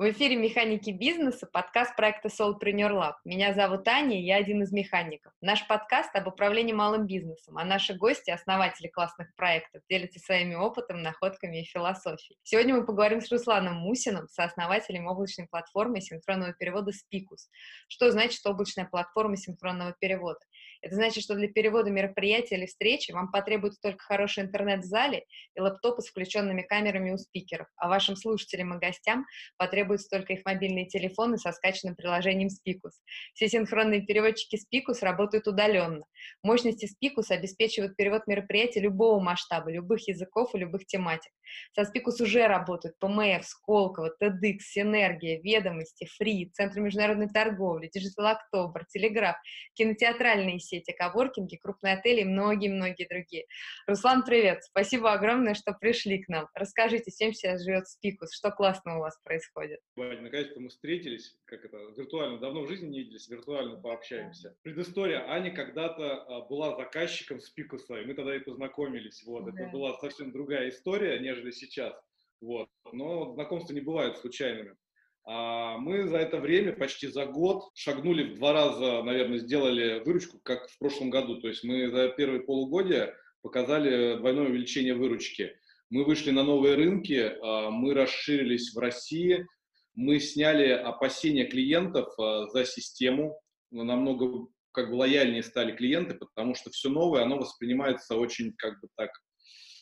В 0.00 0.10
эфире 0.12 0.36
«Механики 0.36 0.88
бизнеса», 0.88 1.46
подкаст 1.46 1.94
проекта 1.94 2.28
Solopreneur 2.28 2.90
Lab. 2.90 3.16
Меня 3.26 3.52
зовут 3.52 3.86
Аня, 3.86 4.18
я 4.18 4.36
один 4.36 4.62
из 4.62 4.72
механиков. 4.72 5.30
Наш 5.42 5.66
подкаст 5.68 6.16
об 6.16 6.26
управлении 6.26 6.72
малым 6.72 7.06
бизнесом, 7.06 7.58
а 7.58 7.66
наши 7.66 7.92
гости, 7.92 8.30
основатели 8.30 8.88
классных 8.88 9.28
проектов, 9.36 9.82
делятся 9.90 10.18
своими 10.18 10.54
опытом, 10.54 11.02
находками 11.02 11.60
и 11.60 11.64
философией. 11.64 12.38
Сегодня 12.44 12.76
мы 12.76 12.86
поговорим 12.86 13.20
с 13.20 13.30
Русланом 13.30 13.74
Мусиным, 13.74 14.26
сооснователем 14.28 15.06
облачной 15.06 15.48
платформы 15.48 16.00
синхронного 16.00 16.54
перевода 16.54 16.92
Spicus. 16.92 17.50
Что 17.86 18.10
значит 18.10 18.40
облачная 18.46 18.86
платформа 18.86 19.36
синхронного 19.36 19.94
перевода? 20.00 20.40
Это 20.82 20.94
значит, 20.94 21.22
что 21.22 21.34
для 21.34 21.48
перевода 21.48 21.90
мероприятия 21.90 22.56
или 22.56 22.66
встречи 22.66 23.12
вам 23.12 23.30
потребуется 23.30 23.80
только 23.82 24.02
хороший 24.02 24.44
интернет 24.44 24.80
в 24.80 24.86
зале 24.86 25.24
и 25.54 25.60
лаптопы 25.60 26.00
с 26.00 26.08
включенными 26.08 26.62
камерами 26.62 27.10
у 27.10 27.18
спикеров, 27.18 27.66
а 27.76 27.88
вашим 27.88 28.16
слушателям 28.16 28.74
и 28.74 28.78
гостям 28.78 29.26
потребуются 29.58 30.08
только 30.08 30.32
их 30.32 30.44
мобильные 30.44 30.86
телефоны 30.86 31.36
со 31.36 31.52
скачанным 31.52 31.96
приложением 31.96 32.48
Spicus. 32.48 32.92
Все 33.34 33.48
синхронные 33.48 34.02
переводчики 34.02 34.56
Spicus 34.56 34.98
работают 35.02 35.46
удаленно. 35.46 36.04
Мощности 36.42 36.86
Spicus 36.86 37.30
обеспечивают 37.30 37.96
перевод 37.96 38.26
мероприятий 38.26 38.80
любого 38.80 39.20
масштаба, 39.20 39.70
любых 39.70 40.08
языков 40.08 40.54
и 40.54 40.58
любых 40.58 40.86
тематик. 40.86 41.32
Со 41.72 41.82
Spicus 41.82 42.22
уже 42.22 42.46
работают 42.46 42.98
ПМФ, 42.98 43.44
Сколково, 43.44 44.14
TEDx, 44.22 44.58
Синергия, 44.60 45.40
Ведомости, 45.40 46.08
Фри, 46.16 46.50
Центр 46.54 46.80
международной 46.80 47.28
торговли, 47.28 47.90
Digital 47.94 48.34
October, 48.36 48.82
Телеграф, 48.88 49.36
кинотеатральные 49.74 50.58
сети, 50.70 50.92
коворкинги, 50.92 51.56
крупные 51.56 51.94
отели 51.94 52.20
и 52.20 52.24
многие-многие 52.24 53.06
другие. 53.08 53.46
Руслан, 53.86 54.24
привет! 54.24 54.62
Спасибо 54.64 55.12
огромное, 55.12 55.54
что 55.54 55.72
пришли 55.72 56.22
к 56.22 56.28
нам. 56.28 56.48
Расскажите, 56.54 57.10
чем 57.10 57.32
сейчас 57.32 57.62
живет 57.64 57.88
Спикус, 57.88 58.32
что 58.32 58.50
классно 58.50 58.96
у 58.96 59.00
вас 59.00 59.18
происходит? 59.24 59.80
Ваня, 59.96 60.20
наконец-то 60.20 60.60
мы 60.60 60.68
встретились, 60.68 61.36
как 61.44 61.64
это, 61.64 61.76
виртуально, 61.96 62.38
давно 62.38 62.62
в 62.62 62.68
жизни 62.68 62.88
не 62.88 62.98
виделись, 63.00 63.28
виртуально 63.28 63.80
пообщаемся. 63.80 64.56
Предыстория. 64.62 65.28
Аня 65.28 65.54
когда-то 65.54 66.22
а, 66.22 66.40
была 66.46 66.76
заказчиком 66.76 67.40
Спикуса, 67.40 68.00
и 68.00 68.06
мы 68.06 68.14
тогда 68.14 68.36
и 68.36 68.40
познакомились. 68.40 69.22
Вот, 69.26 69.44
да. 69.44 69.62
это 69.62 69.70
была 69.70 69.94
совсем 69.98 70.32
другая 70.32 70.68
история, 70.68 71.18
нежели 71.18 71.50
сейчас. 71.50 71.94
Вот. 72.40 72.68
Но 72.92 73.34
знакомства 73.34 73.74
не 73.74 73.80
бывают 73.80 74.18
случайными. 74.18 74.76
А 75.26 75.78
мы 75.78 76.08
за 76.08 76.18
это 76.18 76.38
время, 76.38 76.72
почти 76.72 77.08
за 77.08 77.26
год, 77.26 77.70
шагнули 77.74 78.24
в 78.24 78.36
два 78.36 78.52
раза, 78.52 79.02
наверное, 79.02 79.38
сделали 79.38 80.02
выручку, 80.04 80.40
как 80.42 80.68
в 80.68 80.78
прошлом 80.78 81.10
году. 81.10 81.40
То 81.40 81.48
есть 81.48 81.62
мы 81.62 81.90
за 81.90 82.08
первые 82.08 82.42
полугодия 82.42 83.14
показали 83.42 84.16
двойное 84.16 84.48
увеличение 84.48 84.94
выручки. 84.94 85.52
Мы 85.90 86.04
вышли 86.04 86.30
на 86.30 86.42
новые 86.42 86.76
рынки, 86.76 87.32
а, 87.42 87.70
мы 87.70 87.94
расширились 87.94 88.72
в 88.74 88.78
России, 88.78 89.46
мы 89.94 90.20
сняли 90.20 90.68
опасения 90.68 91.44
клиентов 91.46 92.08
а, 92.18 92.46
за 92.48 92.64
систему, 92.64 93.38
намного 93.70 94.46
как 94.72 94.90
бы 94.90 94.94
лояльнее 94.94 95.42
стали 95.42 95.72
клиенты, 95.76 96.14
потому 96.14 96.54
что 96.54 96.70
все 96.70 96.88
новое, 96.88 97.22
оно 97.22 97.38
воспринимается 97.38 98.14
очень 98.14 98.52
как 98.56 98.80
бы 98.80 98.88
так 98.96 99.10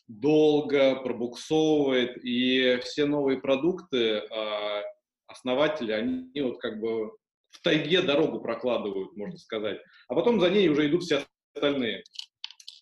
долго, 0.09 0.97
пробуксовывает, 0.97 2.17
и 2.25 2.79
все 2.83 3.05
новые 3.05 3.39
продукты 3.39 4.23
основатели, 5.29 5.93
они 5.93 6.41
вот 6.41 6.59
как 6.59 6.81
бы 6.81 7.13
в 7.51 7.63
тайге 7.63 8.03
дорогу 8.03 8.41
прокладывают, 8.41 9.17
можно 9.17 9.39
сказать. 9.39 9.79
А 10.09 10.15
потом 10.15 10.41
за 10.41 10.51
ней 10.51 10.69
уже 10.69 10.87
идут 10.89 11.05
все 11.05 11.25
остальные 11.55 12.05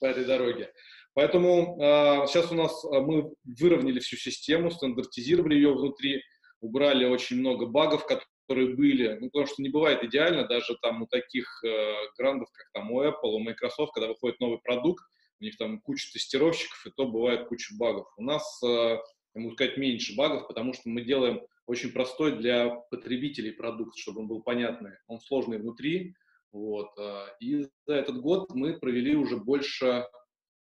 по 0.00 0.06
этой 0.06 0.25
дороге. 0.25 0.72
Поэтому 1.14 1.80
э, 1.80 2.27
сейчас 2.27 2.53
у 2.53 2.55
нас 2.55 2.84
а, 2.84 3.00
мы 3.00 3.33
выровняли 3.44 4.00
всю 4.00 4.16
систему, 4.16 4.70
стандартизировали 4.70 5.55
ее 5.55 5.72
внутри, 5.72 6.22
убрали 6.61 7.06
очень 7.06 7.38
много 7.38 7.66
багов, 7.66 8.06
которые 8.06 8.76
были, 8.76 9.16
ну, 9.19 9.31
потому 9.31 9.47
что 9.47 9.62
не 9.62 9.70
бывает 9.70 10.04
идеально 10.04 10.47
даже 10.47 10.76
там 10.82 11.03
у 11.03 11.06
таких 11.06 11.47
э, 11.65 11.94
грандов, 12.19 12.49
как 12.53 12.66
там 12.75 12.91
у 12.91 13.03
Apple, 13.03 13.32
у 13.32 13.38
Microsoft, 13.38 13.94
когда 13.94 14.09
выходит 14.09 14.38
новый 14.41 14.59
продукт, 14.59 15.04
у 15.41 15.44
них 15.44 15.56
там 15.56 15.81
куча 15.81 16.12
тестировщиков, 16.12 16.87
и 16.87 16.91
то 16.94 17.06
бывает 17.06 17.49
куча 17.49 17.75
багов. 17.78 18.06
У 18.19 18.22
нас, 18.22 18.62
э, 18.62 18.99
я 19.37 19.41
могу 19.41 19.54
сказать, 19.54 19.78
меньше 19.78 20.15
багов, 20.16 20.47
потому 20.49 20.75
что 20.75 20.88
мы 20.91 21.00
делаем 21.00 21.41
очень 21.66 21.93
простой 21.93 22.38
для 22.38 22.71
потребителей 22.91 23.53
продукт, 23.53 23.97
чтобы 23.97 24.21
он 24.21 24.28
был 24.28 24.43
понятный. 24.43 24.93
Он 25.06 25.21
сложный 25.21 25.59
внутри. 25.59 26.15
Вот. 26.53 26.97
А, 26.99 27.27
и 27.41 27.66
за 27.87 27.94
этот 27.94 28.21
год 28.21 28.54
мы 28.54 28.78
провели 28.78 29.16
уже 29.16 29.37
больше, 29.37 30.06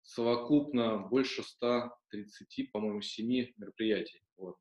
совокупно 0.03 0.98
больше 0.98 1.42
130, 1.42 2.72
по-моему, 2.72 3.00
7 3.00 3.53
мероприятий. 3.56 4.20
Вот. 4.37 4.56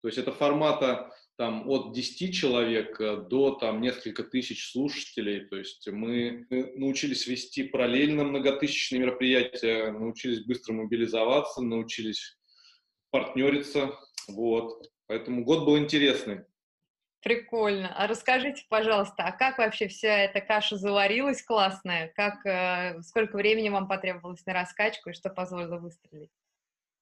То 0.00 0.08
есть 0.08 0.18
это 0.18 0.32
формата 0.32 1.10
там, 1.36 1.68
от 1.68 1.94
10 1.94 2.34
человек 2.34 3.00
э, 3.00 3.24
до 3.28 3.54
там, 3.54 3.80
несколько 3.80 4.22
тысяч 4.22 4.70
слушателей. 4.70 5.46
То 5.46 5.56
есть 5.56 5.88
мы 5.88 6.46
научились 6.50 7.26
вести 7.26 7.64
параллельно 7.64 8.24
многотысячные 8.24 9.00
мероприятия, 9.00 9.90
научились 9.92 10.44
быстро 10.44 10.74
мобилизоваться, 10.74 11.62
научились 11.62 12.38
партнериться. 13.10 13.98
Вот. 14.28 14.93
Поэтому 15.06 15.44
год 15.44 15.64
был 15.64 15.78
интересный. 15.78 16.44
Прикольно. 17.24 17.90
А 17.96 18.06
расскажите, 18.06 18.66
пожалуйста, 18.68 19.22
а 19.24 19.32
как 19.32 19.56
вообще 19.56 19.88
вся 19.88 20.24
эта 20.24 20.42
каша 20.42 20.76
заварилась 20.76 21.42
классная? 21.42 22.12
Как, 22.14 22.44
э, 22.44 23.00
сколько 23.00 23.36
времени 23.36 23.70
вам 23.70 23.88
потребовалось 23.88 24.44
на 24.44 24.52
раскачку 24.52 25.08
и 25.08 25.14
что 25.14 25.30
позволило 25.30 25.78
выстрелить? 25.78 26.30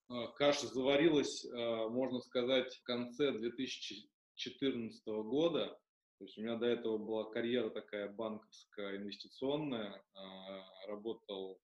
А, 0.09 0.29
каша 0.29 0.69
заварилась, 0.69 1.45
э, 1.45 1.89
можно 1.89 2.21
сказать, 2.21 2.73
в 2.73 2.83
конце 2.85 3.33
2014 3.33 5.23
года. 5.25 5.77
То 6.19 6.25
есть 6.25 6.39
у 6.39 6.43
меня 6.43 6.55
до 6.55 6.67
этого 6.67 6.99
была 6.99 7.25
карьера 7.25 7.71
такая 7.71 8.09
банковская, 8.09 8.99
инвестиционная. 8.99 10.05
А, 10.15 10.87
работал 10.87 11.59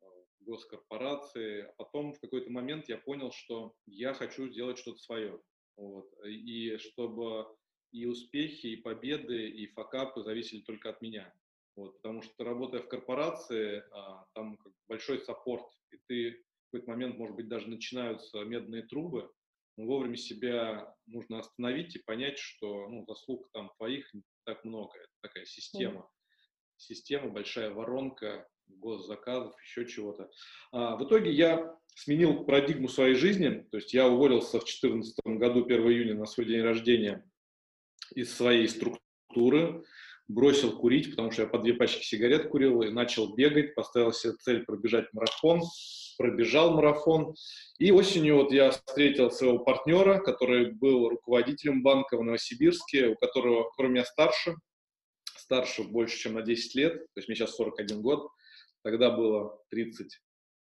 э, 0.00 0.04
в 0.40 0.44
госкорпорации. 0.44 1.66
А 1.66 1.72
потом 1.84 2.14
в 2.14 2.20
какой-то 2.20 2.50
момент 2.50 2.88
я 2.88 2.98
понял, 2.98 3.30
что 3.30 3.74
я 3.86 4.12
хочу 4.12 4.48
сделать 4.48 4.78
что-то 4.78 4.98
свое. 4.98 5.40
Вот. 5.76 6.08
И 6.24 6.76
чтобы 6.78 7.46
и 7.92 8.06
успехи, 8.06 8.68
и 8.68 8.76
победы, 8.76 9.48
и 9.48 9.66
факапы 9.68 10.22
зависели 10.22 10.60
только 10.60 10.90
от 10.90 11.00
меня. 11.02 11.32
Вот, 11.76 11.96
потому 12.02 12.22
что 12.22 12.44
работая 12.44 12.82
в 12.82 12.88
корпорации, 12.88 13.82
а, 13.92 14.24
там 14.34 14.56
как 14.58 14.72
большой 14.88 15.20
саппорт, 15.20 15.66
и 15.90 15.98
ты 16.06 16.32
в 16.32 16.72
какой-то 16.72 16.90
момент, 16.90 17.18
может 17.18 17.36
быть, 17.36 17.48
даже 17.48 17.68
начинаются 17.68 18.44
медные 18.44 18.82
трубы, 18.82 19.30
но 19.76 19.86
вовремя 19.86 20.16
себя 20.16 20.94
нужно 21.06 21.38
остановить 21.38 21.96
и 21.96 22.02
понять, 22.02 22.38
что 22.38 22.88
ну, 22.88 23.04
заслуг 23.06 23.48
там 23.52 23.70
твоих 23.78 24.12
не 24.12 24.22
так 24.44 24.64
много. 24.64 24.98
Это 24.98 25.12
такая 25.22 25.44
система. 25.46 26.00
Mm. 26.00 26.08
Система, 26.76 27.30
большая 27.30 27.70
воронка, 27.70 28.48
госзаказов, 28.78 29.54
еще 29.62 29.86
чего-то. 29.86 30.30
А, 30.72 30.96
в 30.96 31.04
итоге 31.04 31.30
я 31.30 31.76
сменил 31.94 32.44
парадигму 32.44 32.88
своей 32.88 33.14
жизни, 33.14 33.66
то 33.70 33.76
есть 33.76 33.92
я 33.94 34.08
уволился 34.08 34.58
в 34.58 34.64
2014 34.64 35.14
году, 35.38 35.64
1 35.64 35.80
июня, 35.88 36.14
на 36.14 36.26
свой 36.26 36.46
день 36.46 36.62
рождения 36.62 37.24
из 38.14 38.34
своей 38.34 38.68
структуры, 38.68 39.84
бросил 40.28 40.76
курить, 40.76 41.10
потому 41.10 41.30
что 41.30 41.42
я 41.42 41.48
по 41.48 41.58
две 41.58 41.74
пачки 41.74 42.04
сигарет 42.04 42.48
курил 42.48 42.82
и 42.82 42.90
начал 42.90 43.34
бегать, 43.34 43.74
поставил 43.74 44.12
себе 44.12 44.34
цель 44.34 44.64
пробежать 44.64 45.12
марафон, 45.12 45.62
пробежал 46.16 46.74
марафон. 46.74 47.34
И 47.78 47.90
осенью 47.90 48.36
вот 48.36 48.52
я 48.52 48.70
встретил 48.70 49.30
своего 49.30 49.58
партнера, 49.58 50.18
который 50.20 50.72
был 50.72 51.08
руководителем 51.08 51.82
банка 51.82 52.16
в 52.16 52.22
Новосибирске, 52.22 53.08
у 53.08 53.16
которого, 53.16 53.70
который 53.70 53.90
меня 53.90 54.04
старше, 54.04 54.54
старше 55.36 55.82
больше, 55.82 56.18
чем 56.18 56.34
на 56.34 56.42
10 56.42 56.74
лет, 56.76 56.94
то 56.94 57.18
есть 57.18 57.28
мне 57.28 57.36
сейчас 57.36 57.56
41 57.56 58.00
год, 58.00 58.28
тогда 58.82 59.10
было 59.10 59.58
30, 59.70 60.20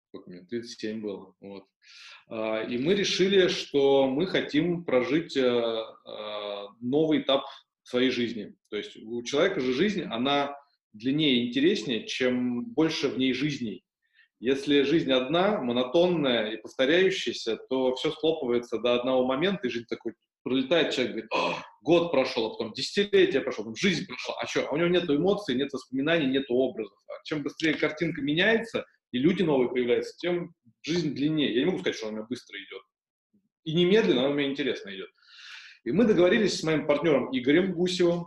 сколько 0.08 0.30
мне, 0.30 0.40
37 0.40 1.00
было. 1.00 1.34
Вот. 1.40 1.64
А, 2.28 2.62
и 2.62 2.78
мы 2.78 2.94
решили, 2.94 3.48
что 3.48 4.08
мы 4.08 4.26
хотим 4.26 4.84
прожить 4.84 5.36
э, 5.36 5.42
э, 5.42 6.66
новый 6.80 7.22
этап 7.22 7.44
своей 7.82 8.10
жизни. 8.10 8.54
То 8.70 8.76
есть 8.76 8.96
у 8.96 9.22
человека 9.22 9.60
же 9.60 9.72
жизнь, 9.72 10.02
она 10.02 10.56
длиннее 10.92 11.36
и 11.36 11.48
интереснее, 11.48 12.06
чем 12.06 12.64
больше 12.66 13.08
в 13.08 13.18
ней 13.18 13.32
жизней. 13.32 13.84
Если 14.40 14.82
жизнь 14.82 15.10
одна, 15.10 15.60
монотонная 15.60 16.52
и 16.52 16.56
повторяющаяся, 16.58 17.56
то 17.68 17.94
все 17.96 18.12
схлопывается 18.12 18.78
до 18.78 18.94
одного 18.94 19.26
момента, 19.26 19.66
и 19.66 19.70
жизнь 19.70 19.86
такой 19.88 20.14
пролетает, 20.48 20.92
человек 20.92 21.12
говорит, 21.12 21.30
год 21.82 22.10
прошел, 22.10 22.46
а 22.46 22.50
потом 22.50 22.72
десятилетие 22.72 23.40
прошло, 23.40 23.64
потом 23.64 23.76
жизнь 23.76 24.06
прошла. 24.06 24.34
А 24.40 24.46
что? 24.46 24.68
А 24.68 24.72
у 24.72 24.76
него 24.76 24.88
нет 24.88 25.08
эмоций, 25.08 25.54
нет 25.54 25.72
воспоминаний, 25.72 26.26
нет 26.26 26.46
образов. 26.48 26.98
А 27.08 27.12
чем 27.24 27.42
быстрее 27.42 27.74
картинка 27.74 28.20
меняется, 28.22 28.84
и 29.12 29.18
люди 29.18 29.42
новые 29.42 29.70
появляются, 29.70 30.16
тем 30.18 30.54
жизнь 30.82 31.14
длиннее. 31.14 31.54
Я 31.54 31.60
не 31.60 31.66
могу 31.66 31.78
сказать, 31.78 31.96
что 31.96 32.08
она 32.08 32.14
у 32.14 32.18
меня 32.18 32.26
быстро 32.28 32.58
идет. 32.58 32.82
И 33.64 33.74
немедленно, 33.74 34.20
она 34.20 34.30
у 34.30 34.34
меня 34.34 34.50
интересно 34.50 34.94
идет. 34.94 35.10
И 35.84 35.92
мы 35.92 36.04
договорились 36.04 36.58
с 36.58 36.62
моим 36.62 36.86
партнером 36.86 37.28
Игорем 37.36 37.72
Гусевым, 37.72 38.26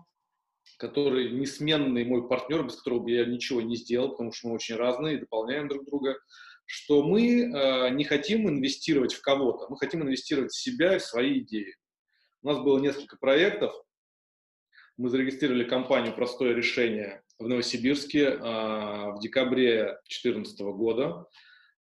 который 0.78 1.32
несменный 1.32 2.06
мой 2.06 2.28
партнер, 2.28 2.64
без 2.64 2.76
которого 2.76 3.08
я 3.08 3.26
ничего 3.26 3.62
не 3.62 3.76
сделал, 3.76 4.10
потому 4.10 4.32
что 4.32 4.48
мы 4.48 4.56
очень 4.56 4.76
разные, 4.76 5.20
дополняем 5.20 5.68
друг 5.68 5.86
друга, 5.86 6.18
что 6.66 7.04
мы 7.04 7.42
э, 7.42 7.90
не 7.92 8.04
хотим 8.04 8.48
инвестировать 8.48 9.14
в 9.14 9.22
кого-то, 9.22 9.68
мы 9.70 9.78
хотим 9.78 10.04
инвестировать 10.04 10.52
в 10.52 10.62
себя 10.62 10.96
и 10.96 11.00
в 11.00 11.04
свои 11.04 11.40
идеи. 11.40 11.76
У 12.44 12.48
нас 12.48 12.58
было 12.60 12.80
несколько 12.80 13.18
проектов. 13.18 13.72
Мы 14.98 15.10
зарегистрировали 15.10 15.64
компанию 15.64 16.16
«Простое 16.16 16.56
решение» 16.56 17.24
в 17.38 17.48
Новосибирске 17.48 18.36
в 18.38 19.18
декабре 19.22 20.00
2014 20.10 20.60
года. 20.62 21.28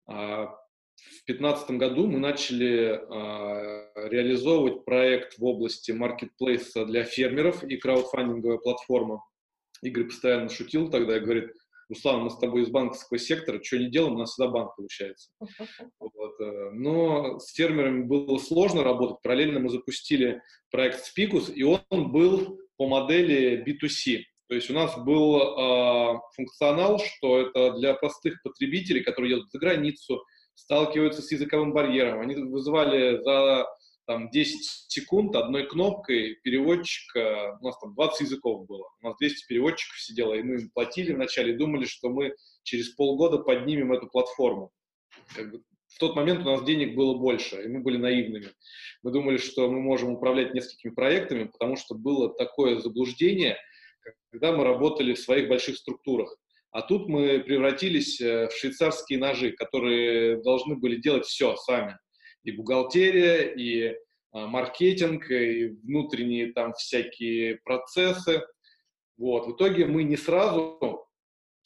В 0.06 1.26
2015 1.28 1.72
году 1.72 2.08
мы 2.08 2.18
начали 2.20 2.96
э, 2.96 4.10
реализовывать 4.10 4.84
проект 4.84 5.38
в 5.38 5.46
области 5.46 5.92
маркетплейса 5.92 6.86
для 6.86 7.04
фермеров 7.04 7.64
и 7.64 7.78
краудфандинговая 7.78 8.58
платформа. 8.58 9.24
Игорь 9.84 10.06
постоянно 10.06 10.50
шутил 10.50 10.90
тогда 10.90 11.18
и 11.18 11.20
говорит, 11.20 11.52
Руслан, 11.90 12.24
мы 12.24 12.30
с 12.32 12.38
тобой 12.38 12.64
из 12.64 12.70
банковского 12.70 13.20
сектора, 13.20 13.62
что 13.64 13.78
не 13.78 13.92
делаем, 13.92 14.16
у 14.16 14.20
нас 14.20 14.32
всегда 14.32 14.50
банк 14.50 14.76
получается. 14.76 15.30
Э, 16.40 16.70
но 16.72 17.40
с 17.40 17.54
фермерами 17.54 18.04
было 18.04 18.38
сложно 18.38 18.84
работать. 18.84 19.22
Параллельно 19.22 19.60
мы 19.60 19.70
запустили 19.70 20.42
проект 20.72 21.04
Spicus, 21.06 21.52
и 21.52 21.64
он 21.64 22.12
был 22.12 22.60
по 22.78 22.88
модели 22.88 23.64
B2C. 23.66 24.24
То 24.50 24.56
есть 24.56 24.70
у 24.70 24.74
нас 24.74 24.98
был 24.98 25.38
э, 25.38 26.20
функционал, 26.36 27.00
что 27.00 27.42
это 27.42 27.74
для 27.74 27.94
простых 27.96 28.42
потребителей, 28.44 29.04
которые 29.04 29.32
едут 29.32 29.52
за 29.52 29.60
границу, 29.60 30.24
сталкиваются 30.56 31.22
с 31.22 31.32
языковым 31.32 31.74
барьером. 31.74 32.22
Они 32.22 32.36
вызывали 32.36 33.22
за 33.24 33.68
там, 34.08 34.30
10 34.30 34.86
секунд 34.88 35.36
одной 35.36 35.68
кнопкой 35.68 36.36
переводчика, 36.44 37.58
у 37.60 37.66
нас 37.66 37.78
там 37.80 37.94
20 37.94 38.22
языков 38.22 38.66
было, 38.66 38.88
у 39.02 39.08
нас 39.08 39.18
200 39.20 39.48
переводчиков 39.48 40.00
сидело, 40.00 40.34
и 40.34 40.42
мы 40.42 40.56
им 40.56 40.70
платили 40.74 41.12
вначале 41.12 41.58
думали, 41.58 41.86
что 41.86 42.10
мы 42.10 42.34
через 42.64 42.90
полгода 42.92 43.40
поднимем 43.40 43.92
эту 43.92 44.08
платформу. 44.08 44.72
Как 45.36 45.52
бы 45.52 45.62
в 45.98 46.00
тот 46.00 46.16
момент 46.16 46.42
у 46.42 46.52
нас 46.52 46.64
денег 46.64 46.96
было 46.96 47.18
больше, 47.18 47.64
и 47.64 47.68
мы 47.68 47.80
были 47.80 47.98
наивными. 47.98 48.52
Мы 49.02 49.12
думали, 49.12 49.38
что 49.38 49.68
мы 49.68 49.82
можем 49.82 50.12
управлять 50.12 50.54
несколькими 50.54 50.92
проектами, 50.92 51.46
потому 51.46 51.76
что 51.76 51.96
было 51.96 52.32
такое 52.36 52.78
заблуждение, 52.78 53.58
когда 54.32 54.52
мы 54.56 54.64
работали 54.64 55.16
в 55.16 55.20
своих 55.20 55.50
больших 55.50 55.76
структурах. 55.76 56.38
А 56.70 56.84
тут 56.84 57.10
мы 57.10 57.40
превратились 57.40 58.22
э, 58.22 58.48
в 58.48 58.52
швейцарские 58.52 59.18
ножи, 59.18 59.54
которые 59.54 60.40
должны 60.44 60.76
были 60.76 60.98
делать 60.98 61.26
все 61.26 61.56
сами. 61.56 61.98
И 62.44 62.52
бухгалтерия, 62.52 63.56
и 63.56 63.96
а, 64.34 64.46
маркетинг, 64.46 65.32
и 65.32 65.70
внутренние 65.82 66.54
там 66.54 66.74
всякие 66.74 67.56
процессы. 67.64 68.44
Вот. 69.18 69.48
В 69.48 69.56
итоге 69.56 69.88
мы 69.88 70.04
не 70.04 70.16
сразу 70.16 71.08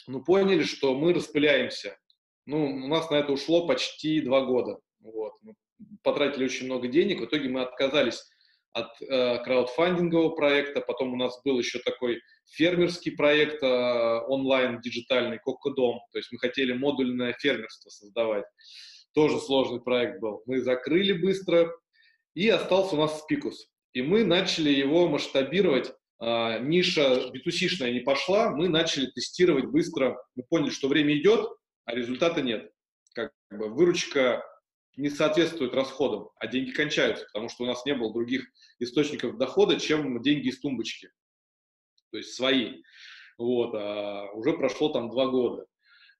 ну, 0.08 0.24
поняли, 0.24 0.64
что 0.64 0.96
мы 0.96 1.14
распыляемся. 1.14 1.98
Ну, 2.46 2.66
у 2.66 2.88
нас 2.88 3.10
на 3.10 3.16
это 3.16 3.32
ушло 3.32 3.68
почти 3.68 4.22
два 4.22 4.42
года. 4.46 4.80
Вот. 5.00 5.34
Мы 5.42 5.54
потратили 6.04 6.46
очень 6.46 6.66
много 6.66 6.88
денег, 6.88 7.22
в 7.22 7.26
итоге 7.26 7.50
мы 7.50 7.62
отказались 7.62 8.24
от 8.74 8.90
э, 9.02 9.44
краудфандингового 9.44 10.30
проекта, 10.30 10.82
потом 10.82 11.14
у 11.14 11.18
нас 11.18 11.40
был 11.44 11.60
еще 11.60 11.80
такой 11.80 12.22
фермерский 12.52 13.12
проект 13.12 13.62
э, 13.62 13.68
онлайн 14.28 14.80
диджитальный 14.80 15.40
Кокодом, 15.40 16.00
то 16.12 16.18
есть 16.18 16.32
мы 16.32 16.40
хотели 16.40 16.74
модульное 16.74 17.34
фермерство 17.34 17.90
создавать, 17.90 18.46
тоже 19.14 19.40
сложный 19.40 19.82
проект 19.82 20.22
был. 20.22 20.42
Мы 20.46 20.62
закрыли 20.62 21.14
быстро, 21.14 21.70
и 22.34 22.48
остался 22.48 22.96
у 22.96 23.00
нас 23.00 23.20
Спикус. 23.22 23.68
И 23.94 24.02
мы 24.02 24.24
начали 24.24 24.70
его 24.70 25.10
масштабировать, 25.10 25.92
э, 26.22 26.60
ниша 26.62 27.30
b 27.30 27.92
не 27.92 28.00
пошла, 28.00 28.52
мы 28.52 28.70
начали 28.70 29.08
тестировать 29.08 29.66
быстро, 29.66 30.18
мы 30.36 30.44
поняли, 30.50 30.70
что 30.70 30.88
время 30.88 31.18
идет, 31.18 31.50
а 31.92 31.96
результата 31.96 32.42
нет. 32.42 32.72
Как 33.14 33.34
бы 33.52 33.68
выручка 33.70 34.44
не 34.98 35.10
соответствует 35.10 35.74
расходам, 35.74 36.30
а 36.38 36.48
деньги 36.48 36.72
кончаются, 36.72 37.26
потому 37.26 37.50
что 37.50 37.64
у 37.64 37.68
нас 37.68 37.86
не 37.86 37.94
было 37.94 38.14
других 38.14 38.46
источников 38.80 39.38
дохода, 39.38 39.80
чем 39.80 40.22
деньги 40.22 40.50
из 40.50 40.60
тумбочки, 40.60 41.10
то 42.12 42.18
есть 42.18 42.34
свои. 42.34 42.82
Вот, 43.38 43.74
а 43.74 44.32
уже 44.34 44.54
прошло 44.54 44.90
там 44.90 45.10
два 45.10 45.28
года. 45.28 45.66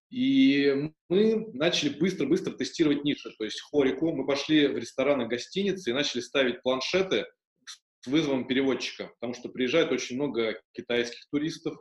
И 0.10 0.92
мы 1.08 1.48
начали 1.54 1.90
быстро-быстро 1.90 2.52
тестировать 2.52 3.04
ниши, 3.04 3.32
то 3.38 3.46
есть 3.46 3.62
хорику. 3.62 4.14
Мы 4.14 4.26
пошли 4.26 4.68
в 4.68 4.78
рестораны, 4.78 5.28
гостиницы 5.28 5.90
и 5.90 5.94
начали 5.94 6.22
ставить 6.22 6.62
планшеты 6.62 7.28
с 7.66 8.08
вызовом 8.08 8.48
переводчика, 8.48 9.12
потому 9.20 9.34
что 9.34 9.50
приезжает 9.50 9.92
очень 9.92 10.16
много 10.16 10.60
китайских 10.74 11.30
туристов, 11.30 11.78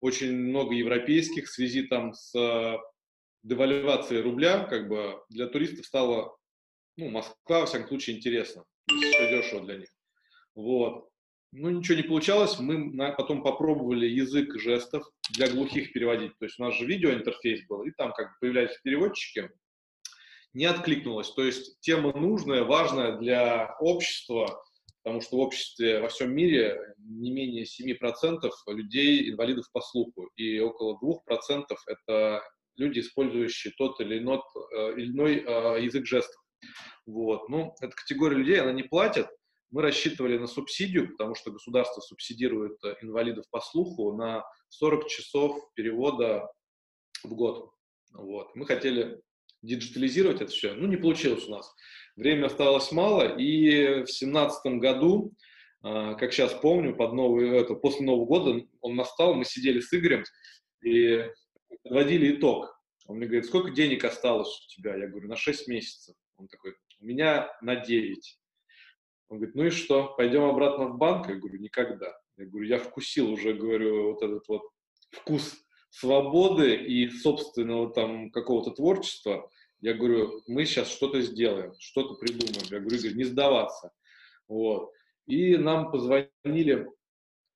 очень 0.00 0.34
много 0.34 0.74
европейских 0.74 1.46
в 1.46 1.52
связи 1.52 1.82
там 1.82 2.14
с 2.14 2.32
девальвации 3.42 4.20
рубля, 4.20 4.64
как 4.64 4.88
бы 4.88 5.22
для 5.28 5.46
туристов 5.46 5.86
стало, 5.86 6.36
ну, 6.96 7.10
Москва, 7.10 7.60
во 7.60 7.66
всяком 7.66 7.88
случае, 7.88 8.16
интересно. 8.16 8.64
Все 8.86 9.30
дешево 9.30 9.64
для 9.64 9.78
них. 9.78 9.88
Вот. 10.54 11.08
Ну, 11.52 11.70
ничего 11.70 11.96
не 11.96 12.02
получалось. 12.02 12.58
Мы 12.58 12.92
потом 13.16 13.42
попробовали 13.42 14.06
язык 14.06 14.58
жестов 14.58 15.08
для 15.30 15.48
глухих 15.48 15.92
переводить. 15.92 16.36
То 16.38 16.44
есть 16.44 16.58
у 16.58 16.64
нас 16.64 16.74
же 16.74 16.84
видеоинтерфейс 16.84 17.66
был, 17.66 17.84
и 17.84 17.90
там 17.92 18.12
как 18.12 18.28
бы 18.28 18.34
появлялись 18.40 18.78
переводчики. 18.82 19.50
Не 20.52 20.66
откликнулось. 20.66 21.30
То 21.32 21.44
есть 21.44 21.80
тема 21.80 22.12
нужная, 22.14 22.64
важная 22.64 23.16
для 23.18 23.76
общества, 23.80 24.62
потому 25.02 25.22
что 25.22 25.36
в 25.36 25.40
обществе 25.40 26.00
во 26.00 26.08
всем 26.08 26.34
мире 26.34 26.94
не 26.98 27.30
менее 27.30 27.64
7% 27.64 28.50
людей 28.66 29.30
инвалидов 29.30 29.66
по 29.72 29.80
слуху, 29.80 30.28
и 30.36 30.58
около 30.58 30.98
2% 31.02 31.64
это 31.86 32.42
люди, 32.78 33.00
использующие 33.00 33.74
тот 33.76 34.00
или 34.00 34.18
иной, 34.18 34.38
э, 34.74 34.94
э, 34.96 35.84
язык 35.84 36.06
жестов. 36.06 36.40
Вот. 37.06 37.48
Ну, 37.48 37.74
эта 37.80 37.94
категория 37.94 38.36
людей, 38.36 38.60
она 38.60 38.72
не 38.72 38.84
платит. 38.84 39.28
Мы 39.70 39.82
рассчитывали 39.82 40.38
на 40.38 40.46
субсидию, 40.46 41.10
потому 41.10 41.34
что 41.34 41.50
государство 41.50 42.00
субсидирует 42.00 42.82
э, 42.84 42.96
инвалидов 43.02 43.44
по 43.50 43.60
слуху 43.60 44.16
на 44.16 44.44
40 44.70 45.08
часов 45.08 45.58
перевода 45.74 46.48
в 47.22 47.34
год. 47.34 47.70
Вот. 48.12 48.54
Мы 48.54 48.64
хотели 48.64 49.20
диджитализировать 49.62 50.40
это 50.40 50.50
все. 50.50 50.74
Ну, 50.74 50.86
не 50.86 50.96
получилось 50.96 51.46
у 51.48 51.50
нас. 51.50 51.70
Время 52.16 52.46
осталось 52.46 52.90
мало, 52.92 53.36
и 53.36 54.02
в 54.02 54.06
2017 54.06 54.80
году, 54.80 55.32
как 55.82 56.32
сейчас 56.32 56.52
помню, 56.54 56.96
под 56.96 57.12
новый, 57.12 57.50
это, 57.50 57.74
после 57.74 58.06
Нового 58.06 58.26
года 58.26 58.64
он 58.80 58.96
настал, 58.96 59.34
мы 59.34 59.44
сидели 59.44 59.80
с 59.80 59.92
Игорем 59.92 60.24
и 60.84 61.28
подводили 61.88 62.36
итог. 62.36 62.78
Он 63.06 63.16
мне 63.16 63.26
говорит, 63.26 63.46
сколько 63.46 63.70
денег 63.70 64.04
осталось 64.04 64.48
у 64.48 64.68
тебя? 64.68 64.94
Я 64.96 65.08
говорю, 65.08 65.28
на 65.28 65.36
6 65.36 65.68
месяцев. 65.68 66.14
Он 66.36 66.46
такой, 66.48 66.74
у 67.00 67.04
меня 67.04 67.50
на 67.62 67.76
9. 67.76 68.38
Он 69.30 69.38
говорит, 69.38 69.54
ну 69.54 69.64
и 69.64 69.70
что, 69.70 70.14
пойдем 70.16 70.44
обратно 70.44 70.88
в 70.88 70.98
банк? 70.98 71.28
Я 71.28 71.36
говорю, 71.36 71.58
никогда. 71.58 72.14
Я 72.36 72.46
говорю, 72.46 72.66
я 72.66 72.78
вкусил 72.78 73.32
уже, 73.32 73.54
говорю, 73.54 74.12
вот 74.12 74.22
этот 74.22 74.46
вот 74.48 74.62
вкус 75.10 75.56
свободы 75.90 76.76
и 76.76 77.08
собственного 77.08 77.92
там 77.92 78.30
какого-то 78.30 78.70
творчества. 78.70 79.50
Я 79.80 79.94
говорю, 79.94 80.42
мы 80.46 80.66
сейчас 80.66 80.90
что-то 80.90 81.20
сделаем, 81.22 81.72
что-то 81.78 82.14
придумаем. 82.14 82.66
Я 82.70 82.80
говорю, 82.80 83.16
не 83.16 83.24
сдаваться. 83.24 83.92
Вот. 84.48 84.92
И 85.26 85.56
нам 85.56 85.90
позвонили 85.90 86.88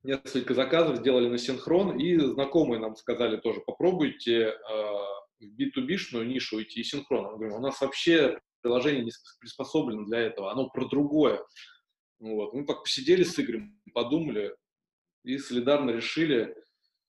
несколько 0.02 0.54
заказов 0.54 0.98
сделали 0.98 1.28
на 1.28 1.38
синхрон, 1.38 1.98
и 1.98 2.16
знакомые 2.18 2.80
нам 2.80 2.96
сказали 2.96 3.36
тоже, 3.36 3.60
попробуйте 3.60 4.48
э, 4.48 4.54
в 5.40 5.60
B2B-шную 5.60 6.24
нишу 6.24 6.62
идти 6.62 6.80
и 6.80 6.84
синхрон. 6.84 7.32
Мы 7.32 7.38
говорим, 7.38 7.56
у 7.56 7.60
нас 7.60 7.80
вообще 7.80 8.38
приложение 8.62 9.04
не 9.04 9.12
приспособлено 9.40 10.04
для 10.04 10.20
этого, 10.20 10.50
оно 10.52 10.68
про 10.68 10.86
другое. 10.86 11.44
Вот. 12.20 12.52
Мы 12.54 12.64
так 12.64 12.82
посидели 12.82 13.24
с 13.24 13.38
Игорем, 13.38 13.80
подумали 13.92 14.54
и 15.24 15.38
солидарно 15.38 15.90
решили 15.90 16.54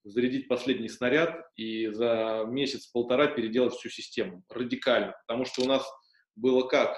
зарядить 0.04 0.48
последний 0.48 0.90
снаряд 0.90 1.48
и 1.56 1.88
за 1.88 2.46
месяц-полтора 2.48 3.28
переделать 3.28 3.74
всю 3.74 3.90
систему 3.90 4.44
радикально. 4.50 5.16
Потому 5.26 5.46
что 5.46 5.64
у 5.64 5.66
нас 5.66 5.86
было 6.36 6.68
как? 6.68 6.96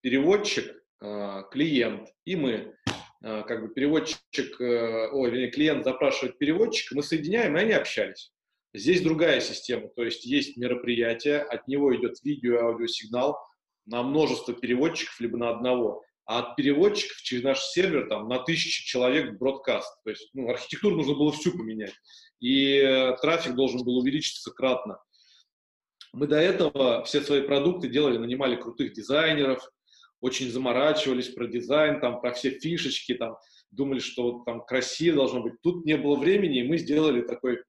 Переводчик, 0.00 0.72
э, 1.02 1.42
клиент 1.50 2.08
и 2.24 2.36
мы. 2.36 2.76
Э, 3.22 3.42
как 3.46 3.62
бы 3.62 3.68
переводчик, 3.68 4.60
э, 4.60 5.08
ой, 5.12 5.50
клиент 5.50 5.84
запрашивает 5.84 6.38
переводчика, 6.38 6.94
мы 6.94 7.02
соединяем, 7.02 7.56
и 7.56 7.60
они 7.60 7.72
общались. 7.72 8.32
Здесь 8.74 9.00
другая 9.00 9.40
система, 9.40 9.88
то 9.88 10.04
есть 10.04 10.26
есть 10.26 10.56
мероприятие, 10.56 11.40
от 11.40 11.66
него 11.66 11.96
идет 11.96 12.22
видео 12.22 12.54
и 12.54 12.62
аудиосигнал 12.62 13.38
на 13.86 14.02
множество 14.02 14.52
переводчиков, 14.52 15.18
либо 15.20 15.38
на 15.38 15.50
одного, 15.50 16.02
а 16.26 16.40
от 16.40 16.56
переводчиков 16.56 17.16
через 17.18 17.42
наш 17.42 17.62
сервер 17.62 18.08
там 18.08 18.28
на 18.28 18.40
тысячи 18.40 18.84
человек 18.84 19.38
бродкаст. 19.38 20.02
То 20.04 20.10
есть 20.10 20.28
ну, 20.34 20.50
архитектуру 20.50 20.96
нужно 20.96 21.14
было 21.14 21.32
всю 21.32 21.52
поменять, 21.52 21.94
и 22.40 22.76
э, 22.78 23.16
трафик 23.22 23.54
должен 23.54 23.82
был 23.82 23.96
увеличиться 23.96 24.50
кратно. 24.50 24.98
Мы 26.12 26.26
до 26.26 26.36
этого 26.36 27.04
все 27.04 27.20
свои 27.22 27.42
продукты 27.42 27.88
делали, 27.88 28.18
нанимали 28.18 28.56
крутых 28.56 28.92
дизайнеров, 28.92 29.70
очень 30.20 30.50
заморачивались 30.50 31.28
про 31.28 31.46
дизайн, 31.46 32.00
там, 32.00 32.20
про 32.20 32.32
все 32.32 32.50
фишечки, 32.50 33.14
там, 33.14 33.36
думали, 33.70 33.98
что 33.98 34.22
вот 34.22 34.44
там 34.44 34.64
красиво 34.64 35.16
должно 35.16 35.42
быть. 35.42 35.54
Тут 35.62 35.84
не 35.84 35.96
было 35.96 36.16
времени, 36.16 36.60
и 36.60 36.68
мы 36.68 36.78
сделали 36.78 37.22
такой, 37.22 37.62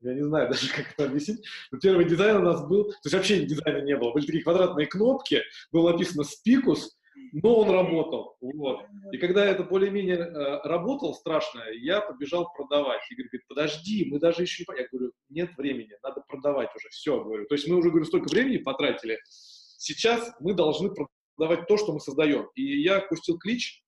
я 0.00 0.14
не 0.14 0.22
знаю 0.22 0.48
даже, 0.50 0.70
как 0.72 0.92
это 0.92 1.04
объяснить, 1.04 1.44
но 1.70 1.78
первый 1.78 2.06
дизайн 2.06 2.36
у 2.38 2.42
нас 2.42 2.66
был, 2.66 2.84
то 2.84 2.98
есть 3.04 3.14
вообще 3.14 3.44
дизайна 3.44 3.84
не 3.84 3.96
было, 3.96 4.12
были 4.12 4.26
такие 4.26 4.42
квадратные 4.42 4.86
кнопки, 4.86 5.42
было 5.72 5.92
написано 5.92 6.24
«Спикус», 6.24 6.98
но 7.32 7.56
он 7.56 7.70
работал. 7.70 8.36
Вот. 8.40 8.86
И 9.12 9.18
когда 9.18 9.44
это 9.44 9.64
более-менее 9.64 10.16
э, 10.16 10.60
работал 10.64 11.14
страшно, 11.14 11.62
я 11.72 12.00
побежал 12.00 12.50
продавать. 12.52 13.00
Игорь 13.10 13.26
говорит, 13.26 13.46
подожди, 13.48 14.08
мы 14.10 14.18
даже 14.18 14.42
еще 14.42 14.64
не... 14.66 14.78
Я 14.78 14.86
говорю, 14.90 15.12
нет 15.28 15.50
времени, 15.56 15.94
надо 16.02 16.22
продавать 16.26 16.70
уже, 16.74 16.88
все, 16.90 17.22
говорю. 17.22 17.46
То 17.46 17.54
есть 17.54 17.68
мы 17.68 17.76
уже, 17.76 17.90
говорю, 17.90 18.06
столько 18.06 18.28
времени 18.28 18.58
потратили, 18.58 19.18
сейчас 19.26 20.32
мы 20.40 20.54
должны 20.54 20.90
продавать 21.38 21.66
то, 21.68 21.76
что 21.76 21.92
мы 21.92 22.00
создаем. 22.00 22.48
И 22.56 22.82
я 22.82 23.00
пустил 23.00 23.38
клич, 23.38 23.82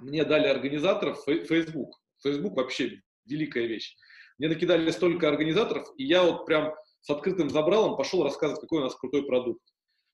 мне 0.00 0.24
дали 0.24 0.48
организаторов 0.48 1.24
Facebook. 1.24 1.94
Facebook 2.22 2.56
вообще 2.56 3.00
великая 3.24 3.66
вещь. 3.66 3.96
Мне 4.38 4.48
накидали 4.48 4.90
столько 4.90 5.28
организаторов, 5.28 5.88
и 5.96 6.04
я 6.04 6.22
вот 6.22 6.44
прям 6.44 6.74
с 7.00 7.08
открытым 7.08 7.48
забралом 7.48 7.96
пошел 7.96 8.22
рассказывать, 8.24 8.60
какой 8.60 8.80
у 8.80 8.84
нас 8.84 8.94
крутой 8.96 9.24
продукт. 9.24 9.62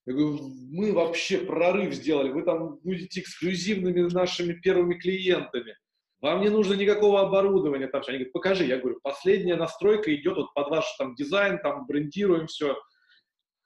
Я 0.05 0.13
говорю, 0.13 0.51
мы 0.71 0.93
вообще 0.93 1.39
прорыв 1.39 1.93
сделали, 1.93 2.29
вы 2.29 2.43
там 2.43 2.77
будете 2.83 3.21
эксклюзивными 3.21 4.01
нашими 4.13 4.53
первыми 4.53 4.95
клиентами. 4.95 5.75
Вам 6.21 6.41
не 6.41 6.49
нужно 6.49 6.75
никакого 6.75 7.21
оборудования. 7.21 7.87
Там, 7.87 8.01
они 8.07 8.19
говорят, 8.19 8.33
покажи. 8.33 8.65
Я 8.65 8.77
говорю, 8.77 8.99
последняя 9.03 9.55
настройка 9.55 10.13
идет 10.15 10.37
вот 10.37 10.53
под 10.53 10.69
ваш 10.69 10.85
там 10.97 11.15
дизайн, 11.15 11.59
там 11.59 11.85
брендируем 11.85 12.47
все. 12.47 12.77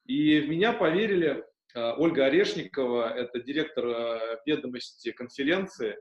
И 0.06 0.40
в 0.40 0.50
меня 0.50 0.74
поверили 0.74 1.44
Ольга 1.76 2.26
Орешникова, 2.26 3.14
это 3.14 3.40
директор 3.40 3.86
э, 3.86 4.40
ведомости 4.46 5.12
конференции. 5.12 5.98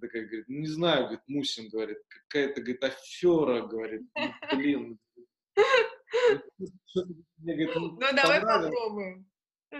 Такая 0.00 0.26
говорит, 0.26 0.48
не 0.48 0.66
знаю, 0.66 1.04
говорит, 1.04 1.20
Мусин, 1.28 1.68
говорит, 1.68 1.98
какая-то, 2.08 2.60
говорит, 2.60 2.82
афера, 2.82 3.62
говорит, 3.62 4.02
ну, 4.16 4.56
блин. 4.56 4.98
Мне 7.36 7.54
говорит, 7.54 7.70
ну, 7.74 7.90
ну 7.92 7.98
давай 7.98 8.40
попробуем. 8.40 9.30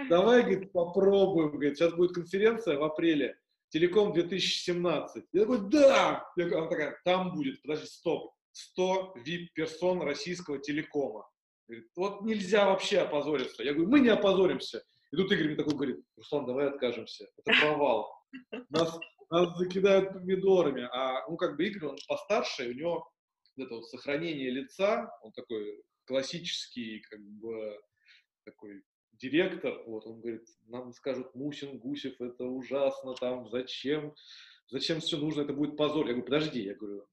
Давай, 0.09 0.43
говорит, 0.43 0.73
попробуем, 0.73 1.53
говорит, 1.53 1.77
сейчас 1.77 1.95
будет 1.95 2.13
конференция 2.13 2.79
в 2.79 2.85
апреле, 2.85 3.39
Телеком 3.75 4.13
2017. 4.13 5.25
Я 5.33 5.41
такой, 5.41 5.69
да! 5.69 6.25
Я, 6.37 6.47
она 6.47 6.69
такая, 6.69 7.01
там 7.05 7.33
будет, 7.33 7.61
подожди, 7.63 7.87
стоп, 7.87 8.33
100 8.53 9.17
VIP-персон 9.27 10.03
российского 10.03 10.59
телекома. 10.59 11.29
Говорит, 11.67 11.89
вот 11.97 12.23
нельзя 12.23 12.67
вообще 12.67 13.01
опозориться. 13.01 13.63
Я 13.65 13.73
говорю, 13.73 13.91
мы 13.91 14.01
не 14.01 14.11
опозоримся. 14.11 14.85
И 15.15 15.17
тут 15.17 15.31
Игорь 15.31 15.47
мне 15.47 15.57
такой 15.57 15.75
говорит, 15.75 16.05
Руслан, 16.17 16.45
давай 16.45 16.69
откажемся. 16.69 17.29
Это 17.37 17.61
провал. 17.61 18.13
Нас, 18.69 18.99
нас 19.31 19.57
закидают 19.57 20.13
помидорами. 20.13 20.89
А, 20.93 21.25
ну, 21.29 21.37
как 21.37 21.57
бы 21.57 21.65
Игорь, 21.65 21.91
он 21.91 21.97
постарше, 22.09 22.69
у 22.69 22.73
него 22.73 23.09
это 23.57 23.77
вот 23.77 23.89
сохранение 23.89 24.51
лица, 24.51 25.09
он 25.23 25.31
такой 25.31 25.85
классический, 26.07 27.01
как 27.09 27.21
бы, 27.21 27.81
такой 28.45 28.83
директор, 29.13 29.85
вот, 29.87 30.05
он 30.05 30.21
говорит, 30.21 30.49
нам 30.67 30.93
скажут, 30.93 31.33
Мусин, 31.37 31.79
Гусев, 31.79 32.21
это 32.21 32.47
ужасно, 32.47 33.15
там, 33.15 33.49
зачем, 33.51 34.17
зачем 34.67 34.99
все 34.99 35.17
нужно, 35.17 35.43
это 35.43 35.53
будет 35.53 35.77
позор. 35.77 36.07
Я 36.07 36.15
говорю, 36.15 36.25
подожди, 36.25 36.61
я 36.61 36.75
говорю, 36.75 37.07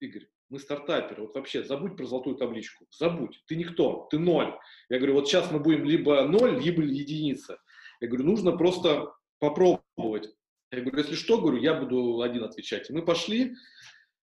Игорь, 0.00 0.26
мы 0.52 0.58
стартаперы, 0.58 1.22
вот 1.22 1.34
вообще 1.34 1.64
забудь 1.64 1.96
про 1.96 2.04
золотую 2.04 2.36
табличку, 2.36 2.86
забудь, 2.90 3.42
ты 3.46 3.56
никто, 3.56 4.06
ты 4.10 4.18
ноль. 4.18 4.54
Я 4.90 4.98
говорю, 4.98 5.14
вот 5.14 5.26
сейчас 5.26 5.50
мы 5.50 5.58
будем 5.58 5.84
либо 5.84 6.22
ноль, 6.24 6.62
либо 6.62 6.82
единица. 6.82 7.58
Я 8.00 8.08
говорю, 8.08 8.26
нужно 8.26 8.52
просто 8.52 9.12
попробовать. 9.38 10.28
Я 10.70 10.82
говорю, 10.82 10.98
если 10.98 11.14
что, 11.14 11.40
говорю, 11.40 11.58
я 11.58 11.74
буду 11.74 12.20
один 12.20 12.44
отвечать. 12.44 12.90
И 12.90 12.92
мы 12.92 13.02
пошли, 13.02 13.54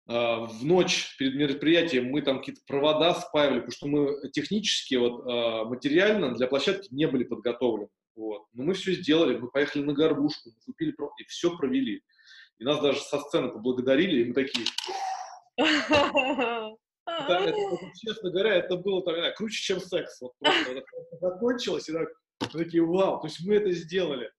а, 0.07 0.47
в 0.47 0.65
ночь 0.65 1.17
перед 1.19 1.35
мероприятием 1.35 2.11
мы 2.11 2.21
там 2.21 2.41
какие-то 2.41 2.61
провода 2.67 3.15
спаивали, 3.15 3.61
потому 3.61 3.73
что 3.73 3.87
мы 3.89 4.31
технически, 4.31 4.97
вот, 4.97 5.23
а, 5.27 5.65
материально 5.65 6.35
для 6.35 6.47
площадки 6.47 6.89
не 6.93 7.07
были 7.07 7.25
подготовлены. 7.25 7.89
Вот. 8.17 8.45
Но 8.53 8.65
мы 8.65 8.75
все 8.75 8.93
сделали, 8.93 9.39
мы 9.39 9.51
поехали 9.51 9.83
на 9.83 9.95
горбушку, 9.95 10.51
мы 10.51 10.61
купили 10.67 10.95
и 11.19 11.25
все 11.25 11.57
провели. 11.57 12.03
И 12.59 12.65
нас 12.65 12.81
даже 12.81 13.01
со 13.01 13.19
сцены 13.19 13.49
поблагодарили, 13.49 14.23
и 14.23 14.25
мы 14.27 14.35
такие... 14.35 14.67
Это, 15.59 17.35
это, 17.35 17.57
честно 17.97 18.31
говоря, 18.31 18.55
это 18.57 18.77
было 18.77 19.03
знаю, 19.03 19.35
круче, 19.35 19.63
чем 19.63 19.81
секс. 19.81 20.21
Вот 20.21 20.33
просто 20.39 20.73
это 20.73 20.85
закончилось, 21.21 21.89
и 21.89 21.93
так, 21.93 22.09
мы 22.41 22.65
такие, 22.65 22.85
вау, 22.85 23.21
то 23.21 23.27
есть 23.27 23.45
мы 23.45 23.57
это 23.57 23.71
сделали. 23.73 24.31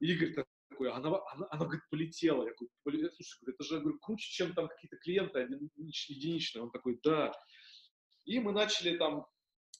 Игорь 0.00 0.34
такой, 0.34 0.90
она, 0.90 1.08
она, 1.08 1.46
она 1.50 1.64
говорит, 1.64 1.82
полетела. 1.90 2.46
Я 2.46 2.52
говорю, 2.84 3.10
слушай, 3.14 3.38
это 3.46 3.64
же 3.64 3.80
говорю, 3.80 3.98
круче, 3.98 4.30
чем 4.30 4.54
там 4.54 4.68
какие-то 4.68 4.96
клиенты 4.96 5.48
единичные. 5.76 6.62
Он 6.62 6.70
такой, 6.70 6.98
да. 7.02 7.32
И 8.24 8.38
мы 8.38 8.52
начали 8.52 8.96
там 8.96 9.26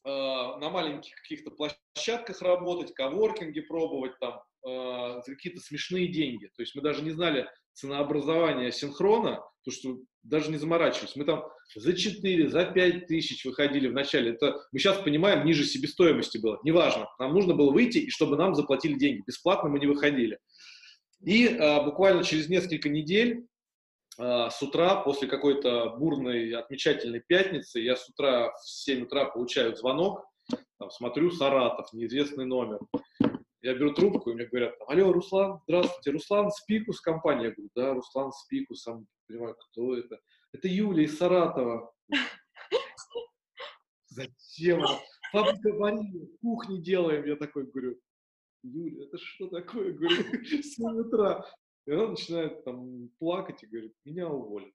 э, 0.05 0.09
на 0.09 0.71
маленьких 0.71 1.15
каких-то 1.17 1.51
площадках 1.51 2.41
работать, 2.43 2.95
коворкинги 2.95 3.61
пробовать 3.61 4.19
там 4.19 4.43
э, 4.67 5.23
за 5.27 5.35
какие-то 5.35 5.61
смешные 5.61 6.09
деньги. 6.09 6.47
То 6.57 6.63
есть 6.63 6.75
мы 6.75 6.83
даже 6.83 7.03
не 7.03 7.11
знали 7.11 7.49
ценообразования 7.81 8.71
синхрона, 8.71 9.43
то 9.65 9.71
что 9.71 9.99
даже 10.23 10.51
не 10.51 10.59
заморачивались. 10.59 11.17
Мы 11.17 11.25
там 11.25 11.45
за 11.75 11.95
4, 11.95 12.49
за 12.49 12.65
5 12.67 13.07
тысяч 13.07 13.45
выходили 13.45 13.89
в 13.89 13.93
начале. 13.93 14.33
Это 14.33 14.61
мы 14.73 14.79
сейчас 14.79 14.99
понимаем, 14.99 15.47
ниже 15.47 15.65
себестоимости 15.65 16.39
было. 16.39 16.61
Неважно. 16.63 17.09
Нам 17.19 17.33
нужно 17.33 17.55
было 17.55 17.71
выйти, 17.71 17.99
и 17.99 18.11
чтобы 18.11 18.37
нам 18.37 18.55
заплатили 18.55 18.95
деньги. 18.95 19.23
Бесплатно 19.27 19.71
мы 19.71 19.79
не 19.79 19.87
выходили. 19.87 20.39
И 21.25 21.47
а, 21.49 21.83
буквально 21.83 22.23
через 22.25 22.49
несколько 22.49 22.89
недель 22.89 23.47
а, 24.19 24.51
с 24.51 24.63
утра, 24.63 24.97
после 24.97 25.29
какой-то 25.29 25.97
бурной, 25.99 26.53
отмечательной 26.53 27.23
пятницы, 27.27 27.81
я 27.81 27.97
с 27.97 28.09
утра 28.09 28.53
в 28.53 28.69
7 28.69 29.05
утра 29.05 29.27
получаю 29.27 29.77
звонок, 29.77 30.25
там, 30.79 30.91
смотрю, 30.91 31.31
Саратов, 31.31 31.93
неизвестный 31.93 32.47
номер. 32.47 32.81
Я 33.63 33.75
беру 33.75 33.93
трубку, 33.93 34.31
и 34.31 34.35
мне 34.35 34.47
говорят, 34.47 34.75
алло, 34.87 35.13
Руслан, 35.13 35.61
здравствуйте, 35.65 36.13
Руслан 36.13 36.51
Спикус, 36.51 37.01
компания. 37.01 37.49
Я 37.49 37.51
говорю, 37.51 37.71
да, 37.75 37.95
Руслан 37.95 38.33
Спикус, 38.33 38.83
сам 38.83 39.07
понимаю, 39.27 39.55
кто 39.55 39.97
это. 39.97 40.19
Это 40.53 40.67
Юлия 40.67 41.05
из 41.05 41.19
Саратова. 41.19 41.93
Зачем? 44.09 44.83
Фабрика 45.33 45.75
Марии, 45.75 46.31
кухни 46.41 46.79
делаем. 46.79 47.27
Я 47.27 47.37
такой 47.37 47.67
говорю, 47.67 48.01
Юля, 48.63 49.05
это 49.05 49.19
что 49.19 49.49
такое? 49.49 49.93
Говорю, 49.93 50.17
7 50.63 50.99
утра. 50.99 51.45
И 51.87 51.93
она 51.93 52.09
начинает 52.09 52.65
там 52.65 53.11
плакать 53.19 53.63
и 53.63 53.67
говорит, 53.67 53.95
меня 54.07 54.29
уволят. 54.29 54.73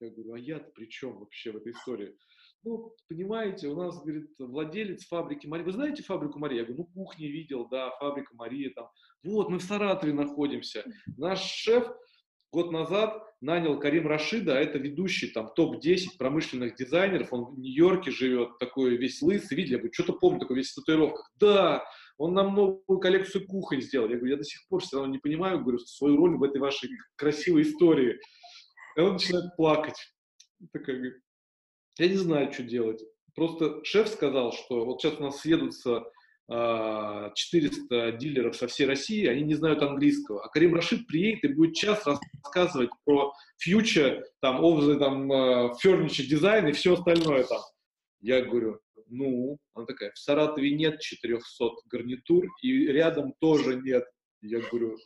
Я 0.00 0.10
говорю, 0.10 0.34
а 0.34 0.38
я-то 0.38 0.70
при 0.72 0.86
чем 0.86 1.18
вообще 1.18 1.52
в 1.52 1.56
этой 1.56 1.72
истории? 1.72 2.16
Ну, 2.64 2.94
понимаете, 3.08 3.68
у 3.68 3.76
нас, 3.76 4.02
говорит, 4.02 4.30
владелец 4.38 5.06
фабрики 5.06 5.46
Марии. 5.46 5.64
Вы 5.64 5.72
знаете 5.72 6.02
фабрику 6.02 6.38
Марии? 6.38 6.58
Я 6.58 6.64
говорю, 6.64 6.78
ну, 6.94 7.04
кухни 7.04 7.26
видел, 7.26 7.68
да, 7.68 7.90
фабрика 7.98 8.34
Марии 8.34 8.68
там. 8.70 8.88
Вот, 9.22 9.48
мы 9.48 9.58
в 9.58 9.62
Саратове 9.62 10.12
находимся. 10.12 10.84
Наш 11.16 11.40
шеф 11.40 11.88
год 12.52 12.72
назад 12.72 13.22
нанял 13.40 13.78
Карим 13.78 14.08
Рашида, 14.08 14.56
а 14.56 14.60
это 14.60 14.78
ведущий 14.78 15.28
там 15.28 15.52
топ-10 15.54 16.18
промышленных 16.18 16.74
дизайнеров. 16.74 17.32
Он 17.32 17.44
в 17.44 17.58
Нью-Йорке 17.58 18.10
живет, 18.10 18.58
такой 18.58 18.96
весь 18.96 19.22
лысый, 19.22 19.56
видели? 19.56 19.74
Я 19.74 19.78
говорю, 19.78 19.92
что-то 19.92 20.14
помню, 20.14 20.40
такой 20.40 20.56
весь 20.56 20.72
в 20.72 20.76
татуировках. 20.76 21.30
Да, 21.38 21.84
он 22.16 22.34
нам 22.34 22.54
новую 22.54 22.98
коллекцию 22.98 23.46
кухонь 23.46 23.82
сделал. 23.82 24.08
Я 24.08 24.16
говорю, 24.16 24.32
я 24.32 24.38
до 24.38 24.44
сих 24.44 24.66
пор 24.68 24.82
все 24.82 24.96
равно 24.96 25.12
не 25.12 25.18
понимаю, 25.18 25.60
говорю, 25.60 25.78
свою 25.78 26.16
роль 26.16 26.36
в 26.36 26.42
этой 26.42 26.60
вашей 26.60 26.90
красивой 27.14 27.62
истории. 27.62 28.18
И 28.96 29.00
он 29.00 29.12
начинает 29.12 29.54
плакать. 29.56 30.12
Такая 30.72 30.96
говорит, 30.96 31.22
я 31.98 32.08
не 32.08 32.16
знаю, 32.16 32.52
что 32.52 32.62
делать. 32.62 33.02
Просто 33.34 33.84
шеф 33.84 34.08
сказал, 34.08 34.52
что 34.52 34.84
вот 34.84 35.00
сейчас 35.00 35.18
у 35.18 35.22
нас 35.22 35.40
съедутся 35.40 36.04
400 36.48 37.34
а, 37.90 38.12
дилеров 38.12 38.56
со 38.56 38.68
всей 38.68 38.86
России, 38.86 39.26
они 39.26 39.42
не 39.42 39.54
знают 39.54 39.82
английского. 39.82 40.42
А 40.42 40.48
Карим 40.48 40.74
Рашид 40.74 41.06
приедет 41.06 41.44
и 41.44 41.54
будет 41.54 41.76
час 41.76 42.06
рассказывать 42.06 42.90
про 43.04 43.34
future, 43.64 44.22
там, 44.40 44.64
the, 44.64 44.98
там, 44.98 45.30
uh, 45.30 45.72
furniture 45.84 46.26
design 46.26 46.70
и 46.70 46.72
все 46.72 46.94
остальное 46.94 47.44
там. 47.44 47.60
Я 48.20 48.40
говорю, 48.42 48.80
ну, 49.08 49.58
она 49.74 49.84
такая, 49.84 50.10
в 50.12 50.18
Саратове 50.18 50.74
нет 50.74 51.00
400 51.00 51.64
гарнитур, 51.90 52.46
и 52.62 52.86
рядом 52.86 53.34
тоже 53.40 53.76
нет. 53.76 54.04
Я 54.40 54.60
говорю, 54.60 54.96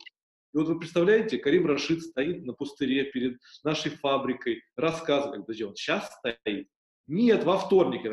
и 0.53 0.57
вот 0.57 0.67
вы 0.67 0.79
представляете, 0.79 1.39
Карим 1.39 1.65
Рашид 1.65 2.03
стоит 2.03 2.45
на 2.45 2.53
пустыре 2.53 3.05
перед 3.05 3.39
нашей 3.63 3.91
фабрикой, 3.91 4.61
рассказывает, 4.77 5.41
подожди, 5.41 5.63
он 5.65 5.75
сейчас 5.75 6.09
стоит? 6.19 6.69
Нет, 7.07 7.43
во 7.43 7.57
вторник. 7.57 8.05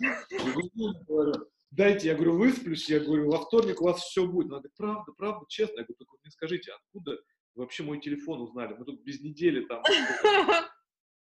Я 0.00 0.52
говорю, 1.08 1.32
дайте, 1.70 2.08
я 2.08 2.14
говорю, 2.14 2.38
высплюсь, 2.38 2.88
я 2.88 3.00
говорю, 3.00 3.30
во 3.30 3.38
вторник 3.38 3.80
у 3.80 3.84
вас 3.84 4.00
все 4.00 4.26
будет. 4.26 4.46
Она 4.46 4.58
говорит, 4.58 4.74
правда, 4.76 5.12
правда, 5.16 5.44
честно. 5.48 5.78
Я 5.78 5.84
говорю, 5.84 5.96
только 5.98 6.16
мне 6.22 6.30
скажите, 6.30 6.72
откуда 6.72 7.18
вообще 7.54 7.82
мой 7.82 8.00
телефон 8.00 8.42
узнали? 8.42 8.74
Мы 8.74 8.84
тут 8.84 9.02
без 9.02 9.20
недели 9.20 9.64
там. 9.66 9.82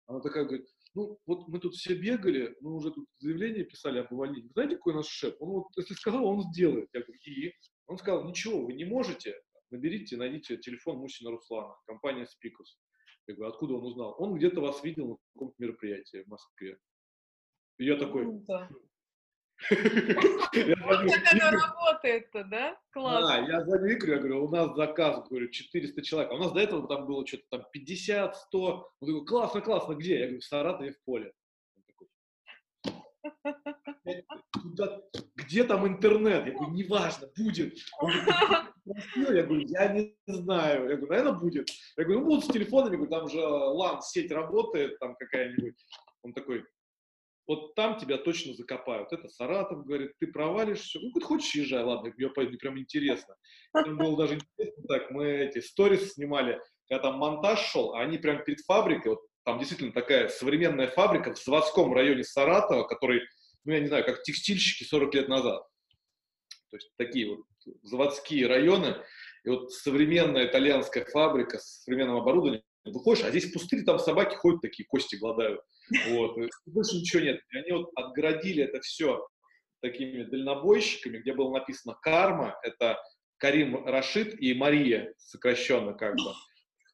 Она 0.07 0.21
такая 0.21 0.45
говорит, 0.45 0.67
ну, 0.95 1.19
вот 1.27 1.49
мы 1.49 1.59
тут 1.59 1.75
все 1.75 1.95
бегали, 1.95 2.57
мы 2.61 2.75
уже 2.75 2.93
тут 2.93 3.07
заявление 3.19 3.65
писали 3.65 3.99
об 3.99 4.13
увольнении. 4.13 4.51
Знаете, 4.53 4.77
какой 4.77 4.95
наш 4.95 5.07
шеф? 5.07 5.35
Он 5.41 5.51
вот, 5.51 5.67
если 5.77 5.95
сказал, 5.95 6.25
он 6.27 6.43
сделает. 6.53 6.89
Я 6.93 7.01
говорю, 7.01 7.19
и? 7.25 7.53
Он 7.87 7.99
сказал, 7.99 8.25
ничего, 8.25 8.65
вы 8.65 8.75
не 8.75 8.85
можете, 8.85 9.35
наберите, 9.71 10.17
найдите 10.17 10.57
телефон 10.59 10.99
Мусина 10.99 11.31
Руслана, 11.31 11.75
компания 11.87 12.27
Спикус. 12.27 12.79
Я 13.27 13.35
говорю, 13.35 13.53
откуда 13.53 13.75
он 13.75 13.85
узнал? 13.85 14.15
Он 14.19 14.35
где-то 14.35 14.61
вас 14.61 14.85
видел 14.85 15.09
на 15.09 15.17
каком-то 15.35 15.55
мероприятии 15.59 16.25
в 16.27 16.37
И 17.79 17.85
я 17.85 17.97
такой... 17.97 18.27
работает-то, 21.51 22.45
да? 22.45 22.77
Класс. 22.91 23.29
Да, 23.29 23.39
я 23.39 23.65
звоню 23.65 23.95
Игорю, 23.95 24.13
я 24.13 24.19
говорю, 24.19 24.45
у 24.45 24.51
нас 24.51 24.75
заказ, 24.77 25.27
говорю, 25.29 25.49
400 25.49 26.03
человек, 26.03 26.33
а 26.33 26.35
у 26.35 26.39
нас 26.39 26.53
до 26.53 26.61
этого 26.61 26.87
там 26.89 27.07
было 27.07 27.27
что-то 27.27 27.45
там 27.51 27.65
50, 27.73 28.37
100. 28.37 28.93
Он 29.01 29.09
такой, 29.09 29.25
классно, 29.25 29.61
классно, 29.63 29.95
где? 29.95 30.19
Я 30.19 30.27
говорю, 30.27 30.41
в 30.41 30.45
Саратове 30.45 30.93
в 30.93 31.03
поле. 31.05 31.33
Где 35.37 35.65
там 35.69 35.87
интернет? 35.87 36.47
Я 36.47 36.53
говорю, 36.53 36.73
неважно, 36.73 37.29
будет. 37.37 37.75
Говорит, 38.85 39.07
я 39.17 39.43
говорю, 39.43 39.67
я 39.67 39.89
не 39.89 40.17
знаю. 40.27 40.89
Я 40.89 40.97
говорю, 40.97 41.07
наверное, 41.09 41.41
будет. 41.41 41.71
Я 41.97 42.05
говорю, 42.05 42.21
ну 42.21 42.27
будут 42.27 42.45
с 42.45 42.49
телефонами, 42.49 42.97
говорю, 42.97 43.11
там 43.11 43.29
же 43.29 43.39
LAN, 43.39 44.01
сеть 44.03 44.31
работает, 44.31 44.99
там 44.99 45.15
какая-нибудь. 45.17 45.75
Он 46.23 46.33
такой, 46.33 46.65
вот 47.47 47.75
там 47.75 47.99
тебя 47.99 48.19
точно 48.19 48.55
закопают. 48.55 49.13
Это 49.13 49.29
Саратов, 49.29 49.85
говорит, 49.85 50.13
ты 50.19 50.27
провалишься. 50.27 50.99
Ну, 51.01 51.11
хоть 51.13 51.25
хочешь, 51.25 51.55
езжай, 51.55 51.83
ладно, 51.83 52.13
пойду, 52.35 52.57
прям 52.59 52.79
интересно. 52.79 53.37
Там 53.73 53.97
было 53.97 54.17
даже 54.17 54.35
интересно 54.35 54.83
так, 54.89 55.11
мы 55.11 55.27
эти 55.27 55.61
сторис 55.61 56.15
снимали, 56.15 56.61
когда 56.89 57.11
там 57.11 57.19
монтаж 57.19 57.61
шел, 57.61 57.95
а 57.95 58.01
они 58.01 58.19
прям 58.19 58.45
перед 58.45 58.61
фабрикой, 58.61 59.13
вот 59.13 59.21
там 59.45 59.59
действительно 59.59 59.93
такая 59.93 60.29
современная 60.29 60.89
фабрика 60.89 61.35
в 61.35 61.43
заводском 61.43 61.93
районе 61.93 62.25
Саратова, 62.25 62.85
который, 62.85 63.21
ну, 63.65 63.73
я 63.73 63.81
не 63.81 63.89
знаю, 63.89 64.05
как 64.05 64.23
текстильщики 64.23 64.85
40 64.85 65.15
лет 65.15 65.29
назад. 65.29 65.63
То 66.75 66.79
есть 66.79 66.91
такие 66.97 67.29
вот 67.31 67.45
заводские 67.85 68.49
районы. 68.49 68.97
И 69.45 69.49
вот 69.49 69.73
современная 69.73 70.47
итальянская 70.47 71.05
фабрика 71.05 71.61
с 71.61 71.85
современным 71.85 72.17
оборудованием, 72.17 72.65
выходишь, 72.85 73.23
а 73.23 73.31
здесь 73.31 73.53
пустырь, 73.53 73.85
там 73.85 74.01
собаки 74.01 74.35
ходят 74.35 74.61
такие, 74.61 74.85
кости 74.85 75.15
гладают. 75.15 75.61
Вот. 76.09 76.37
больше 76.67 76.97
ничего 76.97 77.23
нет. 77.23 77.41
И 77.53 77.59
они 77.59 77.71
вот 77.71 77.91
отгородили 77.95 78.65
это 78.65 78.81
все 78.81 79.25
такими 79.83 80.25
дальнобойщиками, 80.25 81.19
где 81.19 81.33
было 81.33 81.53
написано 81.53 81.97
«Карма», 82.03 82.59
это 82.65 82.99
Карим 83.37 83.87
Рашид 83.87 84.35
и 84.41 84.53
Мария, 84.53 85.15
сокращенно 85.17 85.93
как 85.93 86.17
бы 86.17 86.33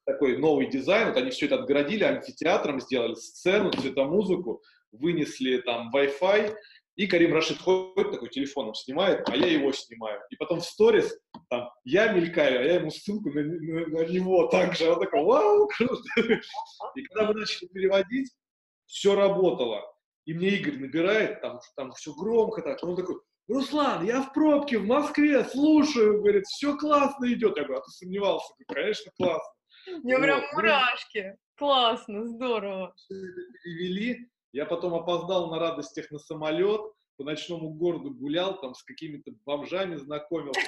такой 0.04 0.36
новый 0.36 0.68
дизайн, 0.68 1.08
вот 1.08 1.16
они 1.16 1.30
все 1.30 1.46
это 1.46 1.54
отгородили, 1.54 2.04
амфитеатром 2.04 2.80
сделали 2.80 3.14
сцену, 3.14 3.70
цветомузыку, 3.72 4.62
вынесли 4.92 5.58
там 5.58 5.90
Wi-Fi, 5.94 6.54
и 7.00 7.06
Карим 7.06 7.32
Рашид 7.32 7.58
ходит 7.62 8.10
такой 8.10 8.28
телефоном 8.28 8.74
снимает, 8.74 9.26
а 9.26 9.34
я 9.34 9.46
его 9.46 9.72
снимаю. 9.72 10.20
И 10.28 10.36
потом 10.36 10.60
в 10.60 10.66
сторис 10.66 11.18
там 11.48 11.70
я 11.82 12.12
мелькаю, 12.12 12.60
а 12.60 12.62
я 12.62 12.74
ему 12.74 12.90
ссылку 12.90 13.30
на, 13.30 13.42
на, 13.42 13.86
на 13.86 14.04
него 14.04 14.48
также. 14.48 14.92
Он 14.92 15.00
такой, 15.00 15.24
вау, 15.24 15.66
круто. 15.68 16.02
И 16.94 17.02
когда 17.04 17.28
мы 17.28 17.40
начали 17.40 17.68
переводить, 17.68 18.30
все 18.84 19.14
работало. 19.14 19.82
И 20.26 20.34
мне 20.34 20.48
Игорь 20.50 20.78
набирает, 20.78 21.40
там, 21.40 21.60
там 21.74 21.90
все 21.92 22.12
громко 22.12 22.60
так. 22.60 22.84
Он 22.84 22.94
такой, 22.94 23.16
Руслан, 23.48 24.04
я 24.04 24.20
в 24.20 24.34
пробке 24.34 24.76
в 24.76 24.84
Москве, 24.84 25.42
слушаю, 25.44 26.20
говорит, 26.20 26.44
все 26.48 26.76
классно 26.76 27.32
идет. 27.32 27.56
Я 27.56 27.64
говорю, 27.64 27.80
а 27.80 27.82
ты 27.82 27.90
сомневался? 27.92 28.52
Я 28.58 28.64
говорю, 28.68 28.82
конечно, 28.82 29.12
классно. 29.16 29.54
У 29.86 30.06
меня 30.06 30.18
вот. 30.18 30.24
прям 30.24 30.40
ну, 30.40 30.46
мурашки. 30.52 31.36
Классно, 31.56 32.26
здорово. 32.26 32.94
Перевели. 33.08 34.28
Я 34.52 34.66
потом 34.66 34.94
опоздал 34.94 35.50
на 35.50 35.58
радостях 35.58 36.10
на 36.10 36.18
самолет, 36.18 36.80
по 37.16 37.24
ночному 37.24 37.70
городу 37.70 38.10
гулял, 38.12 38.58
там 38.60 38.74
с 38.74 38.82
какими-то 38.82 39.32
бомжами 39.44 39.96
знакомился. 39.96 40.60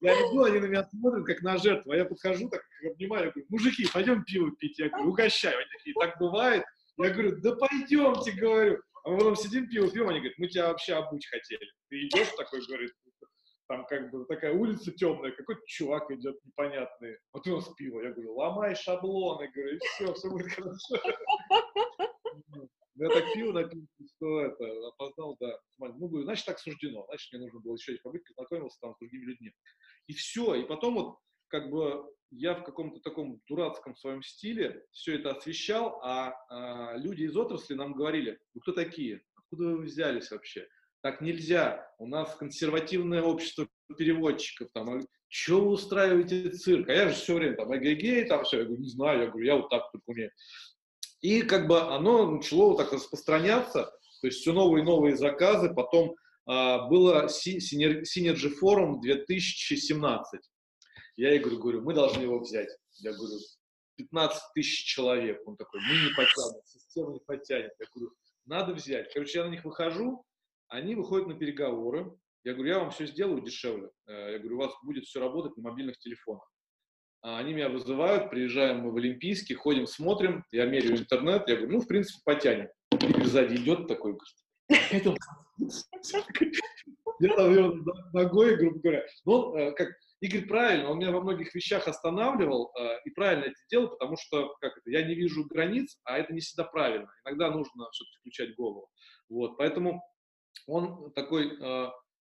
Я 0.00 0.12
иду, 0.12 0.44
они 0.44 0.60
на 0.60 0.66
меня 0.66 0.84
смотрят, 0.84 1.26
как 1.26 1.42
на 1.42 1.58
жертву. 1.58 1.92
А 1.92 1.96
я 1.96 2.04
подхожу, 2.04 2.48
так 2.48 2.62
обнимаю, 2.90 3.32
говорю, 3.32 3.46
мужики, 3.48 3.86
пойдем 3.92 4.24
пиво 4.24 4.50
пить. 4.58 4.78
Я 4.78 4.88
говорю, 4.88 5.10
угощаю. 5.10 5.58
Они 5.58 5.66
такие, 5.76 5.94
так 5.98 6.18
бывает? 6.18 6.64
Я 6.98 7.10
говорю, 7.10 7.40
да 7.40 7.54
пойдемте, 7.54 8.32
говорю. 8.32 8.80
А 9.04 9.10
мы 9.10 9.18
потом 9.18 9.36
сидим, 9.36 9.68
пиво 9.68 9.90
пьем, 9.90 10.08
они 10.08 10.18
говорят, 10.18 10.38
мы 10.38 10.48
тебя 10.48 10.68
вообще 10.68 10.94
обуть 10.94 11.26
хотели. 11.26 11.70
Ты 11.88 12.06
идешь 12.06 12.28
такой, 12.36 12.66
говорит, 12.66 12.92
там 13.68 13.84
как 13.86 14.10
бы 14.10 14.24
такая 14.26 14.52
улица 14.52 14.92
темная, 14.92 15.32
какой-то 15.32 15.60
чувак 15.66 16.10
идет 16.10 16.36
непонятный, 16.44 17.18
вот 17.32 17.46
и 17.46 17.50
он 17.50 17.62
с 17.62 17.68
пива. 17.74 18.00
Я 18.00 18.12
говорю, 18.12 18.34
ломай 18.34 18.74
шаблоны, 18.74 19.48
говорю, 19.48 19.76
и 19.76 19.78
все, 19.78 20.12
все 20.14 20.30
будет 20.30 20.52
хорошо. 20.52 20.96
Я 22.98 23.10
так 23.10 23.24
пиво 23.34 23.52
напил, 23.52 23.86
что 24.16 24.40
это, 24.40 24.88
опознал, 24.88 25.36
да. 25.38 25.58
Ну, 25.78 26.08
говорю, 26.08 26.24
значит, 26.24 26.46
так 26.46 26.58
суждено. 26.58 27.04
Значит, 27.08 27.30
мне 27.32 27.42
нужно 27.42 27.60
было 27.60 27.74
еще 27.74 27.98
побыть, 28.02 28.24
познакомился 28.24 28.78
там 28.80 28.94
с 28.94 28.98
другими 28.98 29.26
людьми. 29.26 29.52
И 30.06 30.14
все. 30.14 30.54
И 30.54 30.64
потом 30.64 30.94
вот, 30.94 31.18
как 31.48 31.68
бы, 31.68 32.10
я 32.30 32.54
в 32.54 32.64
каком-то 32.64 33.00
таком 33.00 33.38
дурацком 33.48 33.96
своем 33.96 34.22
стиле 34.22 34.82
все 34.92 35.16
это 35.16 35.32
освещал, 35.32 36.00
а, 36.02 36.32
а 36.48 36.96
люди 36.96 37.24
из 37.24 37.36
отрасли 37.36 37.74
нам 37.74 37.92
говорили, 37.92 38.38
вы 38.54 38.60
кто 38.62 38.72
такие? 38.72 39.22
Откуда 39.34 39.76
вы 39.76 39.82
взялись 39.82 40.30
вообще? 40.30 40.66
Так 41.06 41.20
нельзя. 41.20 41.88
У 41.98 42.08
нас 42.08 42.34
консервативное 42.34 43.22
общество 43.22 43.68
переводчиков. 43.96 44.72
Там, 44.74 45.06
что 45.28 45.60
вы 45.60 45.70
устраиваете 45.70 46.50
цирк? 46.50 46.88
А 46.88 46.92
я 46.92 47.08
же 47.10 47.14
все 47.14 47.36
время 47.36 47.54
там 47.54 47.76
эгегей, 47.76 48.24
там 48.24 48.42
все. 48.42 48.58
Я 48.58 48.64
говорю, 48.64 48.82
не 48.82 48.88
знаю. 48.88 49.20
Я 49.20 49.26
говорю, 49.28 49.46
я 49.46 49.54
вот 49.54 49.70
так 49.70 49.92
только 49.92 50.02
умею. 50.08 50.32
И 51.20 51.42
как 51.42 51.68
бы 51.68 51.80
оно 51.80 52.28
начало 52.28 52.76
так 52.76 52.92
распространяться. 52.92 53.84
То 54.20 54.26
есть 54.26 54.40
все 54.40 54.52
новые 54.52 54.82
и 54.82 54.84
новые 54.84 55.16
заказы. 55.16 55.72
Потом 55.72 56.16
а, 56.44 56.88
было 56.88 57.26
Synergy 57.26 58.52
Forum 58.60 59.00
2017. 59.00 60.40
Я 61.14 61.36
Игорю 61.36 61.60
говорю, 61.60 61.82
мы 61.82 61.94
должны 61.94 62.22
его 62.22 62.40
взять. 62.40 62.76
Я 62.94 63.12
говорю, 63.12 63.38
15 63.94 64.42
тысяч 64.56 64.84
человек. 64.86 65.40
Он 65.46 65.56
такой, 65.56 65.80
мы 65.82 66.08
не 66.08 66.14
потянем, 66.16 66.62
система 66.64 67.12
не 67.12 67.20
потянет. 67.20 67.70
Я 67.78 67.86
говорю, 67.94 68.12
надо 68.44 68.74
взять. 68.74 69.12
Короче, 69.12 69.38
я 69.38 69.44
на 69.44 69.50
них 69.50 69.64
выхожу, 69.64 70.25
они 70.68 70.94
выходят 70.94 71.28
на 71.28 71.34
переговоры. 71.34 72.12
Я 72.44 72.54
говорю, 72.54 72.70
я 72.70 72.78
вам 72.78 72.90
все 72.90 73.06
сделаю 73.06 73.42
дешевле. 73.42 73.90
Э, 74.06 74.32
я 74.32 74.38
говорю, 74.38 74.56
у 74.56 74.60
вас 74.60 74.72
будет 74.84 75.04
все 75.04 75.20
работать 75.20 75.56
на 75.56 75.62
мобильных 75.70 75.98
телефонах. 75.98 76.48
А 77.22 77.38
они 77.38 77.54
меня 77.54 77.68
вызывают, 77.68 78.30
приезжаем 78.30 78.80
мы 78.80 78.92
в 78.92 78.96
Олимпийский, 78.96 79.54
ходим, 79.54 79.86
смотрим, 79.86 80.44
я 80.52 80.66
меряю 80.66 80.96
интернет, 80.96 81.48
я 81.48 81.56
говорю, 81.56 81.72
ну, 81.72 81.80
в 81.80 81.88
принципе, 81.88 82.20
потянем. 82.24 82.68
Игорь 82.92 83.24
сзади 83.24 83.56
идет 83.56 83.88
такой, 83.88 84.16
я 87.18 87.34
там 87.34 87.52
его 87.52 87.74
ногой, 88.12 88.56
грубо 88.56 88.78
говоря. 88.78 89.06
Но 89.24 89.56
э, 89.56 89.72
как 89.72 89.88
Игорь 90.20 90.46
правильно, 90.46 90.90
он 90.90 90.98
меня 90.98 91.12
во 91.12 91.20
многих 91.20 91.54
вещах 91.54 91.88
останавливал 91.88 92.72
э, 92.78 93.00
и 93.04 93.10
правильно 93.10 93.44
это 93.44 93.56
делал, 93.70 93.88
потому 93.88 94.16
что 94.16 94.54
как 94.60 94.76
это, 94.76 94.90
я 94.90 95.02
не 95.02 95.14
вижу 95.14 95.46
границ, 95.46 95.98
а 96.04 96.18
это 96.18 96.32
не 96.32 96.40
всегда 96.40 96.64
правильно. 96.64 97.08
Иногда 97.24 97.50
нужно 97.50 97.90
все-таки 97.92 98.18
включать 98.20 98.54
голову. 98.56 98.88
Вот, 99.28 99.56
поэтому 99.56 100.02
он 100.66 101.12
такой 101.12 101.56
э, 101.60 101.90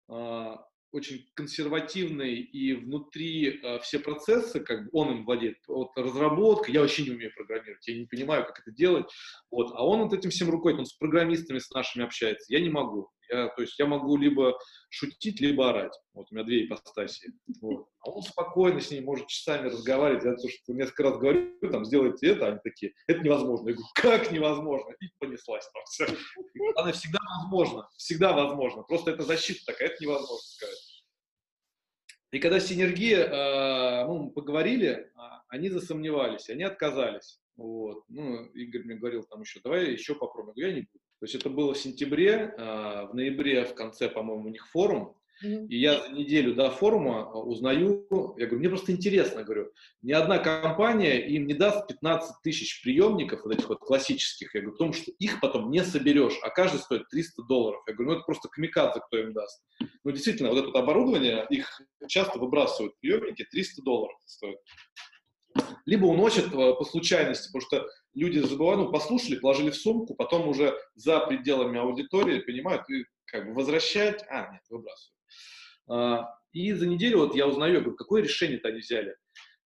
э, 0.08 0.56
очень 0.92 1.26
консервативный 1.34 2.36
и 2.36 2.74
внутри 2.74 3.60
э, 3.60 3.78
все 3.80 3.98
процессы, 3.98 4.60
как 4.60 4.84
бы 4.84 4.90
он 4.92 5.10
им 5.10 5.24
владеет. 5.24 5.58
Вот 5.68 5.90
разработка, 5.96 6.70
я 6.70 6.80
вообще 6.80 7.04
не 7.04 7.10
умею 7.10 7.32
программировать, 7.36 7.86
я 7.86 7.98
не 7.98 8.06
понимаю, 8.06 8.44
как 8.46 8.60
это 8.60 8.70
делать. 8.70 9.06
Вот, 9.50 9.72
а 9.74 9.84
он 9.84 10.02
вот 10.02 10.12
этим 10.12 10.30
всем 10.30 10.50
руководит, 10.50 10.80
он 10.80 10.86
с 10.86 10.94
программистами 10.94 11.58
с 11.58 11.70
нашими 11.70 12.04
общается. 12.04 12.52
Я 12.52 12.60
не 12.60 12.70
могу. 12.70 13.10
Я, 13.30 13.48
то 13.48 13.62
есть 13.62 13.78
я 13.78 13.86
могу 13.86 14.16
либо 14.16 14.58
шутить, 14.90 15.40
либо 15.40 15.70
орать. 15.70 15.98
Вот 16.14 16.26
у 16.30 16.34
меня 16.34 16.44
две 16.44 16.66
ипостаси. 16.66 17.32
Вот. 17.60 17.88
А 18.00 18.10
он 18.10 18.22
спокойно 18.22 18.80
с 18.80 18.90
ней 18.90 19.00
может 19.00 19.26
часами 19.26 19.68
разговаривать. 19.68 20.24
Я 20.24 20.34
то, 20.34 20.48
что 20.48 20.72
несколько 20.72 21.02
раз 21.04 21.18
говорю, 21.18 21.52
там, 21.70 21.84
сделайте 21.84 22.28
это, 22.28 22.48
они 22.48 22.58
такие, 22.62 22.92
это 23.06 23.20
невозможно. 23.20 23.68
Я 23.68 23.74
говорю, 23.74 23.90
как 23.94 24.30
невозможно? 24.30 24.92
И 25.00 25.06
понеслась 25.18 25.68
там 25.72 25.82
все. 25.86 26.06
Она 26.76 26.92
всегда 26.92 27.18
возможно, 27.38 27.88
всегда 27.96 28.32
возможно. 28.32 28.82
Просто 28.82 29.10
это 29.10 29.22
защита 29.22 29.60
такая, 29.66 29.88
это 29.88 30.02
невозможно 30.02 30.36
сказать. 30.36 30.96
И 32.32 32.38
когда 32.38 32.60
синергия, 32.60 33.24
э, 33.24 34.06
ну, 34.06 34.30
поговорили, 34.30 35.10
а, 35.14 35.42
они 35.48 35.70
засомневались, 35.70 36.50
они 36.50 36.64
отказались. 36.64 37.40
Вот. 37.56 38.04
Ну, 38.08 38.44
Игорь 38.46 38.84
мне 38.84 38.96
говорил 38.96 39.24
там 39.24 39.40
еще, 39.40 39.60
давай 39.62 39.92
еще 39.92 40.14
попробуем. 40.14 40.54
Я 40.56 40.72
не 40.74 40.82
буду. 40.82 41.04
То 41.18 41.24
есть 41.24 41.34
это 41.34 41.48
было 41.48 41.72
в 41.72 41.78
сентябре, 41.78 42.54
а, 42.58 43.06
в 43.06 43.14
ноябре 43.14 43.64
в 43.64 43.74
конце, 43.74 44.08
по-моему, 44.08 44.48
у 44.48 44.50
них 44.50 44.68
форум, 44.68 45.16
mm-hmm. 45.42 45.68
и 45.68 45.78
я 45.78 46.02
за 46.02 46.10
неделю 46.10 46.54
до 46.54 46.70
форума 46.70 47.22
а, 47.22 47.38
узнаю, 47.38 48.06
я 48.36 48.44
говорю, 48.46 48.58
мне 48.58 48.68
просто 48.68 48.92
интересно, 48.92 49.42
говорю, 49.42 49.72
ни 50.02 50.12
одна 50.12 50.38
компания 50.38 51.26
им 51.26 51.46
не 51.46 51.54
даст 51.54 51.88
15 51.88 52.42
тысяч 52.42 52.82
приемников, 52.82 53.44
вот 53.44 53.54
этих 53.54 53.68
вот 53.68 53.78
классических, 53.78 54.54
я 54.54 54.60
говорю, 54.60 54.72
потому 54.72 54.92
что 54.92 55.10
их 55.18 55.40
потом 55.40 55.70
не 55.70 55.82
соберешь, 55.84 56.38
а 56.42 56.50
каждый 56.50 56.80
стоит 56.80 57.08
300 57.08 57.44
долларов. 57.44 57.82
Я 57.86 57.94
говорю, 57.94 58.10
ну 58.10 58.16
это 58.18 58.26
просто 58.26 58.48
камикадзе, 58.48 59.00
кто 59.06 59.18
им 59.18 59.32
даст. 59.32 59.62
Ну 60.04 60.10
действительно, 60.10 60.50
вот 60.50 60.58
это 60.58 60.66
вот 60.66 60.76
оборудование, 60.76 61.46
их 61.48 61.80
часто 62.08 62.38
выбрасывают 62.38 62.98
приемники, 63.00 63.46
300 63.50 63.82
долларов 63.82 64.18
стоит 64.26 64.58
либо 65.84 66.06
уносят 66.06 66.46
э, 66.46 66.50
по 66.50 66.84
случайности, 66.84 67.48
потому 67.48 67.62
что 67.62 67.88
люди 68.16 68.38
забывают, 68.38 68.80
ну, 68.80 68.92
послушали, 68.92 69.38
положили 69.38 69.70
в 69.70 69.76
сумку, 69.76 70.14
потом 70.14 70.48
уже 70.48 70.76
за 70.94 71.20
пределами 71.20 71.78
аудитории 71.78 72.40
понимают, 72.40 72.88
и 72.90 73.04
как 73.26 73.46
бы 73.46 73.54
возвращать, 73.54 74.24
а, 74.28 74.52
нет, 74.52 74.62
выбрасывают. 74.68 75.14
А, 75.88 76.38
и 76.52 76.72
за 76.72 76.86
неделю 76.86 77.18
вот 77.18 77.36
я 77.36 77.46
узнаю, 77.46 77.80
говорю, 77.80 77.96
какое 77.96 78.22
решение-то 78.22 78.68
они 78.68 78.78
взяли. 78.78 79.16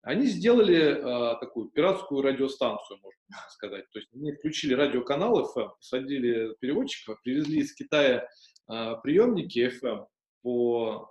Они 0.01 0.25
сделали 0.25 0.75
э, 0.75 1.39
такую 1.39 1.69
пиратскую 1.69 2.21
радиостанцию, 2.21 2.99
можно 3.01 3.49
сказать. 3.51 3.89
То 3.91 3.99
есть 3.99 4.09
они 4.13 4.33
включили 4.33 4.73
радиоканал 4.73 5.49
FM, 5.55 5.69
посадили 5.77 6.53
переводчика, 6.59 7.15
привезли 7.23 7.61
из 7.61 7.73
Китая 7.73 8.27
э, 8.69 8.95
приемники 9.01 9.59
FM, 9.81 10.05
по 10.41 11.09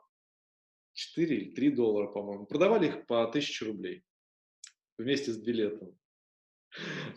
4 0.92 1.37
или 1.37 1.55
3 1.55 1.71
доллара, 1.71 2.09
по-моему. 2.09 2.47
Продавали 2.47 2.88
их 2.88 3.07
по 3.07 3.23
1000 3.25 3.64
рублей 3.64 4.05
вместе 4.99 5.33
с 5.33 5.38
билетом. 5.38 5.99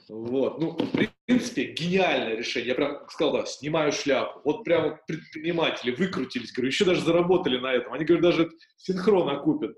Вот, 0.10 0.60
ну, 0.60 0.72
в 0.72 1.08
принципе, 1.26 1.74
гениальное 1.74 2.36
решение. 2.36 2.70
Я 2.70 2.76
прям 2.76 3.10
сказал, 3.10 3.34
да, 3.34 3.46
снимаю 3.46 3.91
шляпу. 3.91 4.41
Вот 4.44 4.63
прямо 4.63 5.00
предприниматели 5.08 5.91
выкрутились, 5.91 6.52
говорю, 6.52 6.68
еще 6.68 6.86
даже 6.86 7.02
заработали 7.02 7.58
на 7.58 7.74
этом. 7.74 7.94
Они, 7.94 8.06
говорят, 8.06 8.24
даже 8.24 8.52
синхрон 8.78 9.30
окупят. 9.30 9.76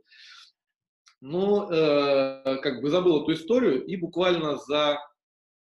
Ну, 1.22 1.70
э, 1.72 2.58
как 2.62 2.82
бы 2.82 2.90
забыл 2.90 3.24
эту 3.24 3.34
историю, 3.34 3.84
и 3.86 3.96
буквально 3.96 4.58
за, 4.58 5.00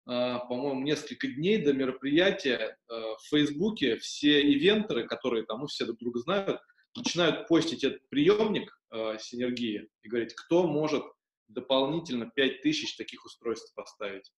э, 0.08 0.38
по-моему, 0.48 0.80
несколько 0.80 1.28
дней 1.28 1.58
до 1.58 1.72
мероприятия 1.72 2.76
э, 2.88 2.92
в 2.92 3.20
Фейсбуке 3.30 3.96
все 3.98 4.42
ивентеры, 4.42 5.06
которые 5.06 5.44
там, 5.44 5.60
ну, 5.60 5.66
все 5.66 5.84
друг 5.84 5.98
друга 5.98 6.18
знают, 6.20 6.60
начинают 6.96 7.46
постить 7.46 7.84
этот 7.84 8.08
приемник 8.08 8.76
э, 8.90 9.18
синергии 9.20 9.88
и 10.02 10.08
говорить, 10.08 10.34
кто 10.34 10.66
может 10.66 11.04
дополнительно 11.48 12.30
5000 12.34 12.96
таких 12.96 13.24
устройств 13.24 13.74
поставить. 13.74 14.32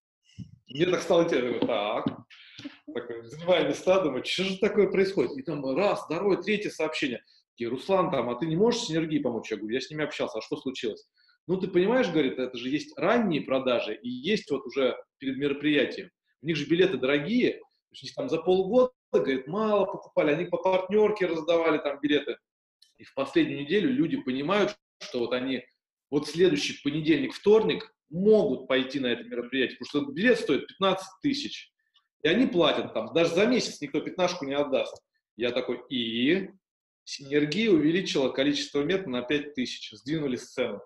Мне 0.68 0.86
так 0.86 1.02
стало 1.02 1.24
интересно, 1.24 1.66
так, 1.66 2.04
такой, 2.92 3.24
занимая 3.28 3.68
места, 3.68 4.00
думаю, 4.00 4.24
что 4.24 4.44
же 4.44 4.58
такое 4.58 4.90
происходит? 4.90 5.36
И 5.36 5.42
там 5.42 5.64
раз, 5.76 6.04
второе, 6.04 6.38
третье 6.38 6.70
сообщение. 6.70 7.22
И 7.56 7.66
Руслан 7.66 8.10
там, 8.10 8.28
а 8.28 8.34
ты 8.34 8.46
не 8.46 8.56
можешь 8.56 8.82
синергии 8.82 9.18
помочь? 9.18 9.50
Я 9.50 9.56
говорю, 9.56 9.74
я 9.74 9.80
с 9.80 9.90
ними 9.90 10.04
общался, 10.04 10.38
а 10.38 10.42
что 10.42 10.56
случилось? 10.56 11.08
Ну, 11.46 11.58
ты 11.58 11.68
понимаешь, 11.68 12.10
говорит, 12.10 12.38
это 12.38 12.56
же 12.58 12.68
есть 12.68 12.98
ранние 12.98 13.40
продажи 13.40 13.94
и 13.94 14.08
есть 14.08 14.50
вот 14.50 14.66
уже 14.66 14.96
перед 15.18 15.36
мероприятием. 15.36 16.10
У 16.42 16.46
них 16.46 16.56
же 16.56 16.66
билеты 16.66 16.98
дорогие, 16.98 17.52
то 17.52 17.92
есть 17.92 18.02
у 18.02 18.06
них 18.06 18.14
там 18.14 18.28
за 18.28 18.38
полгода, 18.38 18.92
говорит, 19.12 19.46
мало 19.46 19.86
покупали, 19.86 20.32
они 20.32 20.46
по 20.46 20.58
партнерке 20.58 21.26
раздавали 21.26 21.78
там 21.78 22.00
билеты. 22.00 22.36
И 22.98 23.04
в 23.04 23.14
последнюю 23.14 23.62
неделю 23.62 23.92
люди 23.92 24.20
понимают, 24.20 24.76
что 25.00 25.20
вот 25.20 25.32
они 25.32 25.64
вот 26.10 26.28
следующий 26.28 26.80
понедельник, 26.82 27.34
вторник 27.34 27.92
могут 28.10 28.68
пойти 28.68 29.00
на 29.00 29.06
это 29.06 29.24
мероприятие, 29.24 29.78
потому 29.78 30.04
что 30.04 30.12
билет 30.12 30.38
стоит 30.38 30.66
15 30.66 31.06
тысяч. 31.22 31.72
И 32.22 32.28
они 32.28 32.46
платят 32.46 32.94
там, 32.94 33.12
даже 33.12 33.34
за 33.34 33.46
месяц 33.46 33.80
никто 33.80 34.00
пятнашку 34.00 34.44
не 34.44 34.54
отдаст. 34.54 35.02
Я 35.36 35.50
такой, 35.52 35.82
и 35.90 36.50
Синергия 37.04 37.70
увеличила 37.70 38.30
количество 38.30 38.82
мет 38.82 39.06
на 39.06 39.22
5 39.22 39.54
тысяч, 39.54 39.90
сдвинули 39.92 40.36
сцену. 40.36 40.80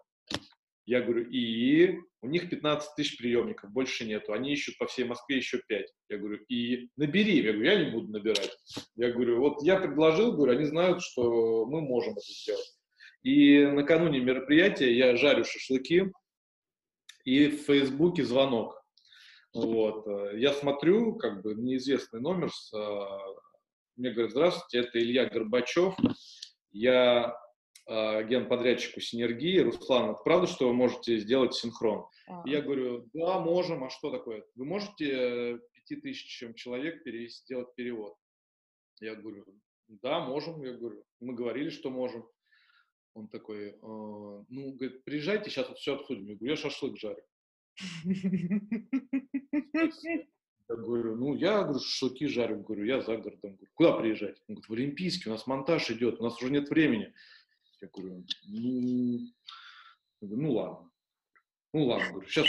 Я 0.86 1.02
говорю, 1.02 1.28
и 1.30 1.98
у 2.20 2.26
них 2.26 2.50
15 2.50 2.94
тысяч 2.96 3.16
приемников, 3.16 3.70
больше 3.70 4.04
нету. 4.04 4.32
Они 4.32 4.52
ищут 4.52 4.76
по 4.76 4.86
всей 4.86 5.04
Москве 5.04 5.36
еще 5.36 5.62
5. 5.66 5.86
Я 6.08 6.18
говорю, 6.18 6.42
и 6.48 6.88
набери. 6.96 7.36
Я 7.36 7.52
говорю, 7.52 7.62
я 7.62 7.84
не 7.84 7.90
буду 7.90 8.12
набирать. 8.12 8.50
Я 8.96 9.12
говорю, 9.12 9.38
вот 9.40 9.62
я 9.62 9.76
предложил, 9.76 10.32
говорю, 10.32 10.52
они 10.52 10.64
знают, 10.64 11.00
что 11.02 11.64
мы 11.66 11.80
можем 11.80 12.14
это 12.14 12.26
сделать. 12.26 12.74
И 13.22 13.64
накануне 13.66 14.20
мероприятия 14.20 14.92
я 14.94 15.16
жарю 15.16 15.44
шашлыки, 15.44 16.12
и 17.24 17.48
в 17.48 17.62
Фейсбуке 17.62 18.24
звонок. 18.24 18.82
Вот. 19.52 20.06
Я 20.34 20.52
смотрю, 20.52 21.16
как 21.16 21.42
бы 21.42 21.54
неизвестный 21.54 22.20
номер 22.20 22.50
с 22.50 22.72
мне 24.00 24.12
говорят, 24.12 24.30
здравствуйте, 24.30 24.88
это 24.88 24.98
Илья 24.98 25.26
Горбачев, 25.26 25.94
я 26.70 27.36
э, 27.86 28.26
генподрядчик 28.26 28.96
у 28.96 29.00
Синергии. 29.00 29.58
Руслан, 29.58 30.12
это 30.12 30.22
правда, 30.24 30.46
что 30.46 30.68
вы 30.68 30.72
можете 30.72 31.18
сделать 31.18 31.52
синхрон? 31.52 32.06
А. 32.26 32.42
Я 32.46 32.62
говорю, 32.62 33.10
да, 33.12 33.40
можем, 33.40 33.84
а 33.84 33.90
что 33.90 34.10
такое? 34.10 34.42
Вы 34.54 34.64
можете 34.64 35.10
э, 35.10 35.58
пяти 35.74 35.96
тысячам 35.96 36.54
человек 36.54 37.04
перевести, 37.04 37.44
сделать 37.44 37.74
перевод? 37.74 38.16
Я 39.02 39.16
говорю, 39.16 39.44
да, 39.88 40.20
можем, 40.20 40.62
я 40.62 40.72
говорю, 40.72 41.04
мы 41.20 41.34
говорили, 41.34 41.68
что 41.68 41.90
можем. 41.90 42.26
Он 43.14 43.28
такой, 43.28 43.68
э, 43.68 43.76
ну, 43.80 44.72
говорит, 44.72 45.04
приезжайте, 45.04 45.50
сейчас 45.50 45.68
вот 45.68 45.78
все 45.78 45.94
обсудим. 45.94 46.26
Я 46.26 46.36
говорю, 46.36 46.50
я 46.50 46.56
шашлык 46.56 46.98
жарю. 46.98 47.22
Я 50.70 50.76
говорю, 50.76 51.16
ну, 51.16 51.34
я, 51.34 51.64
говорю, 51.64 51.80
шашлыки 51.80 52.28
жарю. 52.28 52.62
Говорю, 52.62 52.84
я 52.84 53.00
за 53.00 53.16
городом. 53.16 53.56
Говорю, 53.56 53.72
куда 53.74 53.98
приезжать? 53.98 54.40
Он 54.46 54.54
говорит, 54.54 54.68
в 54.68 54.72
Олимпийский, 54.72 55.28
у 55.28 55.32
нас 55.32 55.48
монтаж 55.48 55.90
идет, 55.90 56.20
у 56.20 56.22
нас 56.22 56.40
уже 56.40 56.52
нет 56.52 56.70
времени. 56.70 57.12
Я 57.80 57.88
говорю, 57.92 58.24
ну, 58.46 59.18
я 60.20 60.28
говорю, 60.28 60.42
ну 60.42 60.52
ладно. 60.52 60.90
Ну 61.72 61.84
ладно, 61.86 62.12
говорю, 62.12 62.28
сейчас 62.28 62.46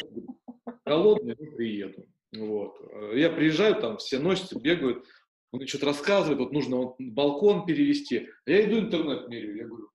голодный, 0.85 1.35
ну, 1.39 1.55
приеду. 1.55 2.07
Вот. 2.33 2.79
Я 3.15 3.31
приезжаю, 3.31 3.81
там 3.81 3.97
все 3.97 4.19
носятся, 4.19 4.59
бегают, 4.59 5.03
он 5.51 5.65
что-то 5.67 5.87
рассказывает, 5.87 6.39
вот 6.39 6.51
нужно 6.51 6.77
вот 6.77 6.95
балкон 6.99 7.65
перевести. 7.65 8.29
А 8.45 8.51
я 8.51 8.65
иду 8.65 8.79
интернет 8.79 9.27
меряю, 9.29 9.57
я 9.57 9.65
говорю, 9.65 9.89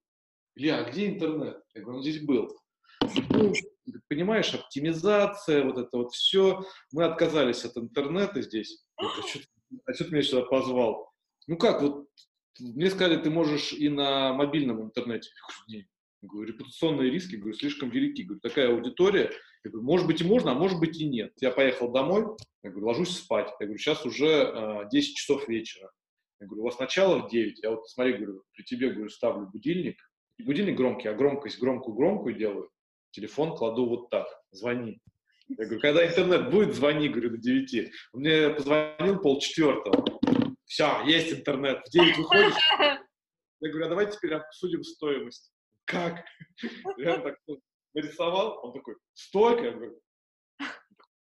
Илья, 0.57 0.79
а 0.79 0.91
где 0.91 1.07
интернет? 1.07 1.63
Я 1.75 1.83
говорю, 1.83 1.99
он 1.99 2.03
здесь 2.03 2.23
был. 2.23 2.59
Ну, 3.29 3.53
понимаешь, 4.09 4.55
оптимизация, 4.55 5.65
вот 5.65 5.79
это 5.79 5.97
вот 5.99 6.15
все. 6.15 6.65
Мы 6.93 7.05
отказались 7.05 7.65
от 7.65 7.77
интернета 7.77 8.41
здесь. 8.41 8.85
а 8.97 9.05
что, 9.05 9.41
а 9.85 9.93
что 9.93 10.05
ты 10.05 10.11
меня 10.11 10.23
сюда 10.23 10.43
позвал? 10.43 11.13
Ну 11.47 11.59
как, 11.59 11.83
вот 11.83 12.09
мне 12.59 12.91
сказали, 12.91 13.23
ты 13.23 13.29
можешь 13.29 13.75
и 13.75 13.91
на 13.91 14.33
мобильном 14.33 14.83
интернете. 14.83 15.29
Я 15.69 15.75
говорю, 15.75 15.87
говорю, 16.23 16.53
репутационные 16.53 17.11
риски, 17.11 17.37
говорю, 17.37 17.55
слишком 17.55 17.91
велики. 17.91 18.23
Говорю, 18.23 18.41
такая 18.41 18.71
аудитория. 18.71 19.31
Я 19.63 19.71
говорю, 19.71 19.85
может 19.87 20.07
быть 20.07 20.23
и 20.23 20.25
можно, 20.25 20.53
а 20.53 20.55
может 20.55 20.81
быть 20.81 20.99
и 20.99 21.07
нет. 21.07 21.33
Я 21.41 21.51
поехал 21.51 21.93
домой, 21.93 22.25
я 22.63 22.71
говорю, 22.71 22.87
ложусь 22.87 23.17
спать. 23.17 23.51
Я 23.61 23.67
говорю, 23.67 23.79
сейчас 23.79 24.07
уже 24.07 24.27
э, 24.27 24.89
10 24.91 25.17
часов 25.17 25.47
вечера. 25.49 25.91
Я 26.41 26.47
говорю, 26.47 26.63
у 26.63 26.67
вас 26.67 26.79
начало 26.79 27.27
в 27.27 27.31
9. 27.31 27.63
Я 27.63 27.71
вот 27.73 27.89
смотри, 27.91 28.15
говорю, 28.15 28.43
при 28.53 28.63
тебе, 28.63 28.91
говорю, 28.91 29.11
ставлю 29.11 29.47
будильник. 29.49 29.99
И 30.39 30.43
будильник 30.43 30.77
громкий, 30.77 31.09
а 31.09 31.15
громкость 31.15 31.59
громкую-громкую 31.61 32.35
делаю 32.35 32.71
телефон 33.11 33.57
кладу 33.57 33.87
вот 33.87 34.11
так, 34.11 34.27
звони. 34.51 35.01
Я 35.49 35.65
говорю, 35.65 35.81
когда 35.81 36.07
интернет 36.07 36.51
будет, 36.51 36.75
звони, 36.75 37.09
говорю, 37.09 37.31
до 37.31 37.39
9. 37.39 37.93
Он 38.13 38.21
мне 38.21 38.51
позвонил 38.51 39.21
полчетвертого. 39.21 40.05
Все, 40.65 41.03
есть 41.07 41.33
интернет. 41.33 41.87
В 41.87 41.91
9 41.91 42.19
выходишь. 42.19 42.55
Я 43.61 43.71
говорю, 43.71 43.87
а 43.87 43.89
давайте 43.89 44.17
теперь 44.17 44.35
обсудим 44.35 44.83
стоимость. 44.83 45.53
Как? 45.85 46.25
Я 46.99 47.19
так 47.19 47.39
нарисовал. 47.95 48.61
Он 48.65 48.73
такой, 48.73 48.97
столько? 49.15 49.65
Я 49.65 49.71
говорю, 49.73 50.01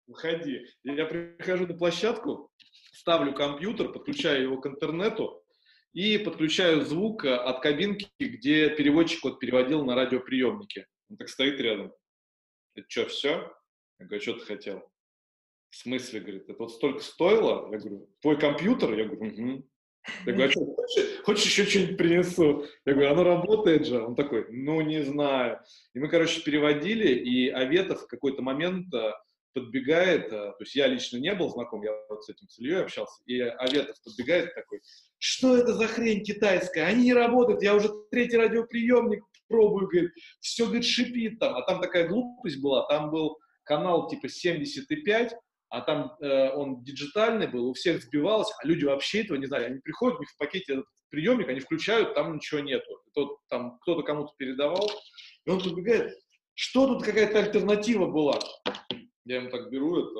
выходи. 0.07 0.67
Я 0.83 1.05
прихожу 1.05 1.67
на 1.67 1.73
площадку, 1.73 2.51
ставлю 2.93 3.33
компьютер, 3.33 3.91
подключаю 3.91 4.43
его 4.43 4.61
к 4.61 4.67
интернету 4.67 5.42
и 5.93 6.17
подключаю 6.17 6.81
звук 6.81 7.25
от 7.25 7.61
кабинки, 7.61 8.09
где 8.19 8.69
переводчик 8.69 9.23
вот 9.23 9.39
переводил 9.39 9.85
на 9.85 9.95
радиоприемнике. 9.95 10.87
Он 11.09 11.17
так 11.17 11.29
стоит 11.29 11.59
рядом. 11.59 11.93
Это 12.75 12.87
что, 12.89 13.05
все? 13.05 13.53
Я 13.99 14.05
говорю, 14.05 14.21
что 14.21 14.33
ты 14.33 14.45
хотел? 14.45 14.91
В 15.69 15.75
смысле, 15.75 16.19
говорит, 16.19 16.49
это 16.49 16.59
вот 16.59 16.71
столько 16.71 16.99
стоило? 16.99 17.71
Я 17.71 17.77
говорю, 17.77 18.09
твой 18.21 18.39
компьютер? 18.39 18.93
Я 18.93 19.05
говорю, 19.05 19.31
угу. 19.31 19.69
Я 20.25 20.33
говорю, 20.33 20.49
а 20.49 20.51
что, 20.51 20.65
хочешь, 20.65 21.23
хочешь 21.23 21.45
еще 21.45 21.65
что-нибудь 21.65 21.97
принесу? 21.97 22.65
Я 22.85 22.93
говорю, 22.93 23.11
оно 23.11 23.23
работает 23.23 23.85
же. 23.85 24.01
Он 24.01 24.15
такой, 24.15 24.47
ну, 24.49 24.81
не 24.81 25.03
знаю. 25.03 25.61
И 25.93 25.99
мы, 25.99 26.09
короче, 26.09 26.41
переводили, 26.41 27.13
и 27.13 27.49
Аветов 27.49 28.01
в 28.01 28.07
какой-то 28.07 28.41
момент 28.41 28.93
э, 28.93 29.13
подбегает, 29.53 30.25
э, 30.27 30.29
то 30.29 30.57
есть 30.59 30.75
я 30.75 30.87
лично 30.87 31.17
не 31.17 31.33
был 31.33 31.49
знаком, 31.49 31.81
я 31.83 31.91
вот 32.09 32.23
с 32.23 32.29
этим 32.29 32.47
с 32.47 32.59
Ильей 32.59 32.83
общался, 32.83 33.21
и 33.25 33.39
Аветов 33.39 33.95
подбегает 34.03 34.53
такой, 34.55 34.81
что 35.17 35.55
это 35.55 35.73
за 35.73 35.87
хрень 35.87 36.23
китайская? 36.23 36.83
Они 36.83 37.05
не 37.05 37.13
работают, 37.13 37.61
я 37.61 37.75
уже 37.75 37.89
третий 38.11 38.37
радиоприемник 38.37 39.23
пробую, 39.47 39.87
говорит, 39.87 40.11
все, 40.39 40.65
говорит, 40.65 40.85
шипит 40.85 41.39
там. 41.39 41.55
А 41.55 41.61
там 41.61 41.81
такая 41.81 42.07
глупость 42.07 42.61
была, 42.61 42.87
там 42.87 43.11
был 43.11 43.37
канал 43.63 44.09
типа 44.09 44.27
75, 44.27 45.35
а 45.69 45.81
там 45.81 46.15
э, 46.21 46.49
он 46.51 46.83
диджитальный 46.83 47.47
был, 47.47 47.69
у 47.69 47.73
всех 47.73 48.01
сбивалось, 48.01 48.51
а 48.61 48.67
люди 48.67 48.85
вообще 48.85 49.21
этого 49.21 49.37
не 49.37 49.45
знали. 49.45 49.65
Они 49.65 49.79
приходят, 49.79 50.17
у 50.17 50.21
них 50.21 50.29
в 50.29 50.37
пакете 50.37 50.73
этот 50.73 50.85
приемник, 51.09 51.49
они 51.49 51.59
включают, 51.59 52.15
там 52.15 52.35
ничего 52.35 52.59
нету. 52.59 53.01
Это 53.11 53.27
там 53.49 53.77
кто-то 53.81 54.01
кому-то 54.03 54.33
передавал, 54.37 54.89
и 55.45 55.49
он 55.49 55.61
подбегает, 55.61 56.13
что 56.55 56.87
тут 56.87 57.03
какая-то 57.03 57.39
альтернатива 57.39 58.07
была? 58.07 58.39
Я 59.25 59.37
ему 59.37 59.49
так 59.49 59.69
беру 59.69 59.97
это, 59.97 60.19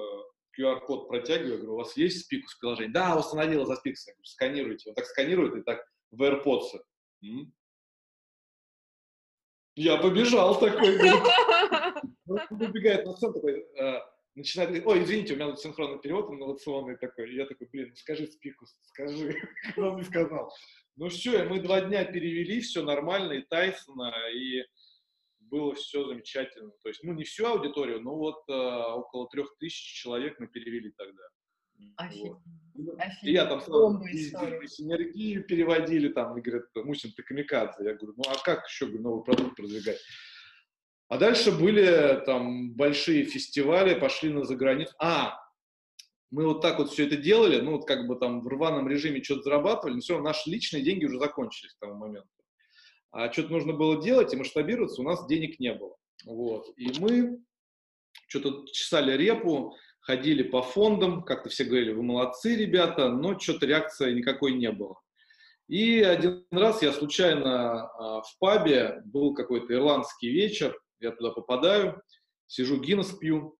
QR-код 0.57 1.07
протягиваю, 1.07 1.57
говорю, 1.57 1.73
у 1.73 1.77
вас 1.77 1.97
есть 1.97 2.21
спикус 2.21 2.55
приложение? 2.55 2.93
Да, 2.93 3.17
установила 3.17 3.65
за 3.65 3.75
спикус. 3.75 4.05
Сканируйте. 4.23 4.89
Он 4.89 4.95
так 4.95 5.05
сканирует 5.05 5.55
и 5.55 5.61
так 5.61 5.83
в 6.11 6.21
AirPods. 6.21 6.79
Я 9.75 9.97
побежал 9.97 10.59
такой. 10.59 10.97
Выбегает 12.51 13.05
на 13.05 13.13
сцену 13.13 13.33
такой, 13.33 13.65
э, 13.75 13.99
начинает 14.35 14.69
говорить, 14.69 14.87
ой, 14.87 15.03
извините, 15.03 15.33
у 15.33 15.35
меня 15.35 15.49
тут 15.49 15.59
синхронный 15.59 15.99
перевод 15.99 16.29
инновационный 16.29 16.95
такой. 16.97 17.33
я 17.33 17.45
такой, 17.45 17.67
блин, 17.71 17.89
ну 17.89 17.95
скажи 17.95 18.27
спикус, 18.27 18.75
скажи. 18.83 19.35
Он 19.77 19.97
не 19.97 20.03
сказал. 20.03 20.51
Ну 20.95 21.09
все, 21.09 21.43
мы 21.45 21.59
два 21.59 21.81
дня 21.81 22.05
перевели, 22.05 22.61
все 22.61 22.83
нормально, 22.83 23.33
и 23.33 23.41
Тайсона, 23.41 24.13
и 24.31 24.63
было 25.49 25.73
все 25.75 26.05
замечательно. 26.07 26.71
То 26.81 26.89
есть, 26.89 27.03
ну, 27.03 27.13
не 27.13 27.23
всю 27.23 27.45
аудиторию, 27.45 28.01
но 28.01 28.15
вот 28.15 28.43
э, 28.49 28.53
около 28.53 29.27
трех 29.29 29.55
тысяч 29.57 30.01
человек 30.01 30.39
мы 30.39 30.47
перевели 30.47 30.91
тогда. 30.97 31.23
Вот. 31.97 32.41
И 33.23 33.31
я 33.31 33.45
там 33.45 33.61
сразу 33.61 34.01
синергию 34.67 35.45
переводили, 35.45 36.09
там, 36.09 36.37
и 36.37 36.41
говорят, 36.41 36.65
Мусин, 36.75 37.11
ты 37.11 37.23
камикадзе. 37.23 37.83
Я 37.83 37.93
говорю, 37.93 38.13
ну 38.17 38.23
а 38.27 38.35
как 38.43 38.65
еще 38.67 38.87
говорю, 38.87 39.03
новый 39.03 39.23
продукт 39.23 39.55
продвигать? 39.55 39.99
А 41.09 41.17
дальше 41.17 41.51
были 41.51 42.23
там 42.25 42.73
большие 42.73 43.25
фестивали, 43.25 43.99
пошли 43.99 44.29
на 44.29 44.45
заграницу. 44.45 44.93
А, 44.99 45.37
мы 46.31 46.47
вот 46.47 46.61
так 46.61 46.79
вот 46.79 46.89
все 46.89 47.05
это 47.05 47.15
делали, 47.17 47.61
ну 47.61 47.73
вот 47.73 47.85
как 47.85 48.07
бы 48.07 48.15
там 48.15 48.41
в 48.41 48.47
рваном 48.47 48.87
режиме 48.87 49.23
что-то 49.23 49.43
зарабатывали, 49.43 49.95
но 49.95 49.99
все, 49.99 50.19
наши 50.19 50.49
личные 50.49 50.81
деньги 50.81 51.05
уже 51.05 51.19
закончились 51.19 51.73
к 51.73 51.79
тому 51.79 51.95
моменту. 51.95 52.42
А 53.13 53.31
что-то 53.31 53.51
нужно 53.51 53.73
было 53.73 54.01
делать 54.01 54.33
и 54.33 54.37
масштабироваться, 54.37 55.01
у 55.01 55.05
нас 55.05 55.27
денег 55.27 55.59
не 55.59 55.71
было. 55.73 55.95
Вот. 56.25 56.73
И 56.77 56.99
мы 56.99 57.39
что-то 58.27 58.65
чесали 58.71 59.15
репу, 59.15 59.75
ходили 59.99 60.41
по 60.41 60.63
фондам, 60.63 61.23
как-то 61.23 61.49
все 61.49 61.63
говорили, 61.63 61.93
вы 61.93 62.01
молодцы, 62.01 62.55
ребята, 62.55 63.09
но 63.09 63.37
что-то 63.37 63.67
реакции 63.67 64.13
никакой 64.13 64.53
не 64.53 64.71
было. 64.71 64.99
И 65.67 66.01
один 66.01 66.43
раз 66.49 66.81
я 66.81 66.91
случайно 66.91 67.83
а, 67.83 68.21
в 68.23 68.37
пабе, 68.39 69.01
был 69.05 69.35
какой-то 69.35 69.73
ирландский 69.73 70.31
вечер, 70.31 70.75
я 70.99 71.11
туда 71.11 71.29
попадаю, 71.29 72.01
сижу 72.47 72.81
Гиннес 72.81 73.11
пью, 73.11 73.57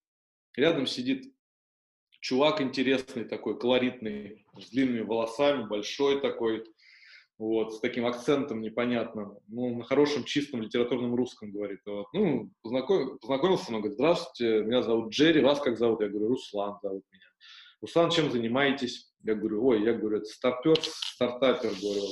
рядом 0.55 0.87
сидит 0.87 1.31
чувак 2.21 2.59
интересный 2.59 3.25
такой, 3.25 3.59
колоритный, 3.59 4.45
с 4.59 4.71
длинными 4.71 5.01
волосами, 5.01 5.67
большой 5.67 6.21
такой, 6.21 6.65
вот, 7.37 7.73
с 7.73 7.79
таким 7.79 8.05
акцентом 8.05 8.61
непонятным, 8.61 9.37
ну, 9.47 9.75
на 9.75 9.83
хорошем, 9.83 10.23
чистом 10.23 10.61
литературном 10.61 11.15
русском 11.15 11.51
говорит. 11.51 11.79
Вот. 11.85 12.07
Ну, 12.13 12.51
познаком, 12.61 13.17
познакомился, 13.19 13.65
он 13.69 13.79
говорит, 13.79 13.93
здравствуйте, 13.93 14.63
меня 14.63 14.83
зовут 14.83 15.11
Джерри, 15.11 15.41
вас 15.41 15.59
как 15.59 15.77
зовут? 15.77 16.01
Я 16.01 16.09
говорю, 16.09 16.29
Руслан 16.29 16.77
зовут 16.81 17.03
меня. 17.11 17.25
Руслан, 17.81 18.11
чем 18.11 18.31
занимаетесь? 18.31 19.11
Я 19.23 19.35
говорю, 19.35 19.65
ой, 19.65 19.83
я 19.83 19.93
говорю, 19.93 20.17
это 20.17 20.25
стартер, 20.25 20.77
стартапер, 20.81 21.71
говорю, 21.81 22.03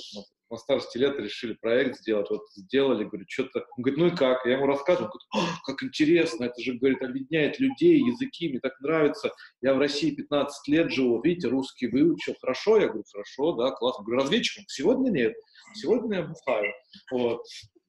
на 0.51 0.57
старости 0.57 0.97
лет 0.97 1.17
решили 1.17 1.53
проект 1.53 1.97
сделать, 1.99 2.29
вот 2.29 2.41
сделали, 2.53 3.05
говорю, 3.05 3.25
что-то, 3.27 3.65
он 3.77 3.83
говорит, 3.83 3.99
ну 3.99 4.07
и 4.07 4.15
как? 4.15 4.45
Я 4.45 4.53
ему 4.57 4.65
рассказываю, 4.65 5.09
он 5.09 5.11
говорит, 5.33 5.59
как 5.65 5.83
интересно, 5.83 6.45
это 6.45 6.61
же, 6.61 6.73
говорит, 6.73 7.01
объединяет 7.01 7.59
людей, 7.59 7.99
языки, 7.99 8.49
мне 8.49 8.59
так 8.59 8.79
нравится, 8.81 9.31
я 9.61 9.73
в 9.73 9.79
России 9.79 10.11
15 10.11 10.67
лет 10.67 10.91
живу, 10.91 11.21
видите, 11.21 11.47
русский 11.47 11.87
выучил, 11.87 12.35
хорошо? 12.39 12.77
Я 12.77 12.87
говорю, 12.87 13.05
хорошо, 13.11 13.53
да, 13.53 13.71
классно. 13.71 14.03
говорю, 14.03 14.21
разведчиком? 14.21 14.65
Сегодня 14.67 15.09
нет, 15.09 15.33
сегодня 15.73 16.17
я 16.17 16.23
бухаю. 16.23 16.73
Вот. 17.11 17.43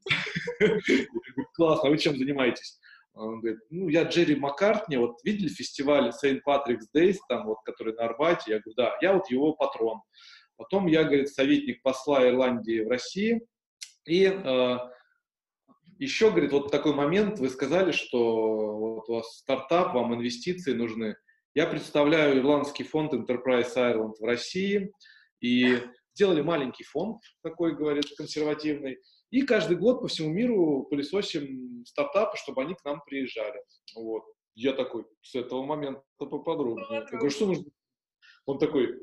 Классно, 1.55 1.89
а 1.89 1.91
вы 1.91 1.99
чем 1.99 2.17
занимаетесь? 2.17 2.81
Он 3.15 3.41
говорит, 3.41 3.61
ну, 3.71 3.89
я 3.89 4.05
Джерри 4.05 4.37
Маккартни, 4.37 4.97
вот 4.97 5.19
видели 5.23 5.49
фестиваль 5.49 6.13
St. 6.13 6.41
Patrick's 6.47 6.87
Days, 6.97 7.19
там 7.29 7.47
вот, 7.47 7.59
который 7.65 7.95
на 7.95 8.05
Арбате? 8.05 8.53
Я 8.53 8.61
говорю, 8.61 8.75
да, 8.77 8.97
я 9.03 9.13
вот 9.13 9.31
его 9.31 9.53
патрон. 9.53 10.01
Потом 10.63 10.87
я, 10.87 11.05
говорит, 11.05 11.29
советник 11.29 11.83
посла 11.83 12.29
Ирландии 12.29 12.85
в 12.85 12.89
России. 12.89 13.47
И 14.07 14.25
э, 14.25 14.79
еще, 15.99 16.31
говорит, 16.31 16.53
вот 16.53 16.71
такой 16.71 16.95
момент, 16.95 17.39
вы 17.39 17.49
сказали, 17.49 17.93
что 17.93 18.77
вот 18.77 19.09
у 19.09 19.15
вас 19.15 19.39
стартап, 19.39 19.95
вам 19.95 20.15
инвестиции 20.15 20.73
нужны. 20.73 21.17
Я 21.55 21.67
представляю 21.67 22.39
ирландский 22.39 22.85
фонд 22.85 23.13
Enterprise 23.13 23.75
Ireland 23.77 24.15
в 24.19 24.25
России, 24.25 24.93
и 25.41 25.79
сделали 26.15 26.41
маленький 26.43 26.85
фонд, 26.85 27.21
такой, 27.43 27.75
говорит, 27.75 28.07
консервативный, 28.17 28.99
и 29.31 29.43
каждый 29.43 29.77
год 29.77 30.01
по 30.01 30.09
всему 30.09 30.31
миру 30.31 30.87
пылесосим 30.91 31.85
стартапы, 31.87 32.37
чтобы 32.37 32.63
они 32.63 32.75
к 32.75 32.85
нам 32.85 33.01
приезжали. 33.05 33.61
Вот. 33.95 34.25
Я 34.55 34.73
такой, 34.75 35.07
с 35.23 35.35
этого 35.35 35.65
момента 35.65 36.03
поподробнее. 36.19 36.87
Я 36.91 37.19
говорю, 37.19 37.31
что 37.31 37.47
нужно? 37.47 37.65
Он 38.45 38.59
такой, 38.59 38.99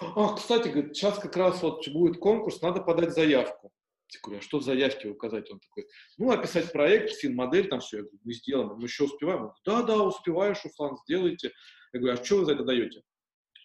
а, 0.00 0.34
кстати, 0.34 0.68
говорит, 0.68 0.96
сейчас 0.96 1.18
как 1.18 1.36
раз 1.36 1.62
вот 1.62 1.86
будет 1.88 2.18
конкурс, 2.18 2.60
надо 2.60 2.80
подать 2.80 3.12
заявку. 3.12 3.72
Я 4.12 4.20
говорю, 4.22 4.38
а 4.38 4.42
что 4.42 4.58
в 4.58 4.62
заявке 4.62 5.08
указать? 5.08 5.50
Он 5.50 5.58
такой, 5.58 5.86
ну, 6.16 6.30
описать 6.30 6.72
проект, 6.72 7.12
фин-модель, 7.12 7.68
там 7.68 7.80
все. 7.80 7.98
Я 7.98 8.02
говорю, 8.04 8.18
мы 8.22 8.32
сделаем, 8.34 8.68
мы 8.76 8.84
еще 8.84 9.04
успеваем? 9.04 9.40
Он 9.40 9.46
говорит, 9.46 9.62
да, 9.64 9.82
да, 9.82 10.02
успеваешь, 10.02 10.64
Уфлан, 10.64 10.96
сделайте. 11.04 11.52
Я 11.92 12.00
говорю, 12.00 12.18
а 12.18 12.24
что 12.24 12.36
вы 12.36 12.44
за 12.44 12.52
это 12.52 12.64
даете? 12.64 13.02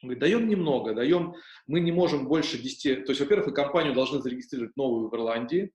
Он 0.02 0.10
говорит, 0.10 0.20
даем 0.20 0.48
немного, 0.48 0.96
даем, 0.96 1.36
мы 1.68 1.80
не 1.80 1.92
можем 1.92 2.28
больше 2.28 2.58
10, 2.58 3.06
то 3.06 3.12
есть, 3.12 3.22
во-первых, 3.22 3.48
вы 3.48 3.54
компанию 3.54 3.94
должны 3.94 4.20
зарегистрировать 4.20 4.76
новую 4.76 5.10
в 5.10 5.16
Ирландии, 5.16 5.72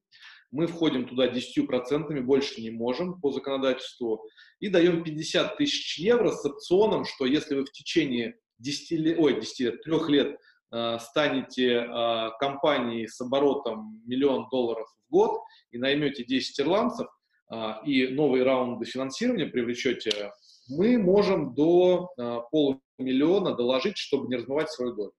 мы 0.51 0.67
входим 0.67 1.07
туда 1.07 1.29
10%, 1.29 2.21
больше 2.23 2.61
не 2.61 2.71
можем 2.71 3.21
по 3.21 3.31
законодательству, 3.31 4.25
и 4.59 4.69
даем 4.69 5.05
50 5.05 5.57
тысяч 5.59 5.99
евро 5.99 6.33
с 6.33 6.45
опционом, 6.45 7.05
что 7.05 7.25
если 7.25 7.55
вы 7.55 7.65
в 7.65 7.73
течение 7.73 8.37
10 8.59 8.91
лет, 8.93 9.19
ой, 9.19 9.41
10 9.41 9.61
лет, 9.61 9.83
3 9.83 9.95
лет 10.09 10.39
э, 10.73 10.99
станете 11.01 11.73
э, 11.73 12.31
компанией 12.39 13.07
с 13.07 13.21
оборотом 13.21 14.03
миллион 14.07 14.49
долларов 14.51 14.89
в 15.07 15.11
год 15.11 15.41
и 15.71 15.79
наймете 15.79 16.25
10 16.25 16.61
ирландцев, 16.61 17.09
э, 17.53 17.73
и 17.85 18.09
новые 18.09 18.45
раунды 18.45 18.85
финансирования 18.85 19.47
привлечете, 19.47 20.33
мы 20.69 20.99
можем 20.99 21.55
до 21.55 22.11
э, 22.19 22.41
полумиллиона 22.51 23.55
доложить, 23.55 23.97
чтобы 23.97 24.29
не 24.29 24.37
размывать 24.37 24.71
свою 24.71 24.95
долю. 24.95 25.13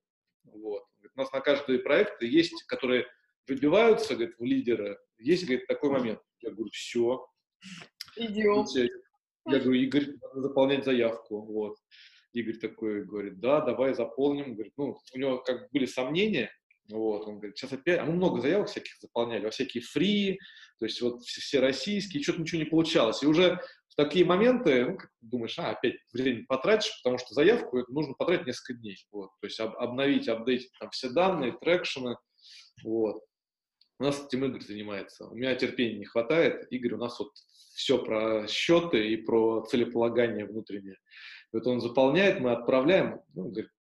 Вот. 0.46 0.84
У 1.16 1.20
нас 1.20 1.32
на 1.32 1.40
каждый 1.40 1.80
проект 1.80 2.22
есть, 2.22 2.64
которые 2.64 3.06
выбиваются 3.48 4.16
говорит, 4.16 4.36
в 4.38 4.44
лидеры, 4.44 5.00
есть 5.18 5.46
говорит, 5.46 5.68
такой 5.68 5.90
момент. 5.90 6.20
Я 6.42 6.52
говорю, 6.52 6.70
все. 6.72 7.26
Идем. 8.18 8.66
Я 9.46 9.60
говорю, 9.60 9.80
Игорь, 9.80 10.08
надо 10.22 10.42
заполнять 10.42 10.84
заявку. 10.84 11.42
Вот. 11.42 11.78
Игорь 12.38 12.58
такой 12.58 13.04
говорит, 13.04 13.40
да, 13.40 13.62
давай 13.62 13.94
заполним. 13.94 14.54
Говорит, 14.54 14.74
ну, 14.78 14.98
у 15.14 15.18
него 15.18 15.40
как 15.40 15.70
были 15.72 15.86
сомнения, 15.86 16.52
вот, 16.90 17.28
он 17.28 17.40
говорит, 17.40 17.58
сейчас 17.58 17.74
опять, 17.74 18.00
а 18.00 18.06
мы 18.06 18.14
много 18.14 18.42
заявок 18.42 18.70
всяких 18.70 18.98
заполняли, 19.02 19.44
во 19.44 19.52
всякие 19.52 19.84
фри, 19.84 20.40
то 20.80 20.86
есть 20.86 21.02
вот 21.02 21.22
все, 21.24 21.60
российские, 21.60 22.24
что-то 22.24 22.42
ничего 22.42 22.60
не 22.60 22.70
получалось. 22.70 23.24
И 23.24 23.28
уже 23.28 23.60
в 23.90 23.96
такие 23.96 24.24
моменты, 24.24 24.86
ну, 24.86 24.98
как 24.98 25.10
думаешь, 25.20 25.60
а, 25.60 25.72
опять 25.72 25.96
время 26.14 26.46
потратишь, 26.48 26.98
потому 27.04 27.18
что 27.18 27.34
заявку 27.34 27.84
нужно 27.92 28.14
потратить 28.14 28.48
несколько 28.48 28.80
дней, 28.80 28.98
вот, 29.12 29.32
то 29.42 29.48
есть 29.48 29.60
об, 29.60 29.76
обновить, 29.76 30.30
апдейтить 30.30 30.72
там 30.80 30.90
все 30.92 31.10
данные, 31.10 31.58
трекшены, 31.60 32.16
вот. 32.84 33.22
У 34.00 34.04
нас 34.04 34.24
этим 34.24 34.46
Игорь 34.46 34.62
занимается. 34.62 35.26
У 35.26 35.36
меня 35.36 35.56
терпения 35.56 35.98
не 35.98 36.06
хватает. 36.06 36.72
Игорь 36.72 36.94
у 36.94 36.98
нас 36.98 37.18
вот 37.18 37.32
все 37.74 37.98
про 37.98 38.48
счеты 38.48 39.10
и 39.10 39.18
про 39.18 39.66
целеполагание 39.66 40.46
внутреннее. 40.46 40.98
Вот 41.54 41.66
он 41.68 41.82
заполняет, 41.82 42.40
мы 42.40 42.52
отправляем. 42.52 43.22
Ну, 43.34 43.50
говорит, 43.50 43.72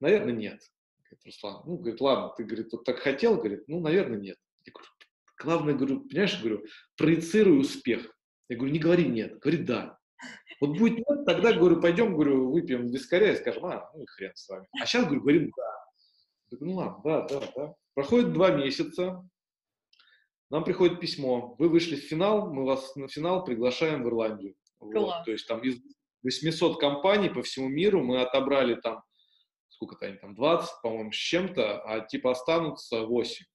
наверное, 0.00 0.34
нет. 0.34 0.60
Говорит, 1.04 1.24
Руслан, 1.24 1.62
ну, 1.66 1.76
говорит, 1.76 2.00
ладно, 2.00 2.32
ты, 2.36 2.44
говорит, 2.44 2.72
вот 2.72 2.84
так 2.84 2.98
хотел, 2.98 3.36
говорит, 3.36 3.66
ну, 3.68 3.80
наверное, 3.80 4.18
нет. 4.18 4.36
Я 4.64 4.72
говорю, 4.72 4.90
главное, 5.38 5.74
говорю, 5.74 6.00
понимаешь, 6.08 6.40
говорю, 6.40 6.64
проецируй 6.96 7.60
успех. 7.60 8.12
Я 8.48 8.56
говорю, 8.56 8.72
не 8.72 8.78
говори 8.78 9.06
нет, 9.06 9.38
говори 9.38 9.58
да. 9.58 9.98
Вот 10.60 10.78
будет 10.78 10.98
нет, 10.98 11.24
тогда, 11.26 11.52
говорю, 11.52 11.80
пойдем, 11.80 12.14
говорю, 12.14 12.50
выпьем 12.50 12.86
вискаря 12.86 13.32
и 13.32 13.36
скажем, 13.36 13.66
а, 13.66 13.90
ну 13.94 14.02
и 14.02 14.06
хрен 14.06 14.32
с 14.34 14.48
вами. 14.48 14.66
А 14.80 14.86
сейчас, 14.86 15.04
говорю, 15.04 15.22
говорим 15.22 15.50
да. 15.56 15.86
Я 16.50 16.58
говорю, 16.58 16.72
ну 16.72 16.78
ладно, 16.78 17.00
да, 17.04 17.26
да, 17.28 17.52
да. 17.54 17.74
Проходит 17.94 18.32
два 18.32 18.50
месяца, 18.50 19.26
нам 20.50 20.64
приходит 20.64 21.00
письмо, 21.00 21.56
вы 21.58 21.68
вышли 21.68 21.96
в 21.96 22.04
финал, 22.04 22.52
мы 22.52 22.64
вас 22.64 22.94
на 22.94 23.08
финал 23.08 23.44
приглашаем 23.44 24.04
в 24.04 24.08
Ирландию. 24.08 24.54
Вот. 24.78 25.24
То 25.24 25.32
есть 25.32 25.46
там 25.48 25.60
из 25.62 25.80
800 26.26 26.80
компаний 26.80 27.30
по 27.30 27.42
всему 27.42 27.68
миру 27.68 28.02
мы 28.02 28.20
отобрали 28.20 28.74
там, 28.74 29.02
сколько-то 29.68 30.06
они 30.06 30.16
там, 30.16 30.34
20, 30.34 30.82
по-моему, 30.82 31.12
с 31.12 31.16
чем-то, 31.16 31.82
а 31.82 32.00
типа 32.00 32.32
останутся 32.32 33.02
8. 33.02 33.46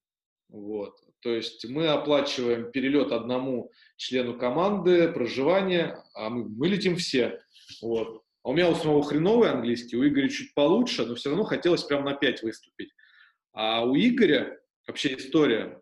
Вот. 0.50 0.96
То 1.22 1.36
есть 1.36 1.66
мы 1.68 1.88
оплачиваем 1.88 2.72
перелет 2.72 3.12
одному 3.12 3.72
члену 3.98 4.38
команды, 4.38 5.12
проживание, 5.12 6.02
а 6.14 6.30
мы, 6.30 6.48
мы 6.48 6.68
летим 6.70 6.96
все. 6.96 7.42
Вот. 7.82 8.24
А 8.44 8.50
у 8.50 8.54
меня 8.54 8.70
у 8.70 8.76
самого 8.76 9.04
хреновый 9.04 9.52
английский, 9.52 9.98
у 9.98 10.08
Игоря 10.08 10.30
чуть 10.30 10.54
получше, 10.56 11.06
но 11.06 11.16
все 11.16 11.30
равно 11.30 11.44
хотелось 11.44 11.84
прям 11.84 12.06
на 12.06 12.14
5 12.14 12.44
выступить. 12.44 12.92
А 13.54 13.84
у 13.84 13.96
Игоря 13.96 14.58
вообще 14.88 15.16
история. 15.16 15.80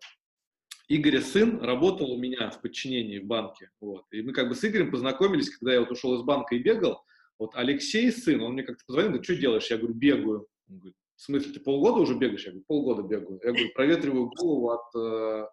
Игоря 0.92 1.20
сын 1.20 1.60
работал 1.60 2.10
у 2.10 2.18
меня 2.18 2.50
в 2.50 2.60
подчинении 2.60 3.20
в 3.20 3.24
банке. 3.24 3.70
Вот. 3.80 4.06
И 4.10 4.22
мы 4.22 4.32
как 4.32 4.48
бы 4.48 4.56
с 4.56 4.64
Игорем 4.64 4.90
познакомились, 4.90 5.48
когда 5.48 5.72
я 5.72 5.80
вот 5.80 5.92
ушел 5.92 6.16
из 6.16 6.22
банка 6.22 6.56
и 6.56 6.58
бегал. 6.58 7.04
Вот 7.38 7.52
Алексей 7.54 8.10
сын, 8.10 8.42
он 8.42 8.54
мне 8.54 8.64
как-то 8.64 8.82
позвонил, 8.84 9.10
говорит, 9.10 9.24
что 9.24 9.36
делаешь? 9.36 9.70
Я 9.70 9.78
говорю, 9.78 9.94
бегаю. 9.94 10.48
Он 10.68 10.78
говорит, 10.78 10.96
в 11.14 11.22
смысле, 11.22 11.52
ты 11.52 11.60
полгода 11.60 12.00
уже 12.00 12.16
бегаешь? 12.16 12.44
Я 12.44 12.50
говорю, 12.50 12.64
полгода 12.66 13.02
бегаю. 13.02 13.40
Я 13.44 13.50
говорю, 13.50 13.70
проветриваю 13.72 14.30
голову 14.30 14.70
от 14.70 14.94
э, 14.96 15.46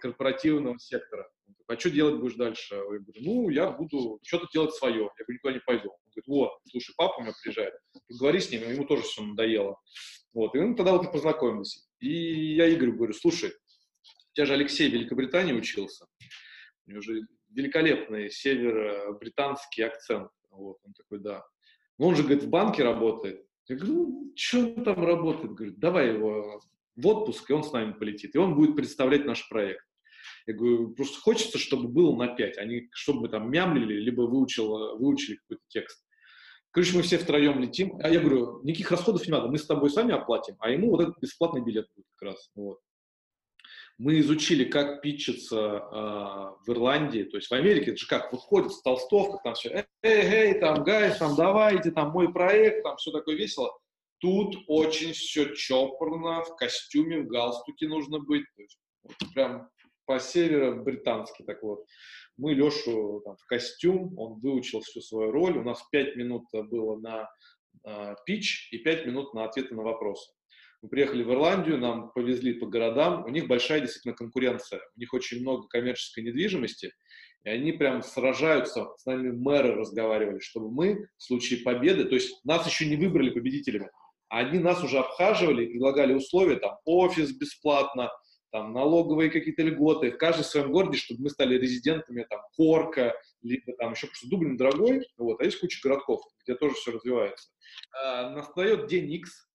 корпоративного 0.00 0.78
сектора. 0.78 1.28
Он 1.46 1.52
говорит, 1.52 1.66
а 1.66 1.78
что 1.78 1.90
делать 1.90 2.20
будешь 2.20 2.36
дальше? 2.36 2.74
Я 2.74 2.82
говорю, 2.84 3.20
ну, 3.20 3.50
я 3.50 3.70
буду 3.70 4.20
что-то 4.22 4.46
делать 4.54 4.72
свое. 4.72 5.02
Я 5.18 5.24
говорю, 5.26 5.34
никуда 5.34 5.52
не 5.52 5.60
пойду. 5.60 5.90
Он 5.90 6.10
говорит, 6.12 6.28
вот, 6.28 6.50
слушай, 6.70 6.94
папа 6.96 7.18
у 7.18 7.22
меня 7.24 7.34
приезжает. 7.42 7.74
Поговори 8.08 8.40
с 8.40 8.50
ним, 8.50 8.62
ему 8.62 8.86
тоже 8.86 9.02
все 9.02 9.22
надоело. 9.22 9.76
Вот, 10.32 10.54
и 10.54 10.60
мы 10.60 10.74
тогда 10.74 10.92
вот 10.92 11.06
и 11.06 11.12
познакомились. 11.12 11.86
И 12.00 12.54
я 12.54 12.72
Игорю 12.72 12.94
говорю, 12.94 13.12
слушай, 13.12 13.52
тебя 14.38 14.46
же 14.46 14.52
Алексей 14.54 14.88
в 14.88 14.92
Великобритании 14.92 15.52
учился. 15.52 16.06
У 16.86 16.90
него 16.90 17.00
же 17.00 17.22
великолепный 17.50 18.30
северо-британский 18.30 19.82
акцент. 19.82 20.30
Вот, 20.50 20.76
он 20.84 20.92
такой, 20.92 21.18
да. 21.18 21.44
Но 21.98 22.06
он 22.06 22.14
же, 22.14 22.22
говорит, 22.22 22.44
в 22.44 22.48
банке 22.48 22.84
работает. 22.84 23.44
Я 23.66 23.74
говорю, 23.74 23.94
ну, 23.94 24.32
что 24.36 24.58
он 24.60 24.84
там 24.84 25.04
работает? 25.04 25.54
Говорит, 25.54 25.80
давай 25.80 26.14
его 26.14 26.60
в 26.94 27.06
отпуск, 27.08 27.50
и 27.50 27.52
он 27.52 27.64
с 27.64 27.72
нами 27.72 27.92
полетит, 27.92 28.36
и 28.36 28.38
он 28.38 28.54
будет 28.54 28.76
представлять 28.76 29.24
наш 29.24 29.48
проект. 29.48 29.84
Я 30.46 30.54
говорю, 30.54 30.94
просто 30.94 31.20
хочется, 31.20 31.58
чтобы 31.58 31.88
было 31.88 32.14
на 32.14 32.28
5, 32.28 32.58
а 32.58 32.64
не 32.64 32.88
чтобы 32.92 33.22
мы 33.22 33.28
там 33.30 33.50
мямлили, 33.50 33.94
либо 33.94 34.22
выучил, 34.22 34.98
выучили 34.98 35.36
какой-то 35.36 35.64
текст. 35.66 36.06
Короче, 36.70 36.96
мы 36.96 37.02
все 37.02 37.18
втроем 37.18 37.58
летим. 37.60 37.98
А 38.04 38.08
я 38.08 38.20
говорю, 38.20 38.62
никаких 38.62 38.92
расходов 38.92 39.26
не 39.26 39.32
надо, 39.32 39.48
мы 39.48 39.58
с 39.58 39.66
тобой 39.66 39.90
сами 39.90 40.14
оплатим, 40.14 40.54
а 40.60 40.70
ему 40.70 40.90
вот 40.90 41.00
этот 41.00 41.18
бесплатный 41.20 41.60
билет 41.60 41.88
будет 41.96 42.06
как 42.14 42.28
раз. 42.28 42.50
Вот. 42.54 42.78
Мы 43.98 44.20
изучили, 44.20 44.64
как 44.64 45.02
питчится 45.02 45.56
э, 45.56 45.80
в 45.90 46.68
Ирландии, 46.68 47.24
то 47.24 47.36
есть 47.36 47.50
в 47.50 47.52
Америке, 47.52 47.90
это 47.90 48.00
же 48.00 48.06
как, 48.06 48.32
выходит 48.32 48.72
с 48.72 48.80
толстовках, 48.82 49.42
там 49.42 49.54
все, 49.54 49.86
эй, 50.02 50.22
эй, 50.22 50.60
там, 50.60 50.84
гайс, 50.84 51.18
там, 51.18 51.34
давайте, 51.34 51.90
там, 51.90 52.10
мой 52.10 52.32
проект, 52.32 52.84
там, 52.84 52.96
все 52.96 53.10
такое 53.10 53.34
весело. 53.34 53.76
Тут 54.18 54.56
очень 54.68 55.12
все 55.12 55.52
чопорно, 55.54 56.44
в 56.44 56.54
костюме, 56.56 57.20
в 57.20 57.26
галстуке 57.26 57.88
нужно 57.88 58.20
быть, 58.20 58.44
то 58.54 58.62
есть, 58.62 58.78
вот, 59.02 59.14
прям 59.34 59.68
по 60.08 60.18
северо 60.18 60.72
британски 60.72 61.42
так 61.42 61.62
вот. 61.62 61.84
Мы 62.38 62.54
Лешу 62.54 63.20
там, 63.24 63.36
в 63.36 63.44
костюм, 63.46 64.18
он 64.18 64.40
выучил 64.40 64.80
всю 64.80 65.00
свою 65.00 65.32
роль, 65.32 65.58
у 65.58 65.62
нас 65.62 65.82
5 65.90 66.16
минут 66.16 66.44
было 66.52 66.96
на 66.96 67.28
э, 67.84 68.14
пич 68.24 68.72
и 68.72 68.78
5 68.78 69.06
минут 69.06 69.34
на 69.34 69.44
ответы 69.44 69.74
на 69.74 69.82
вопросы. 69.82 70.32
Мы 70.80 70.88
приехали 70.88 71.24
в 71.24 71.32
Ирландию, 71.32 71.78
нам 71.78 72.12
повезли 72.12 72.54
по 72.54 72.66
городам, 72.66 73.24
у 73.24 73.28
них 73.28 73.48
большая 73.48 73.80
действительно 73.80 74.14
конкуренция, 74.14 74.80
у 74.96 75.00
них 75.00 75.12
очень 75.12 75.40
много 75.40 75.66
коммерческой 75.66 76.22
недвижимости, 76.22 76.92
и 77.44 77.48
они 77.48 77.72
прям 77.72 78.02
сражаются, 78.02 78.86
с 78.96 79.04
нами 79.04 79.30
мэры 79.30 79.74
разговаривали, 79.74 80.38
чтобы 80.38 80.70
мы 80.70 81.08
в 81.16 81.22
случае 81.22 81.60
победы, 81.60 82.04
то 82.04 82.14
есть 82.14 82.44
нас 82.44 82.64
еще 82.66 82.86
не 82.86 82.96
выбрали 82.96 83.30
победителями, 83.30 83.90
а 84.28 84.38
они 84.38 84.60
нас 84.60 84.82
уже 84.84 84.98
обхаживали 84.98 85.64
и 85.64 85.70
предлагали 85.70 86.14
условия, 86.14 86.56
там, 86.56 86.76
офис 86.84 87.32
бесплатно, 87.32 88.10
там, 88.52 88.72
налоговые 88.72 89.30
какие-то 89.30 89.62
льготы, 89.62 90.12
в 90.12 90.16
каждом 90.18 90.44
своем 90.44 90.70
городе, 90.70 90.96
чтобы 90.96 91.22
мы 91.22 91.30
стали 91.30 91.58
резидентами, 91.58 92.24
там, 92.30 92.40
Корка, 92.56 93.14
либо 93.42 93.72
там 93.78 93.92
еще, 93.92 94.06
потому 94.06 94.14
что 94.14 94.28
Дублин 94.28 94.56
дорогой, 94.56 95.06
вот, 95.16 95.40
а 95.40 95.44
есть 95.44 95.58
куча 95.58 95.80
городков, 95.82 96.22
где 96.44 96.54
тоже 96.54 96.74
все 96.74 96.92
развивается. 96.92 97.50
А, 97.92 98.30
настает 98.30 98.86
день 98.86 99.12
X, 99.12 99.47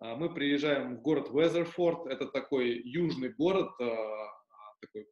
мы 0.00 0.32
приезжаем 0.32 0.96
в 0.96 1.02
город 1.02 1.30
Уэзерфорд, 1.30 2.06
это 2.06 2.26
такой 2.26 2.80
южный 2.84 3.30
город, 3.30 3.70
а, 3.80 3.84
а, 3.84 4.74
такой, 4.80 5.06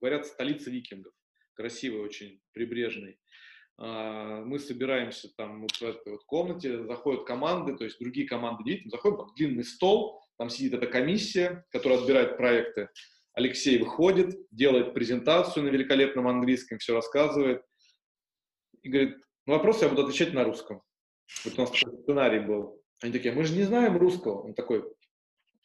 говорят, 0.00 0.26
столица 0.26 0.70
викингов, 0.70 1.12
красивый 1.54 2.00
очень, 2.00 2.40
прибрежный. 2.52 3.18
Мы 3.78 4.58
собираемся 4.58 5.30
там 5.38 5.62
вот 5.62 5.72
в 5.72 5.82
этой 5.82 6.12
вот 6.12 6.24
комнате, 6.24 6.84
заходят 6.84 7.24
команды, 7.24 7.74
то 7.74 7.84
есть 7.84 7.98
другие 7.98 8.28
команды 8.28 8.62
деятелей, 8.62 8.90
заходят, 8.90 9.20
там 9.20 9.34
длинный 9.34 9.64
стол, 9.64 10.20
там 10.36 10.50
сидит 10.50 10.74
эта 10.74 10.86
комиссия, 10.86 11.64
которая 11.70 11.98
отбирает 11.98 12.36
проекты. 12.36 12.90
Алексей 13.32 13.78
выходит, 13.78 14.36
делает 14.50 14.92
презентацию 14.92 15.64
на 15.64 15.68
великолепном 15.68 16.28
английском, 16.28 16.78
все 16.78 16.94
рассказывает. 16.94 17.62
И 18.82 18.90
говорит, 18.90 19.16
на 19.46 19.54
вопрос 19.54 19.80
я 19.80 19.88
буду 19.88 20.02
отвечать 20.02 20.34
на 20.34 20.44
русском. 20.44 20.82
Вот 21.44 21.58
у 21.58 21.60
нас 21.62 21.70
такой 21.70 22.02
сценарий 22.02 22.40
был. 22.40 22.79
Они 23.02 23.12
такие, 23.12 23.32
мы 23.32 23.44
же 23.44 23.54
не 23.54 23.62
знаем 23.62 23.96
русского. 23.96 24.42
Он 24.42 24.54
такой, 24.54 24.84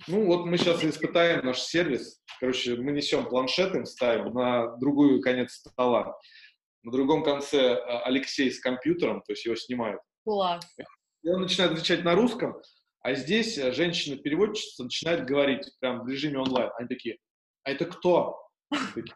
ну 0.08 0.26
вот 0.26 0.46
мы 0.46 0.58
сейчас 0.58 0.84
испытаем 0.84 1.46
наш 1.46 1.60
сервис. 1.60 2.22
Короче, 2.40 2.76
мы 2.76 2.92
несем 2.92 3.28
планшет, 3.28 3.76
им 3.76 3.86
ставим 3.86 4.34
на 4.34 4.76
другую 4.78 5.22
конец 5.22 5.54
стола. 5.54 6.18
На 6.84 6.92
другом 6.92 7.24
конце 7.24 7.76
а, 7.76 8.04
Алексей 8.04 8.52
с 8.52 8.60
компьютером, 8.60 9.22
то 9.22 9.34
есть 9.34 9.46
его 9.46 9.56
снимают. 9.56 10.02
Класс. 10.24 10.66
И 11.24 11.30
он 11.30 11.42
начинает 11.42 11.74
отвечать 11.74 12.04
на 12.04 12.14
русском, 12.14 12.56
а 13.02 13.16
здесь 13.16 13.56
женщина-переводчица 13.56 14.84
начинает 14.84 15.26
говорить 15.26 15.68
прям 15.80 16.04
в 16.04 16.08
режиме 16.08 16.40
онлайн. 16.40 16.70
Они 16.78 16.88
такие, 16.88 17.18
а 17.64 17.72
это 17.72 17.86
кто? 17.86 18.40
Это 18.72 19.16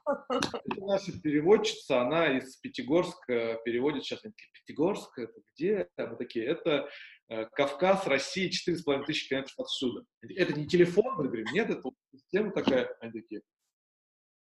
наша 0.78 1.12
переводчица, 1.22 2.02
она 2.02 2.38
из 2.38 2.58
Пятигорска 2.58 3.60
переводит 3.66 4.04
сейчас. 4.04 4.24
Они 4.24 4.34
такие, 4.34 4.50
Пятигорск, 4.54 5.20
это 5.20 5.42
где? 5.54 5.88
Мы 5.98 6.16
такие, 6.18 6.46
это 6.46 6.72
Э, 6.80 6.88
Кавказ, 7.30 8.08
Россия, 8.08 8.50
4,5 8.50 9.06
тысячи 9.06 9.30
километров 9.30 9.60
отсюда. 9.60 10.06
Это 10.22 10.54
не 10.54 10.68
телефон, 10.68 11.16
мы 11.16 11.26
говорим, 11.26 11.46
нет, 11.54 11.70
это 11.70 11.90
система 12.12 12.52
такая. 12.52 12.96
Они 13.02 13.12
такие, 13.12 13.42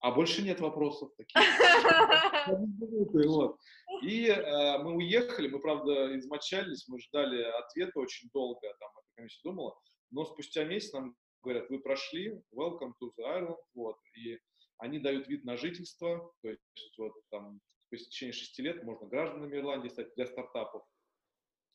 а 0.01 0.13
больше 0.13 0.43
нет 0.43 0.61
вопросов 0.61 1.11
таких. 1.17 1.37
вот. 3.27 3.59
И 4.03 4.27
э, 4.27 4.79
мы 4.79 4.95
уехали, 4.97 5.49
мы, 5.49 5.61
правда, 5.61 6.17
измочалились, 6.17 6.87
мы 6.89 7.01
ждали 7.01 7.43
ответа 7.43 7.99
очень 7.99 8.31
долго, 8.33 8.61
там, 8.61 8.91
эта 8.97 9.09
комиссия 9.17 9.41
думала, 9.43 9.77
но 10.11 10.25
спустя 10.25 10.65
месяц 10.65 10.93
нам 10.93 11.17
говорят, 11.43 11.69
вы 11.69 11.81
прошли, 11.81 12.41
welcome 12.55 12.93
to 13.03 13.11
the 13.19 13.25
island, 13.25 13.57
вот, 13.75 13.97
и 14.15 14.39
они 14.79 15.01
дают 15.01 15.27
вид 15.29 15.45
на 15.45 15.57
жительство, 15.57 16.33
то 16.43 16.49
есть 16.49 16.63
вот 16.97 17.13
там 17.31 17.61
по 17.91 17.97
истечении 17.97 18.33
шести 18.33 18.63
лет 18.63 18.85
можно 18.85 19.09
гражданами 19.09 19.57
Ирландии 19.57 19.89
стать 19.89 20.15
для 20.15 20.27
стартапов, 20.27 20.85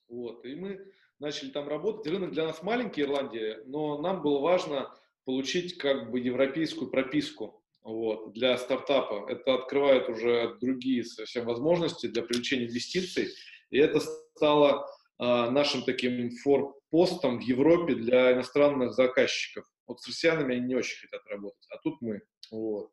вот, 0.08 0.46
и 0.46 0.56
мы 0.56 0.94
начали 1.24 1.50
там 1.50 1.68
работать. 1.70 2.06
Рынок 2.12 2.32
для 2.32 2.46
нас 2.46 2.62
маленький, 2.62 3.02
Ирландия, 3.02 3.64
но 3.66 3.98
нам 3.98 4.22
было 4.22 4.40
важно 4.40 4.94
получить 5.26 5.78
как 5.78 6.12
бы 6.12 6.20
европейскую 6.20 6.92
прописку 6.92 7.64
вот, 7.82 8.34
для 8.34 8.58
стартапа. 8.58 9.26
Это 9.30 9.56
открывает 9.56 10.10
уже 10.10 10.58
другие 10.60 11.06
совсем 11.06 11.46
возможности 11.46 12.08
для 12.08 12.24
привлечения 12.24 12.66
инвестиций. 12.66 13.30
И 13.70 13.78
это 13.78 14.02
стало 14.36 14.86
э, 15.18 15.24
нашим 15.50 15.84
таким 15.84 16.30
форпостом 16.44 17.40
в 17.40 17.42
Европе 17.42 17.96
для 17.96 18.34
иностранных 18.34 18.94
заказчиков. 18.94 19.66
Вот 19.88 20.02
с 20.02 20.08
россиянами 20.08 20.58
они 20.58 20.68
не 20.68 20.76
очень 20.76 21.00
хотят 21.00 21.26
работать, 21.28 21.66
а 21.70 21.78
тут 21.78 22.02
мы. 22.02 22.22
Вот. 22.52 22.92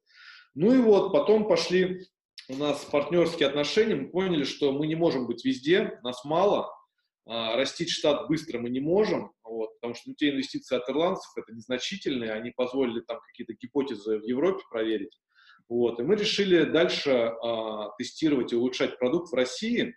Ну 0.54 0.72
и 0.72 0.78
вот 0.78 1.12
потом 1.12 1.48
пошли 1.48 2.06
у 2.48 2.54
нас 2.54 2.84
партнерские 2.84 3.48
отношения, 3.48 3.96
мы 3.96 4.08
поняли, 4.08 4.44
что 4.44 4.72
мы 4.72 4.86
не 4.86 4.94
можем 4.94 5.26
быть 5.26 5.44
везде, 5.44 5.98
нас 6.02 6.24
мало, 6.24 6.72
растить 7.30 7.90
штат 7.90 8.26
быстро 8.28 8.58
мы 8.58 8.70
не 8.70 8.80
можем, 8.80 9.32
вот, 9.44 9.74
потому 9.74 9.94
что 9.94 10.08
ну, 10.08 10.14
те 10.16 10.30
инвестиции 10.30 10.76
от 10.76 10.88
ирландцев 10.88 11.30
это 11.36 11.52
незначительные, 11.52 12.32
они 12.32 12.50
позволили 12.50 13.00
там 13.00 13.20
какие-то 13.20 13.52
гипотезы 13.54 14.18
в 14.18 14.24
Европе 14.24 14.62
проверить. 14.68 15.16
Вот, 15.68 16.00
и 16.00 16.02
мы 16.02 16.16
решили 16.16 16.64
дальше 16.64 17.10
э, 17.10 17.32
тестировать 17.98 18.52
и 18.52 18.56
улучшать 18.56 18.98
продукт 18.98 19.30
в 19.30 19.34
России 19.34 19.94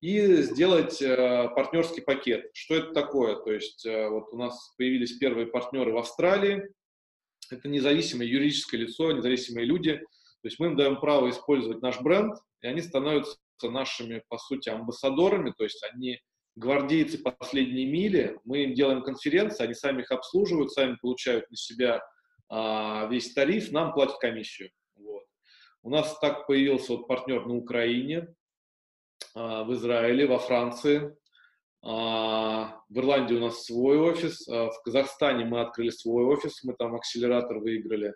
и 0.00 0.36
сделать 0.36 1.02
э, 1.02 1.50
партнерский 1.54 2.00
пакет. 2.00 2.50
Что 2.54 2.76
это 2.76 2.94
такое? 2.94 3.36
То 3.36 3.52
есть 3.52 3.84
э, 3.84 4.08
вот 4.08 4.32
у 4.32 4.38
нас 4.38 4.74
появились 4.78 5.18
первые 5.18 5.46
партнеры 5.46 5.92
в 5.92 5.98
Австралии, 5.98 6.62
это 7.50 7.68
независимое 7.68 8.26
юридическое 8.26 8.80
лицо, 8.80 9.12
независимые 9.12 9.66
люди. 9.66 9.96
То 9.96 10.48
есть 10.48 10.58
мы 10.58 10.68
им 10.68 10.76
даем 10.76 10.98
право 10.98 11.28
использовать 11.28 11.82
наш 11.82 12.00
бренд, 12.00 12.34
и 12.62 12.66
они 12.66 12.80
становятся 12.80 13.36
нашими, 13.62 14.22
по 14.28 14.38
сути, 14.38 14.70
амбассадорами, 14.70 15.52
то 15.56 15.64
есть 15.64 15.82
они 15.92 16.20
гвардейцы 16.56 17.18
последней 17.18 17.86
мили, 17.86 18.38
мы 18.44 18.64
им 18.64 18.74
делаем 18.74 19.02
конференции, 19.02 19.64
они 19.64 19.74
сами 19.74 20.02
их 20.02 20.10
обслуживают, 20.10 20.72
сами 20.72 20.96
получают 21.00 21.50
на 21.50 21.56
себя 21.56 22.02
а, 22.48 23.06
весь 23.10 23.32
тариф, 23.32 23.72
нам 23.72 23.92
платят 23.92 24.18
комиссию. 24.18 24.70
Вот. 24.96 25.24
У 25.82 25.90
нас 25.90 26.18
так 26.20 26.46
появился 26.46 26.92
вот 26.92 27.08
партнер 27.08 27.44
на 27.46 27.56
Украине, 27.56 28.28
а, 29.34 29.64
в 29.64 29.72
Израиле, 29.74 30.26
во 30.26 30.38
Франции, 30.38 31.16
а, 31.82 32.80
в 32.88 32.98
Ирландии 32.98 33.34
у 33.34 33.40
нас 33.40 33.64
свой 33.64 33.98
офис, 33.98 34.46
а, 34.48 34.70
в 34.70 34.82
Казахстане 34.82 35.44
мы 35.44 35.60
открыли 35.60 35.90
свой 35.90 36.24
офис, 36.24 36.62
мы 36.62 36.74
там 36.74 36.94
акселератор 36.94 37.58
выиграли. 37.58 38.14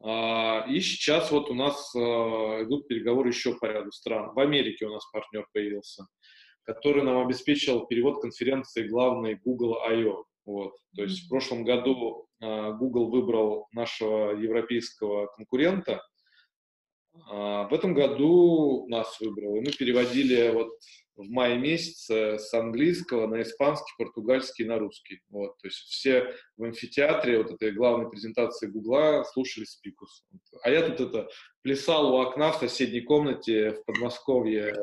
А, 0.00 0.64
и 0.68 0.80
сейчас 0.80 1.30
вот 1.30 1.50
у 1.50 1.54
нас 1.54 1.94
а, 1.94 2.62
идут 2.62 2.88
переговоры 2.88 3.28
еще 3.28 3.54
по 3.56 3.66
ряду 3.66 3.92
стран. 3.92 4.32
В 4.32 4.38
Америке 4.38 4.86
у 4.86 4.92
нас 4.92 5.04
партнер 5.12 5.46
появился 5.52 6.06
который 6.68 7.02
нам 7.02 7.24
обеспечил 7.24 7.86
перевод 7.86 8.20
конференции 8.20 8.86
главной 8.86 9.40
Google 9.42 9.78
I.O. 9.88 10.26
Вот. 10.44 10.74
То 10.94 11.02
есть 11.02 11.24
в 11.24 11.28
прошлом 11.30 11.64
году 11.64 12.26
uh, 12.42 12.76
Google 12.76 13.10
выбрал 13.10 13.68
нашего 13.72 14.32
европейского 14.32 15.28
конкурента, 15.28 16.02
а 17.30 17.68
в 17.68 17.72
этом 17.72 17.94
году 17.94 18.86
нас 18.88 19.18
выбрал. 19.18 19.56
И 19.56 19.60
мы 19.60 19.72
переводили 19.72 20.50
вот 20.50 20.68
в 21.18 21.28
мае 21.28 21.58
месяце 21.58 22.38
с 22.38 22.54
английского 22.54 23.26
на 23.26 23.42
испанский, 23.42 23.92
португальский 23.98 24.64
на 24.64 24.78
русский. 24.78 25.20
Вот, 25.28 25.58
то 25.58 25.66
есть 25.66 25.78
все 25.78 26.32
в 26.56 26.64
амфитеатре 26.64 27.38
вот 27.38 27.50
этой 27.50 27.72
главной 27.72 28.08
презентации 28.08 28.68
Гугла 28.68 29.24
слушали 29.24 29.64
Спикус. 29.64 30.24
А 30.62 30.70
я 30.70 30.88
тут 30.88 31.00
это 31.00 31.28
плясал 31.62 32.14
у 32.14 32.20
окна 32.20 32.52
в 32.52 32.58
соседней 32.58 33.00
комнате 33.00 33.72
в 33.72 33.84
Подмосковье, 33.84 34.74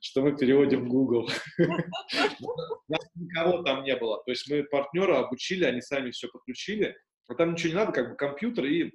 что 0.00 0.22
мы 0.22 0.34
переводим 0.34 0.88
Google. 0.88 1.28
Нас 2.88 3.02
никого 3.14 3.62
там 3.62 3.84
не 3.84 3.94
было. 3.94 4.22
То 4.24 4.30
есть 4.30 4.50
мы 4.50 4.64
партнера 4.64 5.18
обучили, 5.18 5.64
они 5.64 5.82
сами 5.82 6.10
все 6.10 6.28
подключили. 6.28 6.96
А 7.28 7.34
там 7.34 7.52
ничего 7.52 7.68
не 7.68 7.74
надо, 7.76 7.92
как 7.92 8.10
бы 8.10 8.16
компьютер 8.16 8.64
и 8.64 8.92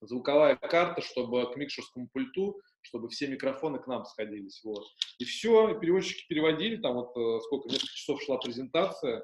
звуковая 0.00 0.56
карта, 0.56 1.02
чтобы 1.02 1.52
к 1.52 1.56
микшерскому 1.56 2.08
пульту 2.12 2.60
чтобы 2.88 3.08
все 3.08 3.28
микрофоны 3.28 3.78
к 3.78 3.86
нам 3.86 4.04
сходились. 4.04 4.62
Вот. 4.64 4.84
И 5.18 5.24
все, 5.24 5.78
переводчики 5.78 6.26
переводили, 6.26 6.76
там 6.76 6.94
вот 6.94 7.16
э, 7.16 7.40
сколько, 7.44 7.68
несколько 7.68 7.94
часов 7.94 8.22
шла 8.22 8.38
презентация, 8.38 9.22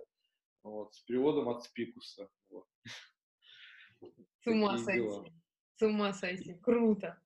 вот, 0.63 0.95
с 0.95 1.01
переводом 1.01 1.49
от 1.49 1.65
спикуса. 1.65 2.29
Вот. 2.51 2.67
С 4.01 4.47
ума 4.47 4.77
сойти. 4.77 5.33
С 5.77 5.83
ума 5.83 6.13
сойти. 6.13 6.55
Круто. 6.63 7.19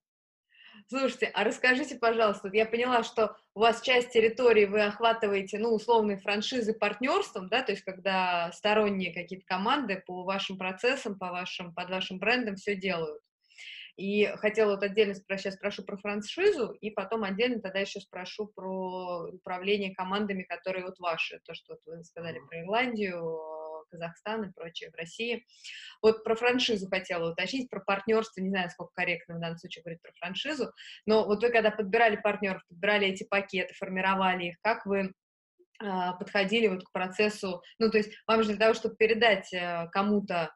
Слушайте, 0.86 1.26
а 1.34 1.42
расскажите, 1.42 1.96
пожалуйста, 1.96 2.48
я 2.52 2.64
поняла, 2.64 3.02
что 3.02 3.36
у 3.54 3.60
вас 3.60 3.82
часть 3.82 4.12
территории 4.12 4.64
вы 4.64 4.82
охватываете, 4.82 5.58
ну, 5.58 5.74
условные 5.74 6.18
франшизы 6.18 6.72
партнерством, 6.72 7.48
да, 7.48 7.62
то 7.62 7.72
есть 7.72 7.82
когда 7.82 8.52
сторонние 8.52 9.12
какие-то 9.12 9.44
команды 9.44 10.02
по 10.06 10.22
вашим 10.22 10.56
процессам, 10.56 11.18
по 11.18 11.30
вашим, 11.32 11.74
под 11.74 11.90
вашим 11.90 12.20
брендом 12.20 12.54
все 12.54 12.76
делают. 12.76 13.20
И 13.98 14.26
хотела 14.36 14.76
вот 14.76 14.84
отдельно 14.84 15.12
сейчас 15.12 15.54
спрошу 15.54 15.82
про 15.82 15.96
франшизу, 15.96 16.70
и 16.70 16.88
потом 16.90 17.24
отдельно 17.24 17.60
тогда 17.60 17.80
еще 17.80 17.98
спрошу 17.98 18.46
про 18.46 19.28
управление 19.28 19.92
командами, 19.92 20.44
которые 20.44 20.84
вот 20.84 21.00
ваши, 21.00 21.40
то, 21.44 21.52
что 21.52 21.74
вот 21.74 21.80
вы 21.84 22.04
сказали 22.04 22.38
про 22.48 22.62
Ирландию, 22.62 23.40
Казахстан 23.90 24.44
и 24.44 24.52
прочее 24.52 24.90
в 24.92 24.94
России. 24.94 25.44
Вот 26.00 26.22
про 26.22 26.36
франшизу 26.36 26.88
хотела 26.88 27.32
уточнить, 27.32 27.68
про 27.68 27.80
партнерство, 27.80 28.40
не 28.40 28.50
знаю, 28.50 28.70
сколько 28.70 28.92
корректно 28.94 29.34
в 29.36 29.40
данном 29.40 29.58
случае 29.58 29.82
говорить 29.82 30.02
про 30.02 30.12
франшизу, 30.12 30.72
но 31.04 31.24
вот 31.24 31.42
вы 31.42 31.50
когда 31.50 31.72
подбирали 31.72 32.16
партнеров, 32.16 32.62
подбирали 32.68 33.08
эти 33.08 33.24
пакеты, 33.24 33.74
формировали 33.74 34.50
их, 34.50 34.56
как 34.62 34.86
вы 34.86 35.12
а, 35.80 36.12
подходили 36.12 36.68
вот 36.68 36.84
к 36.84 36.92
процессу, 36.92 37.62
ну, 37.78 37.90
то 37.90 37.98
есть 37.98 38.12
вам 38.26 38.42
же 38.42 38.50
для 38.50 38.58
того, 38.58 38.74
чтобы 38.74 38.96
передать 38.96 39.52
э, 39.52 39.88
кому-то 39.92 40.52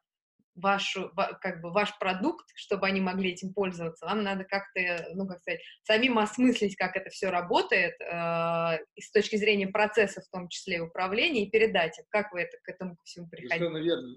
вашу, 0.54 1.10
как 1.40 1.60
бы 1.60 1.70
ваш 1.70 1.98
продукт, 1.98 2.46
чтобы 2.54 2.86
они 2.86 3.00
могли 3.00 3.32
этим 3.32 3.52
пользоваться, 3.52 4.06
вам 4.06 4.22
надо 4.22 4.44
как-то, 4.44 5.08
ну, 5.14 5.26
как 5.26 5.40
сказать, 5.40 5.60
самим 5.82 6.18
осмыслить, 6.18 6.76
как 6.76 6.96
это 6.96 7.10
все 7.10 7.30
работает, 7.30 7.94
э, 8.00 8.78
с 9.00 9.10
точки 9.12 9.36
зрения 9.36 9.68
процесса, 9.68 10.20
в 10.20 10.28
том 10.28 10.48
числе 10.48 10.76
и 10.76 10.80
управления, 10.80 11.44
и 11.44 11.50
передать 11.50 11.98
им. 11.98 12.04
Как 12.10 12.32
вы 12.32 12.42
это, 12.42 12.56
к 12.62 12.68
этому 12.68 12.96
всему 13.04 13.28
приходите? 13.28 13.58
Верно. 13.58 14.16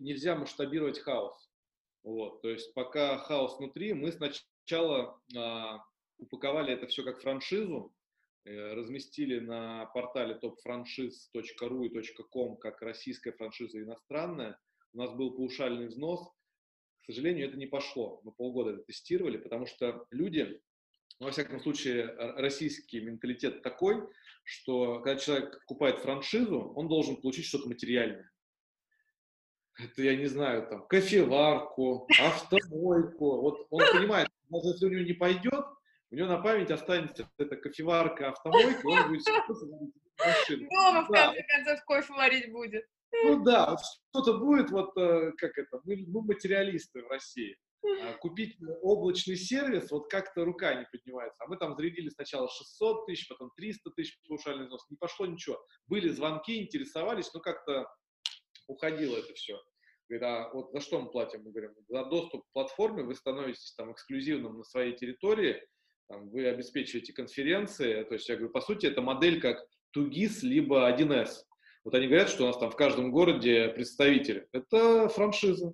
Нельзя 0.00 0.34
масштабировать 0.34 0.98
хаос. 1.00 1.50
Вот. 2.02 2.42
То 2.42 2.48
есть 2.48 2.72
пока 2.74 3.18
хаос 3.18 3.58
внутри, 3.58 3.92
мы 3.92 4.12
сначала 4.12 5.20
э, 5.34 5.78
упаковали 6.18 6.72
это 6.72 6.86
все 6.86 7.04
как 7.04 7.20
франшизу, 7.20 7.94
э, 8.44 8.74
разместили 8.74 9.38
на 9.40 9.86
портале 9.86 10.38
topfranchise.ru 10.42 11.86
и 11.86 12.22
.com 12.30 12.56
как 12.56 12.80
российская 12.82 13.32
франшиза 13.32 13.82
иностранная, 13.82 14.58
у 14.92 14.98
нас 14.98 15.12
был 15.12 15.32
паушальный 15.32 15.88
взнос. 15.88 16.28
К 17.02 17.06
сожалению, 17.06 17.48
это 17.48 17.56
не 17.56 17.66
пошло. 17.66 18.20
Мы 18.24 18.32
полгода 18.32 18.70
это 18.70 18.82
тестировали, 18.82 19.36
потому 19.36 19.66
что 19.66 20.06
люди, 20.10 20.60
ну, 21.18 21.26
во 21.26 21.32
всяком 21.32 21.60
случае, 21.60 22.06
российский 22.36 23.00
менталитет 23.00 23.62
такой, 23.62 24.02
что 24.44 25.00
когда 25.00 25.18
человек 25.18 25.60
покупает 25.60 26.00
франшизу, 26.00 26.72
он 26.74 26.88
должен 26.88 27.16
получить 27.16 27.46
что-то 27.46 27.68
материальное. 27.68 28.30
Это, 29.78 30.02
я 30.02 30.16
не 30.16 30.26
знаю, 30.26 30.66
там, 30.66 30.86
кофеварку, 30.86 32.06
автомойку. 32.20 33.40
Вот 33.40 33.66
он 33.70 33.80
понимает, 33.92 34.28
даже 34.48 34.68
если 34.68 34.86
у 34.86 34.90
него 34.90 35.02
не 35.02 35.14
пойдет, 35.14 35.64
у 36.10 36.14
него 36.14 36.26
на 36.26 36.38
память 36.38 36.70
останется 36.70 37.30
эта 37.38 37.56
кофеварка, 37.56 38.30
автомойка, 38.30 38.86
он 38.86 39.08
будет 39.08 39.22
машину. 40.18 40.68
Дома, 40.68 41.04
в 41.04 41.08
конце 41.08 41.42
концов, 41.44 41.84
кофе 41.84 42.12
варить 42.12 42.52
будет. 42.52 42.86
Ну 43.24 43.42
да, 43.44 43.76
что-то 44.10 44.38
будет, 44.38 44.70
вот 44.70 44.96
э, 44.96 45.32
как 45.36 45.58
это, 45.58 45.80
мы, 45.84 46.04
мы 46.06 46.22
материалисты 46.22 47.02
в 47.02 47.08
России. 47.08 47.56
А 48.02 48.12
купить 48.20 48.56
облачный 48.82 49.36
сервис, 49.36 49.90
вот 49.90 50.10
как-то 50.10 50.44
рука 50.44 50.74
не 50.74 50.86
поднимается. 50.90 51.42
А 51.42 51.48
мы 51.48 51.56
там 51.56 51.74
зарядили 51.74 52.08
сначала 52.10 52.48
600 52.48 53.06
тысяч, 53.06 53.28
потом 53.28 53.50
300 53.56 53.90
тысяч 53.90 54.18
паушальный 54.28 54.66
взнос. 54.66 54.86
Не 54.90 54.96
пошло 54.96 55.26
ничего. 55.26 55.58
Были 55.86 56.08
звонки, 56.08 56.62
интересовались, 56.62 57.32
но 57.32 57.40
как-то 57.40 57.86
уходило 58.66 59.16
это 59.16 59.32
все. 59.34 59.58
Говорит, 60.08 60.26
а 60.26 60.50
вот 60.52 60.72
за 60.72 60.80
что 60.80 61.00
мы 61.00 61.10
платим? 61.10 61.44
Мы 61.44 61.52
говорим, 61.52 61.72
за 61.88 62.04
доступ 62.04 62.44
к 62.44 62.52
платформе 62.52 63.04
вы 63.04 63.14
становитесь 63.14 63.74
там 63.76 63.92
эксклюзивным 63.92 64.58
на 64.58 64.64
своей 64.64 64.96
территории, 64.96 65.62
там, 66.08 66.28
вы 66.30 66.46
обеспечиваете 66.48 67.12
конференции. 67.12 68.02
То 68.02 68.14
есть 68.14 68.28
я 68.28 68.34
говорю, 68.34 68.52
по 68.52 68.60
сути, 68.60 68.86
это 68.86 69.00
модель 69.02 69.40
как 69.40 69.64
2GIS 69.96 70.40
либо 70.42 70.90
1С. 70.90 71.44
Вот 71.84 71.94
они 71.94 72.06
говорят, 72.06 72.28
что 72.28 72.44
у 72.44 72.46
нас 72.46 72.58
там 72.58 72.70
в 72.70 72.76
каждом 72.76 73.10
городе 73.10 73.68
представители. 73.68 74.46
Это 74.52 75.08
франшиза. 75.08 75.72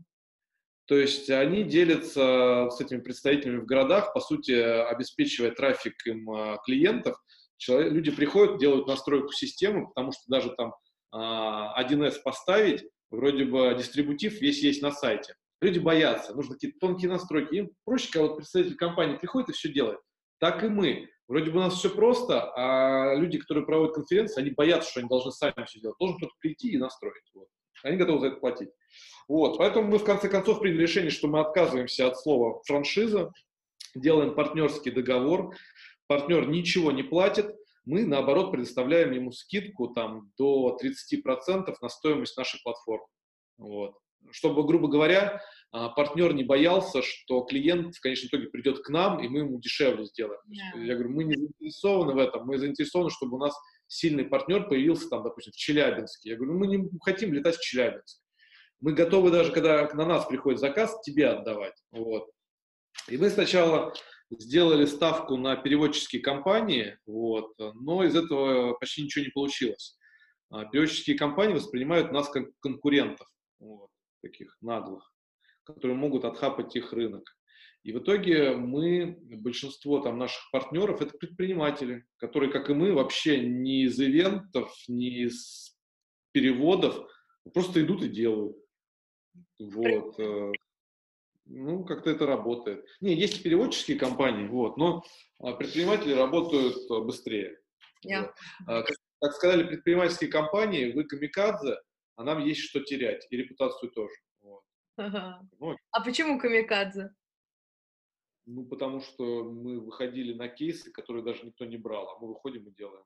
То 0.87 0.97
есть 0.97 1.29
они 1.31 1.65
делятся 1.65 2.69
с 2.71 2.81
этими 2.81 3.01
представителями 3.01 3.59
в 3.59 3.67
городах, 3.67 4.13
по 4.13 4.21
сути, 4.21 4.53
обеспечивая 4.53 5.51
трафик 5.51 5.95
им 6.07 6.31
а, 6.31 6.59
клиентов. 6.65 7.17
Человек, 7.57 7.93
люди 7.93 8.11
приходят, 8.13 8.59
делают 8.59 8.87
настройку 8.87 9.33
системы, 9.33 9.89
потому 9.89 10.13
что 10.13 10.23
даже 10.29 10.55
там 10.57 10.75
1С 11.13 12.19
а, 12.19 12.23
поставить, 12.23 12.85
вроде 13.11 13.47
бы 13.47 13.75
дистрибутив 13.77 14.41
весь 14.41 14.63
есть 14.63 14.83
на 14.83 14.93
сайте. 14.93 15.35
Люди 15.61 15.81
боятся, 15.81 16.35
нужны 16.35 16.55
какие-то 16.55 16.79
тонкие 16.79 17.11
настройки. 17.11 17.55
Им 17.55 17.71
проще, 17.85 18.11
когда 18.13 18.29
вот 18.29 18.37
представитель 18.37 18.77
компании 18.77 19.17
приходит 19.17 19.49
и 19.49 19.53
все 19.53 19.73
делает. 19.73 19.99
Так 20.39 20.63
и 20.63 20.69
мы. 20.69 21.09
Вроде 21.29 21.51
бы 21.51 21.59
у 21.59 21.63
нас 21.63 21.75
все 21.75 21.91
просто, 21.91 22.53
а 22.55 23.15
люди, 23.15 23.39
которые 23.39 23.67
проводят 23.67 23.95
конференции, 23.95 24.41
они 24.41 24.51
боятся, 24.51 24.91
что 24.91 25.01
они 25.01 25.09
должны 25.09 25.33
сами 25.33 25.65
все 25.67 25.81
делать. 25.81 25.97
Должен 25.99 26.19
кто-то 26.19 26.33
прийти 26.39 26.71
и 26.71 26.79
настроить. 26.79 27.31
Вот. 27.35 27.49
Они 27.83 27.97
готовы 27.97 28.21
за 28.21 28.27
это 28.29 28.37
платить. 28.37 28.71
Вот. 29.29 29.59
Поэтому 29.59 29.89
мы 29.89 29.99
в 29.99 30.05
конце 30.05 30.29
концов 30.29 30.61
приняли 30.61 30.83
решение, 30.83 31.11
что 31.11 31.29
мы 31.29 31.41
отказываемся 31.41 32.07
от 32.07 32.19
слова 32.19 32.63
франшиза, 32.65 33.33
делаем 33.95 34.35
партнерский 34.35 34.91
договор. 34.91 35.55
Партнер 36.07 36.47
ничего 36.47 36.93
не 36.93 37.03
платит, 37.03 37.53
мы, 37.87 38.05
наоборот, 38.05 38.51
предоставляем 38.51 39.13
ему 39.13 39.31
скидку 39.31 39.89
там, 39.89 40.33
до 40.37 40.77
30% 40.83 41.75
на 41.81 41.89
стоимость 41.89 42.37
нашей 42.37 42.61
платформы. 42.63 43.07
Вот. 43.59 43.97
Чтобы, 44.33 44.67
грубо 44.67 44.89
говоря, 44.89 45.41
а, 45.73 45.89
партнер 45.91 46.33
не 46.33 46.45
боялся, 46.45 47.03
что 47.03 47.43
клиент 47.43 47.95
в 47.95 48.01
конечном 48.01 48.29
итоге 48.29 48.49
придет 48.49 48.81
к 48.81 48.89
нам, 48.89 49.23
и 49.23 49.29
мы 49.29 49.41
ему 49.41 49.61
дешевле 49.61 50.07
сделаем. 50.07 50.41
Yeah. 50.49 50.85
Я 50.85 50.95
говорю, 50.95 51.11
мы 51.11 51.25
не 51.25 51.35
заинтересованы 51.35 52.15
в 52.15 52.19
этом, 52.19 52.47
мы 52.47 52.59
заинтересованы, 52.59 53.11
чтобы 53.11 53.37
у 53.37 53.41
нас 53.41 53.55
сильный 53.87 54.25
партнер 54.25 54.69
появился 54.69 55.09
там, 55.09 55.23
допустим, 55.23 55.53
в 55.53 55.57
Челябинске. 55.57 56.31
Я 56.31 56.37
говорю, 56.37 56.59
мы 56.59 56.67
не 56.67 56.89
хотим 57.03 57.33
летать 57.33 57.57
в 57.57 57.63
Челябинск. 57.63 58.21
Мы 58.81 58.93
готовы 58.93 59.31
даже, 59.31 59.53
когда 59.53 59.89
на 59.95 60.07
нас 60.07 60.27
приходит 60.27 60.61
заказ, 60.61 60.99
тебе 61.03 61.29
отдавать. 61.29 61.75
Вот. 61.93 62.29
И 63.09 63.17
мы 63.17 63.31
сначала 63.31 63.93
сделали 64.31 64.87
ставку 64.87 65.37
на 65.37 65.57
переводческие 65.57 66.21
компании, 66.21 66.99
вот, 67.07 67.53
но 67.59 68.03
из 68.05 68.17
этого 68.17 68.75
почти 68.75 69.03
ничего 69.03 69.25
не 69.25 69.31
получилось. 69.31 69.97
А, 70.51 70.65
переводческие 70.65 71.17
компании 71.17 71.55
воспринимают 71.55 72.13
нас 72.13 72.29
как 72.29 72.45
конкурентов, 72.61 73.29
вот, 73.61 73.89
таких 74.29 74.57
наглых 74.61 75.13
которые 75.67 75.97
могут 75.97 76.25
отхапать 76.25 76.75
их 76.77 76.93
рынок. 76.93 77.37
И 77.83 77.93
в 77.93 77.99
итоге 77.99 78.53
мы, 78.57 79.19
большинство 79.21 80.01
там 80.01 80.19
наших 80.19 80.43
партнеров, 80.51 81.03
это 81.03 81.17
предприниматели, 81.17 82.05
которые, 82.17 82.51
как 82.51 82.71
и 82.71 82.75
мы, 82.75 82.93
вообще 82.93 83.41
не 83.41 83.85
из 83.85 84.01
ивентов, 84.01 84.73
не 84.89 85.25
из 85.25 85.77
переводов, 86.33 87.09
просто 87.53 87.83
идут 87.83 88.03
и 88.03 88.09
делают. 88.09 88.57
Вот. 89.59 90.19
Э, 90.19 90.53
ну, 91.47 91.85
как-то 91.85 92.11
это 92.11 92.27
работает. 92.27 92.85
Не, 93.01 93.15
есть 93.15 93.43
переводческие 93.43 93.99
компании, 93.99 94.49
вот, 94.49 94.77
но 94.77 95.05
а, 95.39 95.53
предприниматели 95.53 96.13
работают 96.13 96.77
э, 96.91 97.01
быстрее. 97.03 97.61
Yeah. 98.05 98.33
Вот. 98.67 98.87
Как, 98.87 98.97
как 99.21 99.33
сказали 99.33 99.65
предпринимательские 99.65 100.31
компании, 100.31 100.93
вы 100.93 101.05
камикадзе, 101.05 101.77
а 102.17 102.25
нам 102.25 102.45
есть 102.45 102.61
что 102.61 102.81
терять, 102.81 103.27
и 103.31 103.37
репутацию 103.37 103.91
тоже. 103.93 104.15
Ага. 104.97 105.41
Ну, 105.61 105.77
а 105.91 106.01
почему 106.01 106.39
камикадзе? 106.39 107.11
Ну, 108.47 108.65
потому 108.65 109.01
что 109.01 109.45
мы 109.45 109.81
выходили 109.81 110.33
на 110.33 110.49
кейсы, 110.49 110.91
которые 110.91 111.25
даже 111.25 111.45
никто 111.45 111.65
не 111.65 111.77
брал, 111.77 112.09
а 112.09 112.19
мы 112.19 112.29
выходим 112.29 112.67
и 112.67 112.75
делаем. 112.75 113.05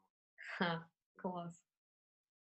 Ха, 0.58 0.88
класс. 1.16 1.61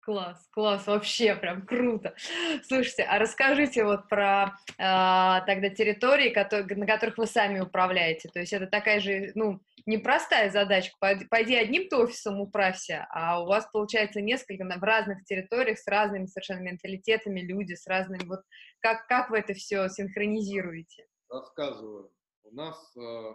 Класс, 0.02 0.48
класс, 0.52 0.88
вообще 0.88 1.36
прям 1.36 1.66
круто. 1.66 2.16
Слушайте, 2.64 3.04
а 3.04 3.20
расскажите 3.20 3.84
вот 3.84 4.08
про 4.08 4.58
э, 4.78 5.46
тогда 5.46 5.70
территории, 5.70 6.30
которые, 6.30 6.78
на 6.78 6.88
которых 6.88 7.18
вы 7.18 7.28
сами 7.28 7.60
управляете. 7.60 8.30
То 8.30 8.40
есть 8.40 8.54
это 8.54 8.66
такая 8.66 9.02
же, 9.02 9.32
ну, 9.36 9.60
непростая 9.86 10.50
задачка. 10.50 10.96
Пойди 11.30 11.56
одним-то 11.56 11.98
офисом 12.00 12.40
управься, 12.40 13.08
а 13.12 13.42
у 13.44 13.48
вас 13.48 13.68
получается 13.72 14.22
несколько 14.22 14.64
в 14.64 14.84
разных 14.84 15.24
территориях 15.26 15.80
с 15.80 15.88
разными 15.88 16.26
совершенно 16.26 16.62
менталитетами, 16.62 17.42
люди 17.42 17.74
с 17.74 17.88
разными. 17.88 18.26
Вот 18.26 18.42
как, 18.80 19.08
как 19.08 19.30
вы 19.30 19.40
это 19.40 19.54
все 19.54 19.88
синхронизируете? 19.90 21.06
Рассказываю. 21.30 22.12
У 22.44 22.52
нас 22.52 22.78
э, 22.98 23.34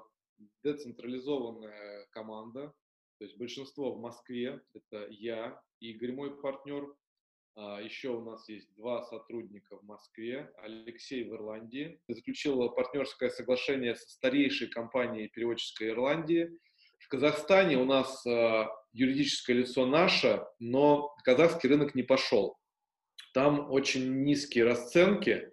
децентрализованная 0.64 2.07
команда, 2.11 2.72
то 3.18 3.24
есть 3.24 3.38
большинство 3.38 3.95
в 3.95 4.01
Москве, 4.01 4.61
это 4.74 5.07
я, 5.11 5.61
Игорь, 5.80 6.12
мой 6.12 6.40
партнер. 6.40 6.95
А, 7.57 7.81
еще 7.81 8.09
у 8.11 8.21
нас 8.21 8.49
есть 8.49 8.75
два 8.75 9.03
сотрудника 9.03 9.77
в 9.77 9.85
Москве, 9.85 10.51
Алексей 10.59 11.25
в 11.25 11.35
Ирландии. 11.35 12.01
Заключил 12.09 12.69
партнерское 12.71 13.31
соглашение 13.31 13.95
со 13.95 14.09
старейшей 14.09 14.69
компанией 14.69 15.29
переводческой 15.29 15.91
Ирландии. 15.91 16.51
В 16.99 17.09
Казахстане 17.09 17.77
у 17.77 17.85
нас 17.85 18.27
а, 18.27 18.69
юридическое 18.93 19.57
лицо 19.57 19.87
наше, 19.87 20.45
но 20.59 21.15
казахский 21.23 21.69
рынок 21.69 21.95
не 21.95 22.03
пошел. 22.03 22.57
там 23.33 23.71
очень 23.71 24.23
низкие 24.23 24.65
расценки, 24.65 25.51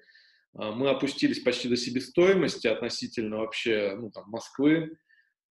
а, 0.53 0.71
мы 0.71 0.89
опустились 0.89 1.41
почти 1.41 1.69
до 1.69 1.77
себестоимости 1.77 2.67
относительно 2.67 3.37
вообще 3.37 3.95
ну, 3.95 4.09
там, 4.09 4.27
Москвы, 4.29 4.97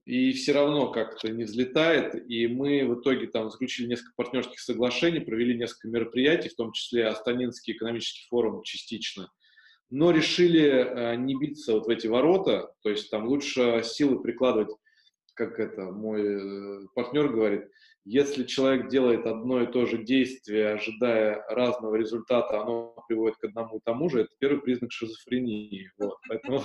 и 0.05 0.33
все 0.33 0.53
равно 0.53 0.91
как-то 0.91 1.31
не 1.31 1.45
взлетает, 1.45 2.15
и 2.29 2.47
мы 2.47 2.85
в 2.85 3.01
итоге 3.01 3.27
там 3.27 3.51
заключили 3.51 3.89
несколько 3.89 4.13
партнерских 4.17 4.59
соглашений, 4.61 5.21
провели 5.21 5.57
несколько 5.57 5.89
мероприятий, 5.89 6.49
в 6.49 6.57
том 6.57 6.73
числе 6.73 7.07
Астанинский 7.07 7.75
экономический 7.75 8.27
форум 8.29 8.63
частично, 8.63 9.31
но 9.91 10.11
решили 10.11 10.63
э, 10.63 11.17
не 11.17 11.39
биться 11.39 11.75
вот 11.75 11.87
в 11.87 11.91
эти 11.91 12.07
ворота, 12.07 12.73
то 12.83 12.91
есть 12.91 13.11
там 13.11 13.27
лучше 13.27 13.83
силы 13.85 14.23
прикладывать, 14.23 14.75
как 15.35 15.59
это 15.59 15.83
мой 15.83 16.23
э, 16.23 16.87
партнер 16.95 17.29
говорит, 17.29 17.69
если 18.05 18.45
человек 18.45 18.89
делает 18.89 19.27
одно 19.27 19.63
и 19.63 19.71
то 19.71 19.87
же 19.87 20.03
действие, 20.03 20.75
ожидая 20.75 21.45
разного 21.49 21.97
результата, 21.97 22.61
оно 22.61 22.95
приводит 23.09 23.37
к 23.37 23.45
одному 23.45 23.79
и 23.79 23.81
тому 23.85 24.09
же, 24.09 24.23
это 24.23 24.31
первый 24.39 24.63
признак 24.63 24.93
шизофрении. 24.93 25.91
Вот. 25.99 26.19
Поэтому 26.29 26.63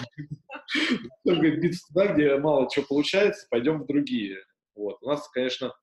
биться 1.25 1.87
туда, 1.87 2.13
где 2.13 2.37
мало 2.37 2.69
чего 2.71 2.85
получается, 2.87 3.47
пойдем 3.49 3.83
в 3.83 3.85
другие. 3.85 4.37
Вот. 4.75 4.97
У 5.01 5.07
нас, 5.07 5.27
конечно, 5.29 5.73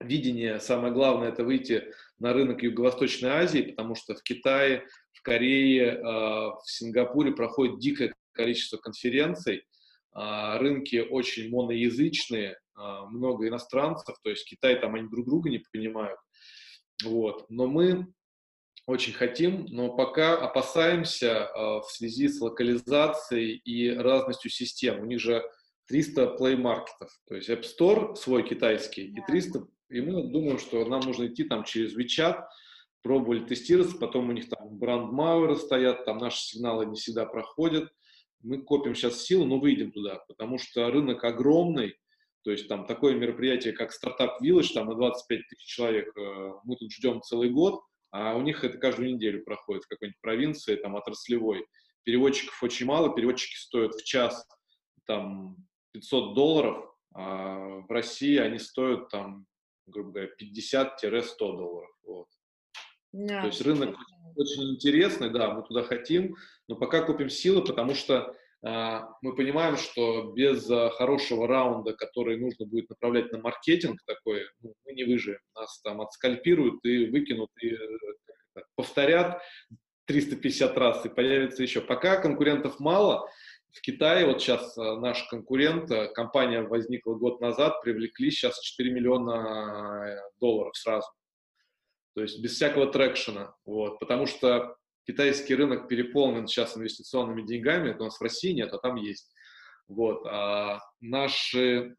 видение, 0.00 0.60
самое 0.60 0.92
главное, 0.92 1.28
это 1.28 1.44
выйти 1.44 1.92
на 2.18 2.32
рынок 2.32 2.62
Юго-Восточной 2.62 3.30
Азии, 3.30 3.62
потому 3.62 3.94
что 3.94 4.14
в 4.14 4.22
Китае, 4.22 4.86
в 5.12 5.22
Корее, 5.22 5.94
э, 5.94 6.02
в 6.02 6.62
Сингапуре 6.64 7.32
проходит 7.32 7.78
дикое 7.78 8.14
количество 8.32 8.78
конференций, 8.78 9.64
а, 10.12 10.58
рынки 10.58 11.04
очень 11.10 11.50
моноязычные, 11.50 12.52
а, 12.52 12.56
много 12.78 13.48
иностранцев, 13.48 14.16
то 14.22 14.30
есть 14.30 14.48
Китай 14.48 14.80
там 14.80 14.94
они 14.94 15.08
друг 15.08 15.26
друга 15.26 15.50
не 15.50 15.62
понимают. 15.72 16.18
Вот. 17.04 17.46
Но 17.48 17.66
мы 17.66 18.06
очень 18.86 19.12
хотим, 19.12 19.66
но 19.68 19.94
пока 19.94 20.38
опасаемся 20.38 21.46
а, 21.46 21.80
в 21.80 21.90
связи 21.90 22.26
с 22.28 22.40
локализацией 22.40 23.56
и 23.56 23.90
разностью 23.90 24.50
систем. 24.50 25.00
У 25.00 25.04
них 25.04 25.20
же 25.20 25.44
300 25.88 26.28
плеймаркетов, 26.38 27.10
то 27.28 27.34
есть 27.34 27.50
App 27.50 27.64
Store 27.64 28.14
свой 28.14 28.48
китайский 28.48 29.06
и 29.06 29.20
300, 29.26 29.66
и 29.90 30.00
мы 30.00 30.22
думаем, 30.30 30.58
что 30.58 30.84
нам 30.86 31.00
нужно 31.00 31.26
идти 31.26 31.44
там 31.44 31.64
через 31.64 31.96
WeChat, 31.96 32.44
пробовали 33.02 33.44
тестироваться, 33.46 33.96
потом 33.96 34.28
у 34.28 34.32
них 34.32 34.48
там 34.48 34.68
бранд-мауэры 34.78 35.56
стоят, 35.56 36.04
там 36.04 36.18
наши 36.18 36.40
сигналы 36.40 36.86
не 36.86 36.96
всегда 36.96 37.26
проходят, 37.26 37.90
мы 38.40 38.62
копим 38.62 38.94
сейчас 38.94 39.22
силу, 39.22 39.44
но 39.44 39.58
выйдем 39.58 39.92
туда, 39.92 40.22
потому 40.28 40.58
что 40.58 40.90
рынок 40.90 41.24
огромный, 41.24 41.96
то 42.42 42.50
есть 42.50 42.68
там 42.68 42.86
такое 42.86 43.14
мероприятие, 43.14 43.72
как 43.72 43.92
стартап 43.92 44.40
Village, 44.42 44.72
там 44.74 44.88
на 44.88 44.94
25 44.94 45.48
тысяч 45.48 45.66
человек, 45.66 46.16
э, 46.16 46.52
мы 46.64 46.76
тут 46.76 46.92
ждем 46.92 47.20
целый 47.22 47.50
год, 47.50 47.82
а 48.10 48.36
у 48.36 48.42
них 48.42 48.64
это 48.64 48.78
каждую 48.78 49.14
неделю 49.14 49.44
проходит 49.44 49.84
в 49.84 49.88
какой-нибудь 49.88 50.20
провинции, 50.20 50.76
там, 50.76 50.94
отраслевой. 50.94 51.66
Переводчиков 52.04 52.62
очень 52.62 52.86
мало, 52.86 53.14
переводчики 53.14 53.56
стоят 53.56 53.94
в 53.94 54.04
час 54.04 54.46
там 55.06 55.56
500 55.92 56.34
долларов, 56.34 56.94
а 57.14 57.80
в 57.80 57.90
России 57.90 58.38
они 58.38 58.58
стоят 58.58 59.08
там, 59.08 59.46
грубо 59.86 60.12
говоря, 60.12 60.30
50-100 60.40 61.38
долларов. 61.38 61.90
Вот. 62.04 62.28
Yeah. 63.14 63.40
То 63.40 63.46
есть 63.48 63.60
рынок 63.62 63.96
очень 64.36 64.74
интересный, 64.74 65.30
да, 65.30 65.52
мы 65.52 65.62
туда 65.62 65.82
хотим, 65.82 66.36
но 66.68 66.76
пока 66.76 67.02
купим 67.02 67.28
силы, 67.28 67.64
потому 67.64 67.94
что 67.94 68.36
мы 68.62 69.36
понимаем, 69.36 69.76
что 69.76 70.32
без 70.32 70.68
э, 70.68 70.90
хорошего 70.90 71.46
раунда, 71.46 71.92
который 71.92 72.38
нужно 72.38 72.66
будет 72.66 72.90
направлять 72.90 73.30
на 73.30 73.38
маркетинг 73.38 74.00
такой, 74.04 74.42
ну, 74.60 74.74
мы 74.84 74.92
не 74.94 75.04
выживем. 75.04 75.38
Нас 75.54 75.80
там 75.82 76.00
отскальпируют 76.00 76.84
и 76.84 77.06
выкинут, 77.06 77.50
и 77.62 77.70
э, 77.70 78.60
повторят 78.74 79.40
350 80.06 80.76
раз, 80.76 81.06
и 81.06 81.08
появится 81.08 81.62
еще. 81.62 81.80
Пока 81.80 82.20
конкурентов 82.20 82.80
мало, 82.80 83.30
в 83.70 83.80
Китае 83.80 84.26
вот 84.26 84.42
сейчас 84.42 84.76
э, 84.76 84.96
наш 84.96 85.22
конкурент, 85.28 85.88
компания 86.14 86.62
возникла 86.62 87.14
год 87.14 87.40
назад, 87.40 87.80
привлекли 87.82 88.30
сейчас 88.32 88.58
4 88.60 88.90
миллиона 88.90 90.08
э, 90.08 90.30
долларов 90.40 90.76
сразу. 90.76 91.08
То 92.14 92.22
есть 92.22 92.42
без 92.42 92.54
всякого 92.54 92.90
трекшена. 92.90 93.54
Вот, 93.64 94.00
потому 94.00 94.26
что 94.26 94.76
китайский 95.08 95.54
рынок 95.54 95.88
переполнен 95.88 96.46
сейчас 96.46 96.76
инвестиционными 96.76 97.42
деньгами, 97.42 97.90
это 97.90 98.02
у 98.02 98.04
нас 98.04 98.18
в 98.18 98.22
России 98.22 98.52
нет, 98.52 98.72
а 98.74 98.78
там 98.78 98.96
есть. 98.96 99.32
Вот. 99.88 100.26
А 100.26 100.80
наши 101.00 101.96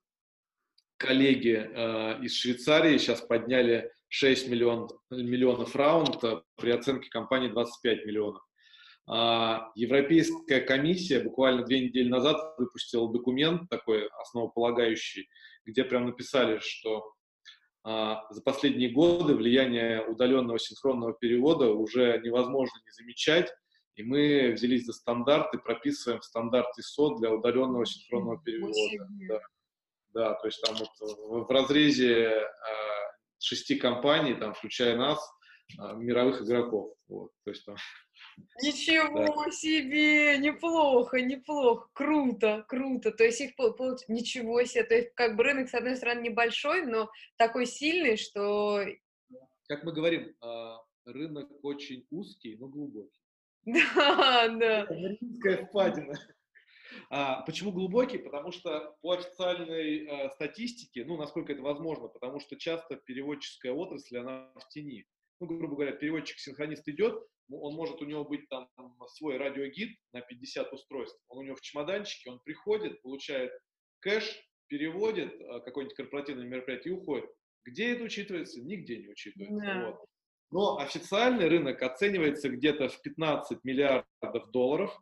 коллеги 0.97 1.55
э, 1.55 2.23
из 2.23 2.35
Швейцарии 2.35 2.99
сейчас 2.99 3.21
подняли 3.21 3.91
6 4.09 4.49
миллион, 4.49 4.89
миллионов 5.09 5.75
раунд 5.75 6.21
при 6.55 6.69
оценке 6.69 7.09
компании 7.09 7.47
25 7.49 8.05
миллионов. 8.05 8.43
А 9.07 9.71
Европейская 9.73 10.61
комиссия 10.61 11.19
буквально 11.19 11.65
две 11.65 11.87
недели 11.87 12.09
назад 12.09 12.37
выпустила 12.59 13.11
документ 13.11 13.67
такой 13.71 14.07
основополагающий, 14.21 15.27
где 15.65 15.83
прям 15.83 16.05
написали, 16.05 16.59
что 16.61 17.11
за 17.83 18.41
последние 18.43 18.89
годы 18.89 19.35
влияние 19.35 20.05
удаленного 20.05 20.59
синхронного 20.59 21.13
перевода 21.13 21.71
уже 21.71 22.19
невозможно 22.23 22.77
не 22.85 22.91
замечать, 22.91 23.51
и 23.95 24.03
мы 24.03 24.53
взялись 24.53 24.85
за 24.85 24.93
стандарт 24.93 25.53
и 25.53 25.57
прописываем 25.57 26.21
стандарт 26.21 26.67
ISO 26.79 27.17
для 27.19 27.31
удаленного 27.31 27.85
синхронного 27.85 28.41
перевода. 28.41 28.75
Да. 29.27 29.39
да, 30.13 30.33
то 30.35 30.47
есть 30.47 30.61
там 30.61 30.75
вот 30.75 31.47
в 31.47 31.51
разрезе 31.51 32.15
э, 32.15 32.43
шести 33.39 33.75
компаний, 33.75 34.35
там, 34.35 34.53
включая 34.53 34.95
нас, 34.95 35.19
э, 35.77 35.95
мировых 35.95 36.41
игроков. 36.41 36.93
Вот, 37.07 37.31
то 37.43 37.51
есть 37.51 37.65
там 37.65 37.75
Ничего 38.61 39.43
да. 39.45 39.51
себе, 39.51 40.37
неплохо, 40.37 41.21
неплохо, 41.21 41.89
круто, 41.93 42.65
круто. 42.67 43.11
То 43.11 43.23
есть 43.23 43.41
их 43.41 43.55
получ... 43.55 44.01
ничего 44.07 44.63
себе, 44.63 44.83
то 44.83 44.95
есть 44.95 45.13
как 45.15 45.35
бы 45.35 45.43
рынок 45.43 45.69
с 45.69 45.73
одной 45.73 45.95
стороны 45.95 46.21
небольшой, 46.21 46.85
но 46.85 47.09
такой 47.37 47.65
сильный, 47.65 48.17
что. 48.17 48.83
Как 49.67 49.83
мы 49.83 49.93
говорим, 49.93 50.35
а, 50.41 50.77
рынок 51.05 51.49
очень 51.63 52.05
узкий, 52.09 52.57
но 52.57 52.67
глубокий. 52.67 53.19
Да, 53.65 54.47
да. 54.47 54.85
Римская 54.89 55.65
впадина. 55.65 56.15
А, 57.09 57.41
почему 57.41 57.71
глубокий? 57.71 58.17
Потому 58.17 58.51
что 58.51 58.95
по 59.01 59.13
официальной 59.13 60.07
а, 60.07 60.29
статистике, 60.29 61.05
ну, 61.05 61.17
насколько 61.17 61.53
это 61.53 61.61
возможно, 61.61 62.07
потому 62.07 62.39
что 62.39 62.55
часто 62.55 62.95
переводческая 62.95 63.73
отрасль, 63.73 64.17
она 64.17 64.51
в 64.55 64.67
тени. 64.69 65.05
Ну, 65.39 65.47
грубо 65.47 65.75
говоря, 65.75 65.91
переводчик-синхронист 65.93 66.87
идет, 66.87 67.23
он 67.49 67.75
может 67.75 68.01
у 68.01 68.05
него 68.05 68.23
быть 68.23 68.47
там 68.49 68.69
свой 69.07 69.37
радиогид 69.37 69.97
на 70.13 70.21
50 70.21 70.71
устройств, 70.73 71.19
он 71.27 71.39
у 71.39 71.41
него 71.43 71.55
в 71.55 71.61
чемоданчике, 71.61 72.29
он 72.29 72.39
приходит, 72.39 73.01
получает 73.01 73.51
кэш, 73.99 74.39
переводит 74.67 75.33
э, 75.39 75.59
какое-нибудь 75.61 75.97
корпоративное 75.97 76.45
мероприятие 76.45 76.93
и 76.93 76.97
уходит. 76.97 77.29
Где 77.65 77.93
это 77.93 78.03
учитывается? 78.03 78.61
Нигде 78.61 78.97
не 78.97 79.09
учитывается. 79.09 79.65
Yeah. 79.65 79.85
Вот. 79.85 80.05
Но 80.51 80.77
официальный 80.79 81.47
рынок 81.47 81.81
оценивается 81.83 82.49
где-то 82.49 82.89
в 82.89 83.01
15 83.01 83.63
миллиардов 83.63 84.51
долларов. 84.51 84.97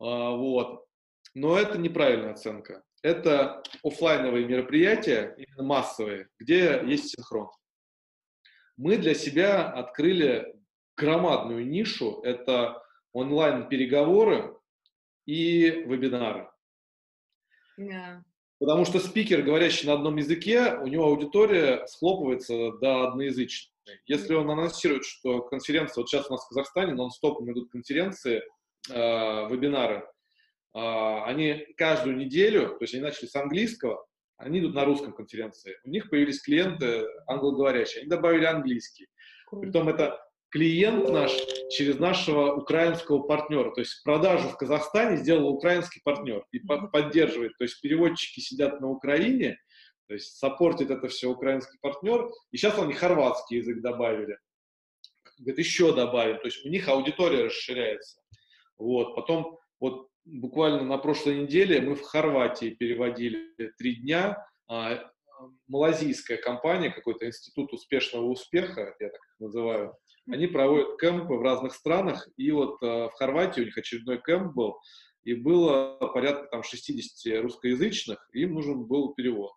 А, 0.00 0.30
вот. 0.30 0.86
Но 1.34 1.56
это 1.56 1.78
неправильная 1.78 2.32
оценка. 2.32 2.82
Это 3.02 3.62
офлайновые 3.82 4.46
мероприятия, 4.46 5.34
именно 5.38 5.62
массовые, 5.62 6.28
где 6.38 6.82
есть 6.84 7.10
синхрон. 7.10 7.50
Мы 8.76 8.96
для 8.96 9.14
себя 9.14 9.70
открыли 9.70 10.54
громадную 11.00 11.66
нишу– 11.66 12.20
это 12.24 12.82
онлайн-переговоры 13.12 14.56
и 15.26 15.70
вебинары. 15.86 16.48
Yeah. 17.78 18.20
Потому 18.60 18.84
что 18.84 18.98
спикер, 18.98 19.40
говорящий 19.42 19.86
на 19.86 19.94
одном 19.94 20.16
языке, 20.16 20.74
у 20.74 20.86
него 20.86 21.06
аудитория 21.06 21.86
схлопывается 21.86 22.72
до 22.72 23.08
одноязычной. 23.08 23.72
Если 24.04 24.34
он 24.34 24.50
анонсирует, 24.50 25.04
что 25.04 25.40
конференция, 25.40 26.02
вот 26.02 26.10
сейчас 26.10 26.28
у 26.28 26.32
нас 26.32 26.44
в 26.44 26.48
Казахстане 26.48 26.92
нон-стопом 26.92 27.50
идут 27.50 27.70
конференции, 27.70 28.42
э, 28.90 28.92
вебинары, 28.92 30.06
э, 30.74 30.78
они 31.24 31.66
каждую 31.78 32.16
неделю, 32.18 32.68
то 32.68 32.82
есть 32.82 32.92
они 32.92 33.02
начали 33.02 33.26
с 33.26 33.34
английского, 33.34 34.06
они 34.36 34.60
идут 34.60 34.74
на 34.74 34.84
русском 34.84 35.14
конференции. 35.14 35.78
У 35.84 35.88
них 35.88 36.10
появились 36.10 36.42
клиенты 36.42 37.06
англоговорящие, 37.26 38.02
они 38.02 38.10
добавили 38.10 38.44
английский. 38.44 39.08
Притом 39.50 39.88
это 39.88 40.22
клиент 40.50 41.08
наш 41.10 41.32
через 41.70 41.98
нашего 41.98 42.54
украинского 42.54 43.20
партнера. 43.20 43.70
То 43.72 43.80
есть 43.80 44.02
продажу 44.02 44.48
в 44.48 44.56
Казахстане 44.56 45.16
сделал 45.16 45.48
украинский 45.48 46.00
партнер 46.04 46.44
и 46.52 46.58
поддерживает. 46.60 47.56
То 47.58 47.64
есть 47.64 47.80
переводчики 47.80 48.40
сидят 48.40 48.80
на 48.80 48.88
Украине, 48.88 49.58
то 50.08 50.14
есть 50.14 50.38
саппортит 50.38 50.90
это 50.90 51.08
все 51.08 51.28
украинский 51.28 51.78
партнер. 51.80 52.28
И 52.50 52.56
сейчас 52.56 52.78
они 52.78 52.92
хорватский 52.92 53.58
язык 53.58 53.80
добавили. 53.80 54.38
Говорит, 55.38 55.58
еще 55.58 55.94
добавим. 55.94 56.38
То 56.38 56.46
есть 56.46 56.66
у 56.66 56.68
них 56.68 56.88
аудитория 56.88 57.44
расширяется. 57.44 58.20
Вот. 58.76 59.14
Потом 59.14 59.58
вот 59.78 60.08
буквально 60.24 60.82
на 60.82 60.98
прошлой 60.98 61.42
неделе 61.42 61.80
мы 61.80 61.94
в 61.94 62.02
Хорватии 62.02 62.70
переводили 62.70 63.54
три 63.78 63.96
дня. 63.96 64.44
А, 64.68 65.10
малазийская 65.68 66.38
компания, 66.38 66.90
какой-то 66.90 67.26
институт 67.26 67.72
успешного 67.72 68.26
успеха, 68.26 68.94
я 68.98 69.08
так 69.08 69.20
называю, 69.38 69.94
Они 70.30 70.46
проводят 70.46 70.98
кемпы 71.00 71.34
в 71.34 71.42
разных 71.42 71.74
странах, 71.74 72.28
и 72.36 72.50
вот 72.50 72.82
э, 72.82 72.86
в 72.86 73.12
Хорватии 73.14 73.62
у 73.62 73.64
них 73.64 73.76
очередной 73.76 74.20
кемп 74.24 74.54
был, 74.54 74.80
и 75.24 75.34
было 75.34 75.96
порядка 76.14 76.46
там 76.46 76.62
60 76.62 77.42
русскоязычных, 77.42 78.28
и 78.32 78.42
им 78.42 78.54
нужен 78.54 78.84
был 78.84 79.14
перевод. 79.14 79.52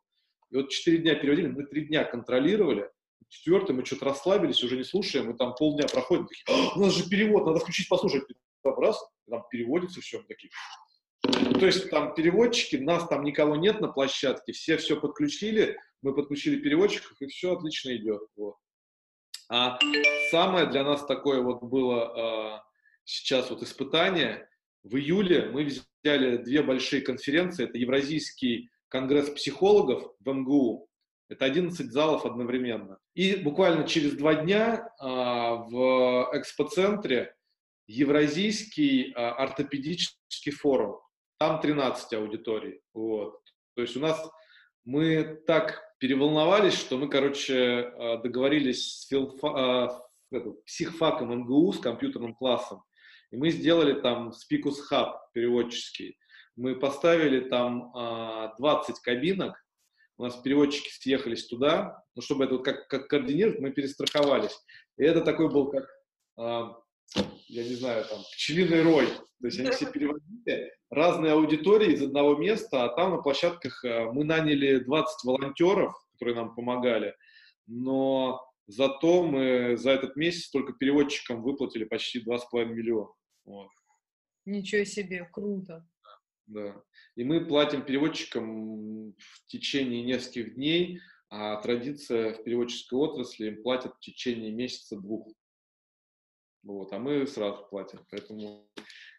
И 0.51 0.57
вот 0.57 0.69
4 0.69 0.97
дня 0.99 1.15
переводили, 1.15 1.47
мы 1.47 1.65
3 1.65 1.85
дня 1.85 2.03
контролировали, 2.03 2.89
четвертый 3.29 3.75
мы 3.75 3.85
что-то 3.85 4.05
расслабились, 4.05 4.63
уже 4.63 4.77
не 4.77 4.83
слушаем, 4.83 5.27
мы 5.27 5.33
там 5.35 5.55
полдня 5.55 5.87
проходим, 5.87 6.27
такие, 6.27 6.43
«А, 6.47 6.77
у 6.77 6.81
нас 6.81 6.93
же 6.93 7.09
перевод, 7.09 7.45
надо 7.45 7.59
включить, 7.59 7.89
послушать. 7.89 8.23
Раз, 8.63 8.97
там 9.29 9.43
переводится 9.51 10.01
все, 10.01 10.19
мы 10.19 10.25
такие. 10.25 10.51
То 11.23 11.65
есть 11.65 11.89
там 11.89 12.13
переводчики, 12.13 12.77
нас 12.77 13.07
там 13.07 13.23
никого 13.23 13.55
нет 13.55 13.81
на 13.81 13.87
площадке, 13.87 14.51
все 14.51 14.77
все 14.77 14.99
подключили, 14.99 15.77
мы 16.01 16.13
подключили 16.13 16.59
переводчиков, 16.59 17.21
и 17.21 17.27
все 17.27 17.55
отлично 17.55 17.95
идет. 17.95 18.21
Вот. 18.35 18.55
А 19.53 19.77
самое 20.31 20.65
для 20.65 20.83
нас 20.83 21.05
такое 21.05 21.39
вот 21.43 21.61
было 21.61 22.57
э, 22.57 22.61
сейчас 23.03 23.51
вот 23.51 23.61
испытание. 23.61 24.49
В 24.83 24.95
июле 24.95 25.45
мы 25.51 25.65
взяли 25.65 26.37
две 26.37 26.63
большие 26.63 27.03
конференции. 27.03 27.65
Это 27.65 27.77
Евразийский 27.77 28.71
конгресс 28.87 29.29
психологов 29.29 30.11
в 30.19 30.27
МГУ. 30.27 30.89
Это 31.29 31.45
11 31.45 31.91
залов 31.91 32.25
одновременно. 32.25 32.97
И 33.13 33.35
буквально 33.35 33.87
через 33.87 34.13
два 34.13 34.33
дня 34.33 34.89
э, 34.99 35.05
в 35.05 36.31
экспоцентре 36.33 37.35
Евразийский 37.85 39.11
э, 39.11 39.13
ортопедический 39.13 40.51
форум. 40.51 40.99
Там 41.37 41.61
13 41.61 42.11
аудиторий. 42.13 42.81
Вот. 42.95 43.39
То 43.75 43.83
есть 43.83 43.95
у 43.97 43.99
нас 43.99 44.19
мы 44.83 45.23
так 45.45 45.79
переволновались, 46.03 46.73
что 46.73 46.97
мы, 46.97 47.07
короче, 47.07 47.55
э, 47.55 48.17
договорились 48.21 49.03
с 49.03 49.07
филфа, 49.07 50.03
э, 50.31 50.39
психфаком 50.65 51.33
МГУ, 51.33 51.71
с 51.71 51.79
компьютерным 51.79 52.35
классом, 52.35 52.83
и 53.31 53.37
мы 53.37 53.51
сделали 53.51 53.93
там 54.01 54.31
Speakus 54.31 54.79
Hub 54.91 55.13
переводческий. 55.33 56.17
Мы 56.57 56.75
поставили 56.75 57.39
там 57.47 57.93
20 58.57 58.99
кабинок, 58.99 59.55
у 60.17 60.23
нас 60.23 60.35
переводчики 60.35 60.89
съехались 60.89 61.47
туда, 61.47 62.03
ну, 62.15 62.21
чтобы 62.21 62.43
это 62.43 62.55
вот 62.55 62.65
как, 62.65 62.89
как 62.89 63.07
координировать, 63.07 63.61
мы 63.61 63.71
перестраховались. 63.71 64.59
И 64.97 65.03
это 65.05 65.21
такой 65.21 65.49
был 65.49 65.71
как, 65.71 66.82
я 67.47 67.63
не 67.63 67.75
знаю, 67.75 68.05
там, 68.05 68.19
пчелиный 68.33 68.81
рой. 68.81 69.07
То 69.41 69.47
есть 69.47 69.59
они 69.59 69.69
все 69.71 69.91
переводили, 69.91 70.71
разные 70.89 71.33
аудитории 71.33 71.93
из 71.93 72.01
одного 72.01 72.35
места, 72.35 72.85
а 72.85 72.95
там 72.95 73.11
на 73.11 73.17
площадках 73.17 73.83
э, 73.83 74.11
мы 74.11 74.23
наняли 74.23 74.79
20 74.79 75.23
волонтеров, 75.25 75.93
которые 76.13 76.35
нам 76.35 76.55
помогали, 76.55 77.15
но 77.67 78.41
зато 78.67 79.23
мы 79.23 79.75
за 79.77 79.91
этот 79.91 80.15
месяц 80.15 80.49
только 80.49 80.73
переводчикам 80.73 81.41
выплатили 81.43 81.83
почти 81.83 82.23
2,5 82.23 82.65
миллиона. 82.65 83.11
Вот. 83.45 83.69
Ничего 84.45 84.83
себе, 84.85 85.29
круто. 85.31 85.85
Да. 86.47 86.81
И 87.15 87.23
мы 87.23 87.45
платим 87.45 87.83
переводчикам 87.83 89.11
в 89.13 89.45
течение 89.47 90.03
нескольких 90.03 90.55
дней, 90.55 90.99
а 91.29 91.57
традиция 91.61 92.33
в 92.33 92.43
переводческой 92.43 92.99
отрасли 92.99 93.47
им 93.47 93.63
платят 93.63 93.93
в 93.95 93.99
течение 93.99 94.51
месяца-двух. 94.51 95.27
Вот, 96.63 96.91
а 96.93 96.99
мы 96.99 97.27
сразу 97.27 97.65
платим. 97.69 97.99
Поэтому 98.09 98.65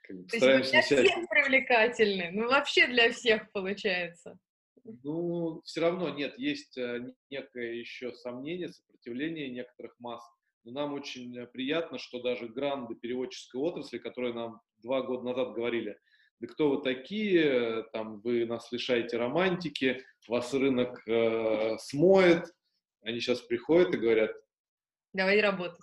как 0.03 0.17
бы, 0.17 0.25
То 0.29 0.37
стараемся 0.39 0.77
есть 0.77 0.89
для 0.89 1.05
всех 1.05 1.29
привлекательны. 1.29 2.31
Ну, 2.33 2.49
вообще 2.49 2.87
для 2.87 3.13
всех 3.13 3.51
получается. 3.53 4.39
Ну, 5.03 5.63
все 5.65 5.81
равно 5.81 6.11
нет, 6.11 6.39
есть 6.39 6.77
э, 6.77 7.15
некое 7.31 7.75
еще 7.75 8.13
сомнение, 8.13 8.69
сопротивление 8.69 9.49
некоторых 9.49 9.95
масс. 9.99 10.23
Но 10.65 10.73
нам 10.73 10.93
очень 10.93 11.39
э, 11.39 11.47
приятно, 11.47 11.99
что 11.99 12.21
даже 12.21 12.49
гранды 12.49 12.95
переводческой 12.95 13.61
отрасли, 13.61 13.99
которые 13.99 14.35
нам 14.35 14.61
два 14.79 15.03
года 15.03 15.25
назад 15.25 15.55
говорили, 15.55 15.99
да 16.41 16.49
кто 16.49 16.71
вы 16.71 16.83
такие, 16.83 17.85
там 17.93 18.21
вы 18.21 18.45
нас 18.45 18.71
лишаете 18.73 19.17
романтики, 19.17 20.05
вас 20.29 20.53
рынок 20.53 21.07
э, 21.09 21.79
смоет, 21.79 22.45
они 23.03 23.21
сейчас 23.21 23.41
приходят 23.41 23.95
и 23.95 23.99
говорят, 23.99 24.33
давай 25.15 25.41
работать. 25.41 25.81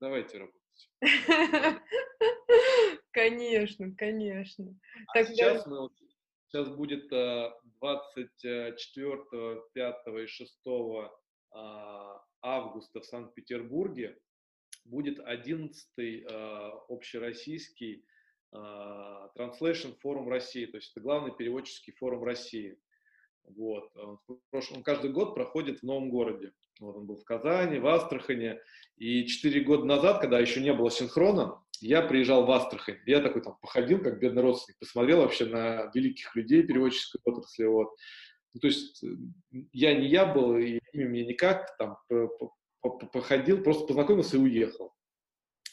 Давайте 0.00 0.38
работать. 0.38 0.90
Конечно, 3.10 3.90
конечно. 3.96 4.78
А 5.08 5.14
Тогда... 5.14 5.32
сейчас, 5.32 5.66
мы, 5.66 5.88
сейчас 6.46 6.68
будет 6.68 7.08
24, 7.08 9.62
5 9.72 9.96
и 10.22 10.26
6 10.26 10.58
а, 11.50 12.22
августа 12.42 13.00
в 13.00 13.06
Санкт-Петербурге 13.06 14.20
будет 14.84 15.18
11-й 15.18 16.26
а, 16.30 16.74
общероссийский 16.88 18.04
Translation 18.50 19.94
форум 20.00 20.30
России, 20.30 20.64
то 20.64 20.78
есть 20.78 20.92
это 20.92 21.02
главный 21.02 21.36
переводческий 21.36 21.92
форум 21.92 22.24
России. 22.24 22.78
Вот. 23.56 23.90
Он 23.96 24.82
каждый 24.82 25.10
год 25.10 25.34
проходит 25.34 25.80
в 25.80 25.82
новом 25.82 26.10
городе. 26.10 26.52
Вот 26.80 26.96
он 26.96 27.06
был 27.06 27.16
в 27.16 27.24
Казани, 27.24 27.78
в 27.78 27.86
Астрахане. 27.86 28.60
И 28.96 29.26
четыре 29.26 29.60
года 29.60 29.84
назад, 29.84 30.20
когда 30.20 30.38
еще 30.38 30.60
не 30.60 30.72
было 30.72 30.90
синхрона, 30.90 31.62
я 31.80 32.02
приезжал 32.02 32.44
в 32.44 32.50
Астрахань. 32.50 32.98
Я 33.06 33.20
такой 33.20 33.42
там 33.42 33.56
походил, 33.60 34.00
как 34.00 34.18
бедный 34.18 34.42
родственник, 34.42 34.78
посмотрел 34.78 35.22
вообще 35.22 35.46
на 35.46 35.90
великих 35.94 36.34
людей 36.34 36.62
переводческой 36.62 37.20
отрасли. 37.24 37.64
Вот. 37.64 37.94
Ну, 38.54 38.60
то 38.60 38.66
есть 38.66 39.02
э, 39.04 39.08
я 39.72 39.94
не 39.94 40.08
я 40.08 40.26
был, 40.26 40.56
и 40.56 40.80
имя 40.92 41.08
мне 41.08 41.24
никак, 41.24 41.76
там 41.76 41.98
походил, 43.12 43.62
просто 43.62 43.86
познакомился 43.86 44.36
и 44.36 44.40
уехал. 44.40 44.92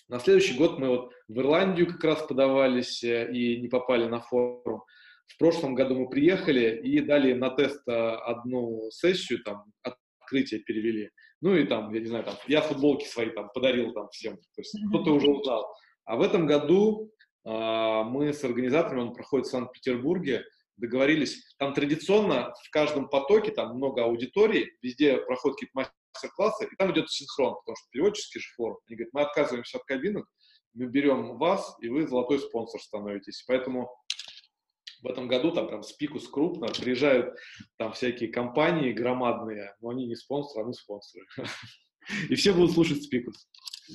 На 0.08 0.20
следующий 0.20 0.58
год 0.58 0.78
мы 0.78 0.90
вот 0.90 1.14
в 1.28 1.40
Ирландию 1.40 1.88
как 1.88 2.04
раз 2.04 2.22
подавались 2.22 3.04
э, 3.04 3.32
и 3.32 3.60
не 3.62 3.68
попали 3.68 4.06
на 4.06 4.20
форум. 4.20 4.84
В 5.28 5.38
прошлом 5.38 5.76
году 5.76 5.96
мы 6.00 6.10
приехали 6.10 6.80
и 6.82 7.02
дали 7.02 7.34
на 7.34 7.50
тест 7.50 7.82
э, 7.88 7.92
одну 7.92 8.90
сессию, 8.92 9.44
там, 9.44 9.66
открытие 9.82 10.62
перевели. 10.62 11.12
Ну 11.42 11.56
и 11.56 11.66
там, 11.66 11.94
я 11.94 12.00
не 12.00 12.08
знаю, 12.08 12.24
там, 12.24 12.36
я 12.48 12.62
футболки 12.62 13.06
свои 13.06 13.30
там 13.30 13.50
подарил 13.54 13.94
там 13.94 14.10
всем, 14.10 14.38
то 14.38 14.62
есть 14.62 14.76
кто-то 14.90 15.12
уже 15.12 15.30
узнал. 15.30 15.68
А 16.06 16.16
в 16.16 16.22
этом 16.22 16.46
году 16.46 17.12
э, 17.46 17.50
мы 17.50 18.34
с 18.34 18.44
организаторами, 18.44 19.02
он 19.02 19.14
проходит 19.14 19.48
в 19.48 19.52
Санкт-Петербурге, 19.52 20.46
договорились, 20.78 21.56
там 21.58 21.74
традиционно 21.74 22.54
в 22.64 22.70
каждом 22.70 23.10
потоке, 23.10 23.52
там 23.52 23.76
много 23.76 24.04
аудиторий, 24.04 24.74
везде 24.82 25.18
проходят 25.18 25.58
какие-то 25.58 25.92
мастер-классы, 26.14 26.68
и 26.72 26.76
там 26.76 26.92
идет 26.92 27.10
синхрон, 27.10 27.56
потому 27.56 27.76
что 27.76 27.88
переводческий 27.92 28.42
же 28.42 28.48
форум. 28.56 28.78
Они 28.88 28.98
говорят, 28.98 29.14
мы 29.14 29.22
отказываемся 29.22 29.78
от 29.78 29.84
кабинок, 29.86 30.28
мы 30.74 30.88
берем 30.88 31.38
вас, 31.38 31.76
и 31.82 31.90
вы 31.90 32.08
золотой 32.08 32.40
спонсор 32.40 32.82
становитесь. 32.82 33.44
Поэтому 33.48 33.90
в 35.06 35.08
этом 35.08 35.28
году 35.28 35.52
там 35.52 35.68
прям 35.68 35.84
спикус 35.84 36.28
крупно, 36.28 36.68
приезжают 36.68 37.36
там 37.78 37.94
всякие 37.94 38.30
компании 38.30 38.92
громадные, 38.92 39.76
но 39.82 39.90
они 39.90 40.08
не 40.08 40.16
спонсоры, 40.16 40.64
а 40.64 40.68
мы 40.68 40.74
спонсоры. 40.74 41.26
И 42.30 42.36
все 42.36 42.54
будут 42.54 42.72
слушать 42.72 43.04
спикус. 43.04 43.48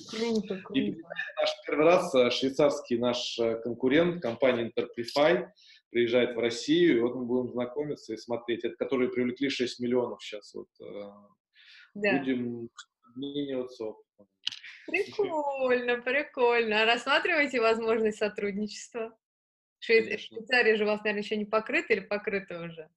Круто, 0.08 0.60
круто. 0.62 0.80
И 0.80 0.92
наш 0.92 1.50
первый 1.66 1.86
раз 1.86 2.14
э, 2.14 2.30
швейцарский 2.30 2.98
наш 2.98 3.38
э, 3.38 3.56
конкурент, 3.62 4.22
компания 4.22 4.70
Interplify, 4.70 5.48
приезжает 5.90 6.36
в 6.36 6.38
Россию, 6.38 6.96
и 6.96 7.00
вот 7.00 7.16
мы 7.16 7.24
будем 7.24 7.50
знакомиться 7.50 8.14
и 8.14 8.16
смотреть. 8.16 8.64
Это 8.64 8.76
которые 8.76 9.10
привлекли 9.10 9.48
6 9.48 9.80
миллионов 9.80 10.22
сейчас. 10.22 10.54
Вот, 10.54 10.68
э, 10.80 11.10
да. 11.94 12.18
Будем 12.18 12.68
обмениваться 13.08 13.84
опытом. 13.84 14.28
Прикольно, 14.86 16.00
прикольно. 16.02 16.84
Рассматриваете 16.84 17.60
возможность 17.60 18.18
сотрудничества? 18.18 19.16
Швей... 19.80 20.18
Швейцария 20.18 20.76
же 20.76 20.84
у 20.84 20.86
вас, 20.86 21.00
наверное, 21.00 21.22
еще 21.22 21.36
не 21.36 21.46
покрыта 21.46 21.94
или 21.94 22.00
покрыта 22.00 22.62
уже? 22.62 22.88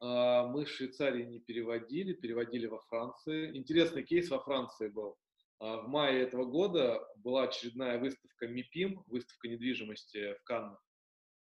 А, 0.00 0.46
мы 0.48 0.64
в 0.64 0.68
Швейцарии 0.68 1.24
не 1.24 1.38
переводили, 1.38 2.12
переводили 2.12 2.66
во 2.66 2.80
Франции. 2.80 3.56
Интересный 3.56 4.02
кейс 4.02 4.28
во 4.28 4.40
Франции 4.40 4.88
был. 4.88 5.16
А, 5.60 5.78
в 5.78 5.88
мае 5.88 6.22
этого 6.22 6.44
года 6.44 7.00
была 7.16 7.44
очередная 7.44 7.98
выставка 7.98 8.48
МИПИМ, 8.48 9.04
выставка 9.06 9.48
недвижимости 9.48 10.34
в 10.34 10.42
Каннах, 10.42 10.84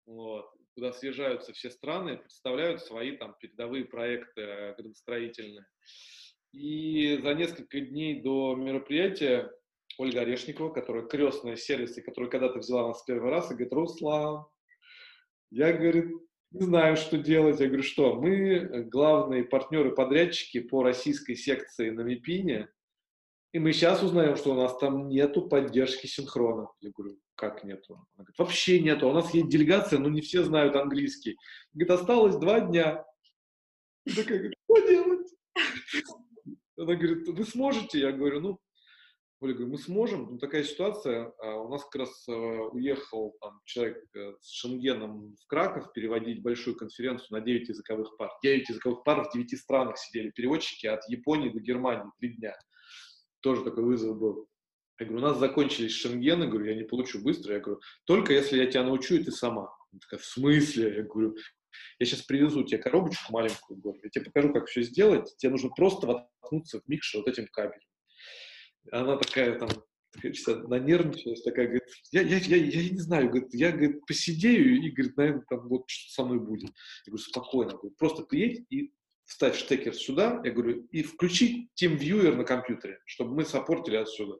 вот, 0.04 0.50
куда 0.74 0.92
съезжаются 0.92 1.54
все 1.54 1.70
страны, 1.70 2.18
представляют 2.18 2.82
свои 2.82 3.16
там 3.16 3.34
передовые 3.40 3.86
проекты 3.86 4.42
э, 4.42 4.74
градостроительные. 4.74 5.64
И 6.52 7.18
за 7.22 7.32
несколько 7.32 7.80
дней 7.80 8.20
до 8.20 8.54
мероприятия 8.54 9.50
Ольга 9.98 10.22
Орешникова, 10.22 10.70
которая 10.70 11.04
крестная 11.04 11.56
сервиса, 11.56 12.02
которая 12.02 12.30
когда-то 12.30 12.58
взяла 12.58 12.88
нас 12.88 13.02
первый 13.04 13.30
раз, 13.30 13.50
и 13.50 13.54
говорит, 13.54 13.72
Руслан, 13.72 14.44
я, 15.50 15.72
говорит, 15.72 16.10
не 16.52 16.64
знаю, 16.64 16.96
что 16.96 17.18
делать. 17.18 17.60
Я 17.60 17.66
говорю, 17.66 17.82
что 17.82 18.14
мы 18.14 18.84
главные 18.90 19.44
партнеры-подрядчики 19.44 20.60
по 20.60 20.82
российской 20.82 21.34
секции 21.34 21.90
на 21.90 22.02
МИПИНе, 22.02 22.68
и 23.52 23.58
мы 23.58 23.72
сейчас 23.72 24.02
узнаем, 24.02 24.36
что 24.36 24.52
у 24.52 24.54
нас 24.54 24.76
там 24.78 25.08
нету 25.08 25.46
поддержки 25.46 26.06
синхрона. 26.06 26.68
Я 26.80 26.90
говорю, 26.90 27.18
как 27.34 27.64
нету? 27.64 27.94
Она 28.14 28.24
говорит, 28.24 28.38
вообще 28.38 28.80
нету. 28.80 29.08
У 29.08 29.12
нас 29.12 29.34
есть 29.34 29.48
делегация, 29.48 29.98
но 29.98 30.08
не 30.08 30.22
все 30.22 30.42
знают 30.42 30.74
английский. 30.74 31.36
Говорит, 31.74 31.90
осталось 31.90 32.36
два 32.36 32.60
дня. 32.60 33.04
Я 34.06 34.14
такая, 34.14 34.38
говорит, 34.38 34.58
что 34.64 34.88
делать? 34.88 35.28
Она 36.78 36.94
говорит, 36.94 37.28
вы 37.28 37.44
сможете? 37.44 38.00
Я 38.00 38.12
говорю, 38.12 38.40
ну, 38.40 38.58
Оля, 39.42 39.54
говорю, 39.54 39.72
мы 39.72 39.78
сможем, 39.78 40.28
ну, 40.30 40.38
такая 40.38 40.62
ситуация, 40.62 41.32
а, 41.38 41.56
у 41.56 41.68
нас 41.68 41.82
как 41.84 42.02
раз 42.02 42.28
э, 42.28 42.32
уехал 42.32 43.36
там, 43.40 43.60
человек 43.64 43.98
э, 44.14 44.34
с 44.40 44.52
Шенгеном 44.52 45.34
в 45.34 45.46
Краков 45.48 45.92
переводить 45.92 46.42
большую 46.42 46.76
конференцию 46.76 47.26
на 47.32 47.40
9 47.40 47.68
языковых 47.68 48.16
пар. 48.16 48.30
9 48.44 48.68
языковых 48.68 49.02
пар 49.02 49.24
в 49.24 49.32
9 49.32 49.58
странах 49.58 49.98
сидели 49.98 50.30
переводчики 50.30 50.86
от 50.86 51.00
Японии 51.08 51.48
до 51.48 51.58
Германии, 51.58 52.08
три 52.20 52.36
дня. 52.36 52.54
Тоже 53.40 53.64
такой 53.64 53.82
вызов 53.82 54.16
был. 54.16 54.46
Я 55.00 55.06
говорю, 55.06 55.24
у 55.24 55.28
нас 55.28 55.38
закончились 55.38 55.90
шенгены, 55.90 56.46
говорю, 56.46 56.66
я 56.66 56.76
не 56.76 56.84
получу 56.84 57.20
быстро. 57.20 57.54
Я 57.54 57.60
говорю, 57.60 57.80
только 58.04 58.32
если 58.32 58.58
я 58.58 58.66
тебя 58.66 58.84
научу, 58.84 59.16
и 59.16 59.24
ты 59.24 59.32
сама. 59.32 59.74
Она 59.90 59.98
такая, 60.02 60.20
в 60.20 60.24
смысле? 60.24 60.98
Я 60.98 61.02
говорю, 61.02 61.34
я 61.98 62.06
сейчас 62.06 62.22
привезу 62.22 62.62
тебе 62.62 62.78
коробочку 62.78 63.32
маленькую, 63.32 63.80
говорю, 63.80 63.98
я 64.04 64.10
тебе 64.10 64.24
покажу, 64.26 64.52
как 64.52 64.66
все 64.66 64.82
сделать. 64.82 65.34
Тебе 65.38 65.50
нужно 65.50 65.70
просто 65.70 66.06
воткнуться 66.06 66.78
в 66.78 66.88
микшер 66.88 67.22
вот 67.22 67.28
этим 67.28 67.48
кабелем. 67.50 67.80
Она 68.90 69.16
такая 69.16 69.58
там, 69.58 69.68
вся 70.32 70.56
нанервничалась, 70.56 71.42
такая, 71.42 71.66
говорит, 71.66 71.84
я, 72.10 72.22
я, 72.22 72.38
я, 72.38 72.56
я 72.56 72.90
не 72.90 72.98
знаю, 72.98 73.28
говорит, 73.28 73.54
я, 73.54 73.70
говорит, 73.70 74.04
посидею, 74.06 74.82
и, 74.82 74.90
говорит, 74.90 75.16
наверное, 75.16 75.44
там 75.48 75.68
вот 75.68 75.84
что 75.88 76.12
со 76.12 76.24
мной 76.24 76.40
будет. 76.40 76.70
Я 77.06 77.12
говорю, 77.12 77.22
спокойно, 77.22 77.72
говорю, 77.72 77.94
просто 77.98 78.22
приедь 78.24 78.66
и 78.70 78.92
вставь 79.24 79.56
штекер 79.56 79.94
сюда, 79.94 80.40
я 80.44 80.50
говорю, 80.50 80.86
и 80.90 81.02
включи 81.02 81.70
TeamViewer 81.80 82.34
на 82.34 82.44
компьютере, 82.44 83.00
чтобы 83.06 83.34
мы 83.34 83.44
саппортили 83.44 83.96
отсюда. 83.96 84.38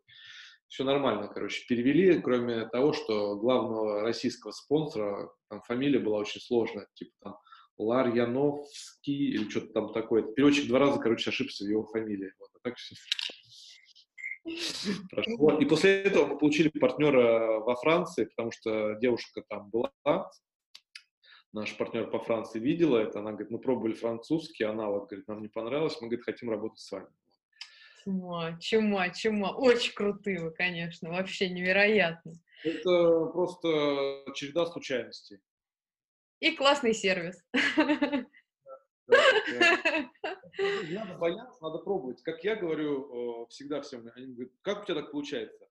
Все 0.68 0.84
нормально, 0.84 1.28
короче, 1.28 1.66
перевели, 1.66 2.20
кроме 2.20 2.66
того, 2.66 2.94
что 2.94 3.36
главного 3.36 4.00
российского 4.00 4.52
спонсора, 4.52 5.30
там 5.48 5.60
фамилия 5.62 5.98
была 5.98 6.18
очень 6.18 6.40
сложная, 6.40 6.88
типа 6.94 7.12
там 7.22 7.36
Ларьяновский 7.78 9.32
или 9.32 9.48
что-то 9.50 9.68
там 9.68 9.92
такое. 9.92 10.22
Переводчик 10.22 10.68
два 10.68 10.78
раза, 10.78 10.98
короче, 10.98 11.30
ошибся 11.30 11.64
в 11.64 11.68
его 11.68 11.84
фамилии. 11.84 12.32
Вот, 12.38 12.50
а 12.54 12.58
так 12.62 12.76
все 12.76 12.94
прошло. 15.10 15.58
И 15.58 15.64
после 15.64 16.02
этого 16.02 16.26
мы 16.26 16.38
получили 16.38 16.68
партнера 16.68 17.60
во 17.60 17.76
Франции, 17.76 18.24
потому 18.24 18.50
что 18.52 18.94
девушка 18.94 19.42
там 19.48 19.70
была, 19.70 19.92
наш 21.52 21.76
партнер 21.76 22.10
по 22.10 22.18
Франции 22.18 22.58
видела 22.58 22.98
это, 22.98 23.20
она 23.20 23.32
говорит, 23.32 23.50
мы 23.50 23.58
пробовали 23.58 23.94
французский 23.94 24.64
аналог, 24.64 25.08
говорит, 25.08 25.28
нам 25.28 25.42
не 25.42 25.48
понравилось, 25.48 25.96
мы, 26.00 26.08
говорит, 26.08 26.24
хотим 26.24 26.50
работать 26.50 26.80
с 26.80 26.90
вами. 26.90 27.08
Чума, 28.04 28.58
чума, 28.58 29.10
чума. 29.10 29.52
Очень 29.52 29.94
крутые 29.94 30.40
вы, 30.40 30.50
конечно, 30.50 31.10
вообще 31.10 31.48
невероятно. 31.48 32.32
Это 32.64 33.26
просто 33.26 34.24
череда 34.34 34.66
случайностей. 34.66 35.38
И 36.40 36.56
классный 36.56 36.94
сервис. 36.94 37.40
Надо 40.58 41.18
бояться, 41.18 41.62
надо 41.62 41.78
пробовать. 41.78 42.22
Как 42.22 42.44
я 42.44 42.56
говорю 42.56 43.46
всегда 43.48 43.80
всем, 43.80 44.10
они 44.14 44.26
говорят, 44.34 44.52
как 44.62 44.82
у 44.82 44.84
тебя 44.84 44.96
так 44.96 45.10
получается? 45.10 45.68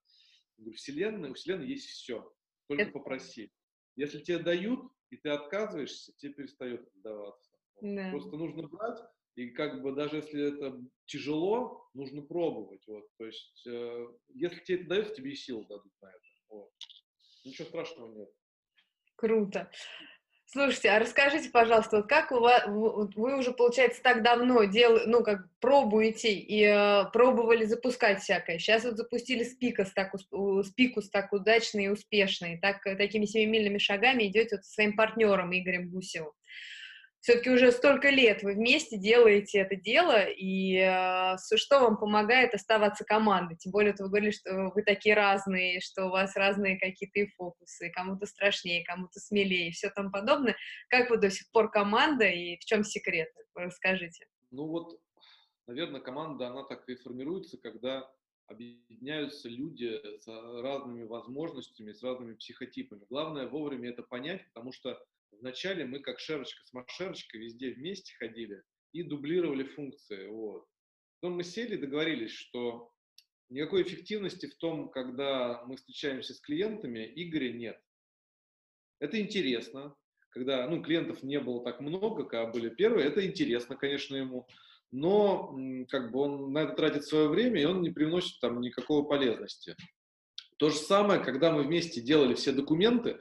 Я 0.57 0.63
говорю, 0.63 0.77
вселенная, 0.77 1.31
у 1.31 1.33
вселенной 1.33 1.67
есть 1.67 1.87
все, 1.87 2.33
только 2.67 2.91
попроси. 2.91 3.51
Если 3.95 4.19
тебе 4.19 4.39
дают, 4.39 4.91
и 5.09 5.17
ты 5.17 5.29
отказываешься, 5.29 6.13
тебе 6.17 6.33
перестает 6.33 6.87
отдаваться. 6.95 7.51
Да. 7.81 8.09
Просто 8.11 8.37
нужно 8.37 8.67
брать, 8.67 8.99
и 9.35 9.49
как 9.49 9.81
бы 9.81 9.93
даже 9.93 10.17
если 10.17 10.53
это 10.53 10.79
тяжело, 11.05 11.89
нужно 11.93 12.21
пробовать. 12.21 12.85
Вот. 12.87 13.07
То 13.17 13.25
есть, 13.25 13.65
э, 13.67 14.07
если 14.33 14.59
тебе 14.63 14.79
это 14.81 14.89
дается, 14.89 15.15
тебе 15.15 15.31
и 15.31 15.35
силы 15.35 15.65
дадут 15.67 15.93
на 16.01 16.09
это. 16.09 16.19
Вот. 16.49 16.71
Ничего 17.43 17.67
страшного 17.67 18.13
нет. 18.13 18.29
Круто. 19.15 19.71
Слушайте, 20.53 20.89
а 20.89 20.99
расскажите, 20.99 21.49
пожалуйста, 21.49 21.97
вот 21.97 22.09
как 22.09 22.33
у 22.33 22.41
вас, 22.41 22.63
вы 22.67 23.37
уже, 23.37 23.53
получается, 23.53 24.03
так 24.03 24.21
давно 24.21 24.65
дел, 24.65 24.99
ну, 25.07 25.23
как 25.23 25.47
пробуете 25.61 26.33
и 26.33 26.65
э, 26.65 27.05
пробовали 27.13 27.63
запускать 27.63 28.21
всякое. 28.21 28.59
Сейчас 28.59 28.83
вот 28.83 28.97
запустили 28.97 29.45
Спикус 29.45 29.93
так, 29.93 30.13
Спикус 30.65 31.09
так 31.09 31.31
удачно 31.31 31.79
и 31.79 31.87
успешно, 31.87 32.53
и 32.53 32.57
так, 32.57 32.83
такими 32.83 33.23
семимильными 33.23 33.77
шагами 33.77 34.27
идете 34.27 34.57
вот 34.57 34.65
со 34.65 34.73
своим 34.73 34.97
партнером 34.97 35.53
Игорем 35.53 35.89
Гусевым 35.89 36.33
все-таки 37.21 37.51
уже 37.51 37.71
столько 37.71 38.09
лет 38.09 38.41
вы 38.41 38.53
вместе 38.53 38.97
делаете 38.97 39.59
это 39.59 39.75
дело, 39.75 40.25
и 40.25 40.75
э, 40.77 41.37
что 41.55 41.79
вам 41.79 41.97
помогает 41.97 42.55
оставаться 42.55 43.05
командой? 43.05 43.57
Тем 43.57 43.71
более, 43.71 43.93
вы 43.97 44.07
говорили, 44.07 44.31
что 44.31 44.71
вы 44.73 44.81
такие 44.81 45.15
разные, 45.15 45.79
что 45.81 46.07
у 46.07 46.09
вас 46.09 46.35
разные 46.35 46.79
какие-то 46.79 47.31
фокусы, 47.37 47.91
кому-то 47.91 48.25
страшнее, 48.25 48.83
кому-то 48.83 49.19
смелее, 49.19 49.69
и 49.69 49.71
все 49.71 49.91
там 49.91 50.11
подобное. 50.11 50.55
Как 50.89 51.11
вы 51.11 51.17
до 51.17 51.29
сих 51.29 51.49
пор 51.51 51.69
команда, 51.69 52.25
и 52.25 52.57
в 52.57 52.65
чем 52.65 52.83
секрет? 52.83 53.29
Расскажите. 53.53 54.25
Ну 54.49 54.65
вот, 54.65 54.99
наверное, 55.67 56.01
команда, 56.01 56.47
она 56.47 56.63
так 56.63 56.89
и 56.89 56.95
формируется, 56.95 57.59
когда 57.59 58.11
объединяются 58.47 59.47
люди 59.47 60.01
с 60.19 60.27
разными 60.27 61.03
возможностями, 61.03 61.93
с 61.93 62.01
разными 62.01 62.33
психотипами. 62.33 63.05
Главное 63.09 63.47
вовремя 63.47 63.89
это 63.89 64.01
понять, 64.01 64.43
потому 64.47 64.71
что 64.71 64.99
Вначале 65.31 65.85
мы 65.85 65.99
как 65.99 66.19
шерочка 66.19 66.63
с 66.65 66.73
машерочкой 66.73 67.41
везде 67.41 67.71
вместе 67.71 68.13
ходили 68.17 68.61
и 68.93 69.03
дублировали 69.03 69.63
функции. 69.63 70.27
Вот. 70.27 70.67
Потом 71.19 71.37
мы 71.37 71.43
сели 71.43 71.75
и 71.75 71.79
договорились, 71.79 72.31
что 72.31 72.91
никакой 73.49 73.83
эффективности 73.83 74.47
в 74.47 74.55
том, 74.55 74.89
когда 74.89 75.63
мы 75.65 75.77
встречаемся 75.77 76.33
с 76.33 76.41
клиентами, 76.41 77.11
Игоря 77.15 77.51
нет. 77.51 77.81
Это 78.99 79.19
интересно, 79.19 79.95
когда 80.29 80.67
ну, 80.67 80.81
клиентов 80.81 81.23
не 81.23 81.39
было 81.39 81.63
так 81.63 81.79
много, 81.79 82.23
когда 82.23 82.51
были 82.51 82.69
первые, 82.69 83.07
это 83.07 83.25
интересно, 83.25 83.75
конечно, 83.75 84.15
ему, 84.15 84.47
но 84.91 85.55
как 85.89 86.11
бы 86.11 86.19
он 86.19 86.51
на 86.53 86.59
это 86.59 86.73
тратит 86.73 87.05
свое 87.05 87.27
время, 87.29 87.61
и 87.61 87.65
он 87.65 87.81
не 87.81 87.89
приносит 87.89 88.39
там 88.39 88.61
никакого 88.61 89.03
полезности. 89.03 89.75
То 90.57 90.69
же 90.69 90.75
самое, 90.75 91.23
когда 91.23 91.51
мы 91.51 91.63
вместе 91.63 92.01
делали 92.01 92.35
все 92.35 92.51
документы, 92.51 93.19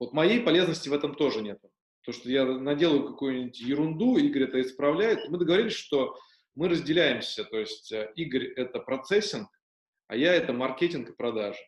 вот 0.00 0.12
моей 0.12 0.40
полезности 0.40 0.88
в 0.88 0.92
этом 0.92 1.14
тоже 1.14 1.42
нет. 1.42 1.58
То, 2.04 2.12
что 2.12 2.30
я 2.30 2.44
наделаю 2.44 3.06
какую-нибудь 3.06 3.58
ерунду, 3.60 4.16
Игорь 4.18 4.44
это 4.44 4.60
исправляет. 4.60 5.28
Мы 5.28 5.38
договорились, 5.38 5.72
что 5.72 6.16
мы 6.54 6.68
разделяемся. 6.68 7.44
То 7.44 7.58
есть 7.58 7.90
э, 7.92 8.12
Игорь– 8.16 8.44
это 8.56 8.78
процессинг, 8.80 9.48
а 10.08 10.16
я– 10.16 10.34
это 10.34 10.52
маркетинг 10.52 11.10
и 11.10 11.14
продажи. 11.14 11.60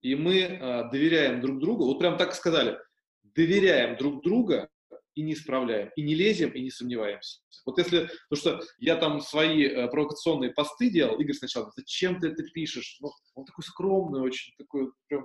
И 0.00 0.14
мы 0.14 0.38
э, 0.38 0.90
доверяем 0.90 1.40
друг 1.40 1.58
другу. 1.60 1.84
Вот 1.84 1.98
прям 1.98 2.16
так 2.16 2.34
сказали. 2.34 2.78
Доверяем 3.22 3.96
друг 3.96 4.22
друга 4.22 4.68
и 5.14 5.22
не 5.22 5.34
исправляем. 5.34 5.90
И 5.96 6.02
не 6.02 6.14
лезем, 6.14 6.50
и 6.50 6.60
не 6.60 6.70
сомневаемся. 6.70 7.40
Вот 7.66 7.78
если, 7.78 8.10
потому 8.28 8.60
что 8.60 8.66
я 8.78 8.96
там 8.96 9.20
свои 9.20 9.64
э, 9.64 9.88
провокационные 9.88 10.52
посты 10.52 10.90
делал, 10.90 11.18
Игорь 11.20 11.34
сначала, 11.34 11.70
зачем 11.76 12.20
ты 12.20 12.28
это 12.28 12.42
пишешь? 12.42 12.98
Ну, 13.00 13.10
он 13.34 13.44
такой 13.44 13.64
скромный 13.64 14.20
очень, 14.20 14.54
такой 14.56 14.90
прям 15.08 15.24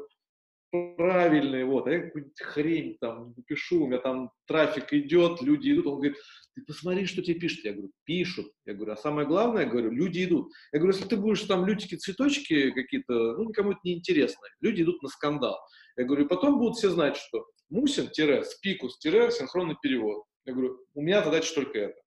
правильный, 0.72 1.64
вот, 1.64 1.88
а 1.88 1.92
я 1.92 2.02
какую-нибудь 2.02 2.42
хрень 2.42 2.98
там 3.00 3.34
пишу, 3.48 3.84
у 3.84 3.88
меня 3.88 4.00
там 4.00 4.32
трафик 4.46 4.94
идет, 4.94 5.42
люди 5.42 5.72
идут, 5.72 5.88
он 5.88 5.96
говорит, 5.96 6.18
ты 6.60 6.66
посмотри, 6.66 7.06
что 7.06 7.22
тебе 7.22 7.40
пишут. 7.40 7.64
Я 7.66 7.74
говорю, 7.74 7.92
пишут. 8.04 8.52
Я 8.66 8.74
говорю, 8.74 8.94
а 8.94 8.98
самое 8.98 9.28
главное, 9.28 9.64
я 9.64 9.70
говорю, 9.70 9.92
люди 9.92 10.24
идут. 10.24 10.52
Я 10.72 10.80
говорю, 10.80 10.96
если 10.96 11.08
ты 11.08 11.18
будешь 11.18 11.44
там 11.44 11.66
лютики, 11.66 11.96
цветочки 11.96 12.72
какие-то, 12.72 13.14
ну, 13.14 13.44
никому 13.46 13.72
это 13.72 13.80
не 13.84 13.98
интересно. 13.98 14.48
Люди 14.62 14.82
идут 14.82 15.02
на 15.02 15.10
скандал. 15.10 15.60
Я 15.96 16.04
говорю, 16.06 16.28
потом 16.28 16.60
будут 16.60 16.78
все 16.78 16.90
знать, 16.90 17.18
что 17.18 17.48
Мусин-спикус-синхронный 17.70 19.78
перевод. 19.82 20.24
Я 20.46 20.54
говорю, 20.54 20.80
у 20.94 21.02
меня 21.02 21.24
задача 21.24 21.54
только 21.54 21.80
это. 21.80 22.00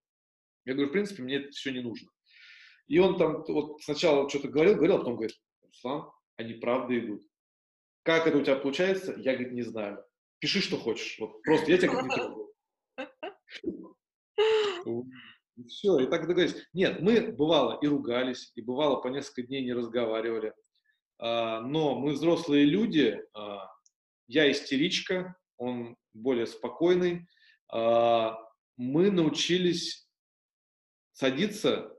Я 0.64 0.74
говорю, 0.74 0.90
в 0.90 0.92
принципе, 0.92 1.22
мне 1.22 1.36
это 1.36 1.50
все 1.50 1.72
не 1.72 1.80
нужно. 1.80 2.10
И 2.88 2.98
он 2.98 3.16
там 3.16 3.44
вот 3.46 3.80
сначала 3.82 4.28
что-то 4.28 4.48
говорил, 4.48 4.74
говорил, 4.74 4.96
а 4.96 4.98
потом 4.98 5.14
говорит, 5.14 5.36
Руслан, 5.62 6.10
они 6.36 6.54
правда 6.54 6.98
идут. 6.98 7.22
Как 8.02 8.26
это 8.26 8.38
у 8.38 8.42
тебя 8.42 8.56
получается, 8.56 9.14
я, 9.16 9.32
говорит, 9.34 9.52
не 9.52 9.62
знаю. 9.62 10.04
Пиши, 10.40 10.60
что 10.60 10.76
хочешь. 10.76 11.18
Вот 11.20 11.42
просто 11.42 11.70
я 11.70 11.78
тебя 11.78 12.02
не 12.02 12.08
трогаю. 12.08 12.48
Все, 15.68 15.98
и 16.00 16.06
так 16.06 16.26
договорились. 16.26 16.56
Нет, 16.72 17.00
мы 17.00 17.32
бывало 17.32 17.78
и 17.80 17.86
ругались, 17.86 18.52
и 18.54 18.62
бывало 18.62 18.96
по 18.96 19.08
несколько 19.08 19.42
дней 19.42 19.64
не 19.64 19.72
разговаривали. 19.72 20.54
А, 21.18 21.60
но 21.60 21.94
мы 21.94 22.12
взрослые 22.12 22.64
люди, 22.64 23.22
а, 23.34 23.68
я 24.26 24.50
истеричка, 24.50 25.36
он 25.56 25.96
более 26.14 26.46
спокойный. 26.46 27.28
А, 27.68 28.38
мы 28.76 29.10
научились 29.10 30.08
садиться, 31.12 31.96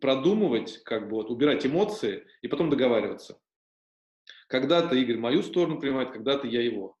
продумывать, 0.00 0.82
как 0.82 1.08
бы 1.08 1.16
вот, 1.16 1.30
убирать 1.30 1.64
эмоции 1.64 2.26
и 2.42 2.48
потом 2.48 2.68
договариваться. 2.68 3.40
Когда-то 4.48 4.96
Игорь 4.96 5.18
мою 5.18 5.42
сторону 5.42 5.78
принимает, 5.78 6.10
когда-то 6.10 6.46
я 6.46 6.62
его. 6.62 6.96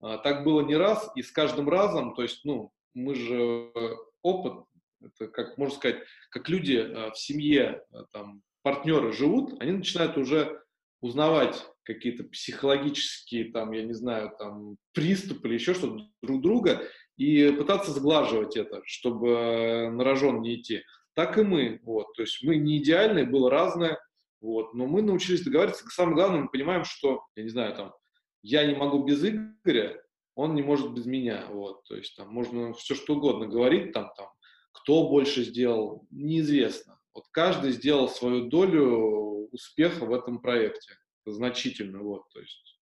А, 0.00 0.18
так 0.18 0.44
было 0.44 0.60
не 0.60 0.76
раз, 0.76 1.10
и 1.16 1.22
с 1.22 1.32
каждым 1.32 1.68
разом, 1.68 2.14
то 2.14 2.22
есть, 2.22 2.44
ну, 2.44 2.72
мы 2.94 3.14
же 3.14 3.70
э, 3.74 3.94
опыт, 4.22 4.64
это 5.02 5.28
как 5.28 5.58
можно 5.58 5.76
сказать, 5.76 6.02
как 6.30 6.48
люди 6.48 6.74
э, 6.74 7.10
в 7.10 7.18
семье, 7.18 7.82
э, 7.92 7.96
там, 8.12 8.42
партнеры 8.62 9.12
живут, 9.12 9.60
они 9.60 9.72
начинают 9.72 10.16
уже 10.16 10.62
узнавать 11.00 11.66
какие-то 11.84 12.24
психологические, 12.24 13.52
там, 13.52 13.72
я 13.72 13.82
не 13.82 13.94
знаю, 13.94 14.32
там, 14.38 14.76
приступы 14.92 15.48
или 15.48 15.54
еще 15.54 15.74
что-то 15.74 16.04
друг 16.22 16.42
друга 16.42 16.82
и 17.16 17.50
пытаться 17.50 17.92
сглаживать 17.92 18.56
это, 18.56 18.82
чтобы 18.84 19.90
на 19.90 20.04
рожон 20.04 20.42
не 20.42 20.56
идти. 20.56 20.82
Так 21.14 21.38
и 21.38 21.42
мы, 21.42 21.80
вот, 21.82 22.12
то 22.14 22.22
есть 22.22 22.42
мы 22.42 22.56
не 22.56 22.78
идеальные, 22.78 23.24
было 23.24 23.50
разное, 23.50 23.98
Вот. 24.40 24.74
Но 24.74 24.86
мы 24.86 25.02
научились 25.02 25.42
договариваться. 25.42 25.86
Самое 25.88 26.16
главное, 26.16 26.40
мы 26.42 26.48
понимаем, 26.48 26.84
что, 26.84 27.24
я 27.36 27.42
не 27.42 27.50
знаю, 27.50 27.74
там, 27.74 27.94
я 28.42 28.66
не 28.66 28.74
могу 28.74 29.04
без 29.04 29.24
Игоря, 29.24 30.02
он 30.34 30.54
не 30.54 30.62
может 30.62 30.92
без 30.92 31.06
меня. 31.06 31.46
Вот. 31.50 31.84
То 31.84 31.96
есть 31.96 32.16
там 32.16 32.28
можно 32.28 32.72
все 32.72 32.94
что 32.94 33.14
угодно 33.14 33.46
говорить, 33.46 33.92
там, 33.92 34.10
там, 34.16 34.28
кто 34.72 35.08
больше 35.08 35.44
сделал, 35.44 36.06
неизвестно. 36.10 36.98
Вот 37.14 37.24
каждый 37.32 37.72
сделал 37.72 38.08
свою 38.08 38.48
долю 38.48 39.48
успеха 39.52 40.04
в 40.04 40.14
этом 40.14 40.40
проекте 40.40 40.94
значительно. 41.26 42.00
Вот, 42.00 42.28
то 42.30 42.40
есть 42.40 42.78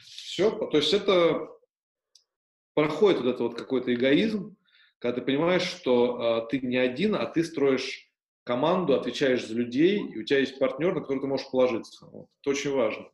все. 0.00 0.50
То 0.50 0.76
есть 0.76 0.92
это 0.92 1.48
проходит 2.74 3.20
вот 3.20 3.34
это 3.34 3.42
вот 3.42 3.54
какой-то 3.56 3.94
эгоизм, 3.94 4.56
когда 4.98 5.20
ты 5.20 5.24
понимаешь, 5.24 5.62
что 5.62 6.46
э, 6.48 6.50
ты 6.50 6.66
не 6.66 6.76
один, 6.76 7.14
а 7.14 7.26
ты 7.26 7.44
строишь 7.44 8.10
команду, 8.46 8.94
отвечаешь 8.94 9.44
за 9.44 9.54
людей, 9.54 9.98
и 9.98 10.18
у 10.18 10.24
тебя 10.24 10.38
есть 10.38 10.58
партнер, 10.58 10.94
на 10.94 11.00
которого 11.00 11.22
ты 11.22 11.26
можешь 11.26 11.50
положиться. 11.50 12.06
Вот. 12.06 12.28
Это 12.40 12.50
очень 12.50 12.70
важно. 12.70 13.10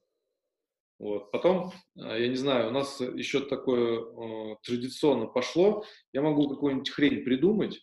Вот. 0.98 1.32
Потом, 1.32 1.72
э, 1.96 2.22
я 2.22 2.28
не 2.28 2.36
знаю, 2.36 2.68
у 2.68 2.70
нас 2.70 3.00
еще 3.00 3.40
такое 3.40 4.02
э, 4.02 4.56
традиционно 4.62 5.26
пошло, 5.26 5.84
я 6.12 6.20
могу 6.20 6.48
какую-нибудь 6.48 6.90
хрень 6.90 7.24
придумать, 7.24 7.80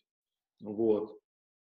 вот, 0.62 1.20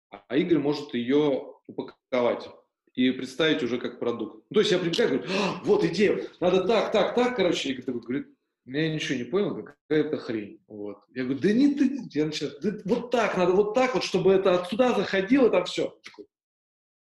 а 0.09 0.35
Игорь 0.35 0.59
может 0.59 0.93
ее 0.93 1.53
упаковать 1.67 2.49
и 2.93 3.11
представить 3.11 3.63
уже 3.63 3.77
как 3.77 3.99
продукт. 3.99 4.43
Ну, 4.49 4.55
то 4.55 4.59
есть 4.59 4.71
я 4.71 4.79
прибегаю, 4.79 5.09
говорю, 5.09 5.31
а, 5.39 5.61
вот 5.63 5.83
идея, 5.85 6.27
надо 6.41 6.67
так, 6.67 6.91
так, 6.91 7.15
так, 7.15 7.35
короче, 7.35 7.69
Игорь 7.69 7.85
такой 7.85 8.01
говорит, 8.01 8.27
я 8.67 8.93
ничего 8.93 9.17
не 9.17 9.23
понял, 9.23 9.63
какая-то 9.63 10.17
хрень. 10.17 10.61
Вот. 10.67 10.97
Я 11.15 11.23
говорю, 11.23 11.39
да 11.39 11.53
не 11.53 11.73
ты, 11.73 12.09
я 12.11 12.25
начинаю, 12.25 12.53
да 12.61 12.71
вот 12.85 13.11
так, 13.11 13.37
надо 13.37 13.53
вот 13.53 13.73
так 13.73 13.93
вот, 13.93 14.03
чтобы 14.03 14.33
это 14.33 14.59
отсюда 14.59 14.93
заходило, 14.93 15.49
там 15.49 15.63
все. 15.65 15.97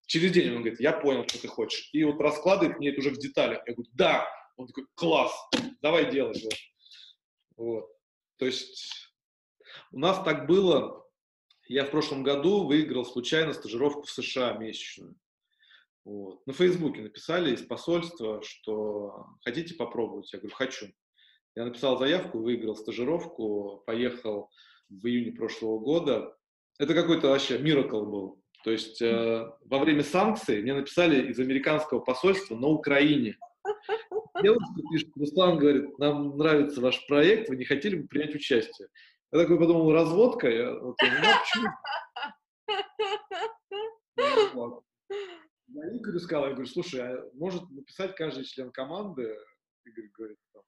Через 0.07 0.33
день 0.33 0.51
он 0.51 0.63
говорит, 0.63 0.81
я 0.81 0.93
понял, 0.93 1.27
что 1.27 1.41
ты 1.41 1.49
хочешь. 1.49 1.89
И 1.93 2.05
вот 2.05 2.21
раскладывает 2.21 2.79
мне 2.79 2.91
это 2.91 3.01
уже 3.01 3.11
в 3.11 3.19
деталях. 3.19 3.63
Я 3.67 3.75
говорю, 3.75 3.91
да. 3.95 4.29
Он 4.57 4.67
такой, 4.67 4.87
класс, 4.95 5.33
давай 5.81 6.11
делать. 6.11 6.43
Вот. 6.43 6.55
вот. 7.57 7.91
То 8.39 8.47
есть 8.47 9.13
у 9.93 9.99
нас 9.99 10.23
так 10.25 10.47
было, 10.47 11.07
я 11.67 11.85
в 11.85 11.91
прошлом 11.91 12.23
году 12.23 12.67
выиграл 12.67 13.05
случайно 13.05 13.55
стажировку 13.55 14.03
в 14.03 14.11
США 14.11 14.53
месячную. 14.55 15.15
Вот. 16.05 16.47
На 16.47 16.53
Фейсбуке 16.53 17.03
написали 17.03 17.55
из 17.55 17.63
посольства, 17.63 18.43
что 18.43 19.27
хотите 19.45 19.75
попробовать? 19.75 20.33
Я 20.33 20.41
говорю, 20.41 20.55
хочу. 20.55 20.89
Я 21.59 21.65
написал 21.65 21.99
заявку, 21.99 22.39
выиграл 22.39 22.77
стажировку, 22.77 23.83
поехал 23.85 24.49
в 24.89 25.05
июне 25.09 25.33
прошлого 25.33 25.81
года. 25.81 26.37
Это 26.79 26.95
какой-то 26.95 27.31
вообще 27.31 27.59
миракл 27.59 28.07
был. 28.07 28.41
То 28.63 28.71
есть 28.71 29.03
э, 29.03 29.45
во 29.63 29.81
время 29.81 30.05
санкций 30.05 30.63
мне 30.63 30.73
написали 30.73 31.33
из 31.33 31.41
американского 31.41 31.99
посольства 31.99 32.55
на 32.55 32.69
Украине. 32.69 33.37
Девушка 34.41 34.73
пишет, 34.93 35.09
Руслан 35.17 35.59
говорит, 35.59 35.99
нам 35.99 36.39
нравится 36.39 36.81
ваш 36.81 37.05
проект, 37.09 37.49
вы 37.49 37.57
не 37.57 37.65
хотели 37.65 37.97
бы 37.97 38.07
принять 38.07 38.37
участие? 38.37 38.87
Я 39.33 39.41
такой 39.41 39.59
подумал, 39.59 39.93
разводка? 39.93 40.49
Я, 40.49 40.73
вот, 40.79 40.95
ну, 41.03 41.09
почему? 44.17 44.85
Я 45.75 45.97
Игорю 45.97 46.21
сказал, 46.21 46.45
я 46.45 46.53
говорю, 46.53 46.71
слушай, 46.71 47.01
а 47.01 47.29
может 47.35 47.69
написать 47.71 48.15
каждый 48.15 48.45
член 48.45 48.71
команды? 48.71 49.37
Игорь 49.85 50.11
говорит, 50.15 50.39
там, 50.53 50.63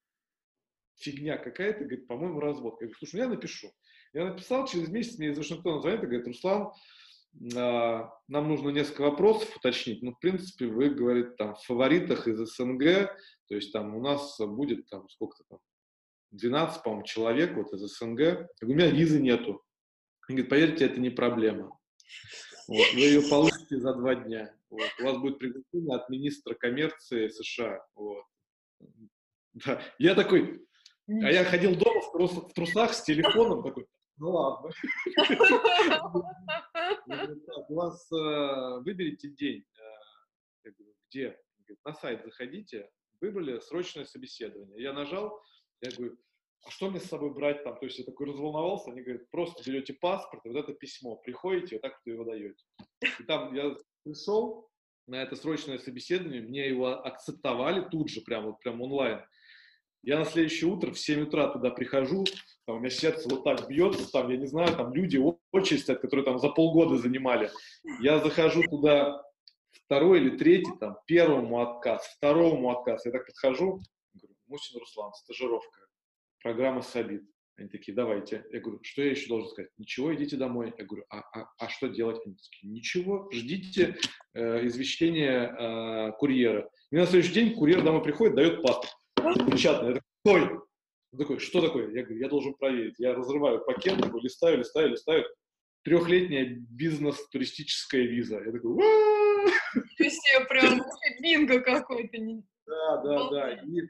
фигня 1.00 1.36
какая-то, 1.38 1.84
говорит, 1.84 2.06
по-моему, 2.06 2.40
развод. 2.40 2.74
Я 2.80 2.86
говорю, 2.86 2.98
слушай, 2.98 3.16
ну 3.16 3.22
я 3.22 3.28
напишу. 3.28 3.72
Я 4.12 4.24
написал, 4.26 4.66
через 4.66 4.88
месяц 4.88 5.18
мне 5.18 5.28
из 5.28 5.38
Вашингтона 5.38 5.80
звонит 5.80 6.02
и 6.02 6.06
говорит, 6.06 6.26
Руслан, 6.26 6.72
а, 7.56 8.10
нам 8.28 8.48
нужно 8.48 8.70
несколько 8.70 9.02
вопросов 9.02 9.56
уточнить. 9.56 10.02
Ну, 10.02 10.12
в 10.12 10.18
принципе, 10.18 10.66
вы, 10.66 10.90
говорит, 10.90 11.36
там, 11.36 11.54
в 11.54 11.64
фаворитах 11.64 12.26
из 12.26 12.38
СНГ, 12.38 13.14
то 13.48 13.54
есть 13.54 13.72
там 13.72 13.94
у 13.94 14.02
нас 14.02 14.38
будет 14.38 14.88
там 14.88 15.08
сколько-то 15.08 15.44
там, 15.48 15.58
12, 16.32 16.82
по-моему, 16.82 17.04
человек 17.04 17.56
вот 17.56 17.72
из 17.72 17.80
СНГ. 17.80 18.20
Я 18.20 18.32
говорю, 18.32 18.48
у 18.62 18.66
меня 18.66 18.90
визы 18.90 19.20
нету. 19.20 19.62
Он 20.28 20.36
говорит, 20.36 20.48
поверьте, 20.48 20.86
это 20.86 21.00
не 21.00 21.10
проблема. 21.10 21.76
Вот, 22.68 22.86
вы 22.94 23.00
ее 23.00 23.22
получите 23.28 23.78
за 23.78 23.94
два 23.94 24.14
дня. 24.14 24.54
Вот. 24.68 24.88
У 25.00 25.04
вас 25.04 25.18
будет 25.18 25.38
приглашение 25.38 25.96
от 25.96 26.08
министра 26.08 26.54
коммерции 26.54 27.28
США. 27.28 27.84
Вот. 27.94 28.24
Да. 29.54 29.82
Я 29.98 30.14
такой, 30.14 30.64
а 31.22 31.30
я 31.30 31.44
ходил 31.44 31.76
дома 31.76 32.00
в, 32.00 32.12
трус, 32.12 32.32
в 32.32 32.52
трусах 32.52 32.94
с 32.94 33.02
телефоном, 33.02 33.62
такой, 33.62 33.86
ну 34.16 34.30
ладно. 34.30 34.70
У 37.68 37.74
вас 37.74 38.10
э, 38.12 38.80
выберите 38.84 39.30
день. 39.30 39.64
Э, 40.64 40.70
где? 41.08 41.38
На 41.84 41.94
сайт 41.94 42.24
заходите, 42.24 42.90
выбрали 43.20 43.60
срочное 43.60 44.04
собеседование. 44.04 44.82
Я 44.82 44.92
нажал, 44.92 45.40
я 45.80 45.90
говорю, 45.90 46.18
а 46.64 46.70
что 46.70 46.90
мне 46.90 47.00
с 47.00 47.04
собой 47.04 47.32
брать 47.32 47.64
там? 47.64 47.78
То 47.78 47.86
есть 47.86 47.98
я 47.98 48.04
такой 48.04 48.26
разволновался, 48.26 48.90
они 48.90 49.02
говорят, 49.02 49.30
просто 49.30 49.68
берете 49.68 49.94
паспорт, 49.94 50.44
и 50.44 50.48
вот 50.48 50.58
это 50.58 50.74
письмо, 50.74 51.16
приходите, 51.16 51.76
вот 51.76 51.82
так 51.82 52.00
вот 52.04 52.12
его 52.12 52.24
даете. 52.24 52.62
И 53.18 53.22
там 53.24 53.54
я 53.54 53.74
пришел 54.04 54.68
на 55.06 55.22
это 55.22 55.36
срочное 55.36 55.78
собеседование, 55.78 56.42
мне 56.42 56.68
его 56.68 57.04
акцептовали 57.04 57.88
тут 57.88 58.10
же, 58.10 58.20
прям 58.20 58.46
вот 58.46 58.60
прям 58.60 58.82
онлайн. 58.82 59.24
Я 60.02 60.18
на 60.18 60.24
следующее 60.24 60.70
утро 60.70 60.92
в 60.92 60.98
7 60.98 61.22
утра 61.24 61.48
туда 61.48 61.70
прихожу, 61.70 62.24
там, 62.66 62.76
у 62.76 62.78
меня 62.78 62.90
сердце 62.90 63.28
вот 63.28 63.44
так 63.44 63.68
бьется, 63.68 64.10
там, 64.10 64.30
я 64.30 64.38
не 64.38 64.46
знаю, 64.46 64.74
там 64.74 64.94
люди, 64.94 65.20
очередь 65.52 65.84
которые 65.84 66.24
там 66.24 66.38
за 66.38 66.48
полгода 66.48 66.96
занимали. 66.96 67.50
Я 68.00 68.18
захожу 68.18 68.62
туда 68.62 69.22
второй 69.72 70.20
или 70.20 70.36
третий, 70.36 70.72
там, 70.78 70.96
первому 71.06 71.60
отказ, 71.60 72.06
второму 72.16 72.70
отказ. 72.70 73.04
Я 73.04 73.12
так 73.12 73.26
подхожу, 73.26 73.82
говорю, 74.14 74.36
Мусин 74.46 74.78
Руслан, 74.78 75.12
стажировка 75.12 75.80
программа 76.42 76.82
Сабит. 76.82 77.22
Они 77.56 77.68
такие, 77.68 77.94
давайте. 77.94 78.46
Я 78.52 78.60
говорю, 78.60 78.80
что 78.82 79.02
я 79.02 79.10
еще 79.10 79.28
должен 79.28 79.50
сказать? 79.50 79.70
Ничего, 79.76 80.14
идите 80.14 80.36
домой. 80.36 80.72
Я 80.78 80.84
говорю, 80.86 81.04
а, 81.10 81.18
а, 81.18 81.50
а 81.58 81.68
что 81.68 81.88
делать? 81.88 82.18
Они 82.24 82.36
такие, 82.36 82.72
ничего, 82.72 83.28
ждите 83.30 83.98
э, 84.32 84.66
извещения 84.66 86.08
э, 86.08 86.12
курьера. 86.12 86.70
И 86.90 86.96
на 86.96 87.04
следующий 87.06 87.34
день 87.34 87.54
курьер 87.54 87.82
домой 87.82 88.02
приходит, 88.02 88.34
дает 88.34 88.62
паспорт. 88.62 88.96
Печатный. 89.50 89.88
Я 89.88 89.94
такой, 89.94 90.02
Ой! 90.24 90.60
Он 91.12 91.18
такой, 91.18 91.38
что 91.40 91.60
такое? 91.60 91.90
Я 91.90 92.04
говорю, 92.04 92.20
я 92.20 92.28
должен 92.28 92.54
проверить. 92.54 92.94
Я 92.98 93.14
разрываю 93.14 93.64
пакет, 93.64 94.00
такой, 94.00 94.20
листаю, 94.22 94.58
листаю, 94.58 94.90
листаю. 94.90 95.24
Трехлетняя 95.82 96.56
бизнес-туристическая 96.70 98.02
виза. 98.02 98.40
Я 98.44 98.52
такой, 98.52 98.76
Все 99.96 100.44
прям 100.48 100.82
бинго 101.20 101.60
какой-то. 101.60 102.18
Да, 102.66 103.02
да, 103.02 103.30
да. 103.30 103.50
И 103.54 103.80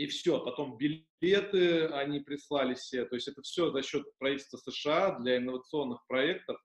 и 0.00 0.06
все. 0.06 0.40
Потом 0.42 0.78
билеты 0.78 1.86
они 1.88 2.20
прислали 2.20 2.74
все. 2.74 3.04
То 3.04 3.16
есть 3.16 3.28
это 3.28 3.42
все 3.42 3.70
за 3.70 3.82
счет 3.82 4.04
правительства 4.18 4.56
США 4.56 5.18
для 5.18 5.36
инновационных 5.36 6.06
проектов. 6.06 6.58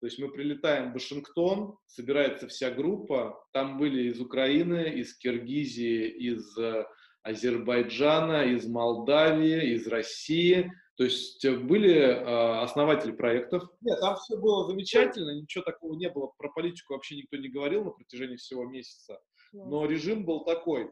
То 0.00 0.06
есть 0.06 0.18
мы 0.18 0.30
прилетаем 0.30 0.90
в 0.90 0.94
Вашингтон, 0.94 1.78
собирается 1.86 2.48
вся 2.48 2.70
группа. 2.70 3.42
Там 3.52 3.78
были 3.78 4.10
из 4.10 4.20
Украины, 4.20 4.92
из 4.94 5.16
Киргизии, 5.16 6.08
из 6.08 6.58
э, 6.58 6.84
Азербайджана, 7.22 8.44
из 8.44 8.66
Молдавии, 8.66 9.74
из 9.74 9.86
России. 9.86 10.72
То 10.96 11.04
есть 11.04 11.46
были 11.48 11.94
э, 11.94 12.60
основатели 12.60 13.12
проектов. 13.12 13.64
Нет, 13.80 13.98
там 14.00 14.16
все 14.16 14.36
было 14.36 14.66
замечательно, 14.66 15.30
ничего 15.30 15.64
такого 15.64 15.96
не 15.96 16.10
было. 16.10 16.32
Про 16.36 16.50
политику 16.50 16.94
вообще 16.94 17.16
никто 17.16 17.36
не 17.36 17.48
говорил 17.48 17.84
на 17.84 17.90
протяжении 17.90 18.36
всего 18.36 18.64
месяца. 18.64 19.20
Но 19.52 19.86
режим 19.86 20.24
был 20.24 20.44
такой. 20.44 20.90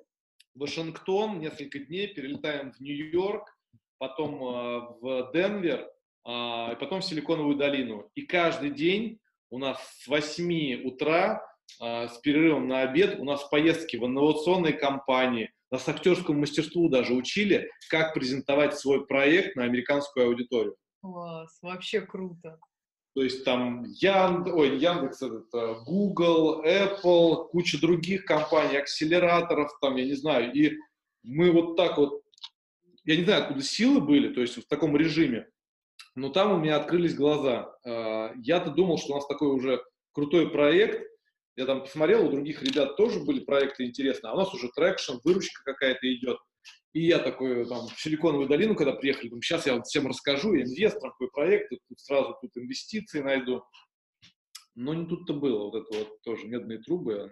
Вашингтон, 0.54 1.40
несколько 1.40 1.78
дней, 1.78 2.08
перелетаем 2.08 2.72
в 2.72 2.80
Нью-Йорк, 2.80 3.56
потом 3.98 4.34
э, 4.42 4.80
в 5.00 5.30
Денвер, 5.32 5.80
э, 5.80 6.76
потом 6.76 7.00
в 7.00 7.04
Силиконовую 7.04 7.56
долину. 7.56 8.10
И 8.14 8.22
каждый 8.22 8.70
день 8.70 9.20
у 9.50 9.58
нас 9.58 9.78
с 10.00 10.08
8 10.08 10.82
утра 10.84 11.46
э, 11.80 12.08
с 12.08 12.18
перерывом 12.18 12.68
на 12.68 12.82
обед 12.82 13.18
у 13.20 13.24
нас 13.24 13.44
поездки 13.44 13.96
в 13.96 14.06
инновационные 14.06 14.72
компании, 14.72 15.52
нас 15.70 15.88
актерскому 15.88 16.40
мастерству 16.40 16.88
даже 16.88 17.14
учили, 17.14 17.70
как 17.88 18.14
презентовать 18.14 18.78
свой 18.78 19.06
проект 19.06 19.56
на 19.56 19.64
американскую 19.64 20.26
аудиторию. 20.26 20.76
Класс, 21.00 21.58
вообще 21.62 22.00
круто. 22.00 22.58
То 23.14 23.22
есть 23.22 23.44
там 23.44 23.84
Янд... 23.84 24.48
Ой, 24.48 24.78
Яндекс, 24.78 25.22
это 25.22 25.82
Google, 25.84 26.62
Apple, 26.64 27.48
куча 27.48 27.80
других 27.80 28.24
компаний, 28.24 28.76
акселераторов, 28.76 29.70
там, 29.80 29.96
я 29.96 30.04
не 30.04 30.14
знаю. 30.14 30.52
И 30.52 30.76
мы 31.22 31.50
вот 31.50 31.76
так 31.76 31.98
вот, 31.98 32.22
я 33.04 33.16
не 33.16 33.24
знаю, 33.24 33.42
откуда 33.42 33.62
силы 33.62 34.00
были, 34.00 34.32
то 34.32 34.40
есть 34.40 34.56
в 34.56 34.68
таком 34.68 34.96
режиме, 34.96 35.48
но 36.14 36.28
там 36.28 36.52
у 36.52 36.58
меня 36.58 36.76
открылись 36.76 37.14
глаза. 37.14 37.74
А, 37.84 38.32
я-то 38.36 38.70
думал, 38.70 38.98
что 38.98 39.12
у 39.12 39.16
нас 39.16 39.26
такой 39.26 39.48
уже 39.48 39.82
крутой 40.12 40.50
проект. 40.50 41.09
Я 41.60 41.66
там 41.66 41.82
посмотрел, 41.82 42.26
у 42.26 42.30
других 42.30 42.62
ребят 42.62 42.96
тоже 42.96 43.20
были 43.20 43.40
проекты 43.40 43.84
интересные, 43.84 44.30
а 44.30 44.34
у 44.34 44.38
нас 44.38 44.54
уже 44.54 44.70
traction, 44.74 45.16
выручка 45.22 45.62
какая-то 45.62 46.10
идет. 46.10 46.38
И 46.94 47.04
я 47.04 47.18
такой, 47.18 47.66
там, 47.68 47.86
в 47.86 48.00
Силиконовую 48.00 48.48
долину, 48.48 48.74
когда 48.74 48.94
приехали, 48.94 49.28
думаю, 49.28 49.42
сейчас 49.42 49.66
я 49.66 49.74
вот 49.74 49.86
всем 49.86 50.06
расскажу, 50.06 50.54
я 50.54 50.62
инвестор, 50.62 51.10
какой 51.10 51.28
проект, 51.30 51.68
тут 51.68 52.00
сразу 52.00 52.34
тут 52.40 52.56
инвестиции 52.56 53.20
найду. 53.20 53.62
Но 54.74 54.94
не 54.94 55.04
тут-то 55.04 55.34
было, 55.34 55.64
вот 55.64 55.74
это 55.74 55.98
вот 55.98 56.22
тоже 56.22 56.46
медные 56.46 56.78
трубы, 56.78 57.30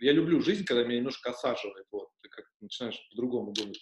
я 0.00 0.10
люблю 0.10 0.40
жизнь, 0.40 0.64
когда 0.64 0.82
меня 0.82 0.96
немножко 0.96 1.30
осаживает, 1.30 1.86
вот, 1.92 2.08
ты 2.20 2.30
как 2.30 2.46
начинаешь 2.60 2.98
по-другому 3.10 3.52
думать. 3.52 3.78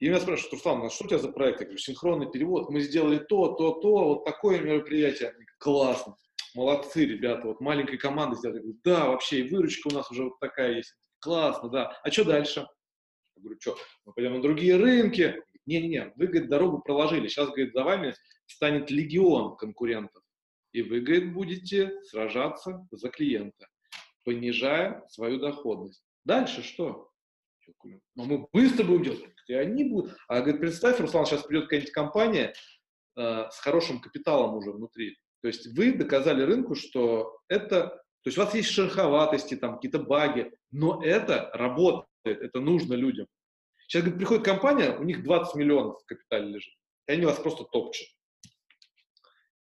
И 0.00 0.08
меня 0.08 0.20
спрашивают, 0.20 0.52
Руслан, 0.52 0.82
а 0.82 0.90
что 0.90 1.06
у 1.06 1.08
тебя 1.08 1.18
за 1.18 1.32
проект? 1.32 1.60
Я 1.60 1.64
говорю, 1.64 1.78
синхронный 1.78 2.30
перевод, 2.30 2.68
мы 2.68 2.80
сделали 2.80 3.20
то, 3.20 3.54
то, 3.54 3.70
то, 3.70 4.04
вот 4.04 4.24
такое 4.26 4.60
мероприятие. 4.60 5.34
Классно, 5.56 6.14
молодцы, 6.54 7.04
ребята, 7.04 7.48
вот 7.48 7.60
маленькой 7.60 7.98
командой 7.98 8.36
сделали. 8.36 8.60
Говорю, 8.60 8.78
да, 8.84 9.08
вообще, 9.08 9.40
и 9.40 9.48
выручка 9.48 9.88
у 9.88 9.94
нас 9.94 10.10
уже 10.10 10.24
вот 10.24 10.38
такая 10.40 10.76
есть. 10.76 10.94
Классно, 11.20 11.68
да. 11.68 11.98
А 12.02 12.10
что 12.10 12.24
дальше? 12.24 12.66
Я 13.36 13.42
говорю, 13.42 13.58
что, 13.60 13.76
мы 14.04 14.12
пойдем 14.12 14.34
на 14.34 14.42
другие 14.42 14.76
рынки? 14.76 15.42
Не-не-не, 15.66 16.12
вы, 16.16 16.26
говорит, 16.26 16.50
дорогу 16.50 16.80
проложили. 16.80 17.28
Сейчас, 17.28 17.48
говорит, 17.48 17.72
за 17.72 17.84
вами 17.84 18.14
станет 18.46 18.90
легион 18.90 19.56
конкурентов. 19.56 20.22
И 20.72 20.82
вы, 20.82 21.00
говорит, 21.00 21.32
будете 21.32 22.02
сражаться 22.02 22.86
за 22.90 23.08
клиента, 23.08 23.66
понижая 24.24 25.04
свою 25.08 25.38
доходность. 25.38 26.02
Дальше 26.24 26.62
что? 26.62 27.10
Говорю, 27.82 28.00
ну 28.14 28.24
мы 28.24 28.46
быстро 28.52 28.84
будем 28.84 29.04
делать. 29.04 29.34
И 29.46 29.54
они 29.54 29.84
будут. 29.84 30.16
А 30.28 30.40
говорит, 30.40 30.60
представь, 30.60 31.00
Руслан, 31.00 31.26
сейчас 31.26 31.44
придет 31.44 31.64
какая-нибудь 31.64 31.92
компания 31.92 32.54
э, 33.16 33.44
с 33.50 33.58
хорошим 33.60 34.00
капиталом 34.00 34.56
уже 34.56 34.72
внутри. 34.72 35.16
То 35.44 35.48
есть 35.48 35.66
вы 35.76 35.92
доказали 35.92 36.42
рынку, 36.42 36.74
что 36.74 37.38
это, 37.48 37.88
то 37.88 38.00
есть 38.24 38.38
у 38.38 38.40
вас 38.40 38.54
есть 38.54 38.70
шероховатости, 38.70 39.56
там 39.56 39.74
какие-то 39.74 39.98
баги, 39.98 40.50
но 40.70 41.04
это 41.04 41.50
работает, 41.52 42.06
это 42.24 42.60
нужно 42.60 42.94
людям. 42.94 43.26
Сейчас 43.86 44.04
говорит, 44.04 44.20
приходит 44.20 44.44
компания, 44.46 44.96
у 44.96 45.02
них 45.02 45.22
20 45.22 45.54
миллионов 45.56 46.00
в 46.00 46.06
капитале 46.06 46.46
лежит, 46.46 46.72
и 47.06 47.12
они 47.12 47.26
вас 47.26 47.38
просто 47.38 47.64
топчут. 47.64 48.08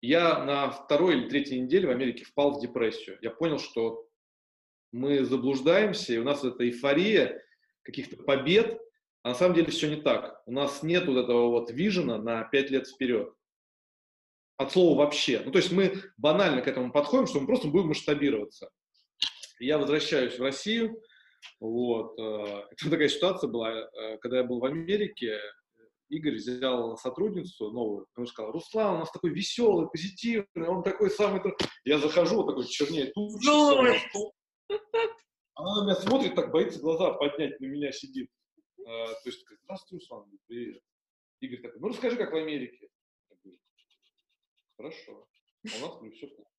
Я 0.02 0.46
на 0.46 0.70
второй 0.70 1.16
или 1.16 1.30
третьей 1.30 1.60
неделе 1.60 1.88
в 1.88 1.92
Америке 1.92 2.26
впал 2.26 2.60
в 2.60 2.62
депрессию. 2.62 3.18
Я 3.24 3.32
понял, 3.32 3.58
что 3.58 4.08
мы 4.92 5.26
заблуждаемся, 5.26 6.14
и 6.14 6.20
у 6.20 6.24
нас 6.24 6.44
эта 6.44 6.64
эйфория 6.64 7.44
каких-то 7.82 8.18
побед, 8.18 8.80
а 9.24 9.30
на 9.30 9.34
самом 9.34 9.56
деле 9.56 9.72
все 9.72 9.90
не 9.90 10.00
так. 10.00 10.44
У 10.46 10.52
нас 10.52 10.84
нет 10.84 11.08
вот 11.08 11.18
этого 11.18 11.48
вот 11.48 11.72
вижена 11.72 12.20
на 12.20 12.44
5 12.44 12.70
лет 12.70 12.88
вперед. 12.88 13.34
От 14.62 14.72
слова 14.72 14.96
вообще. 15.00 15.42
Ну, 15.44 15.52
то 15.52 15.58
есть 15.58 15.72
мы 15.72 15.96
банально 16.18 16.62
к 16.62 16.68
этому 16.68 16.92
подходим, 16.92 17.26
что 17.26 17.40
мы 17.40 17.48
просто 17.48 17.68
будем 17.68 17.88
масштабироваться. 17.88 18.70
Я 19.60 19.80
возвращаюсь 19.80 20.38
в 20.38 20.42
Россию. 20.42 21.02
Вот. 21.60 22.20
Э, 22.20 22.68
это 22.72 22.92
такая 22.92 23.10
ситуация 23.10 23.50
была, 23.50 23.72
э, 23.72 24.18
когда 24.20 24.38
я 24.38 24.44
был 24.44 24.60
в 24.60 24.66
Америке, 24.66 25.40
Игорь 26.10 26.36
взял 26.36 26.96
сотрудницу 26.98 27.72
новую, 27.72 28.06
он 28.16 28.28
сказал, 28.28 28.52
Руслан, 28.52 28.96
у 28.96 29.00
нас 29.00 29.12
такой 29.12 29.32
веселый, 29.32 29.88
позитивный, 29.90 30.68
он 30.68 30.84
такой 30.84 31.10
самый... 31.10 31.42
Я 31.84 31.98
захожу, 31.98 32.36
вот 32.36 32.48
такой 32.48 32.68
чернее, 32.68 33.12
тут 33.16 33.32
Она 35.56 35.82
на 35.82 35.86
меня 35.86 35.96
смотрит, 35.96 36.36
так 36.36 36.52
боится 36.52 36.80
глаза 36.80 37.14
поднять, 37.14 37.60
на 37.60 37.66
меня 37.66 37.92
сидит. 37.92 38.30
А, 38.86 39.08
то 39.08 39.22
есть, 39.26 39.44
здравствуй, 39.64 39.98
Руслан, 39.98 40.26
привет. 40.48 40.84
Игорь 41.40 41.62
такой, 41.62 41.80
ну 41.80 41.88
расскажи, 41.88 42.18
как 42.18 42.32
в 42.32 42.36
Америке. 42.36 42.91
Хорошо. 44.82 45.28
А 45.66 45.78
у 45.78 45.82
нас 45.82 45.96
говорю, 45.98 46.12
все 46.12 46.28
плохо. 46.28 46.50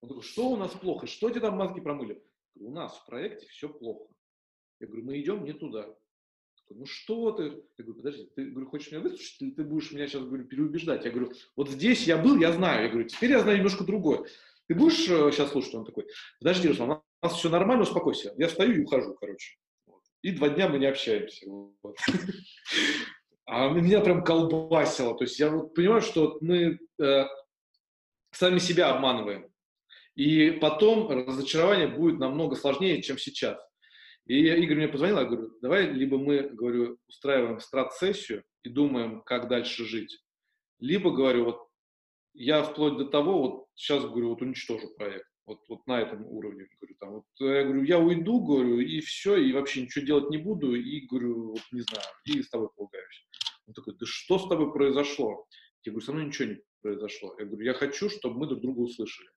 Он 0.00 0.08
такой, 0.08 0.22
что 0.22 0.50
у 0.50 0.56
нас 0.56 0.72
плохо? 0.72 1.06
Что 1.08 1.28
тебе 1.30 1.40
там 1.40 1.56
мозги 1.56 1.80
промыли? 1.80 2.22
Говорю, 2.54 2.70
у 2.70 2.74
нас 2.74 2.96
в 2.96 3.06
проекте 3.06 3.46
все 3.48 3.68
плохо. 3.68 4.12
Я 4.78 4.86
говорю, 4.86 5.04
мы 5.04 5.20
идем 5.20 5.44
не 5.44 5.52
туда. 5.52 5.82
Такой, 6.56 6.76
ну 6.76 6.86
что 6.86 7.32
ты? 7.32 7.64
Я 7.78 7.84
говорю, 7.84 7.94
подожди, 7.94 8.30
ты 8.36 8.44
говорю, 8.44 8.70
хочешь 8.70 8.92
меня 8.92 9.00
выслушать, 9.00 9.42
или 9.42 9.50
ты 9.50 9.64
будешь 9.64 9.90
меня 9.90 10.06
сейчас 10.06 10.22
говорю, 10.22 10.44
переубеждать? 10.44 11.04
Я 11.04 11.10
говорю, 11.10 11.32
вот 11.56 11.68
здесь 11.68 12.06
я 12.06 12.16
был, 12.16 12.38
я 12.38 12.52
знаю. 12.52 12.84
Я 12.84 12.90
говорю, 12.90 13.08
теперь 13.08 13.32
я 13.32 13.40
знаю 13.40 13.56
немножко 13.58 13.82
другое. 13.82 14.24
Ты 14.68 14.76
будешь 14.76 14.98
сейчас 14.98 15.48
э, 15.48 15.52
слушать? 15.52 15.74
Он 15.74 15.84
такой, 15.84 16.06
подожди, 16.38 16.68
Руслан, 16.68 16.90
у 16.90 17.02
нас 17.22 17.36
все 17.36 17.48
нормально, 17.48 17.82
успокойся. 17.82 18.32
Я 18.38 18.46
встаю 18.46 18.72
и 18.72 18.84
ухожу, 18.84 19.14
короче 19.14 19.56
и 20.22 20.30
два 20.30 20.48
дня 20.48 20.68
мы 20.68 20.78
не 20.78 20.86
общаемся. 20.86 21.46
А 23.46 23.68
меня 23.68 24.00
прям 24.00 24.24
колбасило. 24.24 25.16
То 25.16 25.24
есть 25.24 25.38
я 25.38 25.50
вот 25.50 25.74
понимаю, 25.74 26.00
что 26.00 26.38
мы 26.40 26.78
э, 27.00 27.24
сами 28.30 28.58
себя 28.58 28.90
обманываем. 28.90 29.48
И 30.14 30.50
потом 30.52 31.08
разочарование 31.08 31.88
будет 31.88 32.18
намного 32.18 32.54
сложнее, 32.54 33.02
чем 33.02 33.18
сейчас. 33.18 33.58
И 34.26 34.46
Игорь 34.46 34.76
мне 34.76 34.88
позвонил, 34.88 35.18
я 35.18 35.24
говорю, 35.24 35.50
давай 35.60 35.86
либо 35.86 36.18
мы, 36.18 36.42
говорю, 36.50 36.98
устраиваем 37.08 37.58
страт-сессию 37.60 38.44
и 38.62 38.68
думаем, 38.68 39.22
как 39.22 39.48
дальше 39.48 39.84
жить, 39.84 40.22
либо, 40.78 41.10
говорю, 41.10 41.46
вот 41.46 41.68
я 42.34 42.62
вплоть 42.62 42.98
до 42.98 43.06
того, 43.06 43.40
вот 43.40 43.66
сейчас, 43.74 44.04
говорю, 44.04 44.30
вот 44.30 44.42
уничтожу 44.42 44.94
проект 44.94 45.31
вот, 45.46 45.60
вот 45.68 45.86
на 45.86 46.00
этом 46.00 46.26
уровне. 46.26 46.66
Говорю, 46.80 46.96
там, 47.00 47.10
вот, 47.12 47.24
я 47.40 47.64
говорю, 47.64 47.82
я 47.82 47.98
уйду, 47.98 48.40
говорю, 48.40 48.80
и 48.80 49.00
все, 49.00 49.36
и 49.36 49.52
вообще 49.52 49.82
ничего 49.82 50.04
делать 50.04 50.30
не 50.30 50.38
буду, 50.38 50.74
и 50.74 51.06
говорю, 51.06 51.50
вот, 51.50 51.62
не 51.72 51.80
знаю, 51.80 52.04
и 52.24 52.42
с 52.42 52.48
тобой 52.48 52.68
полагаюсь. 52.76 53.26
Он 53.66 53.74
такой, 53.74 53.94
да 53.94 54.06
что 54.06 54.38
с 54.38 54.48
тобой 54.48 54.72
произошло? 54.72 55.46
Я 55.84 55.92
говорю, 55.92 56.04
со 56.04 56.12
мной 56.12 56.26
ничего 56.26 56.48
не 56.48 56.62
произошло. 56.80 57.34
Я 57.38 57.46
говорю, 57.46 57.64
я 57.64 57.74
хочу, 57.74 58.08
чтобы 58.08 58.38
мы 58.38 58.46
друг 58.46 58.60
друга 58.60 58.80
услышали. 58.80 59.28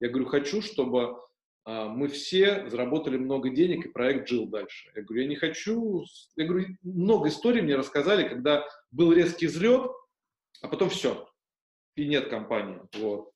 Я 0.00 0.08
говорю, 0.08 0.26
хочу, 0.26 0.62
чтобы 0.62 1.18
а, 1.64 1.88
мы 1.88 2.08
все 2.08 2.68
заработали 2.68 3.16
много 3.16 3.50
денег, 3.50 3.86
и 3.86 3.90
проект 3.90 4.28
жил 4.28 4.46
дальше. 4.46 4.90
Я 4.94 5.02
говорю, 5.02 5.22
я 5.22 5.28
не 5.28 5.36
хочу... 5.36 6.04
Я 6.36 6.46
говорю, 6.46 6.66
много 6.82 7.28
историй 7.28 7.62
мне 7.62 7.76
рассказали, 7.76 8.28
когда 8.28 8.66
был 8.90 9.12
резкий 9.12 9.46
взлет, 9.46 9.90
а 10.62 10.68
потом 10.68 10.90
все, 10.90 11.28
и 11.96 12.06
нет 12.06 12.28
компании. 12.28 12.80
Вот. 12.94 13.30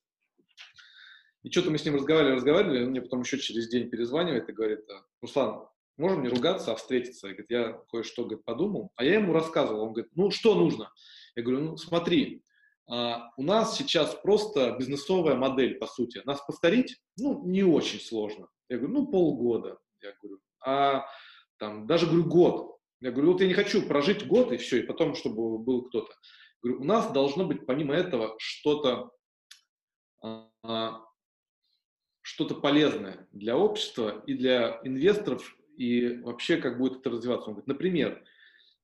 И 1.45 1.51
что-то 1.51 1.69
мы 1.69 1.77
с 1.77 1.85
ним 1.85 1.93
разговаривали, 1.93 2.37
разговаривали, 2.37 2.83
он 2.85 2.89
мне 2.89 3.03
потом 3.03 3.21
еще 3.21 3.37
через 3.37 3.69
день 3.69 3.87
перезванивает 3.87 4.49
и 4.49 4.51
говорит, 4.51 4.79
Руслан, 5.21 5.67
можем 5.95 6.23
не 6.23 6.27
ругаться, 6.27 6.71
а 6.71 6.75
встретиться? 6.75 7.27
Я, 7.27 7.33
говорит, 7.33 7.51
я 7.51 7.73
кое-что 7.91 8.23
говорит, 8.23 8.43
подумал. 8.43 8.91
А 8.95 9.03
я 9.03 9.13
ему 9.13 9.31
рассказывал, 9.31 9.83
он 9.83 9.93
говорит, 9.93 10.11
ну 10.15 10.31
что 10.31 10.55
нужно? 10.55 10.91
Я 11.35 11.43
говорю, 11.43 11.61
ну 11.61 11.77
смотри, 11.77 12.41
а, 12.89 13.29
у 13.37 13.43
нас 13.43 13.77
сейчас 13.77 14.15
просто 14.15 14.75
бизнесовая 14.79 15.35
модель, 15.35 15.75
по 15.75 15.85
сути. 15.85 16.19
Нас 16.25 16.43
повторить, 16.43 16.97
ну, 17.15 17.45
не 17.45 17.61
очень 17.61 17.99
сложно. 17.99 18.47
Я 18.67 18.79
говорю, 18.79 18.93
ну, 18.95 19.07
полгода. 19.07 19.77
Я 20.01 20.13
говорю, 20.19 20.39
а 20.65 21.05
там, 21.59 21.85
даже, 21.85 22.07
говорю, 22.07 22.25
год. 22.25 22.77
Я 23.01 23.11
говорю, 23.11 23.33
вот 23.33 23.41
я 23.41 23.47
не 23.47 23.53
хочу 23.53 23.87
прожить 23.87 24.25
год 24.25 24.51
и 24.51 24.57
все, 24.57 24.79
и 24.79 24.87
потом, 24.87 25.13
чтобы 25.13 25.59
был 25.59 25.83
кто-то. 25.83 26.11
Говорю, 26.63 26.81
у 26.81 26.85
нас 26.85 27.11
должно 27.11 27.45
быть 27.45 27.67
помимо 27.67 27.93
этого 27.93 28.33
что-то 28.39 29.11
а, 30.23 31.04
что-то 32.35 32.55
полезное 32.55 33.29
для 33.31 33.55
общества 33.55 34.21
и 34.27 34.33
для 34.33 34.81
инвесторов, 34.83 35.57
и 35.77 36.17
вообще 36.17 36.57
как 36.57 36.77
будет 36.77 36.99
это 36.99 37.11
развиваться. 37.11 37.47
Он 37.47 37.53
говорит, 37.53 37.67
например, 37.67 38.25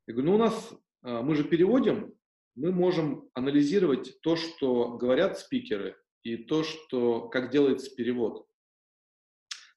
я 0.07 0.13
говорю, 0.13 0.29
ну 0.29 0.35
у 0.35 0.39
нас, 0.39 0.73
а, 1.01 1.21
мы 1.21 1.35
же 1.35 1.43
переводим, 1.43 2.15
мы 2.55 2.71
можем 2.71 3.29
анализировать 3.33 4.21
то, 4.21 4.37
что 4.37 4.97
говорят 4.97 5.37
спикеры, 5.37 5.97
и 6.23 6.37
то, 6.37 6.63
что, 6.63 7.27
как 7.27 7.51
делается 7.51 7.93
перевод. 7.93 8.47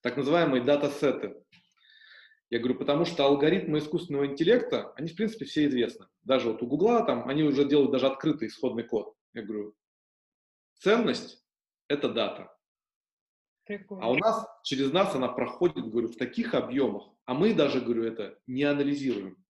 Так 0.02 0.16
называемые 0.16 0.62
датасеты. 0.62 1.42
Я 2.50 2.60
говорю, 2.60 2.78
потому 2.78 3.04
что 3.04 3.24
алгоритмы 3.24 3.78
искусственного 3.78 4.26
интеллекта, 4.26 4.92
они, 4.92 5.08
в 5.08 5.16
принципе, 5.16 5.46
все 5.46 5.66
известны. 5.66 6.06
Даже 6.22 6.52
вот 6.52 6.62
у 6.62 6.68
Гугла 6.68 7.04
там, 7.04 7.28
они 7.28 7.42
уже 7.42 7.64
делают 7.64 7.90
даже 7.90 8.06
открытый 8.06 8.46
исходный 8.46 8.84
код. 8.84 9.16
Я 9.32 9.42
говорю, 9.42 9.74
ценность– 10.78 11.42
это 11.88 12.08
дата. 12.08 12.53
Прикольно. 13.66 14.04
А 14.04 14.10
у 14.10 14.16
нас, 14.16 14.46
через 14.62 14.92
нас 14.92 15.14
она 15.14 15.28
проходит, 15.28 15.88
говорю, 15.88 16.08
в 16.08 16.16
таких 16.16 16.54
объемах, 16.54 17.08
а 17.24 17.34
мы 17.34 17.54
даже, 17.54 17.80
говорю, 17.80 18.04
это 18.04 18.38
не 18.46 18.64
анализируем. 18.64 19.42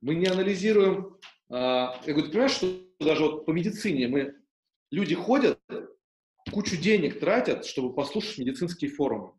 Мы 0.00 0.14
не 0.14 0.26
анализируем, 0.26 1.18
а, 1.50 2.00
я 2.06 2.12
говорю, 2.12 2.26
ты 2.26 2.32
понимаешь, 2.32 2.52
что 2.52 2.68
даже 3.00 3.24
вот 3.24 3.46
по 3.46 3.50
медицине 3.50 4.08
мы, 4.08 4.34
люди 4.90 5.14
ходят, 5.14 5.60
кучу 6.50 6.76
денег 6.76 7.20
тратят, 7.20 7.66
чтобы 7.66 7.94
послушать 7.94 8.38
медицинские 8.38 8.90
форумы. 8.90 9.34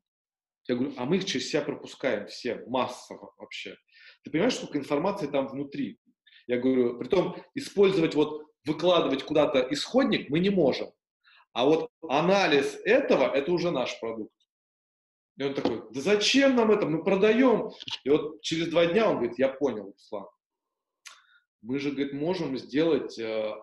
Я 0.67 0.75
говорю, 0.75 0.93
а 0.97 1.05
мы 1.05 1.17
их 1.17 1.25
через 1.25 1.49
себя 1.49 1.61
пропускаем 1.61 2.27
все, 2.27 2.63
массово 2.67 3.33
вообще. 3.37 3.75
Ты 4.23 4.29
понимаешь, 4.29 4.55
сколько 4.55 4.77
информации 4.77 5.25
там 5.25 5.47
внутри? 5.47 5.99
Я 6.45 6.59
говорю, 6.59 6.99
при 6.99 7.07
том 7.07 7.43
использовать 7.55 8.13
вот, 8.13 8.45
выкладывать 8.65 9.23
куда-то 9.23 9.67
исходник 9.71 10.29
мы 10.29 10.39
не 10.39 10.51
можем. 10.51 10.91
А 11.53 11.65
вот 11.65 11.89
анализ 12.07 12.79
этого– 12.85 13.33
это 13.35 13.51
уже 13.51 13.71
наш 13.71 13.99
продукт. 13.99 14.33
И 15.37 15.43
он 15.43 15.53
такой, 15.53 15.83
да 15.91 16.01
зачем 16.01 16.55
нам 16.55 16.71
это, 16.71 16.85
мы 16.85 17.03
продаем. 17.03 17.71
И 18.03 18.09
вот 18.09 18.41
через 18.41 18.67
два 18.67 18.85
дня 18.85 19.09
он 19.09 19.17
говорит, 19.17 19.39
я 19.39 19.49
понял, 19.49 19.85
Руслан. 19.85 20.27
Мы 21.61 21.79
же, 21.79 21.91
говорит, 21.91 22.13
можем 22.13 22.57
сделать 22.57 23.17
э, 23.17 23.53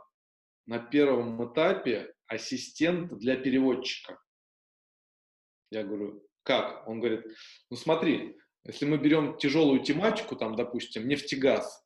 на 0.66 0.78
первом 0.78 1.52
этапе 1.52 2.14
ассистент 2.26 3.16
для 3.18 3.36
переводчика. 3.36 4.18
Я 5.70 5.84
говорю, 5.84 6.26
как? 6.42 6.86
Он 6.88 7.00
говорит, 7.00 7.24
ну 7.70 7.76
смотри, 7.76 8.36
если 8.64 8.84
мы 8.86 8.98
берем 8.98 9.36
тяжелую 9.36 9.80
тематику, 9.80 10.34
там, 10.36 10.56
допустим, 10.56 11.06
нефтегаз, 11.06 11.85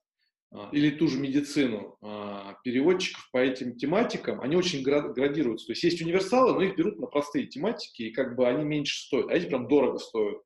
или 0.73 0.91
ту 0.91 1.07
же 1.07 1.19
медицину 1.19 1.97
а, 2.03 2.57
переводчиков 2.65 3.29
по 3.31 3.39
этим 3.39 3.77
тематикам, 3.77 4.41
они 4.41 4.57
очень 4.57 4.83
градируются. 4.83 5.67
То 5.67 5.73
есть 5.73 5.85
есть 5.85 6.03
универсалы, 6.03 6.55
но 6.55 6.63
их 6.63 6.77
берут 6.77 6.99
на 6.99 7.07
простые 7.07 7.47
тематики, 7.47 8.03
и 8.03 8.13
как 8.13 8.37
бы 8.37 8.49
они 8.49 8.65
меньше 8.65 9.07
стоят, 9.07 9.31
а 9.31 9.35
эти 9.35 9.47
прям 9.47 9.69
дорого 9.69 9.99
стоят. 9.99 10.39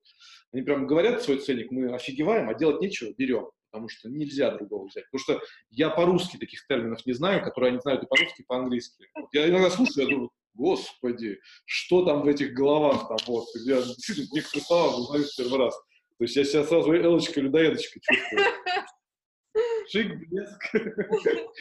Они 0.53 0.63
прям 0.63 0.87
говорят 0.87 1.23
свой 1.23 1.39
ценник, 1.39 1.71
мы 1.71 1.95
офигеваем, 1.95 2.49
а 2.49 2.55
делать 2.55 2.81
нечего, 2.81 3.13
берем 3.17 3.49
потому 3.75 3.89
что 3.89 4.09
нельзя 4.09 4.53
другого 4.53 4.87
взять. 4.87 5.05
Потому 5.11 5.21
что 5.41 5.47
я 5.71 5.91
по-русски 5.91 6.37
таких 6.37 6.65
терминов 6.69 7.05
не 7.07 7.13
знаю, 7.13 7.43
которые 7.43 7.71
они 7.71 7.81
знают 7.81 8.05
и 8.05 8.07
по-русски, 8.07 8.43
и 8.43 8.45
по-английски. 8.45 9.09
Вот 9.17 9.31
я 9.33 9.49
иногда 9.49 9.69
слушаю, 9.69 10.07
я 10.07 10.11
думаю, 10.15 10.31
господи, 10.55 11.41
что 11.65 12.05
там 12.05 12.23
в 12.23 12.29
этих 12.29 12.55
головах 12.55 13.09
там 13.09 13.17
вот. 13.27 13.47
Я 13.67 13.83
действительно 13.83 14.29
некоторые 14.33 14.65
слова 14.65 14.97
узнаю 14.97 15.25
в 15.25 15.37
первый 15.37 15.59
раз. 15.59 15.75
То 16.19 16.25
есть 16.25 16.37
я 16.37 16.45
себя 16.45 16.63
сразу 16.63 16.93
элочка 16.93 17.41
людоедочка 17.41 17.99
чувствую. 18.01 18.45
Шик, 19.89 20.29
блеск. 20.29 20.75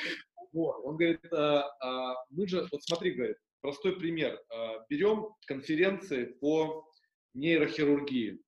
Вот. 0.53 0.85
Он 0.85 0.97
говорит, 0.97 1.33
а, 1.33 1.63
а, 1.81 2.25
мы 2.29 2.47
же, 2.47 2.67
вот 2.71 2.83
смотри, 2.83 3.13
говорит, 3.13 3.37
простой 3.61 3.97
пример. 3.97 4.39
А, 4.49 4.85
берем 4.87 5.29
конференции 5.47 6.25
по 6.25 6.87
нейрохирургии. 7.33 8.39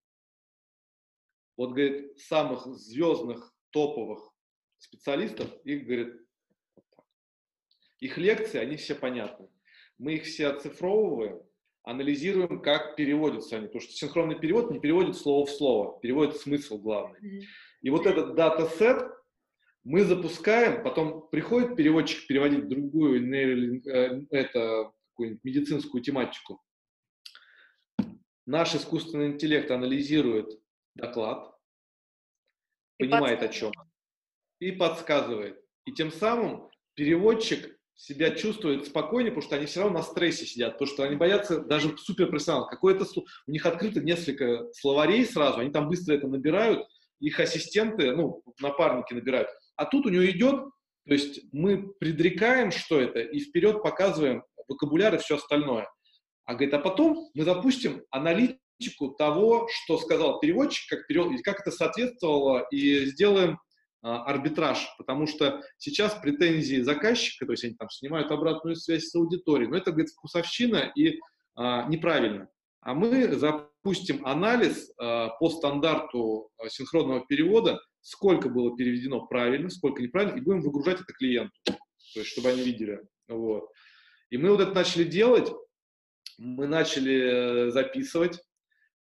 Вот, 1.58 1.72
говорит, 1.72 2.20
самых 2.20 2.66
звездных 2.68 3.52
топовых 3.72 4.32
специалистов, 4.78 5.50
их, 5.64 5.86
говорит, 5.86 6.22
их 8.00 8.18
лекции, 8.18 8.60
они 8.60 8.78
все 8.78 8.94
понятны. 8.94 9.50
Мы 9.98 10.16
их 10.16 10.26
все 10.26 10.48
оцифровываем, 10.48 11.42
анализируем, 11.84 12.62
как 12.62 12.96
переводятся 12.96 13.58
они. 13.58 13.68
Потому 13.68 13.82
что 13.82 13.94
синхронный 13.94 14.40
перевод 14.40 14.72
не 14.72 14.80
переводит 14.80 15.16
слово 15.16 15.46
в 15.46 15.50
слово, 15.50 16.00
переводит 16.02 16.38
смысл 16.38 16.78
главный. 16.78 17.48
И 17.82 17.90
вот 17.90 18.06
этот 18.06 18.36
датасет 18.36 19.10
мы 19.86 20.04
запускаем, 20.04 20.84
потом 20.84 21.30
приходит 21.30 21.76
переводчик 21.76 22.26
переводить 22.28 22.68
другую 22.68 23.32
э, 23.34 24.26
это, 24.32 24.92
медицинскую 25.18 26.04
тематику. 26.04 26.62
Наш 28.48 28.76
искусственный 28.76 29.28
интеллект 29.28 29.70
анализирует 29.72 30.60
доклад, 30.96 31.56
понимает 32.98 33.44
о 33.44 33.48
чем, 33.48 33.72
и 34.60 34.72
подсказывает. 34.72 35.64
И 35.86 35.94
тем 35.94 36.12
самым 36.12 36.70
переводчик 36.96 37.80
себя 37.94 38.32
чувствует 38.32 38.88
спокойнее, 38.88 39.32
потому 39.32 39.48
что 39.48 39.56
они 39.56 39.68
все 39.68 39.82
равно 39.82 40.00
на 40.00 40.04
стрессе 40.04 40.46
сидят, 40.46 40.74
потому 40.74 40.88
что 40.88 41.04
они 41.04 41.16
боятся 41.16 41.62
даже 41.62 41.96
суперпрофессионалов. 41.98 42.70
Какое-то 42.70 43.06
у 43.48 43.52
них 43.52 43.66
открыто 43.66 44.02
несколько 44.02 44.68
словарей 44.74 45.26
сразу, 45.26 45.60
они 45.60 45.72
там 45.72 45.88
быстро 45.88 46.16
это 46.16 46.28
набирают, 46.28 46.88
их 47.20 47.40
ассистенты, 47.40 48.16
ну, 48.16 48.44
напарники 48.60 49.14
набирают. 49.14 49.50
А 49.76 49.86
тут 49.86 50.06
у 50.06 50.10
него 50.10 50.26
идет, 50.26 50.66
то 51.08 51.14
есть 51.14 51.42
мы 51.52 51.94
предрекаем, 52.00 52.72
что 52.72 53.00
это, 53.00 53.20
и 53.20 53.40
вперед 53.40 53.84
показываем 53.84 54.44
вокабуляр 54.68 55.16
и 55.16 55.20
все 55.20 55.36
остальное. 55.36 55.88
А 56.46 56.54
говорит, 56.54 56.74
а 56.74 56.80
потом 56.80 57.30
мы 57.34 57.44
запустим 57.44 58.04
аналитику 58.12 59.10
того, 59.18 59.68
что 59.70 59.98
сказал 59.98 60.40
переводчик, 60.40 60.90
как, 60.90 61.08
перевод, 61.08 61.34
как 61.44 61.62
это 61.62 61.72
соответствовало, 61.72 62.66
и 62.72 63.06
сделаем 63.06 63.60
а, 64.02 64.24
арбитраж, 64.26 64.88
потому 64.98 65.26
что 65.26 65.64
сейчас 65.78 66.14
претензии 66.16 66.82
заказчика, 66.82 67.46
то 67.46 67.54
есть 67.54 67.64
они 67.64 67.74
там 67.74 67.90
снимают 67.90 68.32
обратную 68.32 68.76
связь 68.76 69.10
с 69.10 69.16
аудиторией, 69.16 69.70
но 69.70 69.78
это, 69.78 69.92
говорит, 69.92 70.12
вкусовщина 70.12 70.92
и 70.96 71.20
а, 71.56 71.88
неправильно. 71.88 72.48
А 72.82 72.94
мы 72.94 73.36
запустим 73.36 74.24
анализ 74.26 74.92
а, 75.00 75.30
по 75.30 75.50
стандарту 75.50 76.52
а, 76.58 76.70
синхронного 76.70 77.26
перевода, 77.26 77.80
сколько 78.06 78.50
было 78.50 78.78
переведено 78.78 79.26
правильно, 79.26 79.68
сколько 79.68 80.00
неправильно, 80.00 80.38
и 80.38 80.42
будем 80.42 80.62
выгружать 80.62 81.02
это 81.02 81.12
клиенту, 81.12 81.56
то 81.66 81.74
есть 82.14 82.28
чтобы 82.28 82.50
они 82.50 82.62
видели. 82.62 83.02
Вот. 83.28 83.68
И 84.30 84.38
мы 84.38 84.52
вот 84.52 84.62
это 84.62 84.74
начали 84.74 85.04
делать, 85.04 85.52
мы 86.38 86.68
начали 86.68 87.68
э, 87.68 87.72
записывать, 87.72 88.40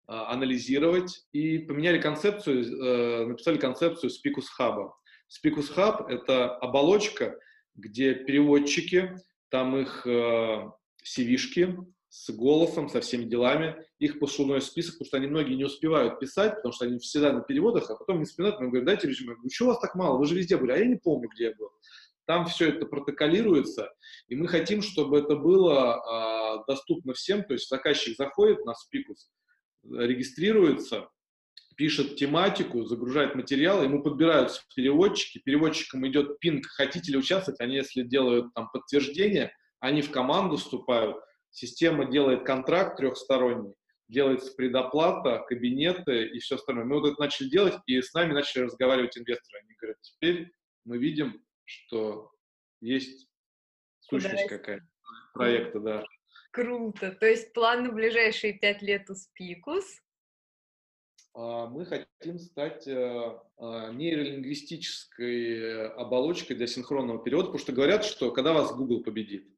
а, 0.07 0.31
анализировать 0.31 1.27
и 1.33 1.59
поменяли 1.59 2.01
концепцию, 2.01 2.63
э, 2.63 3.25
написали 3.27 3.57
концепцию 3.59 4.09
Spicus 4.09 4.45
Hub. 4.59 4.91
Spicus 5.29 5.75
Hub— 5.75 6.07
это 6.09 6.55
оболочка, 6.55 7.37
где 7.75 8.15
переводчики, 8.15 9.15
там 9.49 9.77
их 9.77 10.07
CV-шки 10.07 11.61
э, 11.61 11.75
с 12.15 12.29
голосом, 12.29 12.87
со 12.87 13.01
всеми 13.01 13.25
делами, 13.25 13.75
их 13.99 14.19
послужной 14.19 14.61
список, 14.61 14.93
потому 14.93 15.07
что 15.07 15.17
они 15.17 15.27
многие 15.27 15.55
не 15.55 15.65
успевают 15.65 16.17
писать, 16.17 16.55
потому 16.55 16.71
что 16.71 16.85
они 16.85 16.97
всегда 16.99 17.33
на 17.33 17.41
переводах, 17.41 17.89
а 17.89 17.95
потом 17.95 18.19
не 18.19 18.25
вспоминают, 18.25 18.61
мы 18.61 18.67
говорим, 18.67 18.85
дайте 18.85 19.07
резюме. 19.07 19.31
Я 19.31 19.35
говорю, 19.35 19.49
что 19.51 19.65
у 19.65 19.67
вас 19.67 19.79
так 19.79 19.95
мало, 19.95 20.17
вы 20.17 20.25
же 20.25 20.35
везде 20.35 20.55
были, 20.55 20.71
а 20.71 20.77
я 20.77 20.85
не 20.85 20.95
помню, 20.95 21.29
где 21.29 21.45
я 21.45 21.55
был. 21.55 21.69
Там 22.25 22.45
все 22.45 22.69
это 22.69 22.85
протоколируется, 22.85 23.91
и 24.29 24.35
мы 24.35 24.47
хотим, 24.47 24.81
чтобы 24.81 25.19
это 25.19 25.35
было 25.35 25.95
а, 25.95 26.63
доступно 26.65 27.13
всем, 27.13 27.43
то 27.43 27.53
есть 27.53 27.67
заказчик 27.67 28.15
заходит 28.15 28.65
на 28.65 28.71
Spicus, 28.71 29.27
регистрируется, 29.83 31.09
пишет 31.75 32.15
тематику, 32.15 32.85
загружает 32.85 33.35
материал, 33.35 33.83
ему 33.83 34.01
подбираются 34.01 34.61
переводчики, 34.73 35.39
переводчикам 35.39 36.07
идет 36.07 36.39
пинг, 36.39 36.65
хотите 36.67 37.11
ли 37.11 37.17
участвовать, 37.17 37.59
они 37.59 37.75
если 37.75 38.03
делают 38.03 38.53
там 38.53 38.69
подтверждение, 38.71 39.51
они 39.81 40.01
в 40.01 40.11
команду 40.11 40.55
вступают, 40.55 41.17
система 41.55 42.05
делает 42.05 42.43
контракт 42.43 42.97
трехсторонний, 42.97 43.73
делается 44.09 44.53
предоплата, 44.55 45.43
кабинеты 45.47 46.27
и 46.27 46.39
все 46.39 46.55
остальное. 46.55 46.85
Мы 46.85 46.99
вот 46.99 47.13
это 47.13 47.19
начали 47.19 47.49
делать, 47.49 47.75
и 47.85 48.01
с 48.01 48.13
нами 48.13 48.33
начали 48.33 48.63
разговаривать 48.63 49.17
инвесторы. 49.17 49.61
Они 49.63 49.73
говорят, 49.79 49.97
теперь 50.01 50.51
мы 50.83 50.97
видим, 50.97 51.41
что 51.63 52.31
есть 52.81 53.27
сущность 54.01 54.47
какая-то 54.47 54.85
проекта, 55.33 55.79
да. 55.79 56.03
Круто. 56.51 57.11
То 57.11 57.25
есть 57.25 57.53
план 57.53 57.83
на 57.83 57.91
ближайшие 57.91 58.53
пять 58.53 58.81
лет 58.81 59.09
у 59.09 59.15
Спикус? 59.15 59.85
А, 61.33 61.67
мы 61.67 61.85
хотим 61.85 62.37
стать 62.37 62.87
э, 62.87 63.39
а, 63.57 63.91
нейролингвистической 63.91 65.89
оболочкой 65.89 66.55
для 66.55 66.67
синхронного 66.67 67.23
перевода, 67.23 67.47
потому 67.47 67.59
что 67.59 67.73
говорят, 67.73 68.05
что 68.05 68.31
когда 68.31 68.53
вас 68.53 68.73
Google 68.73 69.03
победит, 69.03 69.54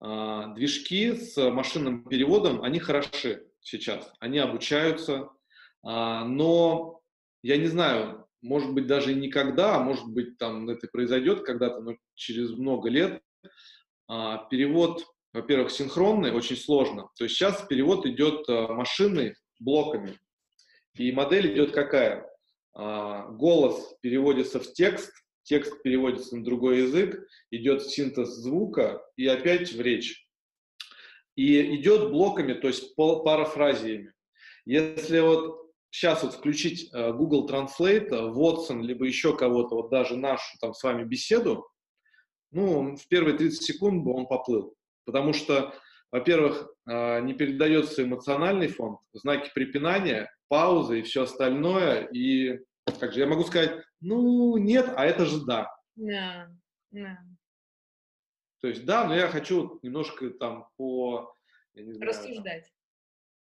движки 0.00 1.14
с 1.14 1.50
машинным 1.50 2.04
переводом, 2.04 2.62
они 2.62 2.78
хороши 2.78 3.46
сейчас, 3.60 4.12
они 4.20 4.38
обучаются, 4.38 5.30
но 5.82 7.00
я 7.42 7.56
не 7.56 7.66
знаю, 7.66 8.26
может 8.42 8.74
быть 8.74 8.86
даже 8.86 9.14
никогда, 9.14 9.76
а 9.76 9.82
может 9.82 10.06
быть 10.08 10.36
там 10.36 10.68
это 10.68 10.86
произойдет 10.88 11.44
когда-то, 11.44 11.80
но 11.80 11.96
через 12.14 12.50
много 12.50 12.90
лет 12.90 13.22
перевод 14.06 15.02
во-первых, 15.36 15.70
синхронный 15.70 16.32
очень 16.32 16.56
сложно. 16.56 17.10
То 17.18 17.24
есть 17.24 17.36
сейчас 17.36 17.60
перевод 17.66 18.06
идет 18.06 18.48
машиной 18.48 19.34
блоками. 19.60 20.18
И 20.94 21.12
модель 21.12 21.52
идет 21.52 21.72
какая? 21.72 22.26
А, 22.74 23.26
голос 23.28 23.94
переводится 24.00 24.60
в 24.60 24.72
текст, 24.72 25.12
текст 25.46 25.82
переводится 25.82 26.36
на 26.36 26.44
другой 26.44 26.82
язык, 26.82 27.26
идет 27.50 27.82
синтез 27.82 28.28
звука 28.28 29.02
и 29.16 29.26
опять 29.26 29.72
в 29.72 29.80
речь. 29.80 30.26
И 31.36 31.76
идет 31.76 32.10
блоками, 32.10 32.54
то 32.54 32.68
есть 32.68 32.94
парафразиями. 32.96 34.12
Если 34.64 35.20
вот 35.20 35.70
сейчас 35.90 36.22
вот 36.22 36.34
включить 36.34 36.90
э, 36.92 37.12
Google 37.12 37.48
Translate, 37.48 38.10
Watson, 38.10 38.82
либо 38.82 39.06
еще 39.06 39.36
кого-то, 39.36 39.76
вот 39.76 39.90
даже 39.90 40.16
нашу 40.16 40.58
там 40.60 40.74
с 40.74 40.82
вами 40.82 41.04
беседу, 41.04 41.66
ну, 42.52 42.96
в 42.96 43.08
первые 43.08 43.36
30 43.36 43.62
секунд 43.62 44.04
бы 44.04 44.12
он 44.14 44.26
поплыл. 44.26 44.74
Потому 45.04 45.32
что, 45.32 45.74
во-первых, 46.10 46.68
а, 46.86 47.20
не 47.20 47.34
передается 47.34 48.02
эмоциональный 48.02 48.68
фон, 48.68 48.98
знаки 49.12 49.50
препинания, 49.54 50.30
паузы 50.48 51.00
и 51.00 51.02
все 51.02 51.22
остальное. 51.22 52.06
И, 52.12 52.60
как 52.94 53.12
же, 53.12 53.20
я 53.20 53.26
могу 53.26 53.44
сказать, 53.44 53.84
ну, 54.00 54.56
нет, 54.56 54.92
а 54.96 55.04
это 55.04 55.26
же 55.26 55.44
да. 55.44 55.68
Да, 55.96 56.50
да. 56.90 57.18
То 58.60 58.68
есть, 58.68 58.84
да, 58.84 59.06
но 59.06 59.14
я 59.14 59.28
хочу 59.28 59.78
немножко 59.82 60.30
там 60.30 60.68
по... 60.76 61.34
знаю, 61.74 62.00
рассуждать. 62.00 62.64
Там, 62.64 62.72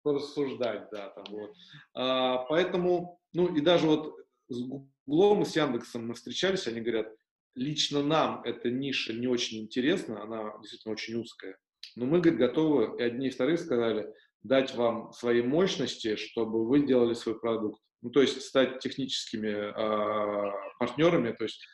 порассуждать, 0.02 0.88
да, 0.90 1.10
там 1.10 1.24
вот. 1.30 1.54
А, 1.94 2.38
поэтому, 2.44 3.20
ну, 3.32 3.54
и 3.54 3.60
даже 3.60 3.86
вот 3.86 4.16
с 4.48 4.60
Гуглом 5.06 5.42
и 5.42 5.44
с 5.44 5.56
Яндексом 5.56 6.08
мы 6.08 6.14
встречались, 6.14 6.66
они 6.66 6.80
говорят, 6.80 7.14
лично 7.54 8.02
нам 8.02 8.42
эта 8.44 8.70
ниша 8.70 9.12
не 9.12 9.26
очень 9.26 9.60
интересна, 9.60 10.22
она 10.22 10.56
действительно 10.60 10.92
очень 10.92 11.16
узкая. 11.16 11.56
Но 11.96 12.06
мы, 12.06 12.20
говорит, 12.20 12.38
готовы, 12.38 12.98
и 12.98 13.02
одни 13.02 13.28
и 13.28 13.30
вторые 13.30 13.58
сказали, 13.58 14.12
дать 14.42 14.74
вам 14.74 15.12
свои 15.12 15.42
мощности, 15.42 16.16
чтобы 16.16 16.66
вы 16.66 16.86
делали 16.86 17.14
свой 17.14 17.38
продукт. 17.38 17.80
Ну, 18.04 18.10
то 18.10 18.20
есть 18.20 18.42
стать 18.42 18.80
техническими 18.80 19.48
э, 19.48 20.52
партнерами, 20.78 21.32
то 21.32 21.44
есть 21.44 21.66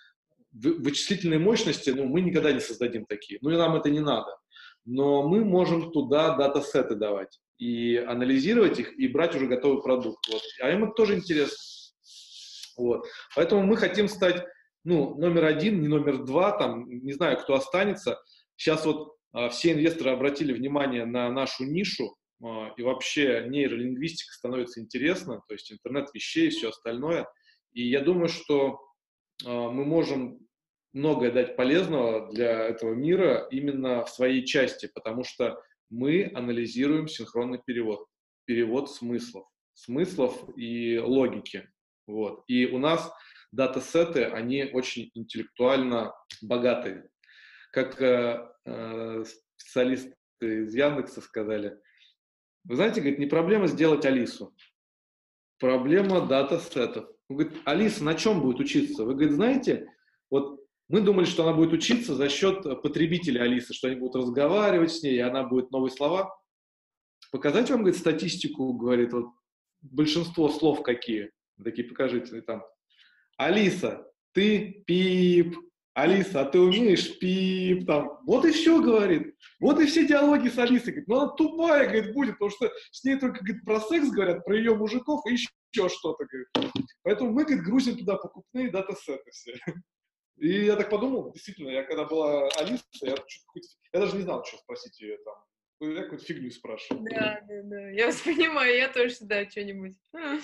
вычислительные 0.53 1.41
мощности, 1.41 1.91
ну, 1.91 2.05
мы 2.05 2.21
никогда 2.21 2.53
не 2.53 2.61
создадим 2.61 3.05
такие, 3.05 3.41
ну, 3.43 3.51
и 3.51 3.57
нам 3.57 3.75
это 3.75 3.91
не 3.91 3.99
надо. 3.99 4.37
Но 4.85 5.29
мы 5.29 5.45
можем 5.45 5.91
туда 5.91 6.37
датасеты 6.37 6.95
давать 6.95 7.41
и 7.59 7.97
анализировать 7.97 8.79
их, 8.79 8.97
и 8.97 9.09
брать 9.09 9.35
уже 9.35 9.49
готовый 9.49 9.83
продукт. 9.83 10.25
Вот. 10.31 10.41
А 10.61 10.71
им 10.71 10.85
это 10.85 10.93
тоже 10.93 11.17
интересно. 11.17 11.57
Вот. 12.77 13.07
Поэтому 13.35 13.65
мы 13.65 13.77
хотим 13.77 14.09
стать 14.09 14.45
ну, 14.85 15.17
номер 15.17 15.47
один, 15.47 15.83
не 15.83 15.89
номер 15.89 16.25
два, 16.25 16.53
там, 16.53 16.89
не 16.89 17.13
знаю, 17.13 17.39
кто 17.39 17.55
останется. 17.55 18.23
Сейчас 18.57 18.87
вот 18.87 19.17
а, 19.33 19.49
все 19.49 19.73
инвесторы 19.73 20.11
обратили 20.11 20.53
внимание 20.53 21.05
на 21.05 21.29
нашу 21.31 21.65
нишу, 21.65 22.17
и 22.43 22.83
вообще 22.83 23.45
нейролингвистика 23.49 24.33
становится 24.33 24.81
интересна, 24.81 25.43
то 25.47 25.55
есть 25.55 25.71
интернет 25.71 26.09
вещей 26.15 26.47
и 26.47 26.51
все 26.51 26.71
остальное. 26.71 27.27
И 27.73 27.87
я 27.87 28.01
думаю, 28.01 28.29
что 28.29 28.81
а, 29.45 29.71
мы 29.71 29.85
можем 29.85 30.39
многое 30.93 31.31
дать 31.31 31.57
полезного 31.57 32.33
для 32.33 32.67
этого 32.67 32.95
мира 32.95 33.47
именно 33.51 34.05
в 34.05 34.11
своей 34.11 34.45
части, 34.45 34.91
потому 34.93 35.25
что 35.25 35.63
мы 35.89 36.31
анализируем 36.35 37.09
синхронный 37.09 37.61
перевод, 37.65 38.07
перевод 38.45 38.91
смыслов, 38.91 39.47
смыслов 39.75 40.49
и 40.57 40.99
логики. 40.99 41.69
Вот. 42.07 42.45
И 42.49 42.67
у 42.67 42.79
нас 42.79 43.13
датасеты, 43.53 44.25
они 44.25 44.65
очень 44.65 45.11
интеллектуально 45.15 46.13
богатые. 46.43 47.09
Как 47.73 48.01
э, 48.01 48.49
э, 48.65 49.25
специалисты 49.57 50.15
из 50.41 50.75
Яндекса 50.75 51.21
сказали, 51.21 51.79
вы 52.65 52.77
знаете, 52.77 53.01
говорит, 53.01 53.19
не 53.19 53.27
проблема 53.27 53.67
сделать 53.67 54.05
Алису, 54.05 54.55
проблема 55.59 56.27
датасетов. 56.27 57.09
Он 57.29 57.37
говорит, 57.37 57.59
Алиса 57.65 58.05
на 58.05 58.15
чем 58.15 58.41
будет 58.41 58.61
учиться? 58.61 59.05
Вы, 59.05 59.15
говорит, 59.15 59.33
знаете, 59.33 59.87
вот 60.31 60.61
мы 60.89 61.01
думали, 61.01 61.25
что 61.25 61.45
она 61.45 61.53
будет 61.53 61.73
учиться 61.73 62.15
за 62.15 62.29
счет 62.29 62.63
потребителя 62.83 63.43
Алисы, 63.43 63.73
что 63.73 63.89
они 63.89 63.97
будут 63.97 64.17
разговаривать 64.17 64.93
с 64.93 65.03
ней, 65.03 65.15
и 65.15 65.21
она 65.21 65.45
будет 65.45 65.71
новые 65.71 65.93
слова. 65.93 66.37
Показать 67.31 67.71
вам, 67.71 67.83
говорит, 67.83 68.01
статистику, 68.01 68.73
говорит, 68.73 69.13
вот 69.13 69.27
большинство 69.83 70.49
слов 70.49 70.83
какие. 70.83 71.31
Такие 71.63 71.87
покажите, 71.87 72.41
там, 72.43 72.63
Алиса, 73.37 74.05
ты 74.33 74.83
пип, 74.87 75.57
Алиса, 76.01 76.41
а 76.41 76.45
ты 76.45 76.59
умеешь 76.59 77.19
пип, 77.19 77.87
там, 77.87 78.19
вот 78.27 78.45
и 78.45 78.53
все, 78.53 78.81
говорит. 78.81 79.37
Вот 79.61 79.81
и 79.81 79.87
все 79.87 80.07
диалоги 80.07 80.49
с 80.49 80.59
Алисой, 80.59 80.93
говорит, 80.93 81.09
ну 81.09 81.21
она 81.21 81.33
тупая, 81.33 81.89
говорит, 81.89 82.15
будет, 82.15 82.33
потому 82.33 82.51
что 82.51 82.71
с 82.91 83.05
ней 83.05 83.19
только, 83.19 83.45
говорит, 83.45 83.65
про 83.65 83.81
секс 83.81 84.11
говорят, 84.11 84.45
про 84.45 84.57
ее 84.57 84.75
мужиков 84.75 85.25
и 85.27 85.33
еще 85.33 85.89
что-то, 85.89 86.25
говорит. 86.25 86.75
Поэтому 87.03 87.33
мы, 87.33 87.45
говорит, 87.45 87.65
грузим 87.65 87.97
туда 87.97 88.17
покупные 88.17 88.71
датасеты 88.71 89.31
все. 89.31 89.55
И 90.39 90.65
я 90.65 90.77
так 90.77 90.89
подумал, 90.89 91.33
действительно, 91.33 91.69
я 91.69 91.83
когда 91.83 92.05
была 92.05 92.49
Алиса, 92.59 92.85
я, 93.03 93.15
я 93.93 94.01
даже 94.01 94.17
не 94.17 94.23
знал, 94.23 94.43
что 94.45 94.57
спросить 94.57 94.99
ее 95.01 95.19
там. 95.19 95.35
Я 95.81 96.03
какую-то 96.03 96.25
фигню 96.25 96.51
спрашивал. 96.51 97.03
Да, 97.11 97.41
да, 97.47 97.63
да. 97.65 97.91
Я 97.91 98.07
вас 98.07 98.21
понимаю, 98.25 98.77
я 98.77 98.89
тоже 98.89 99.11
всегда 99.15 99.49
что-нибудь. 99.49 99.97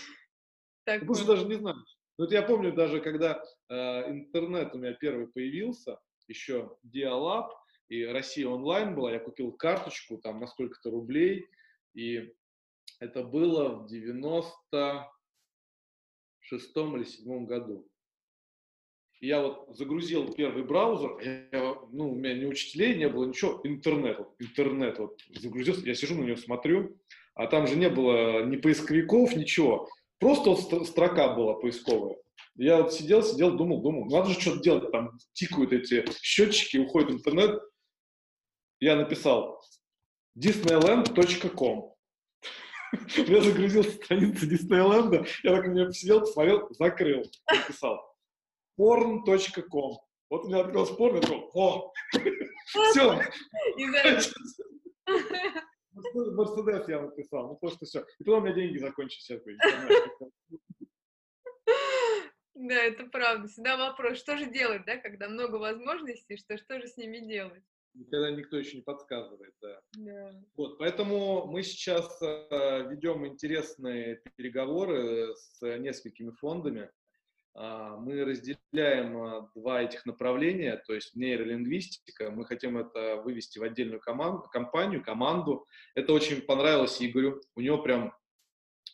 Так, 0.84 1.04
Просто 1.04 1.26
даже 1.26 1.46
не 1.46 1.56
знаю. 1.56 1.78
Ну, 2.18 2.24
вот 2.24 2.32
я 2.32 2.42
помню 2.42 2.72
даже, 2.72 3.00
когда 3.00 3.42
э, 3.68 4.10
интернет 4.10 4.74
у 4.74 4.78
меня 4.78 4.94
первый 4.94 5.26
появился, 5.26 5.98
еще 6.28 6.76
Dialab, 6.84 7.50
и 7.88 8.04
Россия 8.04 8.48
онлайн 8.48 8.94
была, 8.94 9.12
я 9.12 9.18
купил 9.18 9.52
карточку 9.52 10.16
там 10.18 10.40
на 10.40 10.46
сколько-то 10.46 10.90
рублей, 10.90 11.46
и 11.94 12.32
это 13.00 13.22
было 13.22 13.80
в 13.80 13.86
96 13.86 16.76
или 16.76 17.04
7 17.04 17.46
году. 17.46 17.86
Я 19.20 19.42
вот 19.42 19.76
загрузил 19.76 20.32
первый 20.32 20.64
браузер, 20.64 21.18
я, 21.20 21.76
ну, 21.90 22.12
у 22.12 22.14
меня 22.14 22.34
ни 22.34 22.46
учителей 22.46 22.96
не 22.96 23.08
было, 23.08 23.26
ничего, 23.26 23.60
интернет, 23.64 24.18
вот, 24.18 24.34
интернет 24.38 24.98
вот 24.98 25.20
загрузился, 25.30 25.86
я 25.86 25.94
сижу 25.94 26.14
на 26.14 26.24
него 26.24 26.36
смотрю, 26.36 26.98
а 27.34 27.46
там 27.46 27.66
же 27.66 27.76
не 27.76 27.88
было 27.88 28.44
ни 28.44 28.56
поисковиков, 28.56 29.34
ничего, 29.36 29.88
просто 30.18 30.50
вот 30.50 30.86
строка 30.86 31.34
была 31.34 31.54
поисковая. 31.54 32.16
Я 32.56 32.82
вот 32.82 32.94
сидел, 32.94 33.22
сидел, 33.22 33.56
думал, 33.56 33.82
думал, 33.82 34.06
надо 34.06 34.30
же 34.30 34.40
что-то 34.40 34.60
делать, 34.60 34.90
там 34.90 35.18
тикают 35.34 35.72
эти 35.72 36.04
счетчики, 36.22 36.78
уходит 36.78 37.10
интернет. 37.10 37.60
Я 38.80 38.96
написал 38.96 39.62
disneyland.com. 40.38 41.94
Я 43.16 43.42
загрузил 43.42 43.84
страницу 43.84 44.46
Диснейленда, 44.46 45.26
я 45.42 45.56
так 45.56 45.66
на 45.66 45.72
нее 45.72 45.86
посидел, 45.86 46.20
посмотрел, 46.20 46.68
закрыл, 46.70 47.22
написал 47.50 48.00
porn.com. 48.78 49.98
Вот 50.30 50.44
у 50.44 50.48
меня 50.48 50.60
открылся 50.60 50.94
порно, 50.94 51.16
я 51.16 51.22
думал, 51.22 51.50
о, 51.54 51.92
все. 52.90 53.22
Мерседес 56.14 56.88
я 56.88 57.02
написал, 57.02 57.48
ну 57.48 57.56
просто 57.56 57.86
все. 57.86 58.04
И 58.18 58.24
потом 58.24 58.42
у 58.42 58.46
меня 58.46 58.54
деньги 58.54 58.78
закончились. 58.78 59.30
Да, 62.54 62.74
это 62.74 63.04
правда. 63.04 63.48
Всегда 63.48 63.76
вопрос, 63.76 64.18
что 64.18 64.36
же 64.38 64.50
делать, 64.50 64.82
да, 64.86 64.96
когда 64.96 65.28
много 65.28 65.56
возможностей, 65.56 66.38
что, 66.38 66.56
что 66.56 66.80
же 66.80 66.88
с 66.88 66.96
ними 66.96 67.18
делать? 67.18 67.62
Никогда 67.92 68.30
никто 68.30 68.58
еще 68.58 68.76
не 68.76 68.82
подсказывает, 68.82 69.54
да. 69.60 69.80
да. 69.96 70.32
Вот, 70.56 70.78
поэтому 70.78 71.46
мы 71.46 71.62
сейчас 71.62 72.20
э, 72.22 72.88
ведем 72.90 73.26
интересные 73.26 74.22
переговоры 74.36 75.34
с 75.34 75.60
несколькими 75.78 76.30
фондами. 76.30 76.90
А, 77.58 77.96
мы 77.96 78.22
разделяем 78.22 79.16
а, 79.16 79.50
два 79.54 79.82
этих 79.82 80.04
направления, 80.04 80.76
то 80.86 80.92
есть 80.94 81.16
нейролингвистика, 81.16 82.30
мы 82.30 82.44
хотим 82.44 82.76
это 82.76 83.16
вывести 83.16 83.58
в 83.58 83.62
отдельную 83.62 83.98
команду, 83.98 84.46
компанию, 84.52 85.02
команду. 85.02 85.66
Это 85.94 86.12
очень 86.12 86.42
понравилось 86.42 87.00
Игорю, 87.00 87.40
у 87.54 87.62
него 87.62 87.78
прям 87.78 88.12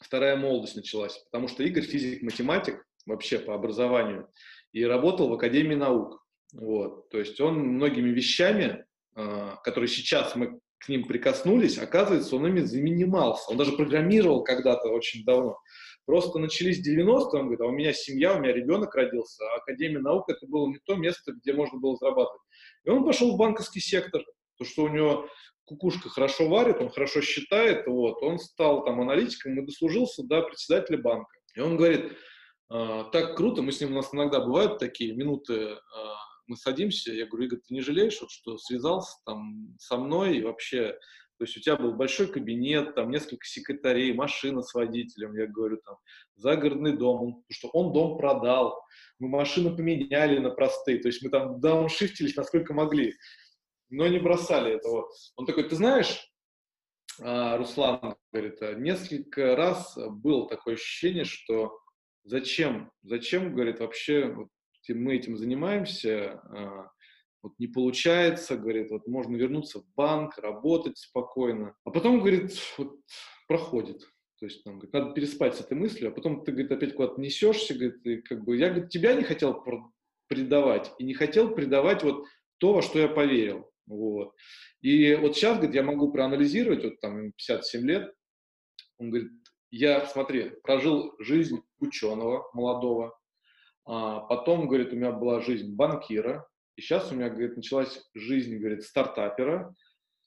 вторая 0.01 0.36
молодость 0.36 0.76
началась, 0.76 1.18
потому 1.30 1.48
что 1.48 1.64
Игорь 1.64 1.82
физик-математик 1.82 2.86
вообще 3.05 3.40
по 3.40 3.52
образованию 3.55 4.28
и 4.72 4.84
работал 4.84 5.28
в 5.28 5.32
Академии 5.32 5.74
наук. 5.74 6.24
Вот. 6.52 7.09
То 7.09 7.18
есть 7.18 7.40
он 7.40 7.59
многими 7.59 8.10
вещами, 8.10 8.84
а, 9.16 9.56
которые 9.56 9.89
сейчас 9.89 10.36
мы 10.36 10.60
к 10.78 10.89
ним 10.89 11.06
прикоснулись, 11.06 11.78
оказывается, 11.78 12.36
он 12.36 12.47
ими 12.47 12.60
занимался. 12.60 13.51
Он 13.51 13.56
даже 13.56 13.72
программировал 13.72 14.44
когда-то 14.44 14.89
очень 14.89 15.24
давно. 15.24 15.59
Просто 16.04 16.38
начались 16.38 16.86
90-е, 16.86 17.40
он 17.40 17.42
говорит, 17.42 17.60
а 17.60 17.66
у 17.66 17.70
меня 17.70 17.92
семья, 17.92 18.34
у 18.34 18.40
меня 18.40 18.52
ребенок 18.52 18.94
родился, 18.94 19.44
а 19.44 19.56
Академия 19.58 20.00
наук 20.00 20.28
это 20.28 20.46
было 20.46 20.66
не 20.68 20.78
то 20.84 20.96
место, 20.96 21.32
где 21.32 21.52
можно 21.52 21.78
было 21.78 21.96
зарабатывать. 21.96 22.42
И 22.84 22.90
он 22.90 23.04
пошел 23.04 23.32
в 23.32 23.38
банковский 23.38 23.80
сектор, 23.80 24.22
то 24.58 24.64
что 24.64 24.84
у 24.84 24.88
него 24.88 25.28
кукушка 25.64 26.08
хорошо 26.08 26.48
варит, 26.48 26.80
он 26.80 26.90
хорошо 26.90 27.20
считает, 27.20 27.86
вот, 27.86 28.22
он 28.22 28.38
стал 28.38 28.84
там 28.84 29.00
аналитиком 29.00 29.58
и 29.58 29.64
дослужился 29.64 30.24
до 30.24 30.42
председателя 30.42 30.98
банка. 30.98 31.30
И 31.54 31.60
он 31.60 31.76
говорит, 31.76 32.12
а, 32.68 33.04
так 33.04 33.36
круто, 33.36 33.62
мы 33.62 33.70
с 33.70 33.80
ним, 33.80 33.92
у 33.92 33.94
нас 33.94 34.12
иногда 34.12 34.40
бывают 34.40 34.78
такие 34.78 35.14
минуты, 35.14 35.74
а, 35.74 36.16
мы 36.46 36.56
садимся, 36.56 37.12
я 37.12 37.26
говорю, 37.26 37.46
Игорь, 37.46 37.60
ты 37.60 37.74
не 37.74 37.80
жалеешь, 37.80 38.20
вот, 38.20 38.30
что 38.30 38.58
связался 38.58 39.18
там 39.24 39.76
со 39.78 39.96
мной 39.96 40.38
и 40.38 40.42
вообще 40.42 40.98
то 41.43 41.44
есть 41.44 41.56
у 41.56 41.60
тебя 41.60 41.74
был 41.74 41.93
большой 41.93 42.28
кабинет, 42.28 42.94
там 42.94 43.10
несколько 43.10 43.44
секретарей, 43.44 44.12
машина 44.12 44.62
с 44.62 44.73
водителем, 44.74 45.35
я 45.35 45.48
говорю, 45.48 45.78
там, 45.85 45.97
загородный 46.36 46.97
дом, 46.97 47.20
он, 47.20 47.32
потому 47.32 47.47
что 47.48 47.69
он 47.70 47.93
дом 47.93 48.16
продал, 48.16 48.81
мы 49.19 49.28
машину 49.28 49.77
поменяли 49.77 50.39
на 50.39 50.51
простые, 50.51 51.01
то 51.01 51.09
есть 51.09 51.20
мы 51.20 51.31
там 51.31 51.59
дауншифтились 51.59 52.36
насколько 52.36 52.74
могли, 52.74 53.16
но 53.90 54.06
не 54.06 54.20
бросали 54.20 54.73
этого. 54.73 55.10
Он 55.35 55.44
такой, 55.44 55.69
ты 55.69 55.74
знаешь, 55.74 56.32
а, 57.20 57.56
Руслан 57.56 58.14
говорит, 58.32 58.62
«А 58.62 58.74
несколько 58.74 59.56
раз 59.56 59.98
было 59.98 60.48
такое 60.48 60.74
ощущение, 60.74 61.24
что 61.24 61.77
зачем, 62.23 62.93
зачем, 63.02 63.52
говорит, 63.52 63.81
вообще 63.81 64.32
мы 64.90 65.16
этим 65.16 65.36
занимаемся, 65.36 66.40
а, 66.55 66.89
вот 67.43 67.59
не 67.59 67.66
получается, 67.66 68.56
говорит, 68.56 68.90
вот 68.90 69.06
можно 69.06 69.36
вернуться 69.36 69.81
в 69.81 69.85
банк, 69.97 70.39
работать 70.39 70.98
спокойно. 70.98 71.74
А 71.85 71.90
потом, 71.90 72.20
говорит, 72.20 72.52
вот 72.78 73.01
проходит. 73.48 74.01
То 74.39 74.47
есть, 74.47 74.64
там, 74.64 74.74
говорит, 74.74 74.93
надо 74.93 75.12
переспать 75.12 75.56
с 75.56 75.60
этой 75.60 75.77
мыслью, 75.77 76.10
а 76.10 76.12
потом 76.12 76.44
ты, 76.44 76.52
говорит, 76.52 76.73
опять 76.73 76.94
куда-то 76.94 77.20
несешься, 77.20 77.74
говорит, 77.74 78.05
и 78.06 78.23
как 78.23 78.44
бы, 78.44 78.56
я, 78.56 78.70
говорит, 78.70 78.90
тебя 78.90 79.14
не 79.14 79.23
хотел 79.23 79.64
предавать, 80.28 80.93
и 80.98 81.05
не 81.05 81.14
хотел 81.14 81.55
предавать 81.55 82.02
вот 82.02 82.27
то, 82.59 82.74
во 82.74 82.82
что 82.82 82.98
я 82.98 83.09
поверил. 83.09 83.70
Вот. 83.86 84.35
И 84.81 85.14
вот 85.14 85.36
сейчас, 85.36 85.56
говорит, 85.56 85.74
я 85.74 85.82
могу 85.82 86.12
проанализировать, 86.12 86.85
вот 86.85 87.01
там 87.01 87.32
57 87.32 87.86
лет, 87.86 88.14
он 88.98 89.10
говорит, 89.10 89.31
я, 89.70 90.06
смотри, 90.06 90.51
прожил 90.62 91.14
жизнь 91.19 91.62
ученого 91.81 92.48
молодого, 92.52 93.19
а 93.85 94.20
потом, 94.20 94.69
говорит, 94.69 94.93
у 94.93 94.97
меня 94.97 95.12
была 95.12 95.40
жизнь 95.40 95.74
банкира, 95.74 96.47
и 96.77 96.81
сейчас 96.81 97.12
у 97.12 97.15
меня, 97.15 97.28
говорит, 97.28 97.57
началась 97.57 98.03
жизнь, 98.15 98.57
говорит, 98.57 98.85
стартапера. 98.85 99.74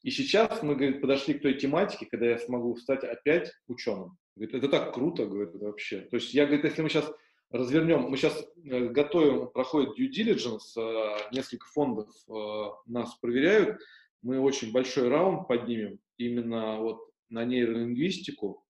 И 0.03 0.11
сейчас 0.11 0.61
мы, 0.61 0.75
говорит, 0.75 1.01
подошли 1.01 1.33
к 1.33 1.41
той 1.41 1.55
тематике, 1.55 2.05
когда 2.05 2.27
я 2.27 2.37
смогу 2.37 2.75
стать 2.77 3.03
опять 3.03 3.51
ученым. 3.67 4.17
Говорит, 4.35 4.55
это 4.55 4.69
так 4.69 4.93
круто, 4.93 5.25
говорит, 5.25 5.55
вообще. 5.55 6.01
То 6.01 6.17
есть 6.17 6.33
я, 6.33 6.45
говорит, 6.45 6.65
если 6.65 6.81
мы 6.81 6.89
сейчас 6.89 7.11
развернем, 7.49 8.01
мы 8.01 8.17
сейчас 8.17 8.45
э, 8.63 8.87
готовим, 8.89 9.47
проходит 9.47 9.97
due 9.97 10.09
diligence, 10.09 10.77
э, 10.77 11.29
несколько 11.31 11.65
фондов 11.67 12.09
э, 12.27 12.65
нас 12.85 13.15
проверяют, 13.15 13.79
мы 14.21 14.39
очень 14.39 14.71
большой 14.71 15.07
раунд 15.09 15.47
поднимем 15.47 15.99
именно 16.17 16.79
вот 16.79 16.99
на 17.29 17.45
нейролингвистику 17.45 18.63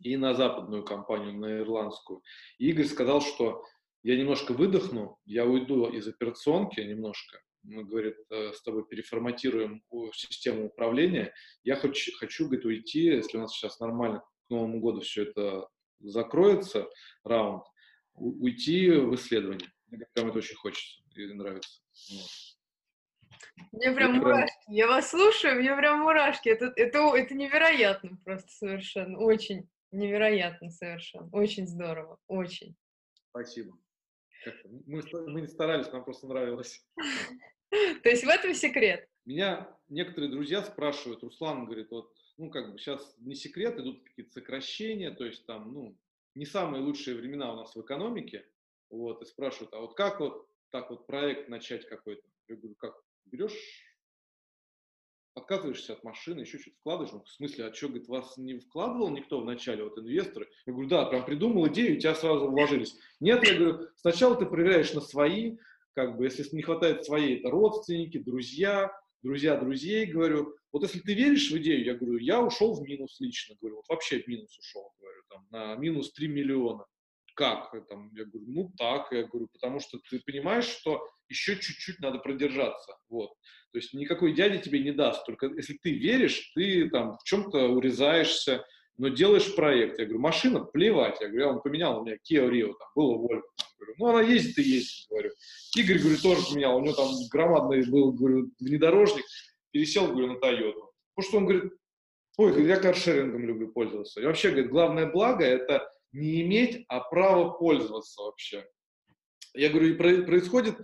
и 0.00 0.16
на 0.16 0.34
западную 0.34 0.84
компанию, 0.84 1.34
на 1.34 1.58
ирландскую. 1.58 2.22
И 2.58 2.70
Игорь 2.70 2.86
сказал, 2.86 3.20
что 3.20 3.64
я 4.02 4.16
немножко 4.16 4.52
выдохну, 4.52 5.18
я 5.24 5.44
уйду 5.44 5.86
из 5.88 6.06
операционки 6.06 6.80
немножко, 6.80 7.40
мы, 7.62 7.84
говорит, 7.84 8.16
э, 8.30 8.52
с 8.52 8.62
тобой 8.62 8.86
переформатируем 8.86 9.82
систему 10.12 10.66
управления. 10.66 11.34
Я 11.64 11.76
хочу, 11.76 12.12
хочу, 12.16 12.46
говорит, 12.46 12.64
уйти, 12.64 13.04
если 13.04 13.36
у 13.36 13.40
нас 13.40 13.52
сейчас 13.52 13.80
нормально 13.80 14.20
к 14.20 14.50
Новому 14.50 14.80
году 14.80 15.00
все 15.00 15.24
это 15.24 15.68
закроется, 16.00 16.88
раунд, 17.24 17.64
уйти 18.14 18.90
в 18.90 19.14
исследование. 19.14 19.70
Мне 19.88 20.06
прям 20.14 20.28
это 20.28 20.38
очень 20.38 20.56
хочется 20.56 21.02
и 21.14 21.32
нравится. 21.32 21.80
Вот. 22.10 22.30
Мне 23.72 23.92
прям 23.92 24.12
это 24.12 24.20
мурашки. 24.20 24.54
Прям... 24.66 24.74
Я 24.74 24.86
вас 24.86 25.10
слушаю, 25.10 25.56
мне 25.56 25.74
прям 25.76 26.00
мурашки. 26.00 26.48
Это, 26.48 26.72
это, 26.76 27.14
это 27.14 27.34
невероятно 27.34 28.16
просто 28.24 28.50
совершенно. 28.50 29.18
Очень 29.18 29.68
невероятно 29.90 30.70
совершенно. 30.70 31.28
Очень 31.32 31.66
здорово. 31.66 32.18
Очень. 32.28 32.76
Спасибо. 33.30 33.76
Мы, 34.86 35.02
мы 35.26 35.40
не 35.40 35.46
старались, 35.46 35.90
нам 35.92 36.04
просто 36.04 36.26
нравилось. 36.26 36.84
То 38.02 38.08
есть 38.08 38.24
в 38.24 38.28
этом 38.28 38.54
секрет? 38.54 39.08
Меня 39.24 39.68
некоторые 39.88 40.30
друзья 40.30 40.62
спрашивают, 40.62 41.22
Руслан 41.22 41.66
говорит, 41.66 41.90
вот, 41.90 42.14
ну, 42.38 42.50
как 42.50 42.72
бы 42.72 42.78
сейчас 42.78 43.14
не 43.18 43.34
секрет, 43.34 43.78
идут 43.78 44.02
какие-то 44.04 44.32
сокращения, 44.32 45.10
то 45.10 45.24
есть 45.24 45.44
там, 45.44 45.72
ну, 45.72 45.98
не 46.34 46.46
самые 46.46 46.82
лучшие 46.82 47.16
времена 47.16 47.52
у 47.52 47.56
нас 47.56 47.74
в 47.74 47.80
экономике, 47.80 48.46
вот, 48.90 49.20
и 49.22 49.26
спрашивают, 49.26 49.74
а 49.74 49.80
вот 49.80 49.94
как 49.94 50.20
вот 50.20 50.48
так 50.70 50.90
вот 50.90 51.06
проект 51.06 51.48
начать 51.48 51.86
какой-то? 51.86 52.22
Я 52.48 52.56
говорю, 52.56 52.74
как, 52.76 52.94
берешь, 53.26 53.87
отказываешься 55.38 55.94
от 55.94 56.04
машины, 56.04 56.40
еще 56.40 56.58
что-то 56.58 56.76
вкладываешь, 56.80 57.12
ну, 57.12 57.22
в 57.22 57.28
смысле, 57.28 57.66
а 57.66 57.74
что, 57.74 57.88
говорит, 57.88 58.08
вас 58.08 58.36
не 58.36 58.58
вкладывал 58.58 59.10
никто 59.10 59.40
вначале, 59.40 59.84
вот 59.84 59.98
инвесторы? 59.98 60.48
Я 60.66 60.72
говорю, 60.72 60.88
да, 60.88 61.06
прям 61.06 61.24
придумал 61.24 61.66
идею, 61.68 61.96
у 61.96 62.00
тебя 62.00 62.14
сразу 62.14 62.48
вложились. 62.48 62.96
Нет, 63.20 63.46
я 63.46 63.54
говорю, 63.54 63.88
сначала 63.96 64.36
ты 64.36 64.46
проверяешь 64.46 64.92
на 64.92 65.00
свои, 65.00 65.56
как 65.94 66.16
бы, 66.16 66.24
если 66.24 66.46
не 66.54 66.62
хватает 66.62 67.04
своей, 67.04 67.38
это 67.38 67.50
родственники, 67.50 68.18
друзья, 68.18 68.92
друзья 69.22 69.56
друзей, 69.56 70.06
говорю, 70.06 70.54
вот 70.72 70.82
если 70.82 71.00
ты 71.00 71.14
веришь 71.14 71.50
в 71.50 71.56
идею, 71.58 71.84
я 71.84 71.94
говорю, 71.94 72.18
я 72.18 72.40
ушел 72.40 72.74
в 72.74 72.82
минус 72.82 73.18
лично, 73.20 73.56
говорю, 73.60 73.76
вот 73.76 73.88
вообще 73.88 74.20
в 74.20 74.28
минус 74.28 74.56
ушел, 74.58 74.92
говорю, 75.00 75.22
там, 75.28 75.46
на 75.50 75.76
минус 75.76 76.12
3 76.12 76.28
миллиона. 76.28 76.84
Как? 77.38 77.70
Там, 77.88 78.10
я 78.14 78.24
говорю, 78.24 78.46
ну 78.48 78.72
так, 78.76 79.12
я 79.12 79.22
говорю, 79.22 79.46
потому 79.52 79.78
что 79.78 80.00
ты 80.10 80.18
понимаешь, 80.26 80.64
что 80.64 81.08
еще 81.28 81.54
чуть-чуть 81.54 82.00
надо 82.00 82.18
продержаться, 82.18 82.98
вот. 83.08 83.30
То 83.70 83.78
есть 83.78 83.94
никакой 83.94 84.34
дядя 84.34 84.58
тебе 84.58 84.80
не 84.80 84.90
даст, 84.90 85.24
только 85.24 85.46
если 85.46 85.78
ты 85.80 85.92
веришь, 85.92 86.50
ты 86.56 86.90
там 86.90 87.16
в 87.16 87.22
чем-то 87.22 87.68
урезаешься, 87.68 88.64
но 88.96 89.06
делаешь 89.06 89.54
проект. 89.54 90.00
Я 90.00 90.06
говорю, 90.06 90.18
машина, 90.18 90.64
плевать. 90.64 91.20
Я 91.20 91.28
говорю, 91.28 91.44
я 91.44 91.50
он 91.52 91.62
поменял, 91.62 92.00
у 92.00 92.04
меня 92.04 92.16
Kia 92.16 92.50
Rio, 92.50 92.72
там 92.76 92.88
было 92.96 93.14
Volvo. 93.14 93.42
Говорю, 93.78 93.94
ну, 93.98 94.06
она 94.08 94.22
ездит 94.22 94.58
и 94.58 94.62
ездит, 94.62 95.06
говорю. 95.08 95.30
Игорь, 95.76 96.00
говорю, 96.00 96.18
тоже 96.20 96.42
поменял, 96.50 96.76
у 96.76 96.80
него 96.80 96.94
там 96.96 97.08
громадный 97.30 97.88
был, 97.88 98.10
говорю, 98.14 98.50
внедорожник, 98.58 99.24
пересел, 99.70 100.08
говорю, 100.08 100.32
на 100.32 100.40
Тойоту. 100.40 100.92
Потому 101.14 101.28
что 101.28 101.38
он 101.38 101.44
говорит, 101.44 101.72
ой, 102.36 102.66
я 102.66 102.78
каршерингом 102.78 103.46
люблю 103.46 103.68
пользоваться. 103.68 104.20
И 104.20 104.24
вообще, 104.24 104.50
говорит, 104.50 104.70
главное 104.70 105.06
благо– 105.06 105.44
это 105.46 105.88
не 106.12 106.42
иметь, 106.42 106.84
а 106.88 107.00
право 107.00 107.50
пользоваться 107.50 108.22
вообще. 108.22 108.66
Я 109.54 109.70
говорю, 109.70 109.94
и 109.94 110.22
происходит, 110.24 110.76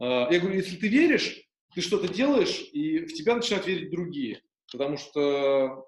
а, 0.00 0.28
я 0.30 0.38
говорю, 0.40 0.56
если 0.56 0.76
ты 0.76 0.88
веришь, 0.88 1.42
ты 1.74 1.80
что-то 1.80 2.12
делаешь, 2.12 2.68
и 2.72 3.00
в 3.00 3.12
тебя 3.14 3.36
начинают 3.36 3.66
верить 3.66 3.90
другие. 3.90 4.42
Потому 4.70 4.96
что 4.96 5.86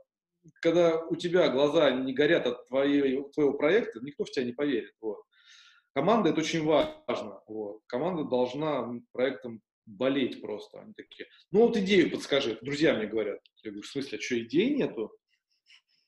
когда 0.60 1.04
у 1.06 1.16
тебя 1.16 1.48
глаза 1.48 1.90
не 1.90 2.12
горят 2.12 2.46
от 2.46 2.66
твоей, 2.68 3.22
твоего 3.34 3.52
проекта, 3.54 4.00
никто 4.00 4.24
в 4.24 4.30
тебя 4.30 4.44
не 4.44 4.52
поверит. 4.52 4.94
Вот. 5.00 5.22
Команда 5.94 6.30
это 6.30 6.40
очень 6.40 6.64
важно. 6.64 7.42
Вот. 7.46 7.82
Команда 7.86 8.24
должна 8.24 8.90
проектом 9.12 9.60
болеть 9.86 10.40
просто. 10.40 10.80
Они 10.80 10.92
такие, 10.94 11.26
ну 11.50 11.66
вот 11.66 11.76
идею 11.76 12.10
подскажи. 12.10 12.58
Друзья 12.62 12.94
мне 12.94 13.06
говорят. 13.06 13.40
Я 13.62 13.70
говорю, 13.70 13.82
в 13.82 13.90
смысле, 13.90 14.18
а 14.18 14.20
что, 14.20 14.40
идей 14.40 14.74
нету? 14.74 15.12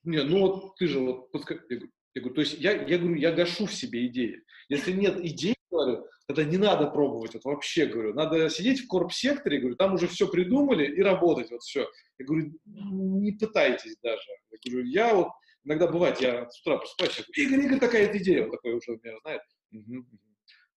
Не, 0.04 0.22
ну 0.22 0.40
вот 0.40 0.76
ты 0.76 0.86
же 0.86 1.00
вот 1.00 1.30
подскажи. 1.30 1.64
Я 1.68 1.76
говорю, 1.76 1.92
я 2.14 2.20
говорю, 2.20 2.34
то 2.34 2.40
есть 2.42 2.58
я, 2.58 2.72
я 2.72 2.98
говорю, 2.98 3.14
я 3.14 3.32
гашу 3.32 3.66
в 3.66 3.74
себе 3.74 4.06
идеи. 4.06 4.42
Если 4.68 4.92
нет 4.92 5.18
идей, 5.18 5.54
говорю, 5.70 6.06
тогда 6.26 6.44
не 6.44 6.56
надо 6.56 6.86
пробовать, 6.88 7.34
вот 7.34 7.44
вообще, 7.44 7.86
говорю, 7.86 8.14
надо 8.14 8.48
сидеть 8.50 8.80
в 8.80 8.86
корп-секторе, 8.86 9.58
говорю, 9.58 9.76
там 9.76 9.94
уже 9.94 10.08
все 10.08 10.28
придумали 10.28 10.86
и 10.86 11.00
работать, 11.00 11.50
вот 11.50 11.62
все. 11.62 11.88
Я 12.18 12.26
говорю, 12.26 12.52
не 12.64 13.32
пытайтесь 13.32 13.96
даже. 14.02 14.22
Я 14.50 14.58
говорю, 14.70 14.86
я 14.88 15.14
вот, 15.14 15.28
иногда 15.64 15.86
бывает, 15.86 16.20
я 16.20 16.48
с 16.48 16.60
утра 16.60 16.78
просыпаюсь, 16.78 17.18
я 17.18 17.24
говорю, 17.24 17.42
Игорь, 17.42 17.66
Игорь, 17.66 17.80
такая 17.80 18.18
идея, 18.18 18.44
он 18.44 18.50
такой 18.50 18.74
уже 18.74 18.98
меня 19.02 19.18
знает. 19.22 19.42
Угу. 19.72 20.06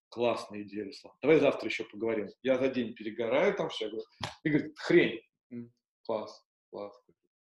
Классная 0.09 0.61
идея, 0.61 0.85
Руслан. 0.85 1.13
Давай 1.21 1.39
завтра 1.39 1.67
еще 1.67 1.83
поговорим. 1.83 2.29
Я 2.41 2.57
за 2.57 2.69
день 2.69 2.93
перегораю 2.93 3.53
там 3.55 3.69
все. 3.69 3.85
Я 3.85 3.91
говорю, 3.91 4.07
Игорь, 4.43 4.71
хрень. 4.75 5.21
Класс, 6.03 6.41
класс. 6.69 6.93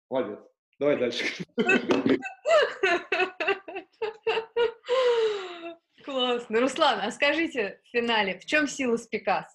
Молодец. 0.09 0.39
Давай 0.79 0.97
дальше. 0.97 1.25
Классно. 6.13 6.61
Руслан, 6.61 6.99
а 7.01 7.09
скажите 7.09 7.81
в 7.85 7.89
финале, 7.89 8.37
в 8.37 8.45
чем 8.45 8.67
сила 8.67 8.97
Спикас? 8.97 9.47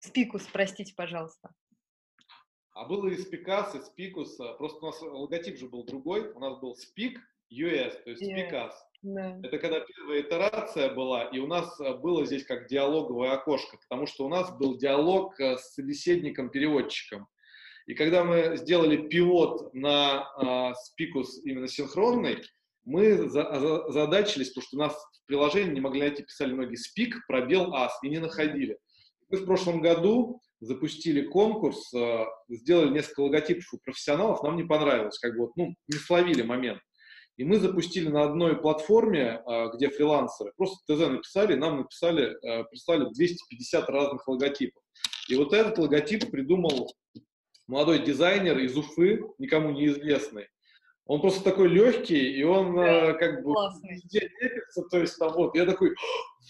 Спикус, 0.00 0.46
простите, 0.52 0.92
пожалуйста. 0.94 1.54
А 2.74 2.84
было 2.84 3.08
и 3.08 3.16
Спикас, 3.16 3.74
и 3.74 3.80
Спикус. 3.80 4.36
Просто 4.58 4.84
у 4.84 4.86
нас 4.88 5.00
логотип 5.00 5.56
же 5.56 5.70
был 5.70 5.84
другой. 5.84 6.30
У 6.32 6.38
нас 6.38 6.60
был 6.60 6.76
Спик 6.76 7.18
US, 7.50 7.92
то 8.04 8.10
есть 8.10 8.22
Спикас. 8.22 8.74
Yeah. 9.02 9.40
Это 9.42 9.58
когда 9.58 9.80
первая 9.80 10.20
итерация 10.20 10.92
была, 10.92 11.24
и 11.30 11.38
у 11.38 11.46
нас 11.46 11.78
было 11.78 12.26
здесь 12.26 12.44
как 12.44 12.66
диалоговое 12.68 13.32
окошко, 13.32 13.78
потому 13.78 14.06
что 14.06 14.26
у 14.26 14.28
нас 14.28 14.54
был 14.58 14.76
диалог 14.76 15.40
э, 15.40 15.56
с 15.56 15.72
собеседником-переводчиком. 15.74 17.26
И 17.86 17.94
когда 17.94 18.22
мы 18.22 18.58
сделали 18.58 19.08
пивот 19.08 19.72
на 19.72 20.74
Спикус 20.74 21.42
именно 21.44 21.68
синхронный, 21.68 22.42
мы 22.86 23.28
задачились, 23.28 24.50
потому 24.50 24.62
что 24.66 24.76
у 24.76 24.80
нас 24.80 24.94
в 24.94 25.26
приложении 25.26 25.74
не 25.74 25.80
могли 25.80 26.00
найти, 26.00 26.22
писали 26.22 26.52
многие 26.52 26.76
спик, 26.76 27.16
пробел 27.26 27.74
ас, 27.74 27.92
и 28.02 28.08
не 28.08 28.18
находили. 28.18 28.78
Мы 29.28 29.38
в 29.38 29.44
прошлом 29.44 29.82
году 29.82 30.40
запустили 30.60 31.22
конкурс, 31.22 31.92
э, 31.92 32.24
сделали 32.48 32.90
несколько 32.90 33.20
логотипов 33.20 33.64
у 33.72 33.78
профессионалов, 33.78 34.42
нам 34.42 34.56
не 34.56 34.62
понравилось, 34.62 35.18
как 35.18 35.32
бы 35.32 35.40
вот, 35.40 35.56
ну, 35.56 35.74
не 35.88 35.98
словили 35.98 36.42
момент. 36.42 36.80
И 37.36 37.44
мы 37.44 37.58
запустили 37.58 38.08
на 38.08 38.22
одной 38.22 38.56
платформе, 38.56 39.42
э, 39.46 39.68
где 39.74 39.90
фрилансеры, 39.90 40.52
просто 40.56 40.76
ТЗ 40.86 41.08
написали, 41.08 41.54
нам 41.54 41.78
написали, 41.78 42.36
э, 42.42 42.64
прислали 42.70 43.12
250 43.12 43.88
разных 43.90 44.26
логотипов. 44.28 44.82
И 45.28 45.34
вот 45.34 45.52
этот 45.52 45.76
логотип 45.78 46.30
придумал 46.30 46.94
молодой 47.66 48.04
дизайнер 48.04 48.58
из 48.58 48.76
Уфы, 48.76 49.20
никому 49.38 49.72
неизвестный. 49.72 50.46
Он 51.06 51.20
просто 51.20 51.44
такой 51.44 51.68
легкий, 51.68 52.32
и 52.32 52.42
он 52.42 52.74
да, 52.74 53.10
э, 53.10 53.14
как 53.14 53.44
бы 53.44 53.54
везде 53.84 54.28
лепится, 54.40 54.82
то 54.82 54.98
есть 54.98 55.16
там 55.18 55.32
вот, 55.32 55.54
я 55.54 55.64
такой, 55.64 55.94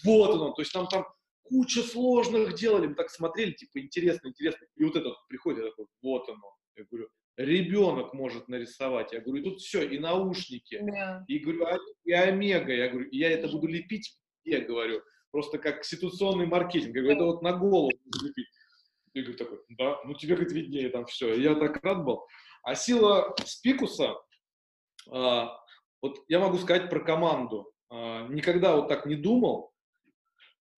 вот 0.03 0.29
он, 0.31 0.53
то 0.55 0.61
есть 0.61 0.73
там 0.73 0.87
там 0.87 1.05
куча 1.43 1.81
сложных 1.81 2.55
делали, 2.55 2.87
мы 2.87 2.95
так 2.95 3.11
смотрели, 3.11 3.51
типа, 3.51 3.79
интересно, 3.79 4.29
интересно, 4.29 4.65
и 4.75 4.83
вот 4.83 4.95
этот 4.95 5.13
приходит, 5.27 5.63
я 5.63 5.69
такой, 5.69 5.85
вот 6.01 6.27
оно, 6.27 6.55
я 6.75 6.85
говорю, 6.89 7.07
ребенок 7.37 8.13
может 8.13 8.47
нарисовать, 8.47 9.13
я 9.13 9.21
говорю, 9.21 9.41
и 9.41 9.45
тут 9.45 9.61
все, 9.61 9.87
и 9.87 9.99
наушники, 9.99 10.79
да. 10.81 11.23
и 11.27 11.37
говорю, 11.37 11.65
а, 11.65 11.77
и 12.05 12.11
омега, 12.11 12.73
я 12.73 12.89
говорю, 12.89 13.09
я 13.11 13.29
это 13.29 13.47
буду 13.47 13.67
лепить, 13.67 14.17
я 14.43 14.61
говорю, 14.61 15.03
просто 15.31 15.59
как 15.59 15.85
ситуационный 15.85 16.47
маркетинг, 16.47 16.95
я 16.95 17.01
говорю, 17.01 17.15
это 17.15 17.25
вот 17.25 17.41
на 17.43 17.53
голову 17.53 17.91
лепить. 18.23 18.47
И 19.13 19.21
говорю 19.21 19.37
такой, 19.37 19.59
да, 19.69 19.99
ну 20.05 20.13
тебе, 20.13 20.35
говорит, 20.35 20.53
виднее 20.53 20.89
там 20.89 21.05
все. 21.05 21.33
И 21.33 21.41
я 21.41 21.55
так 21.55 21.83
рад 21.83 22.05
был. 22.05 22.27
А 22.61 22.75
сила 22.75 23.35
спикуса, 23.45 24.11
а, 24.11 24.15
вот 25.09 26.23
я 26.27 26.39
могу 26.39 26.57
сказать 26.57 26.89
про 26.89 26.99
команду. 26.99 27.71
А, 27.89 28.27
никогда 28.27 28.75
вот 28.75 28.87
так 28.87 29.05
не 29.05 29.15
думал. 29.15 29.71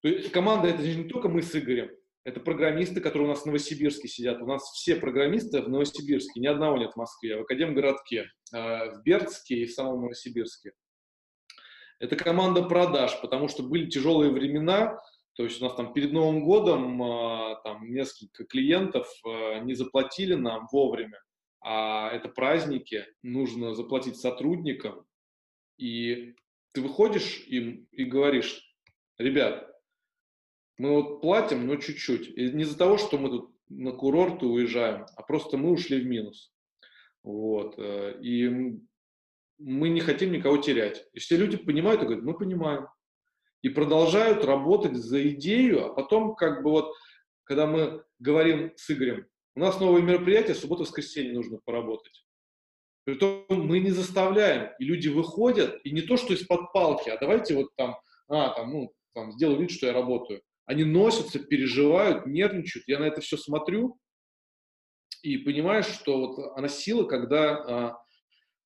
То 0.01 0.07
есть 0.07 0.31
команда 0.31 0.69
это 0.69 0.81
не 0.81 1.09
только 1.09 1.27
мы 1.27 1.41
с 1.41 1.55
Игорем, 1.55 1.89
это 2.23 2.39
программисты, 2.39 3.01
которые 3.01 3.27
у 3.27 3.31
нас 3.31 3.41
в 3.41 3.45
Новосибирске 3.45 4.07
сидят. 4.07 4.41
У 4.41 4.45
нас 4.45 4.63
все 4.71 4.95
программисты 4.95 5.61
в 5.61 5.69
Новосибирске, 5.69 6.39
ни 6.39 6.47
одного 6.47 6.77
нет 6.77 6.93
в 6.93 6.97
Москве, 6.97 7.35
а 7.35 7.39
в 7.39 7.41
Академгородке, 7.41 8.29
в 8.51 9.01
Бердске 9.03 9.55
и 9.55 9.65
в 9.65 9.71
самом 9.71 10.01
Новосибирске. 10.01 10.71
Это 11.99 12.15
команда 12.15 12.63
продаж, 12.63 13.19
потому 13.21 13.49
что 13.49 13.63
были 13.63 13.89
тяжелые 13.89 14.31
времена, 14.31 14.97
то 15.33 15.43
есть 15.43 15.61
у 15.61 15.65
нас 15.65 15.75
там 15.75 15.91
перед 15.91 16.13
Новым 16.13 16.45
годом 16.45 16.97
там 17.63 17.91
несколько 17.91 18.45
клиентов 18.45 19.07
не 19.63 19.73
заплатили 19.73 20.35
нам 20.35 20.67
вовремя 20.71 21.19
а 21.61 22.09
это 22.11 22.29
праздники, 22.29 23.05
нужно 23.21 23.73
заплатить 23.73 24.17
сотрудникам, 24.17 25.05
и 25.77 26.35
ты 26.73 26.81
выходишь 26.81 27.43
им 27.47 27.87
и 27.91 28.03
говоришь, 28.03 28.75
ребят, 29.17 29.69
мы 30.77 30.91
вот 30.91 31.21
платим, 31.21 31.67
но 31.67 31.75
чуть-чуть. 31.75 32.29
И 32.29 32.51
не 32.51 32.63
из-за 32.63 32.77
того, 32.77 32.97
что 32.97 33.17
мы 33.17 33.29
тут 33.29 33.55
на 33.67 33.91
курорты 33.91 34.45
уезжаем, 34.45 35.05
а 35.15 35.23
просто 35.23 35.57
мы 35.57 35.71
ушли 35.71 35.99
в 35.99 36.05
минус. 36.05 36.53
Вот. 37.23 37.75
Э, 37.77 38.17
и 38.21 38.79
мы 39.57 39.89
не 39.89 39.99
хотим 39.99 40.31
никого 40.31 40.57
терять. 40.57 41.05
И 41.13 41.19
все 41.19 41.35
люди 41.35 41.57
понимают 41.57 42.01
и 42.01 42.05
говорят, 42.05 42.23
мы 42.23 42.37
понимаем. 42.37 42.87
И 43.61 43.69
продолжают 43.69 44.45
работать 44.45 44.95
за 44.95 45.27
идею, 45.29 45.85
а 45.85 45.93
потом 45.93 46.35
как 46.35 46.63
бы 46.63 46.71
вот 46.71 46.93
когда 47.43 47.65
мы 47.65 48.03
говорим 48.19 48.71
с 48.75 48.89
Игорем, 48.91 49.25
у 49.59 49.61
нас 49.61 49.77
новое 49.81 50.01
мероприятие, 50.01 50.55
суббота-воскресенье 50.55 51.33
нужно 51.33 51.59
поработать. 51.65 52.25
Притом 53.03 53.43
мы 53.49 53.79
не 53.79 53.91
заставляем, 53.91 54.71
и 54.79 54.85
люди 54.85 55.09
выходят, 55.09 55.81
и 55.83 55.91
не 55.91 56.01
то, 56.01 56.15
что 56.15 56.33
из-под 56.33 56.71
палки, 56.71 57.09
а 57.09 57.17
давайте 57.19 57.55
вот 57.55 57.75
там, 57.75 57.97
а, 58.29 58.53
там, 58.53 58.71
ну, 58.71 58.93
там, 59.13 59.33
сделаю 59.33 59.59
вид, 59.59 59.71
что 59.71 59.87
я 59.87 59.93
работаю. 59.93 60.41
Они 60.65 60.85
носятся, 60.85 61.39
переживают, 61.39 62.25
нервничают. 62.25 62.87
Я 62.87 62.99
на 62.99 63.05
это 63.05 63.19
все 63.19 63.35
смотрю 63.35 63.99
и 65.23 65.37
понимаю, 65.37 65.83
что 65.83 66.27
вот 66.27 66.53
она 66.55 66.69
сила, 66.69 67.03
когда 67.03 67.55
а, 67.55 67.97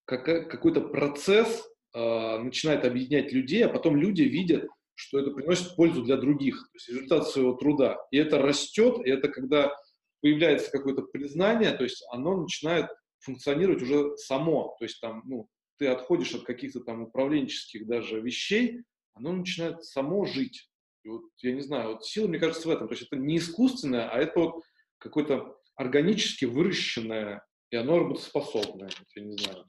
как, 0.06 0.26
какой-то 0.26 0.82
процесс 0.82 1.68
а, 1.96 2.38
начинает 2.38 2.86
объединять 2.86 3.34
людей, 3.34 3.66
а 3.66 3.70
потом 3.70 3.96
люди 3.96 4.22
видят, 4.22 4.68
что 4.94 5.18
это 5.18 5.32
приносит 5.32 5.76
пользу 5.76 6.04
для 6.04 6.18
других, 6.18 6.56
то 6.72 6.76
есть 6.76 6.90
результат 6.90 7.28
своего 7.28 7.54
труда. 7.54 7.98
И 8.12 8.18
это 8.18 8.38
растет, 8.38 9.00
и 9.04 9.10
это 9.10 9.28
когда 9.30 9.74
появляется 10.24 10.72
какое-то 10.72 11.02
признание, 11.02 11.74
то 11.74 11.84
есть 11.84 12.04
оно 12.10 12.38
начинает 12.38 12.88
функционировать 13.20 13.84
уже 13.84 14.16
само. 14.16 14.74
То 14.80 14.86
есть 14.86 15.02
там, 15.02 15.22
ну, 15.26 15.50
ты 15.78 15.88
отходишь 15.88 16.34
от 16.34 16.44
каких-то 16.44 16.80
там 16.80 17.04
управленческих 17.04 17.86
даже 17.86 18.22
вещей, 18.22 18.80
оно 19.14 19.34
начинает 19.34 19.84
само 19.84 20.26
жить. 20.26 20.70
И 21.04 21.10
вот, 21.10 21.24
я 21.40 21.52
не 21.52 21.60
знаю, 21.60 21.94
вот 21.94 22.06
сила, 22.06 22.28
мне 22.28 22.40
кажется, 22.40 22.68
в 22.70 22.72
этом. 22.72 22.88
То 22.88 22.94
есть 22.94 23.06
это 23.06 23.18
не 23.18 23.38
искусственное, 23.38 24.10
а 24.10 24.18
это 24.18 24.40
вот 24.40 24.64
какое-то 24.98 25.58
органически 25.76 26.46
выращенное, 26.46 27.46
и 27.70 27.76
оно 27.76 28.00
работоспособное. 28.00 28.90
Я 29.16 29.24
не 29.24 29.38
знаю. 29.38 29.66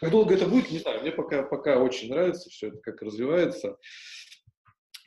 Как 0.00 0.12
долго 0.12 0.36
это 0.36 0.46
будет, 0.46 0.70
не 0.70 0.78
знаю. 0.78 1.00
Мне 1.00 1.10
пока, 1.10 1.42
пока 1.42 1.80
очень 1.80 2.10
нравится 2.10 2.48
все 2.48 2.68
это, 2.68 2.78
как 2.78 3.02
развивается. 3.02 3.76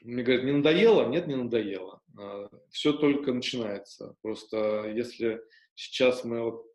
Мне 0.02 0.24
говорят, 0.24 0.44
не 0.44 0.52
надоело? 0.52 1.08
Нет, 1.08 1.28
не 1.28 1.36
надоело. 1.36 2.01
А, 2.18 2.50
все 2.70 2.94
только 2.94 3.34
начинается. 3.34 4.16
Просто 4.22 4.92
если 4.96 5.42
сейчас 5.76 6.24
мы 6.24 6.44
вот 6.44 6.66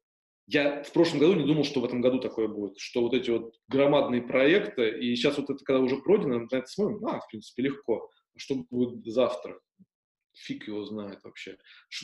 я 0.49 0.85
в 0.85 0.93
прошлом 0.93 1.19
году 1.19 1.35
не 1.35 1.45
думал, 1.45 1.65
что 1.65 1.81
в 1.81 1.85
этом 1.85 2.01
году 2.01 2.21
такое 2.21 2.47
будет, 2.47 2.79
что 2.79 3.01
вот 3.03 3.15
эти 3.15 3.31
вот 3.31 3.55
громадные 3.69 4.23
проекты, 4.23 4.91
и 4.91 5.17
сейчас 5.17 5.39
вот 5.39 5.51
это, 5.51 5.65
когда 5.65 5.81
уже 5.81 5.97
пройдено, 5.97 6.39
на 6.39 6.57
это 6.57 6.67
смотрим, 6.67 7.05
а, 7.05 7.19
в 7.19 7.29
принципе, 7.29 7.65
легко. 7.65 8.09
А 8.35 8.39
что 8.39 8.55
будет 8.71 9.05
завтра? 9.13 9.59
Фиг 10.35 10.69
его 10.69 10.85
знает 10.85 11.19
вообще. 11.25 11.57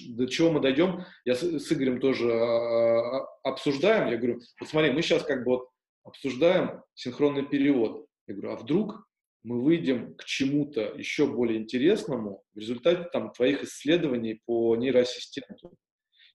До 0.08 0.26
чего 0.26 0.50
мы 0.50 0.60
дойдем? 0.60 1.04
Я 1.24 1.34
с, 1.34 1.42
с 1.42 1.72
Игорем 1.72 2.00
тоже 2.00 2.32
а, 2.32 3.18
а, 3.18 3.28
обсуждаем. 3.44 4.08
Я 4.08 4.16
говорю, 4.16 4.40
вот 4.58 4.68
смотри, 4.68 4.90
мы 4.90 5.02
сейчас 5.02 5.22
как 5.22 5.44
бы 5.44 5.52
вот 5.52 5.68
обсуждаем 6.02 6.82
синхронный 6.94 7.46
перевод. 7.46 8.06
Я 8.26 8.34
говорю, 8.34 8.52
а 8.52 8.56
вдруг 8.56 9.06
мы 9.44 9.62
выйдем 9.62 10.14
к 10.14 10.24
чему-то 10.24 10.94
еще 10.96 11.26
более 11.26 11.58
интересному 11.58 12.42
в 12.54 12.58
результате 12.58 13.08
там 13.12 13.32
твоих 13.32 13.64
исследований 13.64 14.40
по 14.46 14.76
нейроассистенту. 14.76 15.74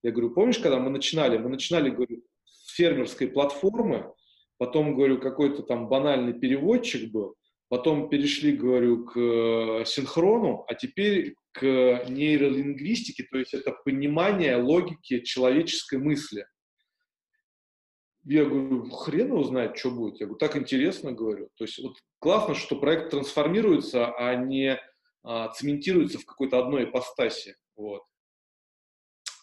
Я 0.04 0.12
говорю, 0.12 0.32
помнишь, 0.32 0.60
когда 0.60 0.80
мы 0.80 0.90
начинали? 0.90 1.38
Мы 1.38 1.50
начинали, 1.50 1.90
говорю, 1.90 2.24
с 2.46 2.76
фермерской 2.76 3.28
платформы, 3.28 4.14
потом, 4.58 4.96
говорю, 4.96 5.20
какой-то 5.20 5.64
там 5.64 5.88
банальный 5.88 6.34
переводчик 6.34 7.12
был, 7.12 7.36
потом 7.70 8.10
перешли, 8.10 8.52
говорю, 8.52 9.06
к 9.06 9.18
э, 9.18 9.86
синхрону, 9.86 10.66
а 10.68 10.76
теперь 10.76 11.36
к 11.52 12.06
нейролингвистике, 12.08 13.24
то 13.32 13.38
есть 13.38 13.54
это 13.54 13.72
понимание 13.86 14.58
логики 14.58 15.22
человеческой 15.22 16.00
мысли. 16.00 16.46
Я 18.30 18.44
говорю, 18.44 18.90
хрен 18.90 19.28
его 19.28 19.44
знает, 19.44 19.78
что 19.78 19.90
будет. 19.90 20.20
Я 20.20 20.26
говорю, 20.26 20.38
так 20.38 20.58
интересно, 20.58 21.14
говорю. 21.14 21.50
То 21.56 21.64
есть 21.64 21.80
вот 21.80 21.98
классно, 22.20 22.56
что 22.56 22.76
проект 22.76 23.12
трансформируется, 23.12 24.14
а 24.14 24.36
не 24.36 24.78
а, 25.24 25.48
цементируется 25.54 26.20
в 26.20 26.26
какой-то 26.26 26.60
одной 26.60 26.84
ипостаси. 26.84 27.56
Вот. 27.78 28.04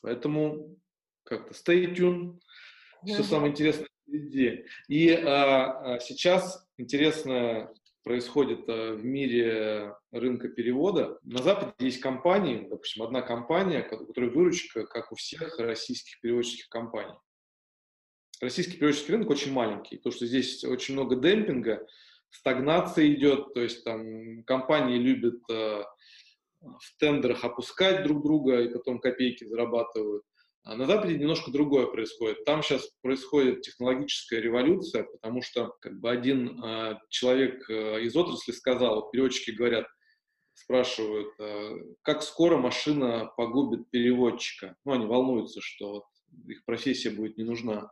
Поэтому 0.03 0.77
как-то 1.25 1.55
stay 1.55 1.95
tuned, 1.95 2.39
все 3.07 3.23
самое 3.23 3.53
интересное 3.53 3.89
впереди. 4.03 4.67
И 4.89 5.11
а, 5.13 5.95
а, 5.95 5.99
сейчас 6.01 6.67
интересно 6.77 7.73
происходит 8.03 8.69
а, 8.69 8.97
в 8.97 9.03
мире 9.03 9.95
рынка 10.13 10.51
перевода. 10.51 11.19
На 11.23 11.43
Западе 11.43 11.73
есть 11.79 12.01
компании, 12.01 12.69
допустим, 12.69 13.03
одна 13.03 13.23
компания, 13.23 13.89
у 13.91 14.07
которой 14.07 14.29
выручка, 14.29 14.85
как 14.87 15.11
у 15.11 15.15
всех 15.15 15.59
российских 15.59 16.21
переводческих 16.21 16.69
компаний. 16.69 17.15
Российский 18.41 18.77
переводческий 18.77 19.13
рынок 19.13 19.31
очень 19.31 19.53
маленький, 19.53 19.97
потому 19.97 20.15
что 20.15 20.27
здесь 20.27 20.65
очень 20.65 20.95
много 20.95 21.17
демпинга, 21.17 21.87
стагнация 22.31 23.13
идет, 23.13 23.55
то 23.55 23.61
есть 23.61 23.85
там 23.85 24.43
компании 24.45 24.99
любят 24.99 25.41
а, 25.51 25.85
в 26.61 26.99
тендерах 26.99 27.45
опускать 27.45 28.03
друг 28.03 28.23
друга 28.23 28.61
и 28.63 28.73
потом 28.73 28.99
копейки 28.99 29.45
зарабатывают. 29.45 30.25
А 30.65 30.77
на 30.77 30.87
Западе 30.87 31.19
немножко 31.19 31.51
другое 31.51 31.87
происходит. 31.87 32.45
Там 32.47 32.63
сейчас 32.63 32.89
происходит 33.03 33.61
технологическая 33.61 34.41
революция, 34.41 35.05
потому 35.05 35.43
что 35.43 35.75
как 35.81 36.01
бы 36.01 36.11
один 36.11 36.59
э, 36.65 36.99
человек 37.11 37.69
э, 37.69 38.01
из 38.01 38.17
отрасли 38.17 38.53
сказал, 38.53 39.11
переводчики 39.11 39.51
говорят, 39.51 39.87
спрашивают, 40.55 41.29
э, 41.39 41.71
как 42.01 42.23
скоро 42.23 42.57
машина 42.57 43.31
погубит 43.37 43.91
переводчика. 43.91 44.75
Ну, 44.87 44.93
они 44.93 45.05
волнуются, 45.05 45.61
что 45.61 46.07
их 46.47 46.65
профессия 46.65 47.11
будет 47.11 47.37
не 47.37 47.45
нужна. 47.45 47.91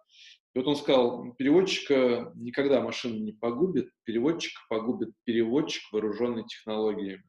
И 0.55 0.59
вот 0.59 0.67
он 0.69 0.77
сказал, 0.77 1.33
переводчика 1.35 2.33
никогда 2.35 2.81
машина 2.83 3.19
не 3.19 3.33
погубит, 3.33 3.91
переводчика 4.05 4.61
погубит 4.69 5.11
переводчик, 5.25 5.83
вооруженный 5.93 6.45
технологиями. 6.47 7.25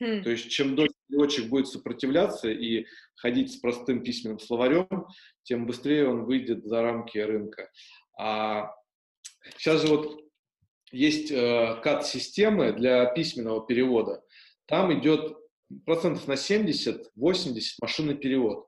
Хм. 0.00 0.22
То 0.22 0.30
есть 0.30 0.50
чем 0.50 0.74
дольше 0.74 0.94
переводчик 1.08 1.48
будет 1.48 1.68
сопротивляться 1.68 2.50
и 2.50 2.86
ходить 3.16 3.52
с 3.52 3.56
простым 3.56 4.02
письменным 4.02 4.40
словарем, 4.40 5.06
тем 5.42 5.66
быстрее 5.66 6.08
он 6.08 6.24
выйдет 6.24 6.64
за 6.64 6.82
рамки 6.82 7.18
рынка. 7.18 7.70
А 8.18 8.70
сейчас 9.56 9.82
же 9.82 9.88
вот 9.88 10.20
есть 10.90 11.30
э, 11.30 11.80
кат-системы 11.82 12.72
для 12.72 13.06
письменного 13.06 13.66
перевода. 13.66 14.22
Там 14.66 14.98
идет 14.98 15.36
процентов 15.84 16.26
на 16.28 16.34
70-80 16.34 17.04
машинный 17.80 18.14
перевод. 18.14 18.66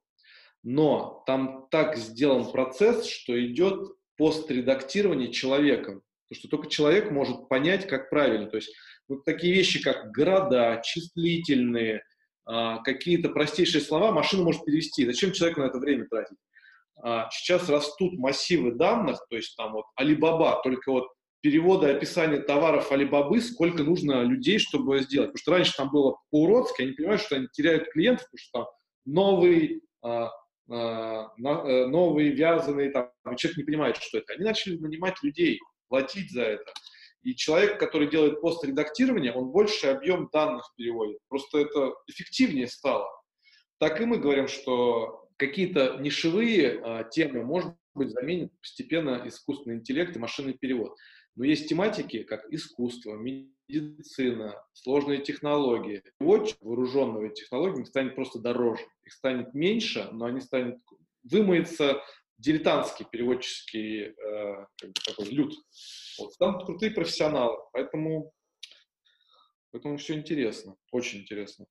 Но 0.68 1.22
там 1.26 1.68
так 1.70 1.96
сделан 1.96 2.50
процесс, 2.50 3.06
что 3.06 3.40
идет 3.40 3.88
постредактирование 4.16 5.30
человеком. 5.30 6.02
Потому 6.28 6.40
что 6.40 6.48
только 6.48 6.68
человек 6.68 7.12
может 7.12 7.48
понять, 7.48 7.86
как 7.86 8.10
правильно. 8.10 8.48
То 8.48 8.56
есть 8.56 8.74
вот 9.08 9.24
такие 9.24 9.54
вещи, 9.54 9.80
как 9.80 10.10
города, 10.10 10.82
числительные, 10.84 12.02
а, 12.46 12.78
какие-то 12.78 13.28
простейшие 13.28 13.80
слова 13.80 14.10
машина 14.10 14.42
может 14.42 14.64
перевести. 14.64 15.06
Зачем 15.06 15.30
человеку 15.30 15.60
на 15.60 15.66
это 15.66 15.78
время 15.78 16.06
тратить? 16.06 16.36
А, 17.00 17.30
сейчас 17.30 17.68
растут 17.68 18.14
массивы 18.14 18.72
данных, 18.72 19.24
то 19.30 19.36
есть 19.36 19.54
там 19.56 19.72
вот 19.72 19.84
Alibaba, 20.00 20.60
только 20.64 20.90
вот 20.90 21.06
перевода 21.42 21.92
и 21.92 21.94
описания 21.94 22.40
товаров 22.40 22.90
Алибабы, 22.90 23.40
сколько 23.40 23.84
нужно 23.84 24.24
людей, 24.24 24.58
чтобы 24.58 24.98
сделать. 24.98 25.28
Потому 25.28 25.38
что 25.38 25.50
раньше 25.52 25.76
там 25.76 25.90
было 25.92 26.16
по-уродски, 26.32 26.82
они 26.82 26.92
понимают, 26.92 27.22
что 27.22 27.36
они 27.36 27.46
теряют 27.52 27.88
клиентов, 27.92 28.26
потому 28.32 28.38
что 28.38 28.58
там 28.58 28.66
новый, 29.04 29.82
а, 30.68 31.28
э, 31.38 31.86
новый 31.86 32.30
вязаный, 32.30 32.90
там, 32.90 33.10
человек 33.36 33.58
не 33.58 33.64
понимает, 33.64 33.96
что 33.96 34.18
это. 34.18 34.32
Они 34.34 34.44
начали 34.44 34.76
нанимать 34.76 35.22
людей, 35.22 35.60
платить 35.88 36.30
за 36.32 36.42
это. 36.42 36.72
И 37.22 37.34
человек, 37.34 37.78
который 37.78 38.08
делает 38.08 38.40
постредактирование, 38.40 39.32
он 39.32 39.50
больше 39.50 39.88
объем 39.88 40.28
данных 40.32 40.72
переводит. 40.76 41.18
Просто 41.28 41.58
это 41.58 41.94
эффективнее 42.06 42.68
стало. 42.68 43.06
Так 43.78 44.00
и 44.00 44.04
мы 44.04 44.18
говорим, 44.18 44.48
что 44.48 45.28
какие-то 45.36 45.98
нишевые 45.98 46.80
а, 46.82 47.04
темы, 47.04 47.44
может 47.44 47.74
быть, 47.94 48.10
заменит 48.10 48.52
постепенно 48.60 49.22
искусственный 49.26 49.76
интеллект 49.76 50.16
и 50.16 50.20
машинный 50.20 50.54
перевод. 50.54 50.96
Но 51.34 51.44
есть 51.44 51.68
тематики, 51.68 52.22
как 52.22 52.46
искусство, 52.50 53.14
медицина, 53.68 54.54
сложные 54.72 55.20
технологии. 55.20 56.02
Переводчик, 56.18 56.58
вооруженного 56.60 57.28
технологиями, 57.28 57.84
станет 57.84 58.14
просто 58.14 58.38
дороже. 58.38 58.82
Их 59.04 59.12
станет 59.12 59.54
меньше, 59.54 60.08
но 60.12 60.26
они 60.26 60.40
станут 60.40 60.78
вымоется 61.30 62.02
дилетантский 62.38 63.06
переводческий 63.10 64.08
э, 64.08 64.66
как 64.78 64.90
бы 64.90 65.00
такой 65.04 65.26
люд. 65.26 65.54
Вот. 66.18 66.36
Там 66.38 66.64
крутые 66.64 66.92
профессионалы, 66.92 67.58
поэтому, 67.72 68.32
поэтому 69.72 69.96
все 69.96 70.14
интересно, 70.14 70.76
очень 70.92 71.20
интересно. 71.20 71.66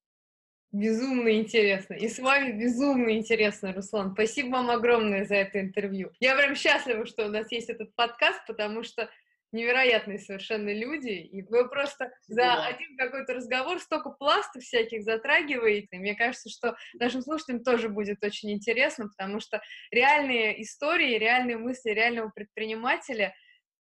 Безумно 0.72 1.32
интересно. 1.40 1.94
И 1.94 2.10
с 2.10 2.20
вами 2.20 2.60
безумно 2.60 3.16
интересно, 3.16 3.72
Руслан. 3.72 4.12
Спасибо 4.14 4.50
вам 4.50 4.72
огромное 4.72 5.24
за 5.24 5.36
это 5.36 5.62
интервью. 5.62 6.12
Я 6.20 6.36
прям 6.36 6.56
счастлива, 6.56 7.06
что 7.06 7.28
у 7.28 7.30
нас 7.30 7.50
есть 7.52 7.70
этот 7.70 7.96
подкаст, 7.96 8.42
потому 8.46 8.84
что 8.84 9.10
невероятные 9.56 10.20
совершенно 10.20 10.74
люди, 10.74 11.10
и 11.10 11.42
вы 11.44 11.68
просто 11.70 12.12
за 12.28 12.44
да. 12.44 12.68
один 12.68 12.98
какой-то 12.98 13.34
разговор 13.34 13.80
столько 13.80 14.12
пластов 14.12 14.64
всяких 14.64 15.04
затрагиваете. 15.04 15.88
И 15.92 16.00
мне 16.00 16.16
кажется, 16.16 16.50
что 16.50 16.76
нашим 16.94 17.22
слушателям 17.22 17.64
тоже 17.64 17.90
будет 17.90 18.24
очень 18.24 18.52
интересно, 18.52 19.08
потому 19.08 19.40
что 19.40 19.62
реальные 19.92 20.62
истории, 20.62 21.18
реальные 21.18 21.58
мысли 21.58 21.90
реального 21.90 22.30
предпринимателя 22.30 23.34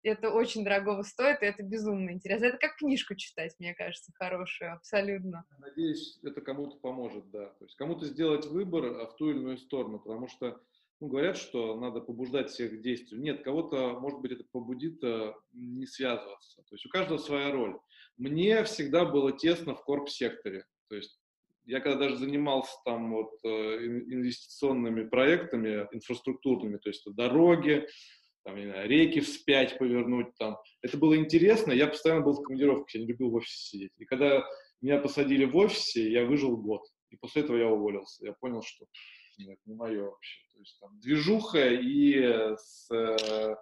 это 0.04 0.30
очень 0.30 0.64
дорогого 0.64 1.02
стоит, 1.02 1.42
и 1.42 1.46
это 1.46 1.62
безумно 1.62 2.10
интересно. 2.10 2.46
Это 2.46 2.58
как 2.58 2.76
книжку 2.76 3.14
читать, 3.14 3.54
мне 3.58 3.74
кажется, 3.74 4.12
хорошую, 4.14 4.74
абсолютно. 4.74 5.44
Надеюсь, 5.58 6.18
это 6.22 6.40
кому-то 6.42 6.76
поможет, 6.76 7.30
да. 7.30 7.46
То 7.46 7.64
есть 7.64 7.74
кому-то 7.76 8.04
сделать 8.04 8.46
выбор 8.46 8.84
а, 8.84 9.06
в 9.06 9.16
ту 9.16 9.30
или 9.30 9.38
иную 9.38 9.56
сторону, 9.58 9.98
потому 9.98 10.28
что 10.28 10.60
ну, 11.00 11.08
говорят, 11.08 11.36
что 11.36 11.78
надо 11.78 12.00
побуждать 12.00 12.50
всех 12.50 12.72
к 12.72 12.80
действию. 12.80 13.20
Нет, 13.20 13.42
кого-то, 13.42 13.98
может 14.00 14.20
быть, 14.20 14.32
это 14.32 14.44
побудит 14.52 15.02
а, 15.04 15.34
не 15.52 15.86
связываться. 15.86 16.62
То 16.62 16.74
есть 16.74 16.86
у 16.86 16.88
каждого 16.88 17.18
своя 17.18 17.50
роль. 17.50 17.78
Мне 18.16 18.62
всегда 18.64 19.04
было 19.04 19.32
тесно 19.32 19.74
в 19.74 19.84
корп-секторе. 19.84 20.64
То 20.88 20.96
есть 20.96 21.18
я 21.66 21.80
когда 21.80 21.98
даже 21.98 22.16
занимался 22.16 22.72
там 22.84 23.12
вот 23.12 23.32
э, 23.42 23.48
инвестиционными 23.48 25.08
проектами 25.08 25.88
инфраструктурными, 25.92 26.76
то 26.76 26.90
есть 26.90 27.04
дороги, 27.14 27.86
там, 28.44 28.56
не 28.56 28.66
знаю, 28.66 28.88
реки 28.88 29.20
вспять 29.20 29.78
повернуть 29.78 30.34
там. 30.38 30.58
Это 30.82 30.98
было 30.98 31.16
интересно, 31.16 31.72
я 31.72 31.86
постоянно 31.86 32.22
был 32.22 32.34
в 32.34 32.42
командировках, 32.42 32.94
я 32.94 33.00
не 33.00 33.06
любил 33.06 33.30
в 33.30 33.34
офисе 33.36 33.56
сидеть. 33.56 33.92
И 33.96 34.04
когда 34.04 34.44
меня 34.82 34.98
посадили 34.98 35.46
в 35.46 35.56
офисе, 35.56 36.10
я 36.10 36.26
выжил 36.26 36.56
год. 36.56 36.82
И 37.10 37.16
после 37.16 37.42
этого 37.42 37.56
я 37.56 37.68
уволился. 37.68 38.26
Я 38.26 38.34
понял, 38.34 38.62
что 38.62 38.84
нет, 39.38 39.58
не 39.64 39.74
мое 39.74 40.02
вообще. 40.02 40.43
То 40.54 40.60
есть 40.60 40.78
там 40.80 40.98
движуха 41.00 41.68
и 41.68 42.56
с 42.56 42.88
э, 42.92 43.56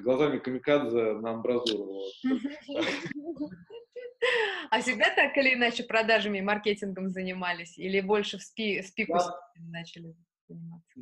глазами 0.00 0.38
камикадзе 0.38 1.12
на 1.14 1.32
амбразуру. 1.32 2.00
А 4.70 4.80
всегда 4.80 5.14
так 5.14 5.36
или 5.36 5.52
иначе 5.52 5.84
продажами 5.84 6.38
и 6.38 6.42
маркетингом 6.42 7.10
занимались? 7.10 7.76
Или 7.76 8.00
больше 8.00 8.38
в, 8.38 8.42
спи, 8.42 8.80
в 8.80 8.86
спику 8.86 9.18
начали 9.70 10.14
заниматься? 10.48 11.00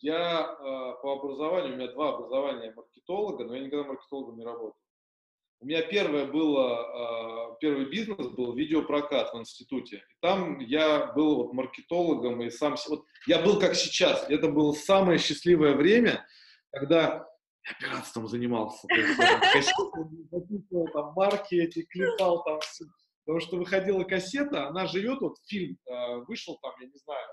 Я 0.00 0.40
э, 0.40 1.02
по 1.02 1.18
образованию, 1.18 1.74
у 1.74 1.76
меня 1.76 1.92
два 1.92 2.14
образования 2.14 2.72
маркетолога, 2.74 3.44
но 3.44 3.56
я 3.56 3.64
никогда 3.64 3.88
маркетологом 3.88 4.38
не 4.38 4.44
работал. 4.44 4.76
У 5.64 5.66
меня 5.66 5.80
первое 5.80 6.26
было, 6.26 7.54
э, 7.54 7.56
первый 7.58 7.86
бизнес 7.86 8.28
был 8.32 8.54
видеопрокат 8.54 9.32
в 9.32 9.38
институте. 9.38 9.96
И 9.96 10.14
там 10.20 10.58
я 10.58 11.06
был 11.14 11.36
вот 11.36 11.54
маркетологом 11.54 12.42
и 12.42 12.50
сам, 12.50 12.76
вот 12.86 13.06
я 13.26 13.40
был 13.40 13.58
как 13.58 13.74
сейчас. 13.74 14.26
Это 14.28 14.48
было 14.48 14.74
самое 14.74 15.18
счастливое 15.18 15.74
время, 15.74 16.26
когда 16.70 17.26
я 17.66 17.74
пиратством 17.80 18.28
занимался. 18.28 18.86
То 18.88 18.94
есть, 18.94 19.16
там, 20.92 21.14
марки 21.16 21.54
эти, 21.54 21.82
клепал 21.84 22.44
там 22.44 22.60
все. 22.60 22.84
Потому 23.24 23.40
что 23.40 23.56
выходила 23.56 24.04
кассета, 24.04 24.66
она 24.66 24.86
живет, 24.86 25.22
вот 25.22 25.38
фильм 25.46 25.78
э, 25.86 26.16
вышел 26.28 26.58
там, 26.60 26.74
я 26.78 26.88
не 26.88 26.98
знаю, 26.98 27.26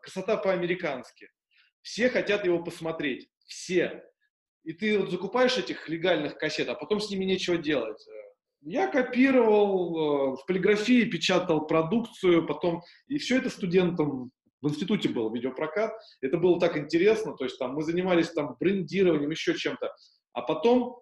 красота 0.00 0.38
по-американски. 0.38 1.28
Все 1.82 2.08
хотят 2.08 2.46
его 2.46 2.64
посмотреть, 2.64 3.28
все. 3.44 4.02
И 4.64 4.72
ты 4.72 4.98
вот 4.98 5.10
закупаешь 5.10 5.58
этих 5.58 5.88
легальных 5.88 6.38
кассет, 6.38 6.68
а 6.68 6.74
потом 6.74 7.00
с 7.00 7.10
ними 7.10 7.24
нечего 7.24 7.56
делать. 7.56 8.04
Я 8.60 8.86
копировал, 8.86 10.34
э, 10.34 10.36
в 10.36 10.46
полиграфии 10.46 11.04
печатал 11.04 11.66
продукцию, 11.66 12.46
потом, 12.46 12.82
и 13.08 13.18
все 13.18 13.38
это 13.38 13.50
студентам 13.50 14.30
в 14.60 14.68
институте 14.68 15.08
был 15.08 15.32
видеопрокат. 15.32 15.92
Это 16.20 16.38
было 16.38 16.60
так 16.60 16.76
интересно, 16.76 17.34
то 17.36 17.44
есть 17.44 17.58
там 17.58 17.74
мы 17.74 17.82
занимались 17.82 18.30
там 18.30 18.56
брендированием, 18.60 19.30
еще 19.30 19.54
чем-то. 19.54 19.92
А 20.32 20.42
потом 20.42 21.00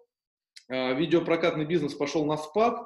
э, 0.69 0.95
видеопрокатный 0.95 1.65
бизнес 1.65 1.93
пошел 1.93 2.25
на 2.25 2.37
спад, 2.37 2.79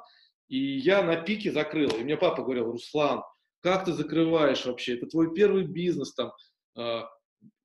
и 0.49 0.57
я 0.57 1.01
на 1.03 1.15
пике 1.15 1.51
закрыл. 1.51 1.89
И 1.91 2.03
мне 2.03 2.17
папа 2.17 2.43
говорил, 2.43 2.71
Руслан, 2.71 3.23
как 3.61 3.85
ты 3.85 3.93
закрываешь 3.93 4.65
вообще? 4.65 4.95
Это 4.95 5.07
твой 5.07 5.33
первый 5.33 5.63
бизнес 5.63 6.13
там. 6.13 6.31
А, 6.77 7.09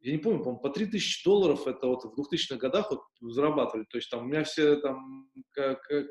я 0.02 0.12
не 0.12 0.18
помню, 0.18 0.38
по-моему, 0.38 0.60
по 0.60 0.70
3000 0.70 1.24
долларов 1.24 1.66
это 1.66 1.86
вот 1.86 2.04
в 2.04 2.18
2000-х 2.18 2.56
годах 2.56 2.90
вот 2.90 3.02
зарабатывали. 3.20 3.84
То 3.90 3.98
есть 3.98 4.10
там 4.10 4.24
у 4.24 4.26
меня 4.26 4.44
все 4.44 4.76
там 4.76 5.30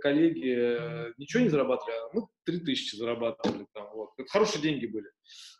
коллеги 0.01 0.47
э, 0.47 1.13
ничего 1.17 1.41
не 1.43 1.49
зарабатывали, 1.49 1.95
а 1.95 2.09
мы 2.13 2.27
3000 2.45 2.95
зарабатывали 2.97 3.65
там, 3.73 3.89
вот. 3.93 4.11
Это 4.17 4.29
хорошие 4.29 4.61
деньги 4.61 4.85
были, 4.85 5.07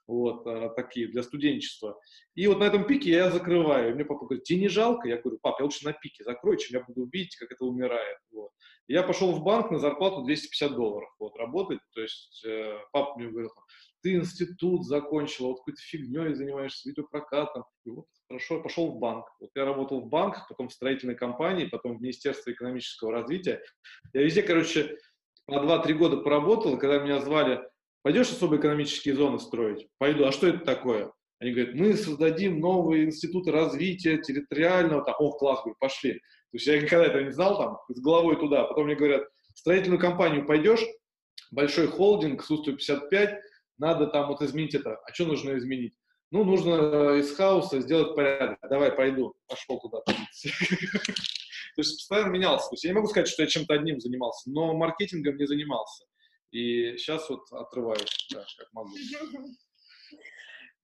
вот, 0.08 0.46
а, 0.46 0.70
такие, 0.70 1.08
для 1.08 1.24
студенчества. 1.24 2.00
И 2.36 2.46
вот 2.48 2.60
на 2.60 2.66
этом 2.66 2.86
пике 2.86 3.12
я 3.12 3.32
закрываю. 3.32 3.92
И 3.92 3.94
мне 3.96 4.06
папа 4.06 4.26
говорит, 4.26 4.44
тебе 4.44 4.60
не 4.60 4.68
жалко? 4.68 5.08
Я 5.08 5.18
говорю, 5.18 5.40
пап, 5.42 5.60
я 5.60 5.66
лучше 5.66 5.86
на 5.86 5.94
пике 5.94 6.24
закрою, 6.24 6.58
чем 6.58 6.80
я 6.80 6.86
буду 6.86 7.10
видеть, 7.12 7.36
как 7.36 7.52
это 7.52 7.66
умирает, 7.66 8.18
вот. 8.32 8.52
я 8.88 9.02
пошел 9.02 9.32
в 9.32 9.44
банк 9.44 9.72
на 9.72 9.80
зарплату 9.80 10.24
250 10.24 10.76
долларов, 10.76 11.10
вот, 11.20 11.36
работать. 11.36 11.80
То 11.94 12.02
есть 12.02 12.44
э, 12.46 12.78
папа 12.92 13.18
мне 13.18 13.30
говорил, 13.30 13.50
ты 14.02 14.16
институт 14.16 14.86
закончил, 14.86 15.48
вот 15.48 15.60
какой-то 15.60 15.82
фигней 15.82 16.34
занимаешься, 16.34 16.90
видеопрокатом. 16.90 17.64
И 17.86 17.90
вот 17.90 18.06
хорошо, 18.28 18.62
пошел 18.62 18.92
в 18.92 19.00
банк. 19.00 19.26
Вот 19.40 19.50
я 19.56 19.66
работал 19.66 20.02
в 20.02 20.10
банках, 20.10 20.48
потом 20.48 20.70
в 20.70 20.74
строительной 20.74 21.16
компании, 21.16 21.66
потом 21.66 21.98
в 21.98 22.02
Министерстве 22.02 22.54
экономического 22.54 23.12
развития. 23.12 23.62
Я 24.14 24.24
везде, 24.24 24.44
короче, 24.44 24.98
по 25.46 25.54
2-3 25.54 25.94
года 25.94 26.18
поработал, 26.18 26.78
когда 26.78 27.00
меня 27.00 27.20
звали, 27.20 27.62
пойдешь 28.04 28.32
особо 28.32 28.58
экономические 28.58 29.16
зоны 29.16 29.40
строить? 29.40 29.88
Пойду. 29.98 30.26
А 30.26 30.32
что 30.32 30.48
это 30.48 30.60
такое? 30.60 31.12
Они 31.40 31.52
говорят, 31.52 31.76
мы 31.76 31.94
создадим 31.96 32.60
новые 32.60 33.06
институты 33.06 33.52
развития 33.52 34.18
территориального. 34.18 35.04
Там, 35.04 35.16
О, 35.20 35.32
класс, 35.32 35.62
говорю, 35.62 35.78
пошли. 35.80 36.14
То 36.14 36.56
есть 36.56 36.68
я 36.68 36.82
никогда 36.82 37.06
этого 37.06 37.24
не 37.24 37.32
знал, 37.32 37.58
там, 37.58 37.78
с 37.88 38.02
головой 38.02 38.38
туда. 38.38 38.66
Потом 38.66 38.86
мне 38.86 38.96
говорят, 38.96 39.24
в 39.54 39.60
строительную 39.60 40.00
компанию 40.00 40.46
пойдешь, 40.46 40.84
большой 41.52 41.88
холдинг, 41.88 42.44
СУ-155, 42.44 43.38
надо 43.80 44.08
там 44.08 44.28
вот 44.28 44.42
изменить 44.42 44.76
это. 44.76 44.96
А 44.96 45.14
что 45.14 45.26
нужно 45.26 45.58
изменить? 45.58 45.94
Ну, 46.32 46.44
нужно 46.44 46.70
э, 46.70 47.20
из 47.20 47.36
хаоса 47.36 47.82
сделать 47.82 48.16
порядок. 48.16 48.60
Давай, 48.70 48.92
пойду. 48.92 49.34
Пошел 49.48 49.80
куда-то. 49.80 50.12
То 51.76 51.82
есть 51.82 51.98
постоянно 51.98 52.30
менялся. 52.32 52.70
То 52.70 52.74
есть 52.74 52.84
я 52.84 52.92
не 52.92 52.96
могу 52.96 53.08
сказать, 53.08 53.28
что 53.28 53.42
я 53.42 53.48
чем-то 53.48 53.74
одним 53.74 54.00
занимался, 54.00 54.52
но 54.52 54.76
маркетингом 54.76 55.38
не 55.38 55.48
занимался. 55.48 56.06
И 56.52 56.98
сейчас 56.98 57.30
вот 57.30 57.42
отрываюсь, 57.52 58.28
да, 58.32 58.46
как 58.58 58.68
могу. 58.74 58.92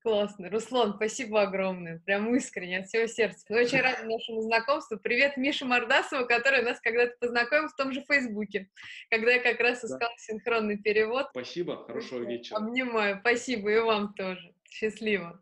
Классно. 0.06 0.52
Руслан, 0.52 0.94
спасибо 0.98 1.42
огромное. 1.42 1.98
Прям 2.06 2.36
искренне, 2.36 2.78
от 2.78 2.88
всего 2.88 3.08
сердца. 3.08 3.44
Очень 3.50 3.82
рада 3.82 4.04
нашему 4.04 4.42
знакомству. 4.42 5.00
Привет 5.00 5.36
Мише 5.36 5.66
Мордасову, 5.66 6.28
который 6.28 6.62
нас 6.62 6.80
когда-то 6.80 7.16
познакомил 7.20 7.70
в 7.70 7.76
том 7.76 7.92
же 7.92 8.04
Фейсбуке, 8.08 8.70
когда 9.10 9.32
я 9.32 9.42
как 9.42 9.60
раз 9.60 9.84
искала 9.84 10.02
да. 10.02 10.18
синхронный 10.20 10.78
перевод. 10.78 11.30
Спасибо, 11.32 11.84
хорошего 11.88 12.24
вечера. 12.24 12.58
Обнимаю. 12.58 13.18
Спасибо 13.22 13.72
и 13.72 13.80
вам 13.80 14.14
тоже. 14.14 14.54
Счастливо. 14.70 15.42